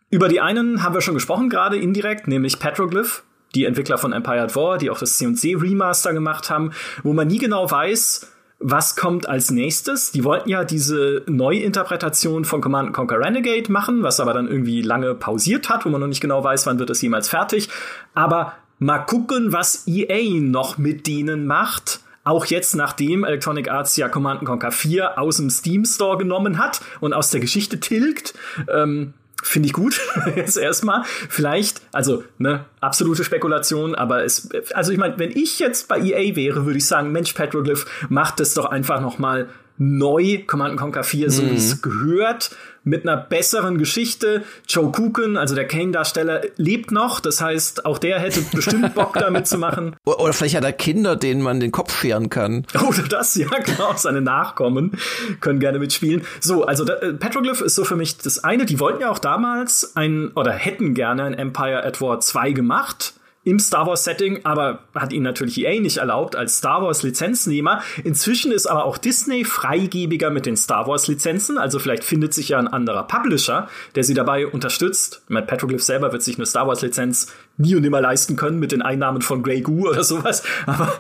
Über 0.10 0.28
die 0.28 0.42
einen 0.42 0.84
haben 0.84 0.94
wir 0.94 1.02
schon 1.02 1.14
gesprochen 1.14 1.50
gerade 1.50 1.78
indirekt, 1.78 2.28
nämlich 2.28 2.60
Petroglyph, 2.60 3.24
die 3.56 3.66
Entwickler 3.66 3.98
von 3.98 4.14
Empire 4.14 4.42
at 4.42 4.56
War, 4.56 4.78
die 4.78 4.90
auch 4.90 5.00
das 5.00 5.18
C&C 5.18 5.56
Remaster 5.56 6.14
gemacht 6.14 6.50
haben, 6.50 6.72
wo 7.04 7.14
man 7.14 7.28
nie 7.28 7.38
genau 7.38 7.70
weiß, 7.70 8.32
was 8.62 8.96
kommt 8.96 9.28
als 9.28 9.52
nächstes? 9.52 10.12
Die 10.12 10.24
wollten 10.24 10.48
ja 10.50 10.64
diese 10.64 11.24
Neuinterpretation 11.28 12.46
von 12.46 12.62
Command 12.62 12.94
Conquer 12.94 13.20
Renegade 13.20 13.72
machen, 13.72 14.04
was 14.04 14.20
aber 14.20 14.34
dann 14.34 14.48
irgendwie 14.48 14.82
lange 14.82 15.16
pausiert 15.16 15.70
hat, 15.70 15.86
wo 15.86 15.90
man 15.90 16.00
noch 16.00 16.08
nicht 16.08 16.22
genau 16.22 16.44
weiß, 16.44 16.68
wann 16.68 16.80
wird 16.80 16.90
das 16.90 17.02
jemals 17.02 17.28
fertig. 17.28 17.70
Aber 18.14 18.54
mal 18.78 19.00
gucken, 19.00 19.52
was 19.52 19.88
EA 19.88 20.40
noch 20.40 20.78
mit 20.78 21.08
denen 21.08 21.48
macht. 21.48 22.02
Auch 22.24 22.46
jetzt, 22.46 22.76
nachdem 22.76 23.24
Electronic 23.24 23.72
Arts 23.72 23.98
ja 23.98 24.08
Command 24.08 24.46
Conquer 24.46 24.72
4 24.72 25.18
aus 25.18 25.38
dem 25.38 25.50
Steam 25.50 25.84
Store 25.86 26.20
genommen 26.20 26.60
hat 26.60 26.82
und 27.00 27.14
aus 27.14 27.32
der 27.32 27.42
Geschichte 27.42 27.80
tilgt. 27.80 28.36
Ähm, 28.72 29.16
Finde 29.44 29.68
ich 29.68 29.74
gut, 29.74 30.00
jetzt 30.36 30.58
erstmal. 30.58 31.04
Vielleicht, 31.06 31.82
also, 31.92 32.24
ne, 32.38 32.66
absolute 32.80 33.24
Spekulation, 33.24 33.96
aber 33.96 34.24
es, 34.24 34.50
also 34.74 34.92
ich 34.92 34.98
meine, 34.98 35.18
wenn 35.18 35.32
ich 35.32 35.60
jetzt 35.60 35.88
bei 35.88 36.00
EA 36.00 36.36
wäre, 36.36 36.66
würde 36.66 36.78
ich 36.78 36.86
sagen, 36.86 37.12
Mensch, 37.12 37.34
Petroglyph, 37.34 37.86
macht 38.10 38.40
es 38.40 38.54
doch 38.54 38.66
einfach 38.66 39.02
noch 39.02 39.18
mal 39.18 39.50
neu, 39.78 40.44
Command 40.46 40.78
Conquer 40.78 41.04
4, 41.04 41.32
so 41.32 41.44
wie 41.50 41.56
es 41.56 41.78
mhm. 41.78 41.82
gehört 41.82 42.52
mit 42.84 43.08
einer 43.08 43.18
besseren 43.18 43.78
Geschichte. 43.78 44.44
Joe 44.68 44.92
Kuken, 44.92 45.38
also 45.38 45.56
der 45.56 45.68
Kane-Darsteller, 45.68 46.42
lebt 46.58 46.92
noch. 46.92 47.20
Das 47.20 47.42
heißt, 47.42 47.86
auch 47.86 47.98
der 47.98 48.20
hätte 48.20 48.42
bestimmt 48.54 48.96
Bock 48.96 49.14
damit 49.14 49.48
zu 49.48 49.58
machen. 49.58 49.96
Oder 50.06 50.34
vielleicht 50.34 50.56
hat 50.56 50.64
er 50.64 50.74
Kinder, 50.74 51.16
denen 51.16 51.42
man 51.42 51.60
den 51.60 51.72
Kopf 51.72 52.00
scheren 52.00 52.30
kann. 52.30 52.66
Oder 52.88 53.04
das, 53.04 53.36
ja, 53.36 53.48
genau. 53.64 53.94
Seine 53.96 54.22
Nachkommen 54.22 54.98
können 55.40 55.60
gerne 55.60 55.80
mitspielen. 55.80 56.24
So, 56.40 56.66
also 56.66 56.86
da, 56.86 56.96
äh, 56.96 57.14
Petroglyph 57.14 57.62
ist 57.62 57.76
so 57.76 57.84
für 57.84 57.96
mich 57.96 58.18
das 58.18 58.44
eine. 58.44 58.66
Die 58.66 58.80
wollten 58.80 59.02
ja 59.02 59.12
auch 59.12 59.20
damals 59.20 59.96
ein, 59.96 60.30
oder 60.36 60.52
hätten 60.52 60.94
gerne 60.94 61.24
ein 61.24 61.34
Empire 61.34 61.84
at 61.84 62.02
War 62.02 62.20
2 62.20 62.52
gemacht 62.52 63.14
im 63.44 63.58
Star 63.58 63.88
Wars 63.88 64.04
Setting, 64.04 64.42
aber 64.44 64.84
hat 64.94 65.14
ihn 65.14 65.24
natürlich 65.24 65.58
EA 65.60 65.80
nicht 65.80 65.98
erlaubt 65.98 66.36
als 66.36 66.60
Star 66.60 66.84
Wars 66.84 67.02
Lizenznehmer. 67.02 67.82
Inzwischen 68.04 68.52
ist 68.52 68.68
aber 68.68 68.86
auch 68.86 69.00
Disney 69.00 69.46
freigebiger 69.46 70.30
mit 70.30 70.46
den 70.46 70.56
Star 70.56 70.88
Wars 70.88 71.08
Lizenzen, 71.08 71.58
also 71.58 71.80
vielleicht 71.80 72.04
findet 72.04 72.34
sich 72.34 72.50
ja 72.50 72.60
ein 72.60 72.68
anderer 72.68 73.04
Publisher, 73.04 73.68
der 73.96 74.04
sie 74.04 74.14
dabei 74.14 74.46
unterstützt. 74.46 75.24
Matt 75.28 75.48
Petroglyph 75.48 75.84
selber 75.84 76.12
wird 76.12 76.22
sich 76.22 76.36
eine 76.36 76.46
Star 76.46 76.68
Wars 76.68 76.82
Lizenz 76.82 77.34
nie 77.58 77.76
und 77.76 77.82
nimmer 77.82 78.02
leisten 78.02 78.36
können 78.36 78.60
mit 78.60 78.72
den 78.72 78.82
Einnahmen 78.82 79.22
von 79.22 79.42
Grey 79.42 79.62
Goo 79.62 79.90
oder 79.90 80.04
sowas. 80.04 80.44
Aber, 80.66 80.94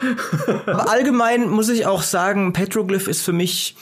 aber 0.65 0.89
allgemein 0.89 1.47
muss 1.47 1.69
ich 1.69 1.85
auch 1.85 2.01
sagen, 2.01 2.53
Petroglyph 2.53 3.07
ist 3.07 3.21
für 3.21 3.33
mich 3.33 3.75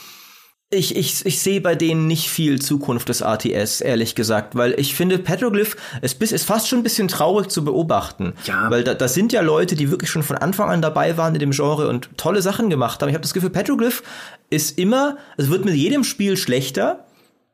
ich, 0.72 0.96
ich, 0.96 1.26
ich 1.26 1.40
sehe 1.40 1.62
bei 1.62 1.74
denen 1.74 2.06
nicht 2.06 2.30
viel 2.30 2.62
Zukunft 2.62 3.10
des 3.10 3.24
ATS, 3.24 3.82
ehrlich 3.82 4.14
gesagt, 4.14 4.56
weil 4.56 4.80
ich 4.80 4.94
finde, 4.94 5.18
Petroglyph 5.18 5.76
ist, 6.04 6.20
bis, 6.20 6.32
ist 6.32 6.46
fast 6.46 6.68
schon 6.68 6.80
ein 6.80 6.84
bisschen 6.84 7.08
traurig 7.08 7.50
zu 7.50 7.66
beobachten. 7.66 8.34
Ja. 8.46 8.70
Weil 8.70 8.84
da, 8.84 8.94
da 8.94 9.08
sind 9.08 9.34
ja 9.34 9.42
Leute, 9.42 9.76
die 9.76 9.90
wirklich 9.90 10.12
schon 10.12 10.22
von 10.22 10.38
Anfang 10.38 10.70
an 10.70 10.84
dabei 10.84 11.18
waren 11.18 11.34
in 11.34 11.40
dem 11.40 11.52
Genre 11.52 11.88
und 11.88 12.10
tolle 12.18 12.44
Sachen 12.44 12.70
gemacht 12.70 13.02
haben. 13.02 13.10
Ich 13.10 13.16
habe 13.16 13.24
das 13.24 13.34
Gefühl, 13.34 13.50
Petroglyph 13.50 14.04
ist 14.52 14.78
immer, 14.78 15.18
es 15.38 15.50
wird 15.50 15.66
mit 15.66 15.74
jedem 15.74 16.04
Spiel 16.04 16.38
schlechter 16.38 17.08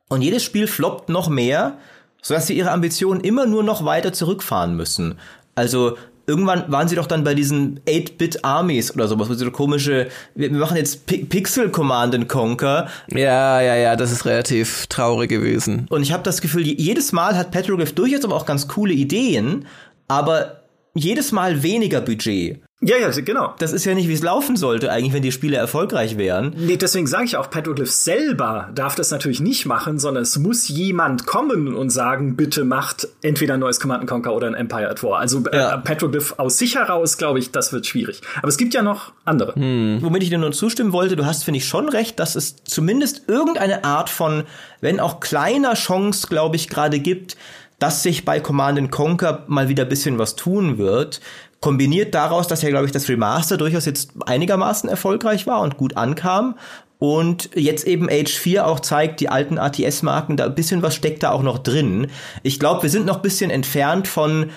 und 0.09 0.21
jedes 0.21 0.43
Spiel 0.43 0.67
floppt 0.67 1.07
noch 1.07 1.29
mehr, 1.29 1.77
sodass 2.21 2.47
sie 2.47 2.57
ihre 2.57 2.71
Ambitionen 2.71 3.21
immer 3.21 3.45
nur 3.45 3.63
noch 3.63 3.85
weiter 3.85 4.11
zurückfahren 4.11 4.75
müssen. 4.75 5.19
Also 5.55 5.97
irgendwann 6.27 6.71
waren 6.71 6.87
sie 6.87 6.95
doch 6.95 7.07
dann 7.07 7.23
bei 7.23 7.33
diesen 7.33 7.79
8-Bit-Armies 7.81 8.93
oder 8.93 9.07
sowas, 9.07 9.29
wo 9.29 9.33
sie 9.33 9.45
so 9.45 9.51
komische, 9.51 10.07
wir, 10.33 10.51
machen 10.51 10.77
jetzt 10.77 11.05
P 11.05 11.17
Pixel 11.19 11.69
Command 11.69 12.15
and 12.15 12.29
Conquer. 12.29 12.87
Ja, 13.11 13.61
ja, 13.61 13.75
ja, 13.75 13.95
das 13.95 14.11
ist 14.11 14.25
relativ 14.25 14.87
traurig 14.87 15.29
gewesen. 15.29 15.85
Und 15.89 16.01
ich 16.01 16.11
habe 16.11 16.23
das 16.23 16.41
Gefühl, 16.41 16.65
jedes 16.65 17.11
Mal 17.11 17.37
hat 17.37 17.51
Petroglyph 17.51 17.93
durchaus 17.93 18.23
aber 18.25 18.35
auch 18.35 18.45
ganz 18.45 18.67
coole 18.67 18.93
Ideen, 18.93 19.65
aber 20.07 20.61
jedes 20.93 21.31
Mal 21.31 21.61
weniger 21.63 22.01
Budget. 22.01 22.59
Ja, 22.81 22.97
ja, 22.97 23.09
genau. 23.09 23.55
Das 23.57 23.71
ist 23.71 23.85
ja 23.85 23.95
nicht, 23.95 24.09
wie 24.09 24.13
es 24.13 24.21
laufen 24.21 24.57
sollte, 24.57 24.91
eigentlich, 24.91 25.13
wenn 25.13 25.21
die 25.21 25.31
Spiele 25.31 25.55
erfolgreich 25.55 26.17
wären. 26.17 26.53
Nee, 26.57 26.75
deswegen 26.75 27.07
sage 27.07 27.23
ich 27.23 27.37
auch, 27.37 27.49
Petroglyph 27.49 27.89
selber 27.89 28.69
darf 28.75 28.95
das 28.95 29.11
natürlich 29.11 29.39
nicht 29.39 29.65
machen, 29.65 29.97
sondern 29.97 30.23
es 30.23 30.37
muss 30.37 30.67
jemand 30.67 31.25
kommen 31.25 31.73
und 31.73 31.89
sagen, 31.89 32.35
bitte 32.35 32.65
macht 32.65 33.07
entweder 33.21 33.53
ein 33.53 33.61
neues 33.61 33.79
Command 33.79 34.05
Conquer 34.07 34.33
oder 34.33 34.47
ein 34.47 34.55
Empire 34.55 34.89
at 34.89 35.01
War. 35.03 35.19
Also 35.19 35.41
äh, 35.47 35.57
ja. 35.57 35.77
Petroglyph 35.77 36.35
aus 36.37 36.57
sich 36.57 36.75
heraus, 36.75 37.17
glaube 37.17 37.39
ich, 37.39 37.51
das 37.51 37.71
wird 37.71 37.85
schwierig. 37.85 38.21
Aber 38.39 38.49
es 38.49 38.57
gibt 38.57 38.73
ja 38.73 38.81
noch 38.81 39.13
andere. 39.23 39.55
Hm. 39.55 39.99
Womit 40.01 40.23
ich 40.23 40.29
dir 40.29 40.37
nur 40.37 40.51
zustimmen 40.51 40.91
wollte, 40.91 41.15
du 41.15 41.25
hast, 41.25 41.45
finde 41.45 41.59
ich, 41.59 41.65
schon 41.65 41.87
recht, 41.87 42.19
dass 42.19 42.35
es 42.35 42.57
zumindest 42.65 43.29
irgendeine 43.29 43.85
Art 43.85 44.09
von, 44.09 44.43
wenn 44.81 44.99
auch 44.99 45.21
kleiner 45.21 45.75
Chance, 45.75 46.27
glaube 46.27 46.57
ich, 46.57 46.67
gerade 46.67 46.99
gibt, 46.99 47.37
dass 47.79 48.03
sich 48.03 48.25
bei 48.25 48.39
Command 48.39 48.91
Conquer 48.91 49.43
mal 49.47 49.69
wieder 49.69 49.85
bisschen 49.85 50.17
was 50.17 50.35
tun 50.35 50.77
wird. 50.77 51.19
Kombiniert 51.61 52.13
daraus, 52.13 52.47
dass 52.47 52.61
ja, 52.61 52.69
glaube 52.69 52.85
ich, 52.85 52.91
das 52.91 53.09
Remaster 53.09 53.57
durchaus 53.57 53.85
jetzt 53.85 54.11
einigermaßen 54.25 54.89
erfolgreich 54.89 55.47
war 55.47 55.61
und 55.61 55.77
gut 55.77 55.97
ankam. 55.97 56.55
Und 56.97 57.49
jetzt 57.55 57.85
eben 57.85 58.09
Age 58.09 58.33
4 58.33 58.65
auch 58.65 58.79
zeigt, 58.79 59.19
die 59.19 59.29
alten 59.29 59.57
ATS-Marken, 59.57 60.37
da 60.37 60.45
ein 60.45 60.55
bisschen 60.55 60.81
was 60.81 60.95
steckt 60.95 61.23
da 61.23 61.31
auch 61.31 61.43
noch 61.43 61.57
drin. 61.57 62.07
Ich 62.43 62.59
glaube, 62.59 62.83
wir 62.83 62.89
sind 62.89 63.05
noch 63.05 63.17
ein 63.17 63.21
bisschen 63.21 63.51
entfernt 63.51 64.07
von 64.07 64.51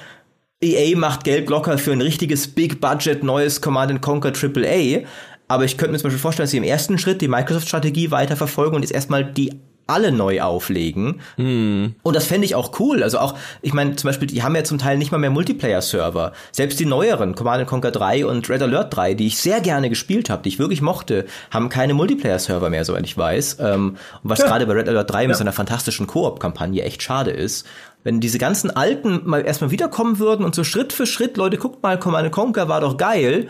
EA 0.61 0.97
macht 0.97 1.25
Geld 1.25 1.49
locker 1.49 1.79
für 1.79 1.93
ein 1.93 2.01
richtiges 2.01 2.49
Big 2.49 2.81
Budget 2.81 3.23
neues 3.23 3.61
Command 3.61 4.01
Conquer 4.03 4.33
AAA. 4.33 5.05
Aber 5.47 5.65
ich 5.65 5.79
könnte 5.79 5.93
mir 5.93 5.99
zum 5.99 6.09
Beispiel 6.09 6.21
vorstellen, 6.21 6.45
dass 6.45 6.51
sie 6.51 6.59
im 6.59 6.65
ersten 6.65 6.99
Schritt 6.99 7.21
die 7.21 7.29
Microsoft-Strategie 7.29 8.11
weiterverfolgen 8.11 8.77
und 8.77 8.83
jetzt 8.83 8.93
erstmal 8.93 9.25
die 9.25 9.61
alle 9.89 10.13
neu 10.13 10.41
auflegen. 10.41 11.21
Mm. 11.37 11.87
Und 12.03 12.15
das 12.15 12.27
fände 12.27 12.45
ich 12.45 12.55
auch 12.55 12.79
cool. 12.79 13.03
Also 13.03 13.19
auch, 13.19 13.35
ich 13.63 13.73
meine, 13.73 13.97
zum 13.97 14.09
Beispiel, 14.09 14.29
die 14.29 14.43
haben 14.43 14.55
ja 14.55 14.63
zum 14.63 14.79
Teil 14.79 14.99
nicht 14.99 15.11
mal 15.11 15.19
mehr 15.19 15.31
Multiplayer-Server. 15.31 16.33
Selbst 16.53 16.79
die 16.79 16.87
neueren, 16.87 17.35
Command 17.35 17.67
Conquer 17.67 17.91
3 17.91 18.27
und 18.27 18.49
Red 18.49 18.63
Alert 18.63 18.95
3, 18.95 19.15
die 19.15 19.27
ich 19.27 19.39
sehr 19.39 19.61
gerne 19.61 19.89
gespielt 19.89 20.31
habe, 20.31 20.43
die 20.43 20.51
ich 20.51 20.59
wirklich 20.59 20.83
mochte, 20.83 21.27
haben 21.51 21.71
keine 21.71 21.95
Multiplayer-Server 21.95 22.71
mehr, 22.71 22.85
soweit 22.85 23.05
ich 23.05 23.17
weiß. 23.17 23.59
Ähm, 23.61 23.97
was 24.23 24.41
ja. 24.41 24.47
gerade 24.47 24.67
bei 24.67 24.75
Red 24.75 24.89
Alert 24.89 25.11
3 25.11 25.23
ja. 25.23 25.29
mit 25.29 25.37
seiner 25.37 25.53
fantastischen 25.53 26.07
Koop-Kampagne 26.07 26.83
echt 26.83 27.03
schade 27.03 27.31
ist. 27.31 27.67
Wenn 28.05 28.21
diese 28.21 28.39
ganzen 28.39 28.71
alten 28.71 29.23
mal 29.25 29.45
erstmal 29.45 29.71
wiederkommen 29.71 30.19
würden 30.19 30.45
und 30.45 30.55
so 30.55 30.65
Schritt 30.65 30.93
für 30.93 31.07
Schritt, 31.07 31.37
Leute, 31.37 31.57
guckt 31.57 31.83
mal, 31.83 31.99
Command 31.99 32.31
Conquer 32.31 32.69
war 32.69 32.81
doch 32.81 32.97
geil. 32.97 33.49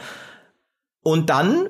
Und 1.02 1.31
dann 1.31 1.69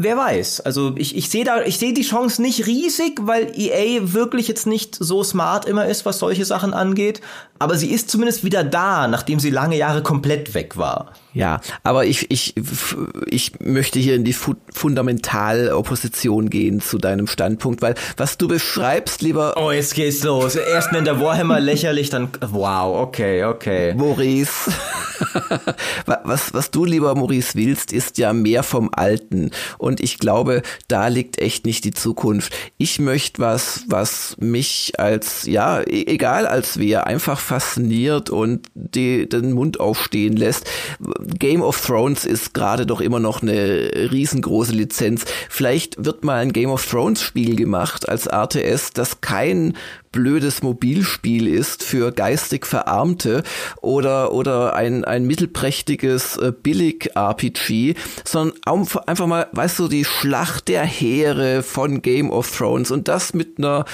Wer 0.00 0.16
weiß. 0.16 0.60
Also 0.60 0.94
ich, 0.94 1.16
ich 1.16 1.28
sehe 1.28 1.42
da, 1.42 1.62
ich 1.62 1.76
sehe 1.76 1.92
die 1.92 2.02
Chance 2.02 2.40
nicht 2.40 2.68
riesig, 2.68 3.18
weil 3.22 3.50
EA 3.58 4.12
wirklich 4.12 4.46
jetzt 4.46 4.64
nicht 4.64 4.94
so 4.94 5.24
smart 5.24 5.64
immer 5.64 5.86
ist, 5.86 6.06
was 6.06 6.20
solche 6.20 6.44
Sachen 6.44 6.72
angeht. 6.72 7.20
Aber 7.58 7.76
sie 7.76 7.90
ist 7.90 8.08
zumindest 8.08 8.44
wieder 8.44 8.62
da, 8.62 9.08
nachdem 9.08 9.40
sie 9.40 9.50
lange 9.50 9.76
Jahre 9.76 10.04
komplett 10.04 10.54
weg 10.54 10.76
war. 10.76 11.14
Ja, 11.38 11.60
aber 11.84 12.04
ich, 12.04 12.32
ich, 12.32 12.54
ich 13.26 13.60
möchte 13.60 14.00
hier 14.00 14.16
in 14.16 14.24
die 14.24 14.32
Fu 14.32 14.54
Fundamentalopposition 14.74 16.50
gehen 16.50 16.80
zu 16.80 16.98
deinem 16.98 17.28
Standpunkt, 17.28 17.80
weil 17.80 17.94
was 18.16 18.38
du 18.38 18.48
beschreibst, 18.48 19.22
lieber. 19.22 19.54
Oh, 19.56 19.70
jetzt 19.70 19.94
geht's 19.94 20.24
los. 20.24 20.56
Erst 20.56 20.90
nennt 20.90 21.06
der 21.06 21.20
Warhammer 21.20 21.60
lächerlich, 21.60 22.10
dann. 22.10 22.30
Wow, 22.40 23.02
okay, 23.02 23.44
okay. 23.44 23.94
Maurice. 23.94 24.72
was, 26.06 26.52
was 26.54 26.70
du, 26.72 26.84
lieber 26.84 27.14
Maurice, 27.14 27.54
willst, 27.54 27.92
ist 27.92 28.18
ja 28.18 28.32
mehr 28.32 28.64
vom 28.64 28.90
Alten. 28.92 29.52
Und 29.78 30.00
ich 30.00 30.18
glaube, 30.18 30.62
da 30.88 31.06
liegt 31.06 31.38
echt 31.38 31.66
nicht 31.66 31.84
die 31.84 31.92
Zukunft. 31.92 32.52
Ich 32.78 32.98
möchte 32.98 33.40
was, 33.40 33.84
was 33.86 34.36
mich 34.40 34.94
als, 34.98 35.46
ja, 35.46 35.80
e-, 35.82 36.06
egal 36.06 36.46
als 36.46 36.78
wer, 36.78 37.06
einfach 37.06 37.38
fasziniert 37.38 38.28
und 38.28 38.66
die, 38.74 39.28
den 39.28 39.52
Mund 39.52 39.78
aufstehen 39.78 40.36
lässt. 40.36 40.66
Game 41.38 41.62
of 41.62 41.80
Thrones 41.84 42.24
ist 42.24 42.54
gerade 42.54 42.86
doch 42.86 43.00
immer 43.00 43.20
noch 43.20 43.42
eine 43.42 43.90
riesengroße 44.10 44.72
Lizenz. 44.72 45.24
Vielleicht 45.48 46.04
wird 46.04 46.24
mal 46.24 46.40
ein 46.40 46.52
Game 46.52 46.70
of 46.70 46.84
Thrones 46.86 47.22
Spiel 47.22 47.56
gemacht 47.56 48.08
als 48.08 48.26
RTS, 48.26 48.92
das 48.92 49.20
kein 49.20 49.74
blödes 50.12 50.62
Mobilspiel 50.62 51.46
ist 51.46 51.82
für 51.82 52.12
geistig 52.12 52.66
Verarmte 52.66 53.42
oder, 53.80 54.32
oder 54.32 54.74
ein, 54.74 55.04
ein 55.04 55.26
mittelprächtiges 55.26 56.36
äh, 56.36 56.52
Billig-RPG, 56.52 57.94
sondern 58.24 58.58
einfach 59.06 59.26
mal, 59.26 59.48
weißt 59.52 59.78
du, 59.78 59.88
die 59.88 60.04
Schlacht 60.04 60.68
der 60.68 60.84
Heere 60.84 61.62
von 61.62 62.02
Game 62.02 62.30
of 62.30 62.56
Thrones 62.56 62.90
und 62.90 63.08
das 63.08 63.34
mit 63.34 63.58
einer 63.58 63.84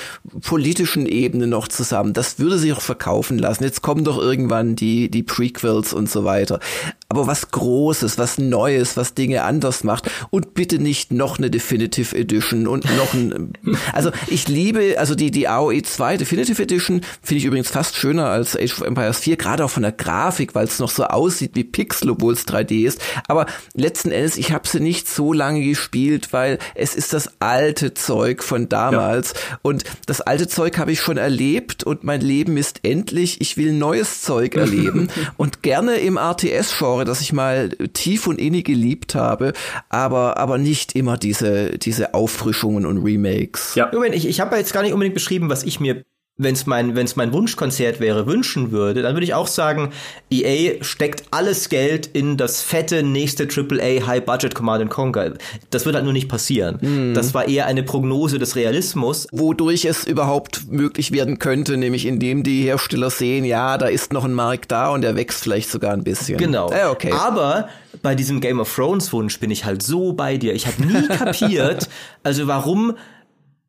politischen 0.42 1.06
Ebene 1.06 1.46
noch 1.46 1.68
zusammen. 1.68 2.12
Das 2.12 2.38
würde 2.38 2.58
sich 2.58 2.72
auch 2.72 2.80
verkaufen 2.80 3.38
lassen. 3.38 3.64
Jetzt 3.64 3.82
kommen 3.82 4.04
doch 4.04 4.18
irgendwann 4.18 4.76
die, 4.76 5.10
die 5.10 5.22
Prequels 5.22 5.92
und 5.92 6.10
so 6.10 6.24
weiter. 6.24 6.60
Aber 7.08 7.26
was 7.26 7.50
Großes, 7.50 8.18
was 8.18 8.38
Neues, 8.38 8.96
was 8.96 9.14
Dinge 9.14 9.44
anders 9.44 9.84
macht 9.84 10.10
und 10.30 10.54
bitte 10.54 10.78
nicht 10.78 11.12
noch 11.12 11.38
eine 11.38 11.50
Definitive 11.50 12.16
Edition 12.16 12.66
und 12.66 12.84
noch 12.96 13.14
ein, 13.14 13.52
also 13.92 14.10
ich 14.28 14.48
liebe, 14.48 14.96
also 14.98 15.14
die, 15.14 15.30
die 15.30 15.48
AOE 15.48 15.82
2 15.82 16.03
2 16.04 16.18
Definitive 16.18 16.62
Edition 16.62 17.00
finde 17.22 17.38
ich 17.38 17.46
übrigens 17.46 17.70
fast 17.70 17.96
schöner 17.96 18.26
als 18.26 18.54
Age 18.54 18.74
of 18.74 18.82
Empires 18.82 19.20
4, 19.20 19.36
gerade 19.38 19.64
auch 19.64 19.70
von 19.70 19.84
der 19.84 19.92
Grafik, 19.92 20.54
weil 20.54 20.66
es 20.66 20.78
noch 20.78 20.90
so 20.90 21.04
aussieht 21.04 21.52
wie 21.54 21.64
Pixel, 21.64 22.10
obwohl 22.10 22.34
es 22.34 22.46
3D 22.46 22.86
ist. 22.86 23.00
Aber 23.26 23.46
letzten 23.72 24.10
Endes, 24.10 24.36
ich 24.36 24.52
habe 24.52 24.68
sie 24.68 24.80
nicht 24.80 25.08
so 25.08 25.32
lange 25.32 25.62
gespielt, 25.62 26.34
weil 26.34 26.58
es 26.74 26.94
ist 26.94 27.14
das 27.14 27.30
alte 27.40 27.94
Zeug 27.94 28.42
von 28.42 28.68
damals. 28.68 29.32
Ja. 29.32 29.58
Und 29.62 29.84
das 30.04 30.20
alte 30.20 30.46
Zeug 30.46 30.76
habe 30.76 30.92
ich 30.92 31.00
schon 31.00 31.16
erlebt 31.16 31.84
und 31.84 32.04
mein 32.04 32.20
Leben 32.20 32.58
ist 32.58 32.80
endlich. 32.82 33.40
Ich 33.40 33.56
will 33.56 33.72
neues 33.72 34.20
Zeug 34.20 34.56
erleben 34.56 35.08
und 35.38 35.62
gerne 35.62 35.94
im 35.94 36.18
RTS-Genre, 36.18 37.06
das 37.06 37.22
ich 37.22 37.32
mal 37.32 37.70
tief 37.94 38.26
und 38.26 38.38
innig 38.38 38.66
geliebt 38.66 39.14
habe, 39.14 39.54
aber, 39.88 40.36
aber 40.36 40.58
nicht 40.58 40.94
immer 40.96 41.16
diese, 41.16 41.78
diese 41.78 42.12
Auffrischungen 42.12 42.84
und 42.84 43.02
Remakes. 43.02 43.74
Ja, 43.74 43.90
ich, 44.12 44.28
ich 44.28 44.40
habe 44.40 44.56
jetzt 44.56 44.74
gar 44.74 44.82
nicht 44.82 44.92
unbedingt 44.92 45.14
beschrieben, 45.14 45.48
was 45.48 45.62
ich 45.62 45.80
mir 45.80 45.93
wenn 46.36 46.54
es 46.54 46.66
mein, 46.66 46.96
wenn's 46.96 47.14
mein 47.14 47.32
Wunschkonzert 47.32 48.00
wäre, 48.00 48.26
wünschen 48.26 48.72
würde, 48.72 49.02
dann 49.02 49.14
würde 49.14 49.24
ich 49.24 49.34
auch 49.34 49.46
sagen, 49.46 49.92
EA 50.30 50.82
steckt 50.82 51.22
alles 51.30 51.68
Geld 51.68 52.08
in 52.08 52.36
das 52.36 52.60
fette 52.60 53.04
nächste 53.04 53.44
AAA 53.44 54.04
High-Budget 54.06 54.52
Command 54.52 54.90
Conquer. 54.90 55.34
Das 55.70 55.86
wird 55.86 55.94
halt 55.94 56.04
nur 56.04 56.12
nicht 56.12 56.28
passieren. 56.28 57.12
Mm. 57.12 57.14
Das 57.14 57.34
war 57.34 57.46
eher 57.46 57.66
eine 57.66 57.84
Prognose 57.84 58.40
des 58.40 58.56
Realismus. 58.56 59.28
Wodurch 59.30 59.84
es 59.84 60.08
überhaupt 60.08 60.66
möglich 60.72 61.12
werden 61.12 61.38
könnte, 61.38 61.76
nämlich 61.76 62.04
indem 62.04 62.42
die 62.42 62.64
Hersteller 62.64 63.10
sehen, 63.10 63.44
ja, 63.44 63.78
da 63.78 63.86
ist 63.86 64.12
noch 64.12 64.24
ein 64.24 64.34
Markt 64.34 64.72
da 64.72 64.90
und 64.90 65.02
der 65.02 65.14
wächst 65.14 65.40
vielleicht 65.40 65.70
sogar 65.70 65.92
ein 65.92 66.02
bisschen. 66.02 66.36
Genau. 66.36 66.72
Äh, 66.72 66.86
okay. 66.86 67.12
Aber 67.12 67.68
bei 68.02 68.16
diesem 68.16 68.40
Game 68.40 68.58
of 68.58 68.74
Thrones 68.74 69.12
Wunsch 69.12 69.38
bin 69.38 69.52
ich 69.52 69.64
halt 69.64 69.84
so 69.84 70.12
bei 70.14 70.36
dir. 70.36 70.52
Ich 70.54 70.66
habe 70.66 70.84
nie 70.84 71.06
kapiert, 71.16 71.88
also 72.24 72.48
warum 72.48 72.96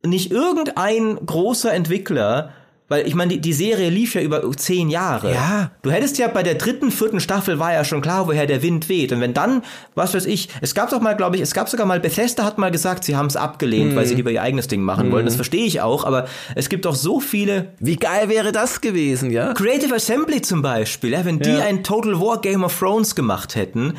nicht 0.08 0.32
irgendein 0.32 1.18
großer 1.26 1.74
Entwickler 1.74 2.52
weil 2.88 3.08
ich 3.08 3.16
meine, 3.16 3.34
die, 3.34 3.42
die 3.42 3.54
Serie 3.54 3.90
lief 3.90 4.14
ja 4.14 4.22
über 4.22 4.50
zehn 4.52 4.90
Jahre. 4.90 5.34
Ja. 5.34 5.72
Du 5.82 5.90
hättest 5.90 6.20
ja 6.20 6.28
bei 6.28 6.44
der 6.44 6.54
dritten, 6.54 6.92
vierten 6.92 7.20
Staffel 7.20 7.58
war 7.58 7.74
ja 7.74 7.84
schon 7.84 8.02
klar, 8.02 8.28
woher 8.28 8.46
der 8.46 8.62
Wind 8.62 8.90
weht. 8.90 9.12
Und 9.12 9.22
wenn 9.22 9.34
dann, 9.34 9.64
was 9.96 10.14
weiß 10.14 10.28
ich, 10.28 10.50
es 10.62 10.76
gab 10.76 10.92
doch 10.92 11.02
mal, 11.02 11.16
glaube 11.16 11.36
ich, 11.36 11.42
es 11.42 11.56
gab 11.56 11.68
sogar 11.68 11.88
mal, 11.88 12.00
Bethesda 12.00 12.44
hat 12.44 12.60
mal 12.60 12.70
gesagt, 12.70 13.04
sie 13.04 13.16
haben 13.16 13.26
es 13.26 13.38
abgelehnt, 13.38 13.94
mhm. 13.94 13.96
weil 13.96 14.06
sie 14.06 14.14
lieber 14.14 14.30
ihr 14.30 14.44
eigenes 14.44 14.68
Ding 14.68 14.82
machen 14.82 15.08
mhm. 15.08 15.14
wollen. 15.14 15.26
Das 15.26 15.36
verstehe 15.36 15.66
ich 15.66 15.82
auch, 15.82 16.04
aber 16.04 16.28
es 16.54 16.70
gibt 16.70 16.86
doch 16.86 16.94
so 16.94 17.20
viele. 17.20 17.74
Wie 17.80 17.96
geil 17.96 18.30
wäre 18.30 18.52
das 18.52 18.82
gewesen, 18.82 19.32
ja? 19.32 19.54
Creative 19.54 19.96
Assembly 19.96 20.42
zum 20.44 20.62
Beispiel, 20.62 21.12
ja, 21.12 21.26
wenn 21.26 21.40
die 21.40 21.50
ja. 21.50 21.66
ein 21.66 21.84
Total 21.84 22.20
War 22.20 22.40
Game 22.40 22.64
of 22.64 22.78
Thrones 22.78 23.16
gemacht 23.16 23.56
hätten, 23.56 23.96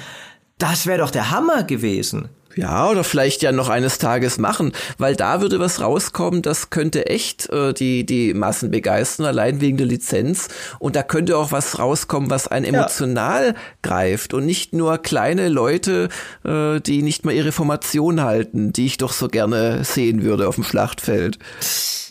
das 0.58 0.86
wäre 0.86 0.98
doch 0.98 1.10
der 1.10 1.32
Hammer 1.32 1.64
gewesen. 1.64 2.28
Ja, 2.56 2.88
oder 2.88 3.04
vielleicht 3.04 3.42
ja 3.42 3.52
noch 3.52 3.68
eines 3.68 3.98
Tages 3.98 4.38
machen, 4.38 4.72
weil 4.96 5.14
da 5.14 5.42
würde 5.42 5.60
was 5.60 5.80
rauskommen, 5.80 6.40
das 6.40 6.70
könnte 6.70 7.06
echt 7.06 7.50
äh, 7.50 7.74
die, 7.74 8.06
die 8.06 8.32
Massen 8.32 8.70
begeistern, 8.70 9.26
allein 9.26 9.60
wegen 9.60 9.76
der 9.76 9.86
Lizenz. 9.86 10.48
Und 10.78 10.96
da 10.96 11.02
könnte 11.02 11.36
auch 11.36 11.52
was 11.52 11.78
rauskommen, 11.78 12.30
was 12.30 12.48
einen 12.48 12.64
emotional 12.64 13.48
ja. 13.48 13.54
greift 13.82 14.32
und 14.32 14.46
nicht 14.46 14.72
nur 14.72 14.96
kleine 14.96 15.50
Leute, 15.50 16.08
äh, 16.44 16.80
die 16.80 17.02
nicht 17.02 17.26
mal 17.26 17.32
ihre 17.32 17.52
Formation 17.52 18.22
halten, 18.22 18.72
die 18.72 18.86
ich 18.86 18.96
doch 18.96 19.12
so 19.12 19.28
gerne 19.28 19.84
sehen 19.84 20.22
würde 20.22 20.48
auf 20.48 20.54
dem 20.54 20.64
Schlachtfeld. 20.64 21.38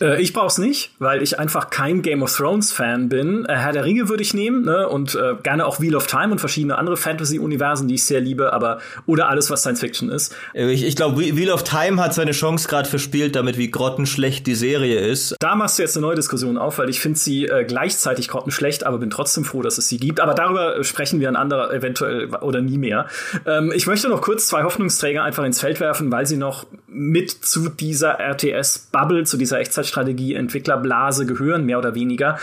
Äh, 0.00 0.22
ich 0.22 0.32
brauch's 0.32 0.58
nicht, 0.58 0.92
weil 0.98 1.22
ich 1.22 1.38
einfach 1.38 1.70
kein 1.70 2.02
Game 2.02 2.22
of 2.22 2.34
Thrones 2.34 2.72
Fan 2.72 3.08
bin. 3.08 3.44
Äh, 3.46 3.56
Herr 3.56 3.72
der 3.72 3.84
Ringe 3.84 4.08
würde 4.08 4.22
ich 4.22 4.34
nehmen, 4.34 4.64
ne? 4.64 4.88
Und 4.88 5.14
äh, 5.14 5.34
gerne 5.42 5.66
auch 5.66 5.80
Wheel 5.80 5.96
of 5.96 6.06
Time 6.06 6.32
und 6.32 6.38
verschiedene 6.38 6.78
andere 6.78 6.96
Fantasy-Universen, 6.96 7.88
die 7.88 7.94
ich 7.94 8.04
sehr 8.04 8.20
liebe, 8.20 8.52
aber 8.52 8.78
oder 9.06 9.28
alles, 9.28 9.50
was 9.50 9.60
Science 9.60 9.80
Fiction 9.80 10.10
ist. 10.10 10.35
Ich, 10.54 10.84
ich 10.84 10.96
glaube, 10.96 11.18
Wheel 11.18 11.50
of 11.50 11.64
Time 11.64 12.02
hat 12.02 12.14
seine 12.14 12.32
Chance 12.32 12.68
gerade 12.68 12.88
verspielt, 12.88 13.36
damit 13.36 13.58
wie 13.58 13.70
grottenschlecht 13.70 14.46
die 14.46 14.54
Serie 14.54 15.00
ist. 15.00 15.36
Da 15.40 15.54
machst 15.54 15.78
du 15.78 15.82
jetzt 15.82 15.96
eine 15.96 16.06
neue 16.06 16.16
Diskussion 16.16 16.58
auf, 16.58 16.78
weil 16.78 16.88
ich 16.88 17.00
finde 17.00 17.18
sie 17.18 17.46
äh, 17.46 17.64
gleichzeitig 17.64 18.28
grottenschlecht, 18.28 18.84
aber 18.84 18.98
bin 18.98 19.10
trotzdem 19.10 19.44
froh, 19.44 19.62
dass 19.62 19.78
es 19.78 19.88
sie 19.88 19.98
gibt. 19.98 20.20
Aber 20.20 20.34
darüber 20.34 20.82
sprechen 20.84 21.20
wir 21.20 21.28
ein 21.28 21.36
anderer 21.36 21.72
eventuell 21.72 22.34
oder 22.36 22.60
nie 22.60 22.78
mehr. 22.78 23.06
Ähm, 23.46 23.72
ich 23.74 23.86
möchte 23.86 24.08
noch 24.08 24.22
kurz 24.22 24.48
zwei 24.48 24.62
Hoffnungsträger 24.62 25.22
einfach 25.22 25.44
ins 25.44 25.60
Feld 25.60 25.80
werfen, 25.80 26.10
weil 26.10 26.26
sie 26.26 26.36
noch 26.36 26.66
mit 26.86 27.30
zu 27.30 27.68
dieser 27.68 28.18
RTS-Bubble, 28.18 29.24
zu 29.24 29.36
dieser 29.36 29.60
Echtzeitstrategie-Entwicklerblase 29.60 31.26
gehören, 31.26 31.64
mehr 31.64 31.78
oder 31.78 31.94
weniger. 31.94 32.38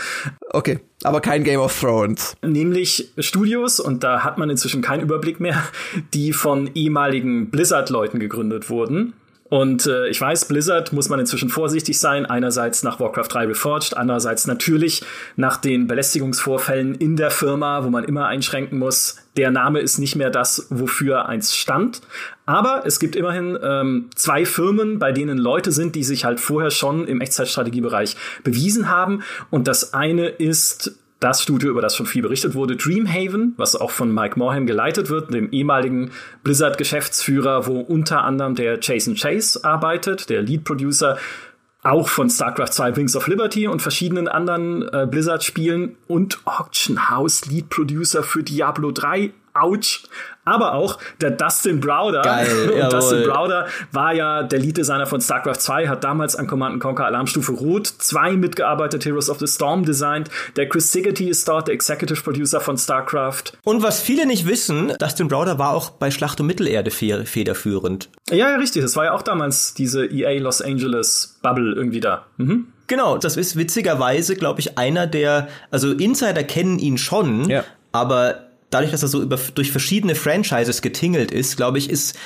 Okay, 0.50 0.80
aber 1.02 1.20
kein 1.20 1.44
Game 1.44 1.60
of 1.60 1.78
Thrones. 1.78 2.36
Nämlich 2.42 3.12
Studios, 3.18 3.80
und 3.80 4.04
da 4.04 4.24
hat 4.24 4.38
man 4.38 4.50
inzwischen 4.50 4.82
keinen 4.82 5.02
Überblick 5.02 5.40
mehr, 5.40 5.62
die 6.14 6.32
von 6.32 6.70
ehemaligen 6.74 7.50
Blizzard-Leuten 7.50 8.20
gegründet 8.20 8.70
wurden. 8.70 9.14
Und 9.54 9.86
äh, 9.86 10.08
ich 10.08 10.20
weiß, 10.20 10.46
Blizzard 10.46 10.92
muss 10.92 11.08
man 11.08 11.20
inzwischen 11.20 11.48
vorsichtig 11.48 12.00
sein. 12.00 12.26
Einerseits 12.26 12.82
nach 12.82 12.98
Warcraft 12.98 13.28
3 13.28 13.46
Reforged, 13.46 13.96
andererseits 13.96 14.48
natürlich 14.48 15.04
nach 15.36 15.58
den 15.58 15.86
Belästigungsvorfällen 15.86 16.96
in 16.96 17.14
der 17.14 17.30
Firma, 17.30 17.84
wo 17.84 17.88
man 17.88 18.02
immer 18.02 18.26
einschränken 18.26 18.80
muss. 18.80 19.18
Der 19.36 19.52
Name 19.52 19.78
ist 19.78 19.98
nicht 19.98 20.16
mehr 20.16 20.30
das, 20.30 20.66
wofür 20.70 21.26
eins 21.28 21.54
stand. 21.54 22.00
Aber 22.46 22.82
es 22.84 22.98
gibt 22.98 23.14
immerhin 23.14 23.56
ähm, 23.62 24.10
zwei 24.16 24.44
Firmen, 24.44 24.98
bei 24.98 25.12
denen 25.12 25.38
Leute 25.38 25.70
sind, 25.70 25.94
die 25.94 26.02
sich 26.02 26.24
halt 26.24 26.40
vorher 26.40 26.72
schon 26.72 27.06
im 27.06 27.20
Echtzeitstrategiebereich 27.20 28.16
bewiesen 28.42 28.88
haben. 28.88 29.22
Und 29.50 29.68
das 29.68 29.94
eine 29.94 30.26
ist 30.26 30.98
das 31.24 31.42
Studio, 31.42 31.70
über 31.70 31.80
das 31.80 31.96
schon 31.96 32.04
viel 32.04 32.20
berichtet 32.20 32.54
wurde, 32.54 32.76
Dreamhaven, 32.76 33.54
was 33.56 33.74
auch 33.74 33.90
von 33.90 34.12
Mike 34.12 34.38
Morhaime 34.38 34.66
geleitet 34.66 35.08
wird, 35.08 35.32
dem 35.32 35.50
ehemaligen 35.50 36.10
Blizzard-Geschäftsführer, 36.42 37.66
wo 37.66 37.80
unter 37.80 38.24
anderem 38.24 38.54
der 38.54 38.78
Jason 38.80 39.14
Chase 39.14 39.64
arbeitet, 39.64 40.28
der 40.28 40.42
Lead-Producer 40.42 41.16
auch 41.82 42.08
von 42.08 42.28
StarCraft 42.28 42.72
2 42.72 42.96
Wings 42.96 43.16
of 43.16 43.26
Liberty 43.26 43.66
und 43.66 43.80
verschiedenen 43.80 44.28
anderen 44.28 44.86
äh, 44.88 45.06
Blizzard-Spielen 45.10 45.96
und 46.08 46.40
Auction 46.44 47.08
House 47.08 47.46
Lead 47.46 47.70
Producer 47.70 48.22
für 48.22 48.42
Diablo 48.42 48.90
3 48.90 49.32
ouch. 49.54 50.02
Aber 50.44 50.74
auch 50.74 50.98
der 51.20 51.30
Dustin 51.30 51.80
Browder. 51.80 52.20
Geil, 52.22 52.70
und 52.82 52.92
Dustin 52.92 53.22
Browder 53.22 53.66
war 53.92 54.12
ja 54.12 54.42
der 54.42 54.58
Lead-Designer 54.58 55.06
von 55.06 55.20
StarCraft 55.20 55.56
2, 55.56 55.88
hat 55.88 56.04
damals 56.04 56.36
an 56.36 56.46
Command 56.46 56.80
Conquer 56.80 57.06
Alarmstufe 57.06 57.52
Rot 57.52 57.86
2 57.86 58.32
mitgearbeitet, 58.32 59.04
Heroes 59.06 59.30
of 59.30 59.38
the 59.38 59.46
Storm 59.46 59.84
designt. 59.84 60.28
Der 60.56 60.68
Chris 60.68 60.92
Sigerty 60.92 61.30
ist 61.30 61.48
dort 61.48 61.68
der 61.68 61.74
Executive 61.74 62.20
Producer 62.20 62.60
von 62.60 62.76
StarCraft. 62.76 63.44
Und 63.62 63.82
was 63.82 64.02
viele 64.02 64.26
nicht 64.26 64.46
wissen, 64.46 64.92
Dustin 64.98 65.28
Browder 65.28 65.58
war 65.58 65.70
auch 65.70 65.90
bei 65.90 66.10
Schlacht 66.10 66.40
um 66.40 66.46
Mittelerde 66.46 66.90
federführend. 66.90 68.10
Ja, 68.30 68.50
ja, 68.50 68.56
richtig. 68.56 68.82
Das 68.82 68.96
war 68.96 69.06
ja 69.06 69.12
auch 69.12 69.22
damals 69.22 69.72
diese 69.72 70.04
EA 70.04 70.40
Los 70.40 70.60
Angeles 70.60 71.38
Bubble 71.42 71.74
irgendwie 71.74 72.00
da. 72.00 72.26
Mhm. 72.36 72.68
Genau, 72.86 73.16
das 73.16 73.36
ist 73.36 73.56
witzigerweise, 73.56 74.36
glaube 74.36 74.60
ich, 74.60 74.76
einer 74.76 75.06
der, 75.06 75.48
also 75.70 75.92
Insider 75.92 76.44
kennen 76.44 76.78
ihn 76.78 76.98
schon, 76.98 77.48
ja. 77.48 77.64
aber 77.92 78.43
dadurch, 78.74 78.90
dass 78.90 79.02
er 79.02 79.08
so 79.08 79.22
über, 79.22 79.38
durch 79.54 79.70
verschiedene 79.70 80.14
Franchises 80.14 80.82
getingelt 80.82 81.30
ist, 81.30 81.56
glaube 81.56 81.78
ich, 81.78 81.88
ist 81.88 82.18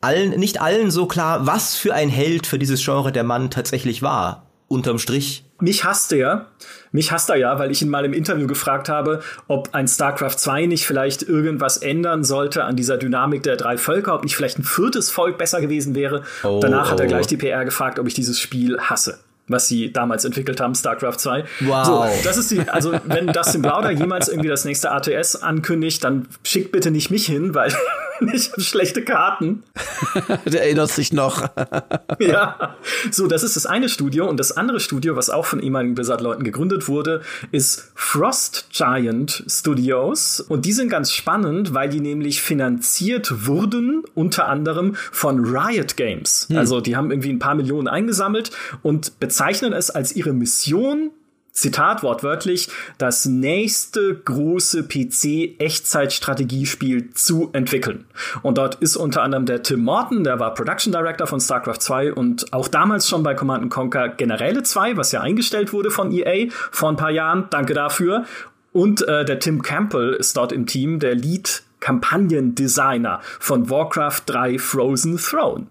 allen, 0.00 0.38
nicht 0.38 0.60
allen 0.60 0.90
so 0.90 1.06
klar, 1.06 1.46
was 1.46 1.76
für 1.76 1.94
ein 1.94 2.10
Held 2.10 2.46
für 2.46 2.58
dieses 2.58 2.84
Genre 2.84 3.10
der 3.10 3.24
Mann 3.24 3.50
tatsächlich 3.50 4.02
war. 4.02 4.46
Unterm 4.68 4.98
Strich. 4.98 5.44
Mich 5.60 5.84
hasst 5.84 6.12
er. 6.12 6.48
Mich 6.90 7.12
hasst 7.12 7.30
er 7.30 7.36
ja, 7.36 7.58
weil 7.58 7.70
ich 7.70 7.80
ihn 7.80 7.88
mal 7.88 8.04
im 8.04 8.12
Interview 8.12 8.46
gefragt 8.46 8.88
habe, 8.88 9.22
ob 9.46 9.74
ein 9.74 9.88
StarCraft 9.88 10.36
2 10.36 10.66
nicht 10.66 10.86
vielleicht 10.86 11.22
irgendwas 11.22 11.78
ändern 11.78 12.24
sollte 12.24 12.64
an 12.64 12.76
dieser 12.76 12.96
Dynamik 12.96 13.42
der 13.42 13.56
drei 13.56 13.78
Völker, 13.78 14.14
ob 14.14 14.24
nicht 14.24 14.36
vielleicht 14.36 14.58
ein 14.58 14.64
viertes 14.64 15.10
Volk 15.10 15.38
besser 15.38 15.60
gewesen 15.60 15.94
wäre. 15.94 16.22
Oh, 16.42 16.60
Danach 16.60 16.88
oh. 16.88 16.90
hat 16.92 17.00
er 17.00 17.06
oh. 17.06 17.08
gleich 17.08 17.26
die 17.26 17.36
PR 17.36 17.64
gefragt, 17.64 17.98
ob 17.98 18.06
ich 18.06 18.14
dieses 18.14 18.40
Spiel 18.40 18.78
hasse 18.78 19.20
was 19.48 19.68
sie 19.68 19.92
damals 19.92 20.24
entwickelt 20.24 20.60
haben, 20.60 20.74
StarCraft 20.74 21.18
2. 21.18 21.44
Wow. 21.60 21.86
So, 21.86 22.04
das 22.24 22.36
ist 22.36 22.50
die, 22.50 22.60
also 22.60 22.98
wenn 23.04 23.26
Dustin 23.28 23.62
Browder 23.62 23.90
jemals 23.90 24.28
irgendwie 24.28 24.48
das 24.48 24.64
nächste 24.64 24.90
ATS 24.90 25.36
ankündigt, 25.36 26.02
dann 26.02 26.28
schickt 26.44 26.72
bitte 26.72 26.90
nicht 26.90 27.10
mich 27.10 27.26
hin, 27.26 27.54
weil 27.54 27.72
ich 28.32 28.52
habe 28.52 28.62
schlechte 28.62 29.02
Karten. 29.02 29.62
Der 30.46 30.62
erinnert 30.62 30.90
sich 30.90 31.12
noch. 31.12 31.48
ja. 32.18 32.76
So, 33.10 33.26
das 33.26 33.42
ist 33.42 33.56
das 33.56 33.66
eine 33.66 33.88
Studio 33.88 34.28
und 34.28 34.40
das 34.40 34.52
andere 34.52 34.80
Studio, 34.80 35.16
was 35.16 35.30
auch 35.30 35.44
von 35.44 35.60
ehemaligen 35.60 35.94
Blizzard-Leuten 35.94 36.44
gegründet 36.44 36.88
wurde, 36.88 37.22
ist 37.52 37.92
Frost 37.94 38.68
Giant 38.72 39.44
Studios 39.46 40.40
und 40.40 40.64
die 40.64 40.72
sind 40.72 40.88
ganz 40.88 41.12
spannend, 41.12 41.74
weil 41.74 41.88
die 41.88 42.00
nämlich 42.00 42.40
finanziert 42.40 43.46
wurden 43.46 44.04
unter 44.14 44.48
anderem 44.48 44.94
von 45.12 45.44
Riot 45.44 45.96
Games. 45.96 46.46
Hm. 46.48 46.56
Also 46.56 46.80
die 46.80 46.96
haben 46.96 47.10
irgendwie 47.10 47.30
ein 47.30 47.38
paar 47.38 47.54
Millionen 47.54 47.88
eingesammelt 47.88 48.50
und 48.82 49.18
bezeichnen 49.34 49.72
es 49.72 49.90
als 49.90 50.14
ihre 50.14 50.32
Mission 50.32 51.10
Zitat 51.50 52.04
wortwörtlich, 52.04 52.68
das 52.98 53.26
nächste 53.26 54.14
große 54.14 54.84
PC-Echtzeit-Strategiespiel 54.84 57.10
zu 57.14 57.50
entwickeln. 57.52 58.04
Und 58.42 58.58
dort 58.58 58.76
ist 58.76 58.94
unter 58.96 59.22
anderem 59.22 59.46
der 59.46 59.64
Tim 59.64 59.82
Morton, 59.82 60.22
der 60.24 60.38
war 60.40 60.54
Production 60.54 60.92
Director 60.92 61.28
von 61.28 61.40
StarCraft 61.40 61.78
2 61.80 62.12
und 62.12 62.52
auch 62.52 62.66
damals 62.68 63.08
schon 63.08 63.24
bei 63.24 63.34
Command 63.34 63.70
Conquer 63.70 64.08
Generäle 64.08 64.64
2, 64.64 64.96
was 64.96 65.10
ja 65.10 65.20
eingestellt 65.20 65.72
wurde 65.72 65.90
von 65.90 66.12
EA 66.12 66.48
vor 66.70 66.90
ein 66.90 66.96
paar 66.96 67.10
Jahren. 67.10 67.48
Danke 67.50 67.74
dafür. 67.74 68.24
Und 68.72 69.02
äh, 69.06 69.24
der 69.24 69.40
Tim 69.40 69.62
Campbell 69.62 70.12
ist 70.14 70.36
dort 70.36 70.52
im 70.52 70.66
Team, 70.66 71.00
der 71.00 71.16
Lead 71.16 71.64
Kampagnendesigner 71.80 73.20
von 73.40 73.68
Warcraft 73.68 74.22
3 74.26 74.58
Frozen 74.58 75.18
Throne. 75.18 75.66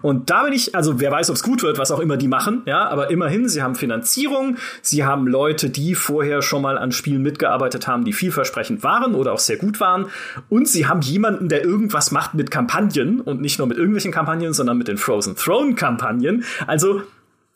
Und 0.00 0.30
da 0.30 0.44
bin 0.44 0.52
ich, 0.52 0.74
also 0.74 1.00
wer 1.00 1.10
weiß, 1.10 1.30
ob 1.30 1.36
es 1.36 1.42
gut 1.42 1.62
wird, 1.62 1.78
was 1.78 1.90
auch 1.90 2.00
immer 2.00 2.16
die 2.16 2.28
machen, 2.28 2.62
ja, 2.66 2.88
aber 2.88 3.10
immerhin, 3.10 3.48
sie 3.48 3.62
haben 3.62 3.74
Finanzierung, 3.74 4.56
sie 4.80 5.04
haben 5.04 5.26
Leute, 5.26 5.70
die 5.70 5.94
vorher 5.94 6.42
schon 6.42 6.62
mal 6.62 6.78
an 6.78 6.92
Spielen 6.92 7.22
mitgearbeitet 7.22 7.86
haben, 7.86 8.04
die 8.04 8.12
vielversprechend 8.12 8.82
waren 8.82 9.14
oder 9.14 9.32
auch 9.32 9.38
sehr 9.38 9.56
gut 9.56 9.80
waren. 9.80 10.06
Und 10.48 10.68
sie 10.68 10.86
haben 10.86 11.00
jemanden, 11.00 11.48
der 11.48 11.64
irgendwas 11.64 12.10
macht 12.10 12.34
mit 12.34 12.50
Kampagnen 12.50 13.20
und 13.20 13.40
nicht 13.40 13.58
nur 13.58 13.66
mit 13.66 13.76
irgendwelchen 13.76 14.12
Kampagnen, 14.12 14.52
sondern 14.52 14.78
mit 14.78 14.88
den 14.88 14.98
Frozen 14.98 15.36
Throne 15.36 15.74
Kampagnen. 15.74 16.44
Also 16.66 17.02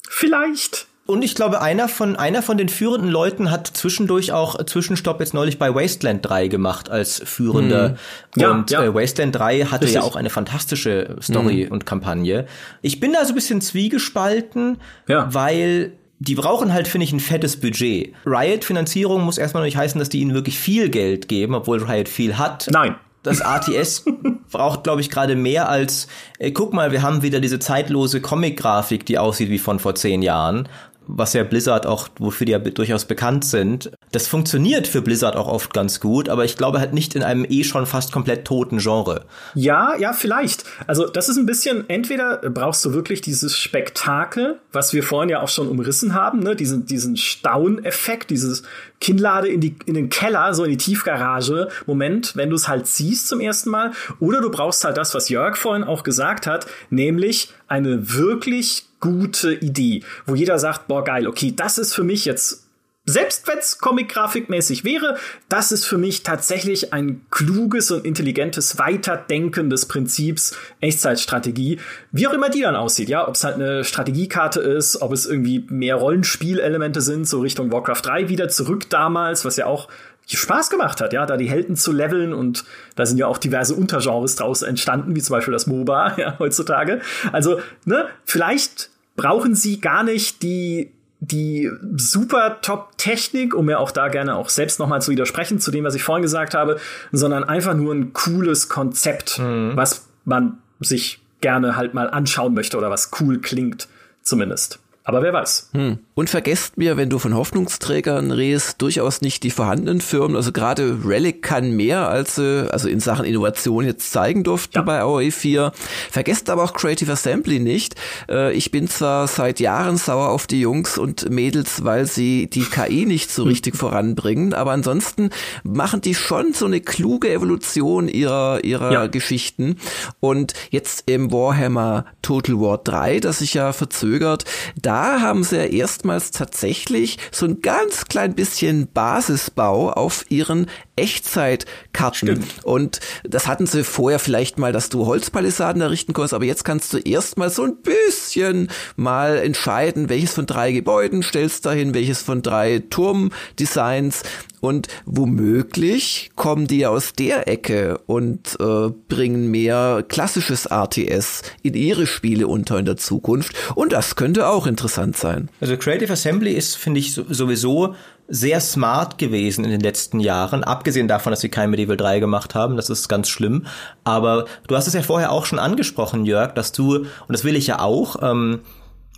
vielleicht 0.08 0.86
und 1.06 1.22
ich 1.22 1.34
glaube, 1.34 1.62
einer 1.62 1.88
von, 1.88 2.16
einer 2.16 2.42
von 2.42 2.58
den 2.58 2.68
führenden 2.68 3.10
Leuten 3.10 3.50
hat 3.50 3.68
zwischendurch 3.68 4.32
auch 4.32 4.62
Zwischenstopp 4.64 5.20
jetzt 5.20 5.34
neulich 5.34 5.58
bei 5.58 5.74
Wasteland 5.74 6.28
3 6.28 6.48
gemacht 6.48 6.90
als 6.90 7.22
führender. 7.24 7.90
Hm. 7.90 7.96
Ja, 8.36 8.50
und 8.50 8.70
ja. 8.70 8.82
Äh, 8.82 8.94
Wasteland 8.94 9.34
3 9.36 9.66
hatte 9.66 9.84
Richtig. 9.84 9.94
ja 9.94 10.02
auch 10.02 10.16
eine 10.16 10.30
fantastische 10.30 11.16
Story 11.22 11.64
hm. 11.64 11.72
und 11.72 11.86
Kampagne. 11.86 12.46
Ich 12.82 12.98
bin 12.98 13.12
da 13.12 13.24
so 13.24 13.32
ein 13.32 13.34
bisschen 13.36 13.60
zwiegespalten, 13.60 14.78
ja. 15.06 15.32
weil 15.32 15.92
die 16.18 16.34
brauchen 16.34 16.72
halt, 16.72 16.88
finde 16.88 17.04
ich, 17.04 17.12
ein 17.12 17.20
fettes 17.20 17.60
Budget. 17.60 18.12
Riot-Finanzierung 18.24 19.22
muss 19.22 19.38
erstmal 19.38 19.62
noch 19.62 19.66
nicht 19.66 19.76
heißen, 19.76 19.98
dass 19.98 20.08
die 20.08 20.20
ihnen 20.20 20.34
wirklich 20.34 20.58
viel 20.58 20.88
Geld 20.88 21.28
geben, 21.28 21.54
obwohl 21.54 21.82
Riot 21.82 22.08
viel 22.08 22.36
hat. 22.38 22.66
Nein. 22.70 22.96
Das 23.22 23.40
RTS 23.40 24.04
braucht, 24.52 24.84
glaube 24.84 25.00
ich, 25.00 25.10
gerade 25.10 25.34
mehr 25.34 25.68
als, 25.68 26.06
ey, 26.38 26.52
guck 26.52 26.72
mal, 26.72 26.92
wir 26.92 27.02
haben 27.02 27.22
wieder 27.22 27.40
diese 27.40 27.58
zeitlose 27.58 28.20
Comic-Grafik, 28.20 29.04
die 29.04 29.18
aussieht 29.18 29.50
wie 29.50 29.58
von 29.58 29.80
vor 29.80 29.96
zehn 29.96 30.22
Jahren 30.22 30.68
was 31.06 31.32
ja 31.32 31.44
Blizzard 31.44 31.86
auch, 31.86 32.08
wofür 32.18 32.44
die 32.44 32.52
ja 32.52 32.58
durchaus 32.58 33.04
bekannt 33.04 33.44
sind. 33.44 33.90
Das 34.12 34.26
funktioniert 34.26 34.86
für 34.86 35.02
Blizzard 35.02 35.36
auch 35.36 35.48
oft 35.48 35.72
ganz 35.72 36.00
gut, 36.00 36.28
aber 36.28 36.44
ich 36.44 36.56
glaube 36.56 36.80
halt 36.80 36.92
nicht 36.92 37.14
in 37.14 37.22
einem 37.22 37.46
eh 37.48 37.64
schon 37.64 37.86
fast 37.86 38.12
komplett 38.12 38.44
toten 38.44 38.78
Genre. 38.78 39.24
Ja, 39.54 39.96
ja, 39.96 40.12
vielleicht. 40.12 40.64
Also 40.86 41.06
das 41.06 41.28
ist 41.28 41.36
ein 41.36 41.46
bisschen, 41.46 41.88
entweder 41.88 42.38
brauchst 42.38 42.84
du 42.84 42.92
wirklich 42.92 43.20
dieses 43.20 43.56
Spektakel, 43.56 44.58
was 44.72 44.92
wir 44.92 45.02
vorhin 45.02 45.28
ja 45.28 45.40
auch 45.40 45.48
schon 45.48 45.68
umrissen 45.68 46.14
haben, 46.14 46.40
ne? 46.40 46.56
diesen, 46.56 46.86
diesen 46.86 47.16
Stauneffekt, 47.16 48.30
dieses 48.30 48.62
Kinnlade 49.00 49.48
in, 49.48 49.60
die, 49.60 49.76
in 49.86 49.94
den 49.94 50.08
Keller, 50.08 50.54
so 50.54 50.64
in 50.64 50.70
die 50.70 50.76
Tiefgarage, 50.76 51.68
Moment, 51.86 52.34
wenn 52.36 52.50
du 52.50 52.56
es 52.56 52.68
halt 52.68 52.86
siehst 52.86 53.28
zum 53.28 53.40
ersten 53.40 53.70
Mal. 53.70 53.92
Oder 54.20 54.40
du 54.40 54.50
brauchst 54.50 54.84
halt 54.84 54.96
das, 54.96 55.14
was 55.14 55.28
Jörg 55.28 55.56
vorhin 55.56 55.84
auch 55.84 56.02
gesagt 56.02 56.46
hat, 56.46 56.66
nämlich 56.90 57.52
eine 57.68 58.14
wirklich 58.14 58.85
gute 59.00 59.52
Idee, 59.52 60.02
wo 60.26 60.34
jeder 60.34 60.58
sagt, 60.58 60.88
boah, 60.88 61.04
geil, 61.04 61.26
okay, 61.26 61.52
das 61.54 61.78
ist 61.78 61.94
für 61.94 62.04
mich 62.04 62.24
jetzt 62.24 62.66
selbst 63.08 63.46
wenn 63.46 63.58
es 63.58 63.78
Comic-Grafikmäßig 63.78 64.82
wäre, 64.82 65.16
das 65.48 65.70
ist 65.70 65.84
für 65.84 65.96
mich 65.96 66.24
tatsächlich 66.24 66.92
ein 66.92 67.24
kluges 67.30 67.92
und 67.92 68.04
intelligentes 68.04 68.78
Weiterdenken 68.78 69.70
des 69.70 69.86
Prinzips 69.86 70.56
Echtzeitstrategie, 70.80 71.78
wie 72.10 72.26
auch 72.26 72.32
immer 72.32 72.50
die 72.50 72.62
dann 72.62 72.74
aussieht, 72.74 73.08
ja, 73.08 73.26
ob 73.26 73.36
es 73.36 73.44
halt 73.44 73.54
eine 73.54 73.84
Strategiekarte 73.84 74.60
ist, 74.60 75.00
ob 75.02 75.12
es 75.12 75.24
irgendwie 75.24 75.64
mehr 75.68 75.94
Rollenspielelemente 75.94 77.00
sind, 77.00 77.28
so 77.28 77.40
Richtung 77.40 77.70
Warcraft 77.70 78.02
3 78.02 78.28
wieder 78.28 78.48
zurück 78.48 78.90
damals, 78.90 79.44
was 79.44 79.56
ja 79.56 79.66
auch 79.66 79.88
Spaß 80.26 80.70
gemacht 80.70 81.00
hat, 81.00 81.12
ja, 81.12 81.24
da 81.24 81.36
die 81.36 81.48
Helden 81.48 81.76
zu 81.76 81.92
leveln 81.92 82.32
und 82.32 82.64
da 82.96 83.06
sind 83.06 83.18
ja 83.18 83.26
auch 83.26 83.38
diverse 83.38 83.74
Untergenres 83.74 84.34
draus 84.34 84.62
entstanden, 84.62 85.14
wie 85.14 85.22
zum 85.22 85.34
Beispiel 85.34 85.52
das 85.52 85.66
MOBA, 85.66 86.14
ja, 86.18 86.38
heutzutage. 86.38 87.00
Also, 87.32 87.60
ne, 87.84 88.06
vielleicht 88.24 88.90
brauchen 89.16 89.54
sie 89.54 89.80
gar 89.80 90.02
nicht 90.02 90.42
die 90.42 90.92
die 91.18 91.70
super 91.96 92.58
Top-Technik, 92.60 93.54
um 93.54 93.66
mir 93.66 93.80
auch 93.80 93.90
da 93.90 94.08
gerne 94.08 94.36
auch 94.36 94.50
selbst 94.50 94.78
nochmal 94.78 95.00
zu 95.00 95.10
widersprechen, 95.10 95.58
zu 95.58 95.70
dem, 95.70 95.82
was 95.84 95.94
ich 95.94 96.02
vorhin 96.02 96.22
gesagt 96.22 96.52
habe, 96.52 96.78
sondern 97.10 97.42
einfach 97.42 97.74
nur 97.74 97.94
ein 97.94 98.12
cooles 98.12 98.68
Konzept, 98.68 99.38
mhm. 99.38 99.72
was 99.74 100.08
man 100.24 100.58
sich 100.78 101.20
gerne 101.40 101.76
halt 101.76 101.94
mal 101.94 102.10
anschauen 102.10 102.52
möchte 102.52 102.76
oder 102.76 102.90
was 102.90 103.10
cool 103.20 103.40
klingt, 103.40 103.88
zumindest. 104.22 104.78
Aber 105.08 105.22
wer 105.22 105.32
weiß. 105.32 105.70
Hm. 105.72 105.98
Und 106.14 106.30
vergesst 106.30 106.78
mir, 106.78 106.96
wenn 106.96 107.08
du 107.08 107.20
von 107.20 107.32
Hoffnungsträgern 107.32 108.32
redest, 108.32 108.82
durchaus 108.82 109.20
nicht 109.20 109.44
die 109.44 109.52
vorhandenen 109.52 110.00
Firmen. 110.00 110.34
Also 110.34 110.50
gerade 110.50 110.98
Relic 111.04 111.42
kann 111.42 111.76
mehr, 111.76 112.08
als 112.08 112.34
sie 112.34 112.68
also 112.72 112.88
in 112.88 112.98
Sachen 112.98 113.24
Innovation 113.24 113.84
jetzt 113.84 114.10
zeigen 114.10 114.42
durften 114.42 114.78
ja. 114.78 114.82
bei 114.82 115.00
AOE 115.02 115.30
4. 115.30 115.70
Vergesst 116.10 116.50
aber 116.50 116.64
auch 116.64 116.72
Creative 116.72 117.12
Assembly 117.12 117.60
nicht. 117.60 117.94
Äh, 118.28 118.52
ich 118.54 118.72
bin 118.72 118.88
zwar 118.88 119.28
seit 119.28 119.60
Jahren 119.60 119.96
sauer 119.96 120.30
auf 120.30 120.48
die 120.48 120.60
Jungs 120.60 120.98
und 120.98 121.30
Mädels, 121.30 121.84
weil 121.84 122.06
sie 122.06 122.50
die 122.50 122.64
KI 122.64 123.06
nicht 123.06 123.30
so 123.30 123.42
hm. 123.42 123.50
richtig 123.50 123.76
voranbringen, 123.76 124.54
aber 124.54 124.72
ansonsten 124.72 125.30
machen 125.62 126.00
die 126.00 126.16
schon 126.16 126.52
so 126.52 126.66
eine 126.66 126.80
kluge 126.80 127.30
Evolution 127.30 128.08
ihrer, 128.08 128.64
ihrer 128.64 128.92
ja. 128.92 129.06
Geschichten. 129.06 129.76
Und 130.18 130.54
jetzt 130.70 131.04
im 131.06 131.30
Warhammer 131.30 132.06
Total 132.22 132.56
War 132.56 132.78
3, 132.78 133.20
das 133.20 133.38
sich 133.38 133.54
ja 133.54 133.72
verzögert, 133.72 134.44
da 134.74 134.95
da 134.96 135.20
haben 135.20 135.44
sie 135.44 135.56
ja 135.56 135.64
erstmals 135.64 136.30
tatsächlich 136.30 137.18
so 137.30 137.44
ein 137.44 137.60
ganz 137.60 138.06
klein 138.06 138.34
bisschen 138.34 138.88
Basisbau 138.90 139.90
auf 139.90 140.24
ihren 140.30 140.70
Echtzeitkarten. 140.96 142.28
Stimmt. 142.28 142.64
Und 142.64 143.00
das 143.24 143.46
hatten 143.46 143.66
sie 143.66 143.84
vorher 143.84 144.18
vielleicht 144.18 144.58
mal, 144.58 144.72
dass 144.72 144.88
du 144.88 145.06
Holzpalisaden 145.06 145.82
errichten 145.82 146.12
konntest, 146.12 146.34
aber 146.34 146.44
jetzt 146.44 146.64
kannst 146.64 146.92
du 146.92 146.98
erstmal 146.98 147.50
so 147.50 147.64
ein 147.64 147.76
bisschen 147.76 148.70
mal 148.96 149.36
entscheiden, 149.36 150.08
welches 150.08 150.32
von 150.32 150.46
drei 150.46 150.72
Gebäuden 150.72 151.22
stellst 151.22 151.66
dahin, 151.66 151.94
welches 151.94 152.22
von 152.22 152.42
drei 152.42 152.82
Turmdesigns 152.90 154.22
und 154.60 154.88
womöglich 155.04 156.30
kommen 156.34 156.66
die 156.66 156.86
aus 156.86 157.12
der 157.12 157.46
Ecke 157.46 157.98
und 158.06 158.56
äh, 158.58 158.90
bringen 159.08 159.50
mehr 159.50 160.04
klassisches 160.08 160.66
RTS 160.66 161.42
in 161.62 161.74
ihre 161.74 162.06
Spiele 162.06 162.48
unter 162.48 162.78
in 162.78 162.84
der 162.84 162.96
Zukunft. 162.96 163.54
Und 163.74 163.92
das 163.92 164.16
könnte 164.16 164.48
auch 164.48 164.66
interessant 164.66 165.16
sein. 165.16 165.50
Also 165.60 165.76
Creative 165.76 166.12
Assembly 166.12 166.52
ist, 166.52 166.76
finde 166.76 167.00
ich, 167.00 167.12
sowieso 167.14 167.94
sehr 168.28 168.60
smart 168.60 169.18
gewesen 169.18 169.64
in 169.64 169.70
den 169.70 169.80
letzten 169.80 170.20
Jahren, 170.20 170.64
abgesehen 170.64 171.08
davon, 171.08 171.30
dass 171.30 171.40
sie 171.40 171.48
kein 171.48 171.70
Medieval 171.70 171.96
3 171.96 172.18
gemacht 172.18 172.54
haben, 172.54 172.76
das 172.76 172.90
ist 172.90 173.08
ganz 173.08 173.28
schlimm. 173.28 173.66
Aber 174.04 174.46
du 174.66 174.76
hast 174.76 174.86
es 174.86 174.94
ja 174.94 175.02
vorher 175.02 175.30
auch 175.30 175.46
schon 175.46 175.58
angesprochen, 175.58 176.24
Jörg, 176.24 176.52
dass 176.54 176.72
du, 176.72 176.98
und 176.98 177.08
das 177.28 177.44
will 177.44 177.56
ich 177.56 177.68
ja 177.68 177.80
auch, 177.80 178.16
ähm, 178.22 178.60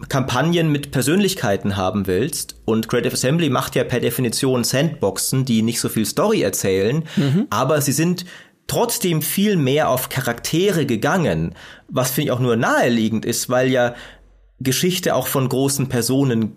Kampagnen 0.08 0.70
mit 0.70 0.92
Persönlichkeiten 0.92 1.76
haben 1.76 2.06
willst. 2.06 2.56
Und 2.64 2.88
Creative 2.88 3.14
Assembly 3.14 3.50
macht 3.50 3.74
ja 3.74 3.82
per 3.82 3.98
Definition 3.98 4.62
Sandboxen, 4.62 5.44
die 5.44 5.62
nicht 5.62 5.80
so 5.80 5.88
viel 5.88 6.06
Story 6.06 6.42
erzählen, 6.42 7.04
mhm. 7.16 7.46
aber 7.50 7.80
sie 7.80 7.92
sind 7.92 8.24
trotzdem 8.68 9.22
viel 9.22 9.56
mehr 9.56 9.88
auf 9.88 10.08
Charaktere 10.08 10.86
gegangen, 10.86 11.54
was 11.88 12.10
finde 12.10 12.26
ich 12.26 12.32
auch 12.32 12.40
nur 12.40 12.54
naheliegend 12.54 13.24
ist, 13.24 13.48
weil 13.48 13.70
ja 13.70 13.94
Geschichte 14.60 15.14
auch 15.14 15.26
von 15.26 15.48
großen 15.48 15.88
Personen 15.88 16.56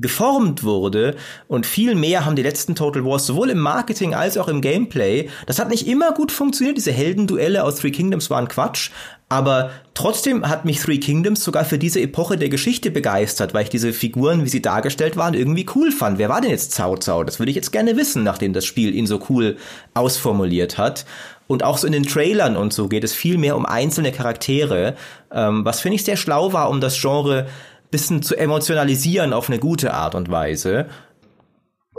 geformt 0.00 0.62
wurde 0.62 1.16
und 1.48 1.66
viel 1.66 1.94
mehr 1.94 2.24
haben 2.24 2.36
die 2.36 2.42
letzten 2.42 2.74
Total 2.74 3.04
Wars 3.04 3.26
sowohl 3.26 3.50
im 3.50 3.58
Marketing 3.58 4.14
als 4.14 4.36
auch 4.36 4.48
im 4.48 4.60
Gameplay. 4.60 5.28
Das 5.46 5.58
hat 5.58 5.68
nicht 5.68 5.86
immer 5.86 6.12
gut 6.12 6.32
funktioniert. 6.32 6.76
Diese 6.76 6.92
Heldenduelle 6.92 7.64
aus 7.64 7.76
Three 7.76 7.90
Kingdoms 7.90 8.30
waren 8.30 8.48
Quatsch, 8.48 8.90
aber 9.28 9.70
trotzdem 9.94 10.48
hat 10.48 10.64
mich 10.64 10.80
Three 10.80 10.98
Kingdoms 10.98 11.44
sogar 11.44 11.64
für 11.64 11.78
diese 11.78 12.00
Epoche 12.00 12.36
der 12.36 12.48
Geschichte 12.48 12.90
begeistert, 12.90 13.54
weil 13.54 13.62
ich 13.62 13.70
diese 13.70 13.92
Figuren, 13.92 14.44
wie 14.44 14.48
sie 14.48 14.62
dargestellt 14.62 15.16
waren, 15.16 15.34
irgendwie 15.34 15.66
cool 15.74 15.92
fand. 15.92 16.18
Wer 16.18 16.28
war 16.28 16.40
denn 16.40 16.50
jetzt 16.50 16.76
Cao 16.76 16.96
Cao? 16.96 17.22
Das 17.22 17.38
würde 17.38 17.50
ich 17.50 17.56
jetzt 17.56 17.70
gerne 17.70 17.96
wissen, 17.96 18.24
nachdem 18.24 18.52
das 18.52 18.66
Spiel 18.66 18.94
ihn 18.94 19.06
so 19.06 19.20
cool 19.28 19.56
ausformuliert 19.94 20.78
hat. 20.78 21.06
Und 21.46 21.64
auch 21.64 21.78
so 21.78 21.86
in 21.86 21.92
den 21.92 22.04
Trailern 22.04 22.56
und 22.56 22.72
so 22.72 22.88
geht 22.88 23.02
es 23.02 23.12
viel 23.12 23.36
mehr 23.36 23.56
um 23.56 23.66
einzelne 23.66 24.12
Charaktere, 24.12 24.94
ähm, 25.32 25.64
was 25.64 25.80
finde 25.80 25.96
ich 25.96 26.04
sehr 26.04 26.16
schlau 26.16 26.52
war, 26.52 26.70
um 26.70 26.80
das 26.80 27.00
Genre 27.00 27.48
bisschen 27.90 28.22
zu 28.22 28.36
emotionalisieren 28.36 29.32
auf 29.32 29.48
eine 29.48 29.58
gute 29.58 29.94
Art 29.94 30.14
und 30.14 30.30
Weise. 30.30 30.86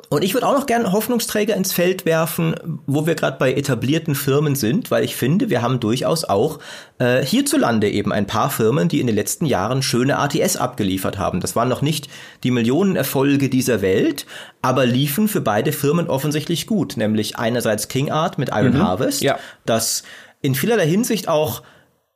Und 0.10 0.24
ich 0.24 0.34
würde 0.34 0.48
auch 0.48 0.58
noch 0.58 0.66
gerne 0.66 0.92
Hoffnungsträger 0.92 1.56
ins 1.56 1.74
Feld 1.74 2.06
werfen, 2.06 2.56
wo 2.88 3.06
wir 3.06 3.16
gerade 3.16 3.38
bei 3.38 3.54
etablierten 3.54 4.16
Firmen 4.16 4.56
sind, 4.56 4.90
weil 4.90 5.04
ich 5.04 5.16
finde, 5.16 5.50
wir 5.50 5.62
haben 5.62 5.80
durchaus 5.80 6.24
auch 6.24 6.60
äh, 7.00 7.24
hierzulande 7.24 7.90
eben 7.90 8.12
ein 8.14 8.26
paar 8.26 8.50
Firmen, 8.50 8.88
die 8.88 9.02
in 9.02 9.08
den 9.08 9.16
letzten 9.16 9.46
Jahren 9.46 9.82
schöne 9.82 10.18
ATS 10.18 10.56
abgeliefert 10.56 11.18
haben. 11.18 11.42
Das 11.42 11.56
waren 11.56 11.68
noch 11.68 11.82
nicht 11.82 12.08
die 12.44 12.52
Millionenerfolge 12.52 13.50
dieser 13.50 13.82
Welt, 13.82 14.26
aber 14.62 14.86
liefen 14.86 15.28
für 15.28 15.42
beide 15.42 15.74
Firmen 15.74 16.08
offensichtlich 16.08 16.68
gut, 16.68 16.96
nämlich 16.96 17.38
einerseits 17.38 17.90
King 17.90 18.12
Art 18.12 18.38
mit 18.38 18.50
Iron 18.50 18.74
mhm, 18.74 18.82
Harvest, 18.82 19.22
ja. 19.22 19.38
das 19.66 20.04
in 20.42 20.56
vielerlei 20.56 20.88
Hinsicht 20.88 21.28
auch 21.28 21.64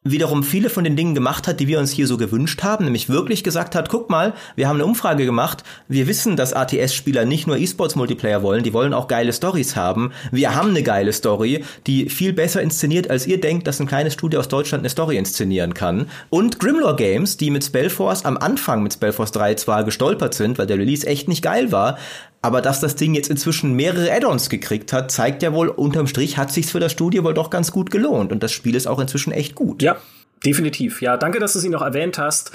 wiederum 0.06 0.44
viele 0.44 0.69
von 0.69 0.84
den 0.84 0.95
Dingen 0.95 1.15
gemacht 1.15 1.48
hat, 1.48 1.60
die 1.60 1.68
wir 1.68 1.80
uns 1.80 1.91
hier 1.91 2.07
so 2.07 2.15
gewünscht 2.15 2.64
haben, 2.64 2.86
nämlich 2.86 3.10
wirklich 3.10 3.44
gesagt 3.44 3.76
hat, 3.76 3.90
guck 3.90 4.10
mal, 4.10 4.34
wir 4.56 4.69
haben 4.69 4.77
eine 4.77 4.86
Umfrage 4.86 5.26
gemacht, 5.26 5.64
wir 5.88 6.07
wissen, 6.07 6.38
dass 6.38 6.53
ATS-Spieler 6.53 7.26
nicht 7.26 7.48
nur 7.48 7.57
E-Sports-Multiplayer 7.57 8.44
wollen, 8.44 8.64
die 8.64 8.72
wollen 8.72 8.94
auch 8.94 9.07
geile 9.07 9.34
Stories 9.34 9.76
haben. 9.76 10.11
Wir 10.32 10.56
haben 10.56 10.69
eine 10.69 10.84
geile 10.84 11.11
Story, 11.11 11.64
die 11.88 12.10
viel 12.10 12.34
besser 12.34 12.61
inszeniert, 12.61 13.10
als 13.10 13.26
ihr 13.26 13.41
denkt, 13.41 13.65
dass 13.65 13.80
ein 13.80 13.88
kleines 13.88 14.14
Studio 14.14 14.40
aus 14.40 14.48
Deutschland 14.48 14.82
eine 14.82 14.90
Story 14.90 15.18
inszenieren 15.18 15.73
kann. 15.73 16.07
Und 16.30 16.60
Grimlore 16.60 16.95
Games, 16.95 17.38
die 17.38 17.49
mit 17.49 17.64
Spellforce 17.64 18.26
am 18.26 18.38
Anfang 18.38 18.84
mit 18.84 18.94
Spellforce 18.94 19.32
3 19.32 19.56
zwar 19.56 19.84
gestolpert 19.84 20.36
sind, 20.36 20.60
weil 20.60 20.68
der 20.68 20.77
Release 20.77 21.06
echt 21.07 21.27
nicht 21.27 21.41
geil 21.41 21.72
war, 21.72 21.98
aber 22.46 22.62
dass 22.62 22.80
das 22.80 22.96
Ding 22.96 23.16
jetzt 23.16 23.30
inzwischen 23.30 23.74
mehrere 23.74 24.12
Add-ons 24.12 24.50
gekriegt 24.50 24.94
hat, 24.94 25.12
zeigt 25.12 25.44
ja 25.44 25.52
wohl, 25.52 25.68
unterm 25.68 26.08
Strich 26.08 26.38
hat 26.38 26.52
sich's 26.52 26.72
für 26.72 26.80
das 26.80 26.92
Studio 26.92 27.24
wohl 27.24 27.34
doch 27.34 27.50
ganz 27.50 27.72
gut 27.72 27.92
gelohnt. 27.92 28.32
Und 28.32 28.44
das 28.44 28.52
Spiel 28.52 28.76
ist 28.76 28.88
auch 28.88 29.00
inzwischen 29.00 29.32
echt 29.32 29.56
gut. 29.56 29.82
Ja, 29.82 29.98
Definitiv, 30.46 31.02
ja. 31.02 31.18
Danke, 31.18 31.40
dass 31.40 31.54
du 31.54 31.60
sie 31.60 31.70
noch 31.70 31.82
erwähnt 31.82 32.18
hast. 32.18 32.52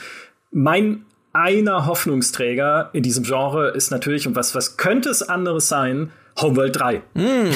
Mein 0.53 1.05
einer 1.33 1.87
Hoffnungsträger 1.87 2.91
in 2.93 3.03
diesem 3.03 3.25
Genre 3.25 3.71
ist 3.71 3.91
natürlich, 3.91 4.27
und 4.27 4.35
was, 4.35 4.55
was 4.55 4.77
könnte 4.77 5.11
es 5.11 5.23
anderes 5.23 5.69
sein, 5.69 6.11
Homeworld 6.39 6.77
3. 6.77 7.03
Mm. 7.15 7.51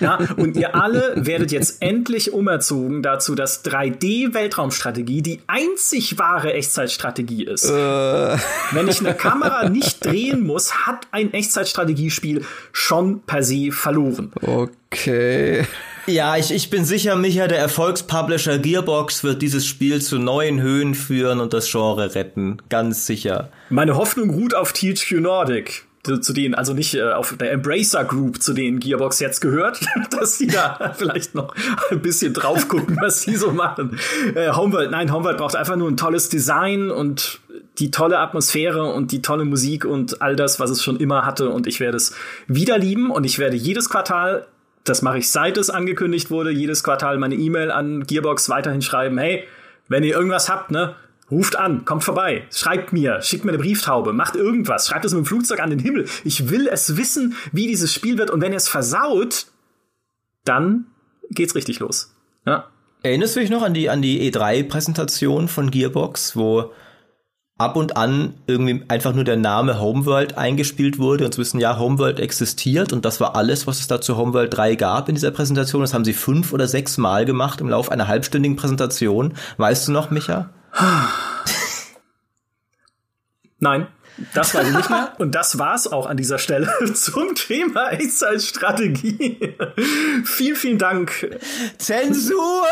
ja, 0.00 0.18
und 0.36 0.56
ihr 0.56 0.74
alle 0.74 1.14
werdet 1.16 1.52
jetzt 1.52 1.82
endlich 1.82 2.32
umerzogen 2.32 3.02
dazu, 3.02 3.34
dass 3.34 3.64
3D-Weltraumstrategie 3.64 5.22
die 5.22 5.40
einzig 5.46 6.18
wahre 6.18 6.52
Echtzeitstrategie 6.52 7.44
ist. 7.44 7.68
Uh. 7.68 8.36
Wenn 8.72 8.88
ich 8.88 9.00
eine 9.00 9.14
Kamera 9.14 9.68
nicht 9.68 10.04
drehen 10.04 10.46
muss, 10.46 10.86
hat 10.86 11.06
ein 11.10 11.32
Echtzeitstrategiespiel 11.32 12.44
schon 12.72 13.22
per 13.22 13.42
se 13.42 13.72
verloren. 13.72 14.32
Okay. 14.40 15.64
Ja, 16.06 16.36
ich, 16.36 16.52
ich 16.52 16.70
bin 16.70 16.84
sicher, 16.84 17.14
Micha, 17.14 17.46
der 17.46 17.58
Erfolgspublisher 17.58 18.58
Gearbox 18.58 19.22
wird 19.22 19.42
dieses 19.42 19.66
Spiel 19.66 20.02
zu 20.02 20.18
neuen 20.18 20.60
Höhen 20.60 20.94
führen 20.94 21.40
und 21.40 21.52
das 21.52 21.70
Genre 21.70 22.14
retten. 22.14 22.58
Ganz 22.68 23.06
sicher. 23.06 23.50
Meine 23.68 23.96
Hoffnung 23.96 24.30
ruht 24.30 24.54
auf 24.54 24.72
THQ 24.72 25.20
Nordic 25.20 25.84
zu 26.02 26.32
denen, 26.32 26.54
also 26.54 26.72
nicht 26.72 26.94
äh, 26.94 27.12
auf 27.12 27.36
der 27.36 27.52
Embracer 27.52 28.04
Group, 28.04 28.42
zu 28.42 28.54
denen 28.54 28.80
Gearbox 28.80 29.20
jetzt 29.20 29.40
gehört, 29.40 29.80
dass 30.10 30.38
die 30.38 30.46
da 30.46 30.94
vielleicht 30.98 31.34
noch 31.34 31.54
ein 31.90 32.00
bisschen 32.00 32.32
drauf 32.32 32.68
gucken, 32.68 32.96
was 33.00 33.22
die 33.22 33.36
so 33.36 33.52
machen. 33.52 33.98
Äh, 34.34 34.52
Homeworld, 34.52 34.90
nein, 34.90 35.12
Homeworld 35.12 35.38
braucht 35.38 35.56
einfach 35.56 35.76
nur 35.76 35.90
ein 35.90 35.96
tolles 35.96 36.28
Design 36.28 36.90
und 36.90 37.40
die 37.78 37.90
tolle 37.90 38.18
Atmosphäre 38.18 38.84
und 38.84 39.12
die 39.12 39.22
tolle 39.22 39.44
Musik 39.44 39.84
und 39.84 40.22
all 40.22 40.36
das, 40.36 40.58
was 40.58 40.70
es 40.70 40.82
schon 40.82 40.98
immer 40.98 41.24
hatte. 41.24 41.50
Und 41.50 41.66
ich 41.66 41.80
werde 41.80 41.96
es 41.96 42.14
wieder 42.46 42.78
lieben 42.78 43.10
und 43.10 43.24
ich 43.24 43.38
werde 43.38 43.56
jedes 43.56 43.88
Quartal 43.88 44.46
das 44.84 45.02
mache 45.02 45.18
ich 45.18 45.30
seit 45.30 45.56
es 45.56 45.70
angekündigt 45.70 46.30
wurde, 46.30 46.50
jedes 46.50 46.82
Quartal 46.82 47.18
meine 47.18 47.34
E-Mail 47.34 47.70
an 47.70 48.06
Gearbox 48.06 48.48
weiterhin 48.48 48.82
schreiben, 48.82 49.18
hey, 49.18 49.44
wenn 49.88 50.04
ihr 50.04 50.14
irgendwas 50.14 50.48
habt, 50.48 50.70
ne, 50.70 50.94
Ruft 51.30 51.56
an, 51.56 51.84
kommt 51.84 52.02
vorbei, 52.02 52.44
schreibt 52.50 52.92
mir, 52.92 53.22
schickt 53.22 53.44
mir 53.44 53.52
eine 53.52 53.62
Brieftaube, 53.62 54.12
macht 54.12 54.34
irgendwas, 54.34 54.88
schreibt 54.88 55.04
es 55.04 55.12
mit 55.12 55.24
dem 55.24 55.26
Flugzeug 55.26 55.60
an 55.60 55.70
den 55.70 55.78
Himmel. 55.78 56.06
Ich 56.24 56.50
will 56.50 56.66
es 56.66 56.96
wissen, 56.96 57.36
wie 57.52 57.68
dieses 57.68 57.92
Spiel 57.92 58.18
wird. 58.18 58.30
Und 58.30 58.40
wenn 58.40 58.52
es 58.52 58.68
versaut, 58.68 59.46
dann 60.44 60.86
geht's 61.30 61.54
richtig 61.54 61.78
los. 61.78 62.14
Ja. 62.46 62.66
Erinnerst 63.02 63.36
du 63.36 63.40
dich 63.40 63.50
noch 63.50 63.62
an 63.62 63.74
die, 63.74 63.88
an 63.88 64.02
die 64.02 64.30
E3-Präsentation 64.30 65.48
von 65.48 65.70
Gearbox, 65.70 66.36
wo 66.36 66.72
ab 67.56 67.76
und 67.76 67.96
an 67.96 68.34
irgendwie 68.46 68.82
einfach 68.88 69.14
nur 69.14 69.24
der 69.24 69.36
Name 69.36 69.80
Homeworld 69.80 70.36
eingespielt 70.36 70.98
wurde 70.98 71.26
und 71.26 71.32
zu 71.32 71.40
wissen, 71.40 71.60
ja, 71.60 71.78
Homeworld 71.78 72.18
existiert 72.18 72.92
und 72.92 73.04
das 73.04 73.20
war 73.20 73.36
alles, 73.36 73.66
was 73.66 73.80
es 73.80 73.86
da 73.86 74.00
zu 74.00 74.16
Homeworld 74.16 74.54
3 74.54 74.76
gab 74.76 75.08
in 75.08 75.14
dieser 75.14 75.30
Präsentation. 75.30 75.82
Das 75.82 75.92
haben 75.92 76.04
sie 76.04 76.14
fünf 76.14 76.52
oder 76.52 76.66
sechs 76.66 76.96
Mal 76.96 77.26
gemacht 77.26 77.60
im 77.60 77.68
Laufe 77.68 77.92
einer 77.92 78.08
halbstündigen 78.08 78.56
Präsentation. 78.56 79.34
Weißt 79.58 79.88
du 79.88 79.92
noch, 79.92 80.10
Micha? 80.10 80.50
Nein, 83.58 83.88
das 84.34 84.54
weiß 84.54 84.68
ich 84.68 84.76
nicht 84.76 84.90
mehr. 84.90 85.12
Und 85.18 85.34
das 85.34 85.58
war's 85.58 85.86
auch 85.86 86.06
an 86.06 86.16
dieser 86.16 86.38
Stelle 86.38 86.68
zum 86.94 87.34
Thema 87.34 87.90
Echtzeitstrategie. 87.90 89.54
vielen, 90.24 90.56
vielen 90.56 90.78
Dank. 90.78 91.30
Zensur! 91.78 92.64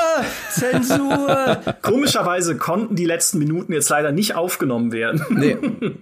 Zensur! 0.50 1.60
Komischerweise 1.82 2.56
konnten 2.56 2.96
die 2.96 3.04
letzten 3.04 3.38
Minuten 3.38 3.72
jetzt 3.72 3.88
leider 3.88 4.12
nicht 4.12 4.34
aufgenommen 4.34 4.92
werden. 4.92 5.24
Nee. 5.30 5.56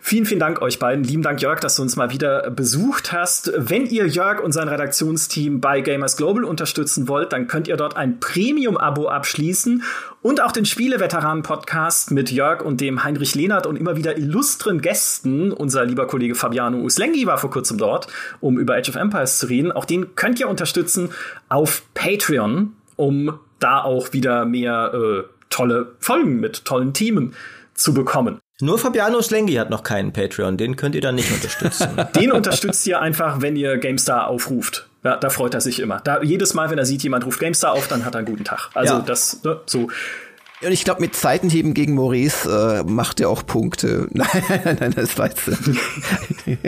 vielen, 0.00 0.26
vielen 0.26 0.40
Dank 0.40 0.62
euch 0.62 0.78
beiden. 0.78 1.04
Lieben 1.04 1.22
Dank, 1.22 1.40
Jörg, 1.40 1.60
dass 1.60 1.76
du 1.76 1.82
uns 1.82 1.96
mal 1.96 2.10
wieder 2.10 2.50
besucht 2.50 3.12
hast. 3.12 3.52
Wenn 3.56 3.86
ihr 3.86 4.06
Jörg 4.06 4.42
und 4.42 4.52
sein 4.52 4.68
Redaktionsteam 4.68 5.60
bei 5.60 5.80
Gamers 5.80 6.16
Global 6.16 6.44
unterstützen 6.44 7.08
wollt, 7.08 7.32
dann 7.32 7.46
könnt 7.46 7.68
ihr 7.68 7.76
dort 7.76 7.96
ein 7.96 8.20
Premium-Abo 8.20 9.08
abschließen 9.08 9.82
und 10.22 10.40
auch 10.40 10.52
den 10.52 10.64
Spieleveteranen-Podcast 10.64 12.12
mit 12.12 12.30
Jörg 12.30 12.62
und 12.62 12.80
dem 12.80 13.02
Heinrich 13.02 13.34
Lehnert 13.34 13.66
und 13.66 13.76
immer 13.76 13.96
wieder 13.96 14.16
illustren 14.16 14.71
Gästen. 14.80 15.52
Unser 15.52 15.84
lieber 15.84 16.06
Kollege 16.06 16.34
Fabiano 16.34 16.78
Uslengi 16.78 17.26
war 17.26 17.38
vor 17.38 17.50
kurzem 17.50 17.78
dort, 17.78 18.06
um 18.40 18.58
über 18.58 18.76
Age 18.76 18.88
of 18.88 18.96
Empires 18.96 19.38
zu 19.38 19.46
reden. 19.46 19.72
Auch 19.72 19.84
den 19.84 20.14
könnt 20.14 20.40
ihr 20.40 20.48
unterstützen 20.48 21.10
auf 21.48 21.82
Patreon, 21.94 22.72
um 22.96 23.38
da 23.58 23.82
auch 23.82 24.12
wieder 24.12 24.44
mehr 24.44 24.92
äh, 24.94 25.22
tolle 25.50 25.92
Folgen 25.98 26.40
mit 26.40 26.64
tollen 26.64 26.92
Themen 26.94 27.34
zu 27.74 27.94
bekommen. 27.94 28.38
Nur 28.60 28.78
Fabiano 28.78 29.20
Slengi 29.20 29.54
hat 29.54 29.70
noch 29.70 29.82
keinen 29.82 30.12
Patreon, 30.12 30.56
den 30.56 30.76
könnt 30.76 30.94
ihr 30.94 31.00
dann 31.00 31.16
nicht 31.16 31.32
unterstützen. 31.32 31.88
den 32.14 32.30
unterstützt 32.30 32.86
ihr 32.86 33.00
einfach, 33.00 33.40
wenn 33.40 33.56
ihr 33.56 33.76
GameStar 33.78 34.28
aufruft. 34.28 34.86
Ja, 35.04 35.16
da 35.16 35.30
freut 35.30 35.54
er 35.54 35.60
sich 35.60 35.80
immer. 35.80 36.00
Da, 36.04 36.22
jedes 36.22 36.54
Mal, 36.54 36.70
wenn 36.70 36.78
er 36.78 36.86
sieht, 36.86 37.02
jemand 37.02 37.26
ruft 37.26 37.40
GameStar 37.40 37.72
auf, 37.72 37.88
dann 37.88 38.04
hat 38.04 38.14
er 38.14 38.18
einen 38.18 38.28
guten 38.28 38.44
Tag. 38.44 38.70
Also 38.74 38.94
ja. 38.94 39.00
das, 39.00 39.42
ne, 39.42 39.60
so. 39.66 39.88
Und 40.64 40.72
ich 40.72 40.84
glaube, 40.84 41.00
mit 41.00 41.16
Seitenheben 41.16 41.74
gegen 41.74 41.94
Maurice 41.94 42.48
äh, 42.48 42.82
macht 42.88 43.20
er 43.20 43.28
auch 43.28 43.44
Punkte. 43.44 44.06
Nein, 44.10 44.28
nein, 44.64 44.76
nein, 44.78 44.92
das 44.94 45.18
weißt 45.18 45.38
du. 45.46 45.52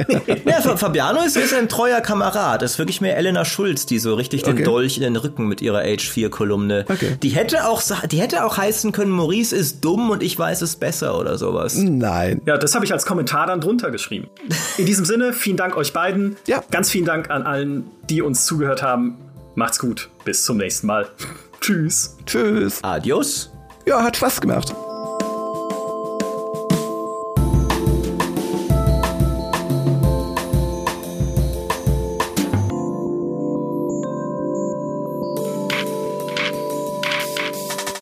ja, 0.44 0.76
Fabiano 0.76 1.22
ist, 1.22 1.36
ist 1.36 1.54
ein 1.54 1.68
treuer 1.68 2.00
Kamerad. 2.00 2.62
Das 2.62 2.72
ist 2.72 2.78
wirklich 2.78 3.00
mehr 3.00 3.16
Elena 3.16 3.44
Schulz, 3.44 3.86
die 3.86 3.98
so 3.98 4.14
richtig 4.14 4.42
den 4.42 4.54
okay. 4.54 4.64
Dolch 4.64 4.96
in 4.96 5.02
den 5.02 5.16
Rücken 5.16 5.46
mit 5.46 5.62
ihrer 5.62 5.80
H4-Kolumne. 5.80 6.86
Okay. 6.88 7.16
Die 7.22 7.30
hätte 7.30 7.68
auch, 7.68 7.82
die 8.10 8.20
hätte 8.20 8.44
auch 8.44 8.56
heißen 8.56 8.92
können, 8.92 9.12
Maurice 9.12 9.54
ist 9.54 9.84
dumm 9.84 10.10
und 10.10 10.22
ich 10.22 10.38
weiß 10.38 10.62
es 10.62 10.76
besser 10.76 11.18
oder 11.18 11.38
sowas. 11.38 11.76
Nein. 11.76 12.40
Ja, 12.46 12.56
das 12.56 12.74
habe 12.74 12.84
ich 12.84 12.92
als 12.92 13.06
Kommentar 13.06 13.46
dann 13.46 13.60
drunter 13.60 13.90
geschrieben. 13.90 14.28
In 14.76 14.86
diesem 14.86 15.04
Sinne, 15.04 15.32
vielen 15.32 15.56
Dank 15.56 15.76
euch 15.76 15.92
beiden. 15.92 16.36
Ja. 16.46 16.62
Ganz 16.70 16.90
vielen 16.90 17.04
Dank 17.04 17.30
an 17.30 17.44
allen, 17.44 17.84
die 18.10 18.22
uns 18.22 18.46
zugehört 18.46 18.82
haben. 18.82 19.16
Macht's 19.54 19.78
gut. 19.78 20.10
Bis 20.24 20.44
zum 20.44 20.56
nächsten 20.56 20.86
Mal. 20.86 21.06
Tschüss. 21.60 22.16
Tschüss. 22.26 22.80
Adios. 22.82 23.53
Ja, 23.86 24.02
hat 24.02 24.16
Spaß 24.16 24.40
gemacht. 24.40 24.74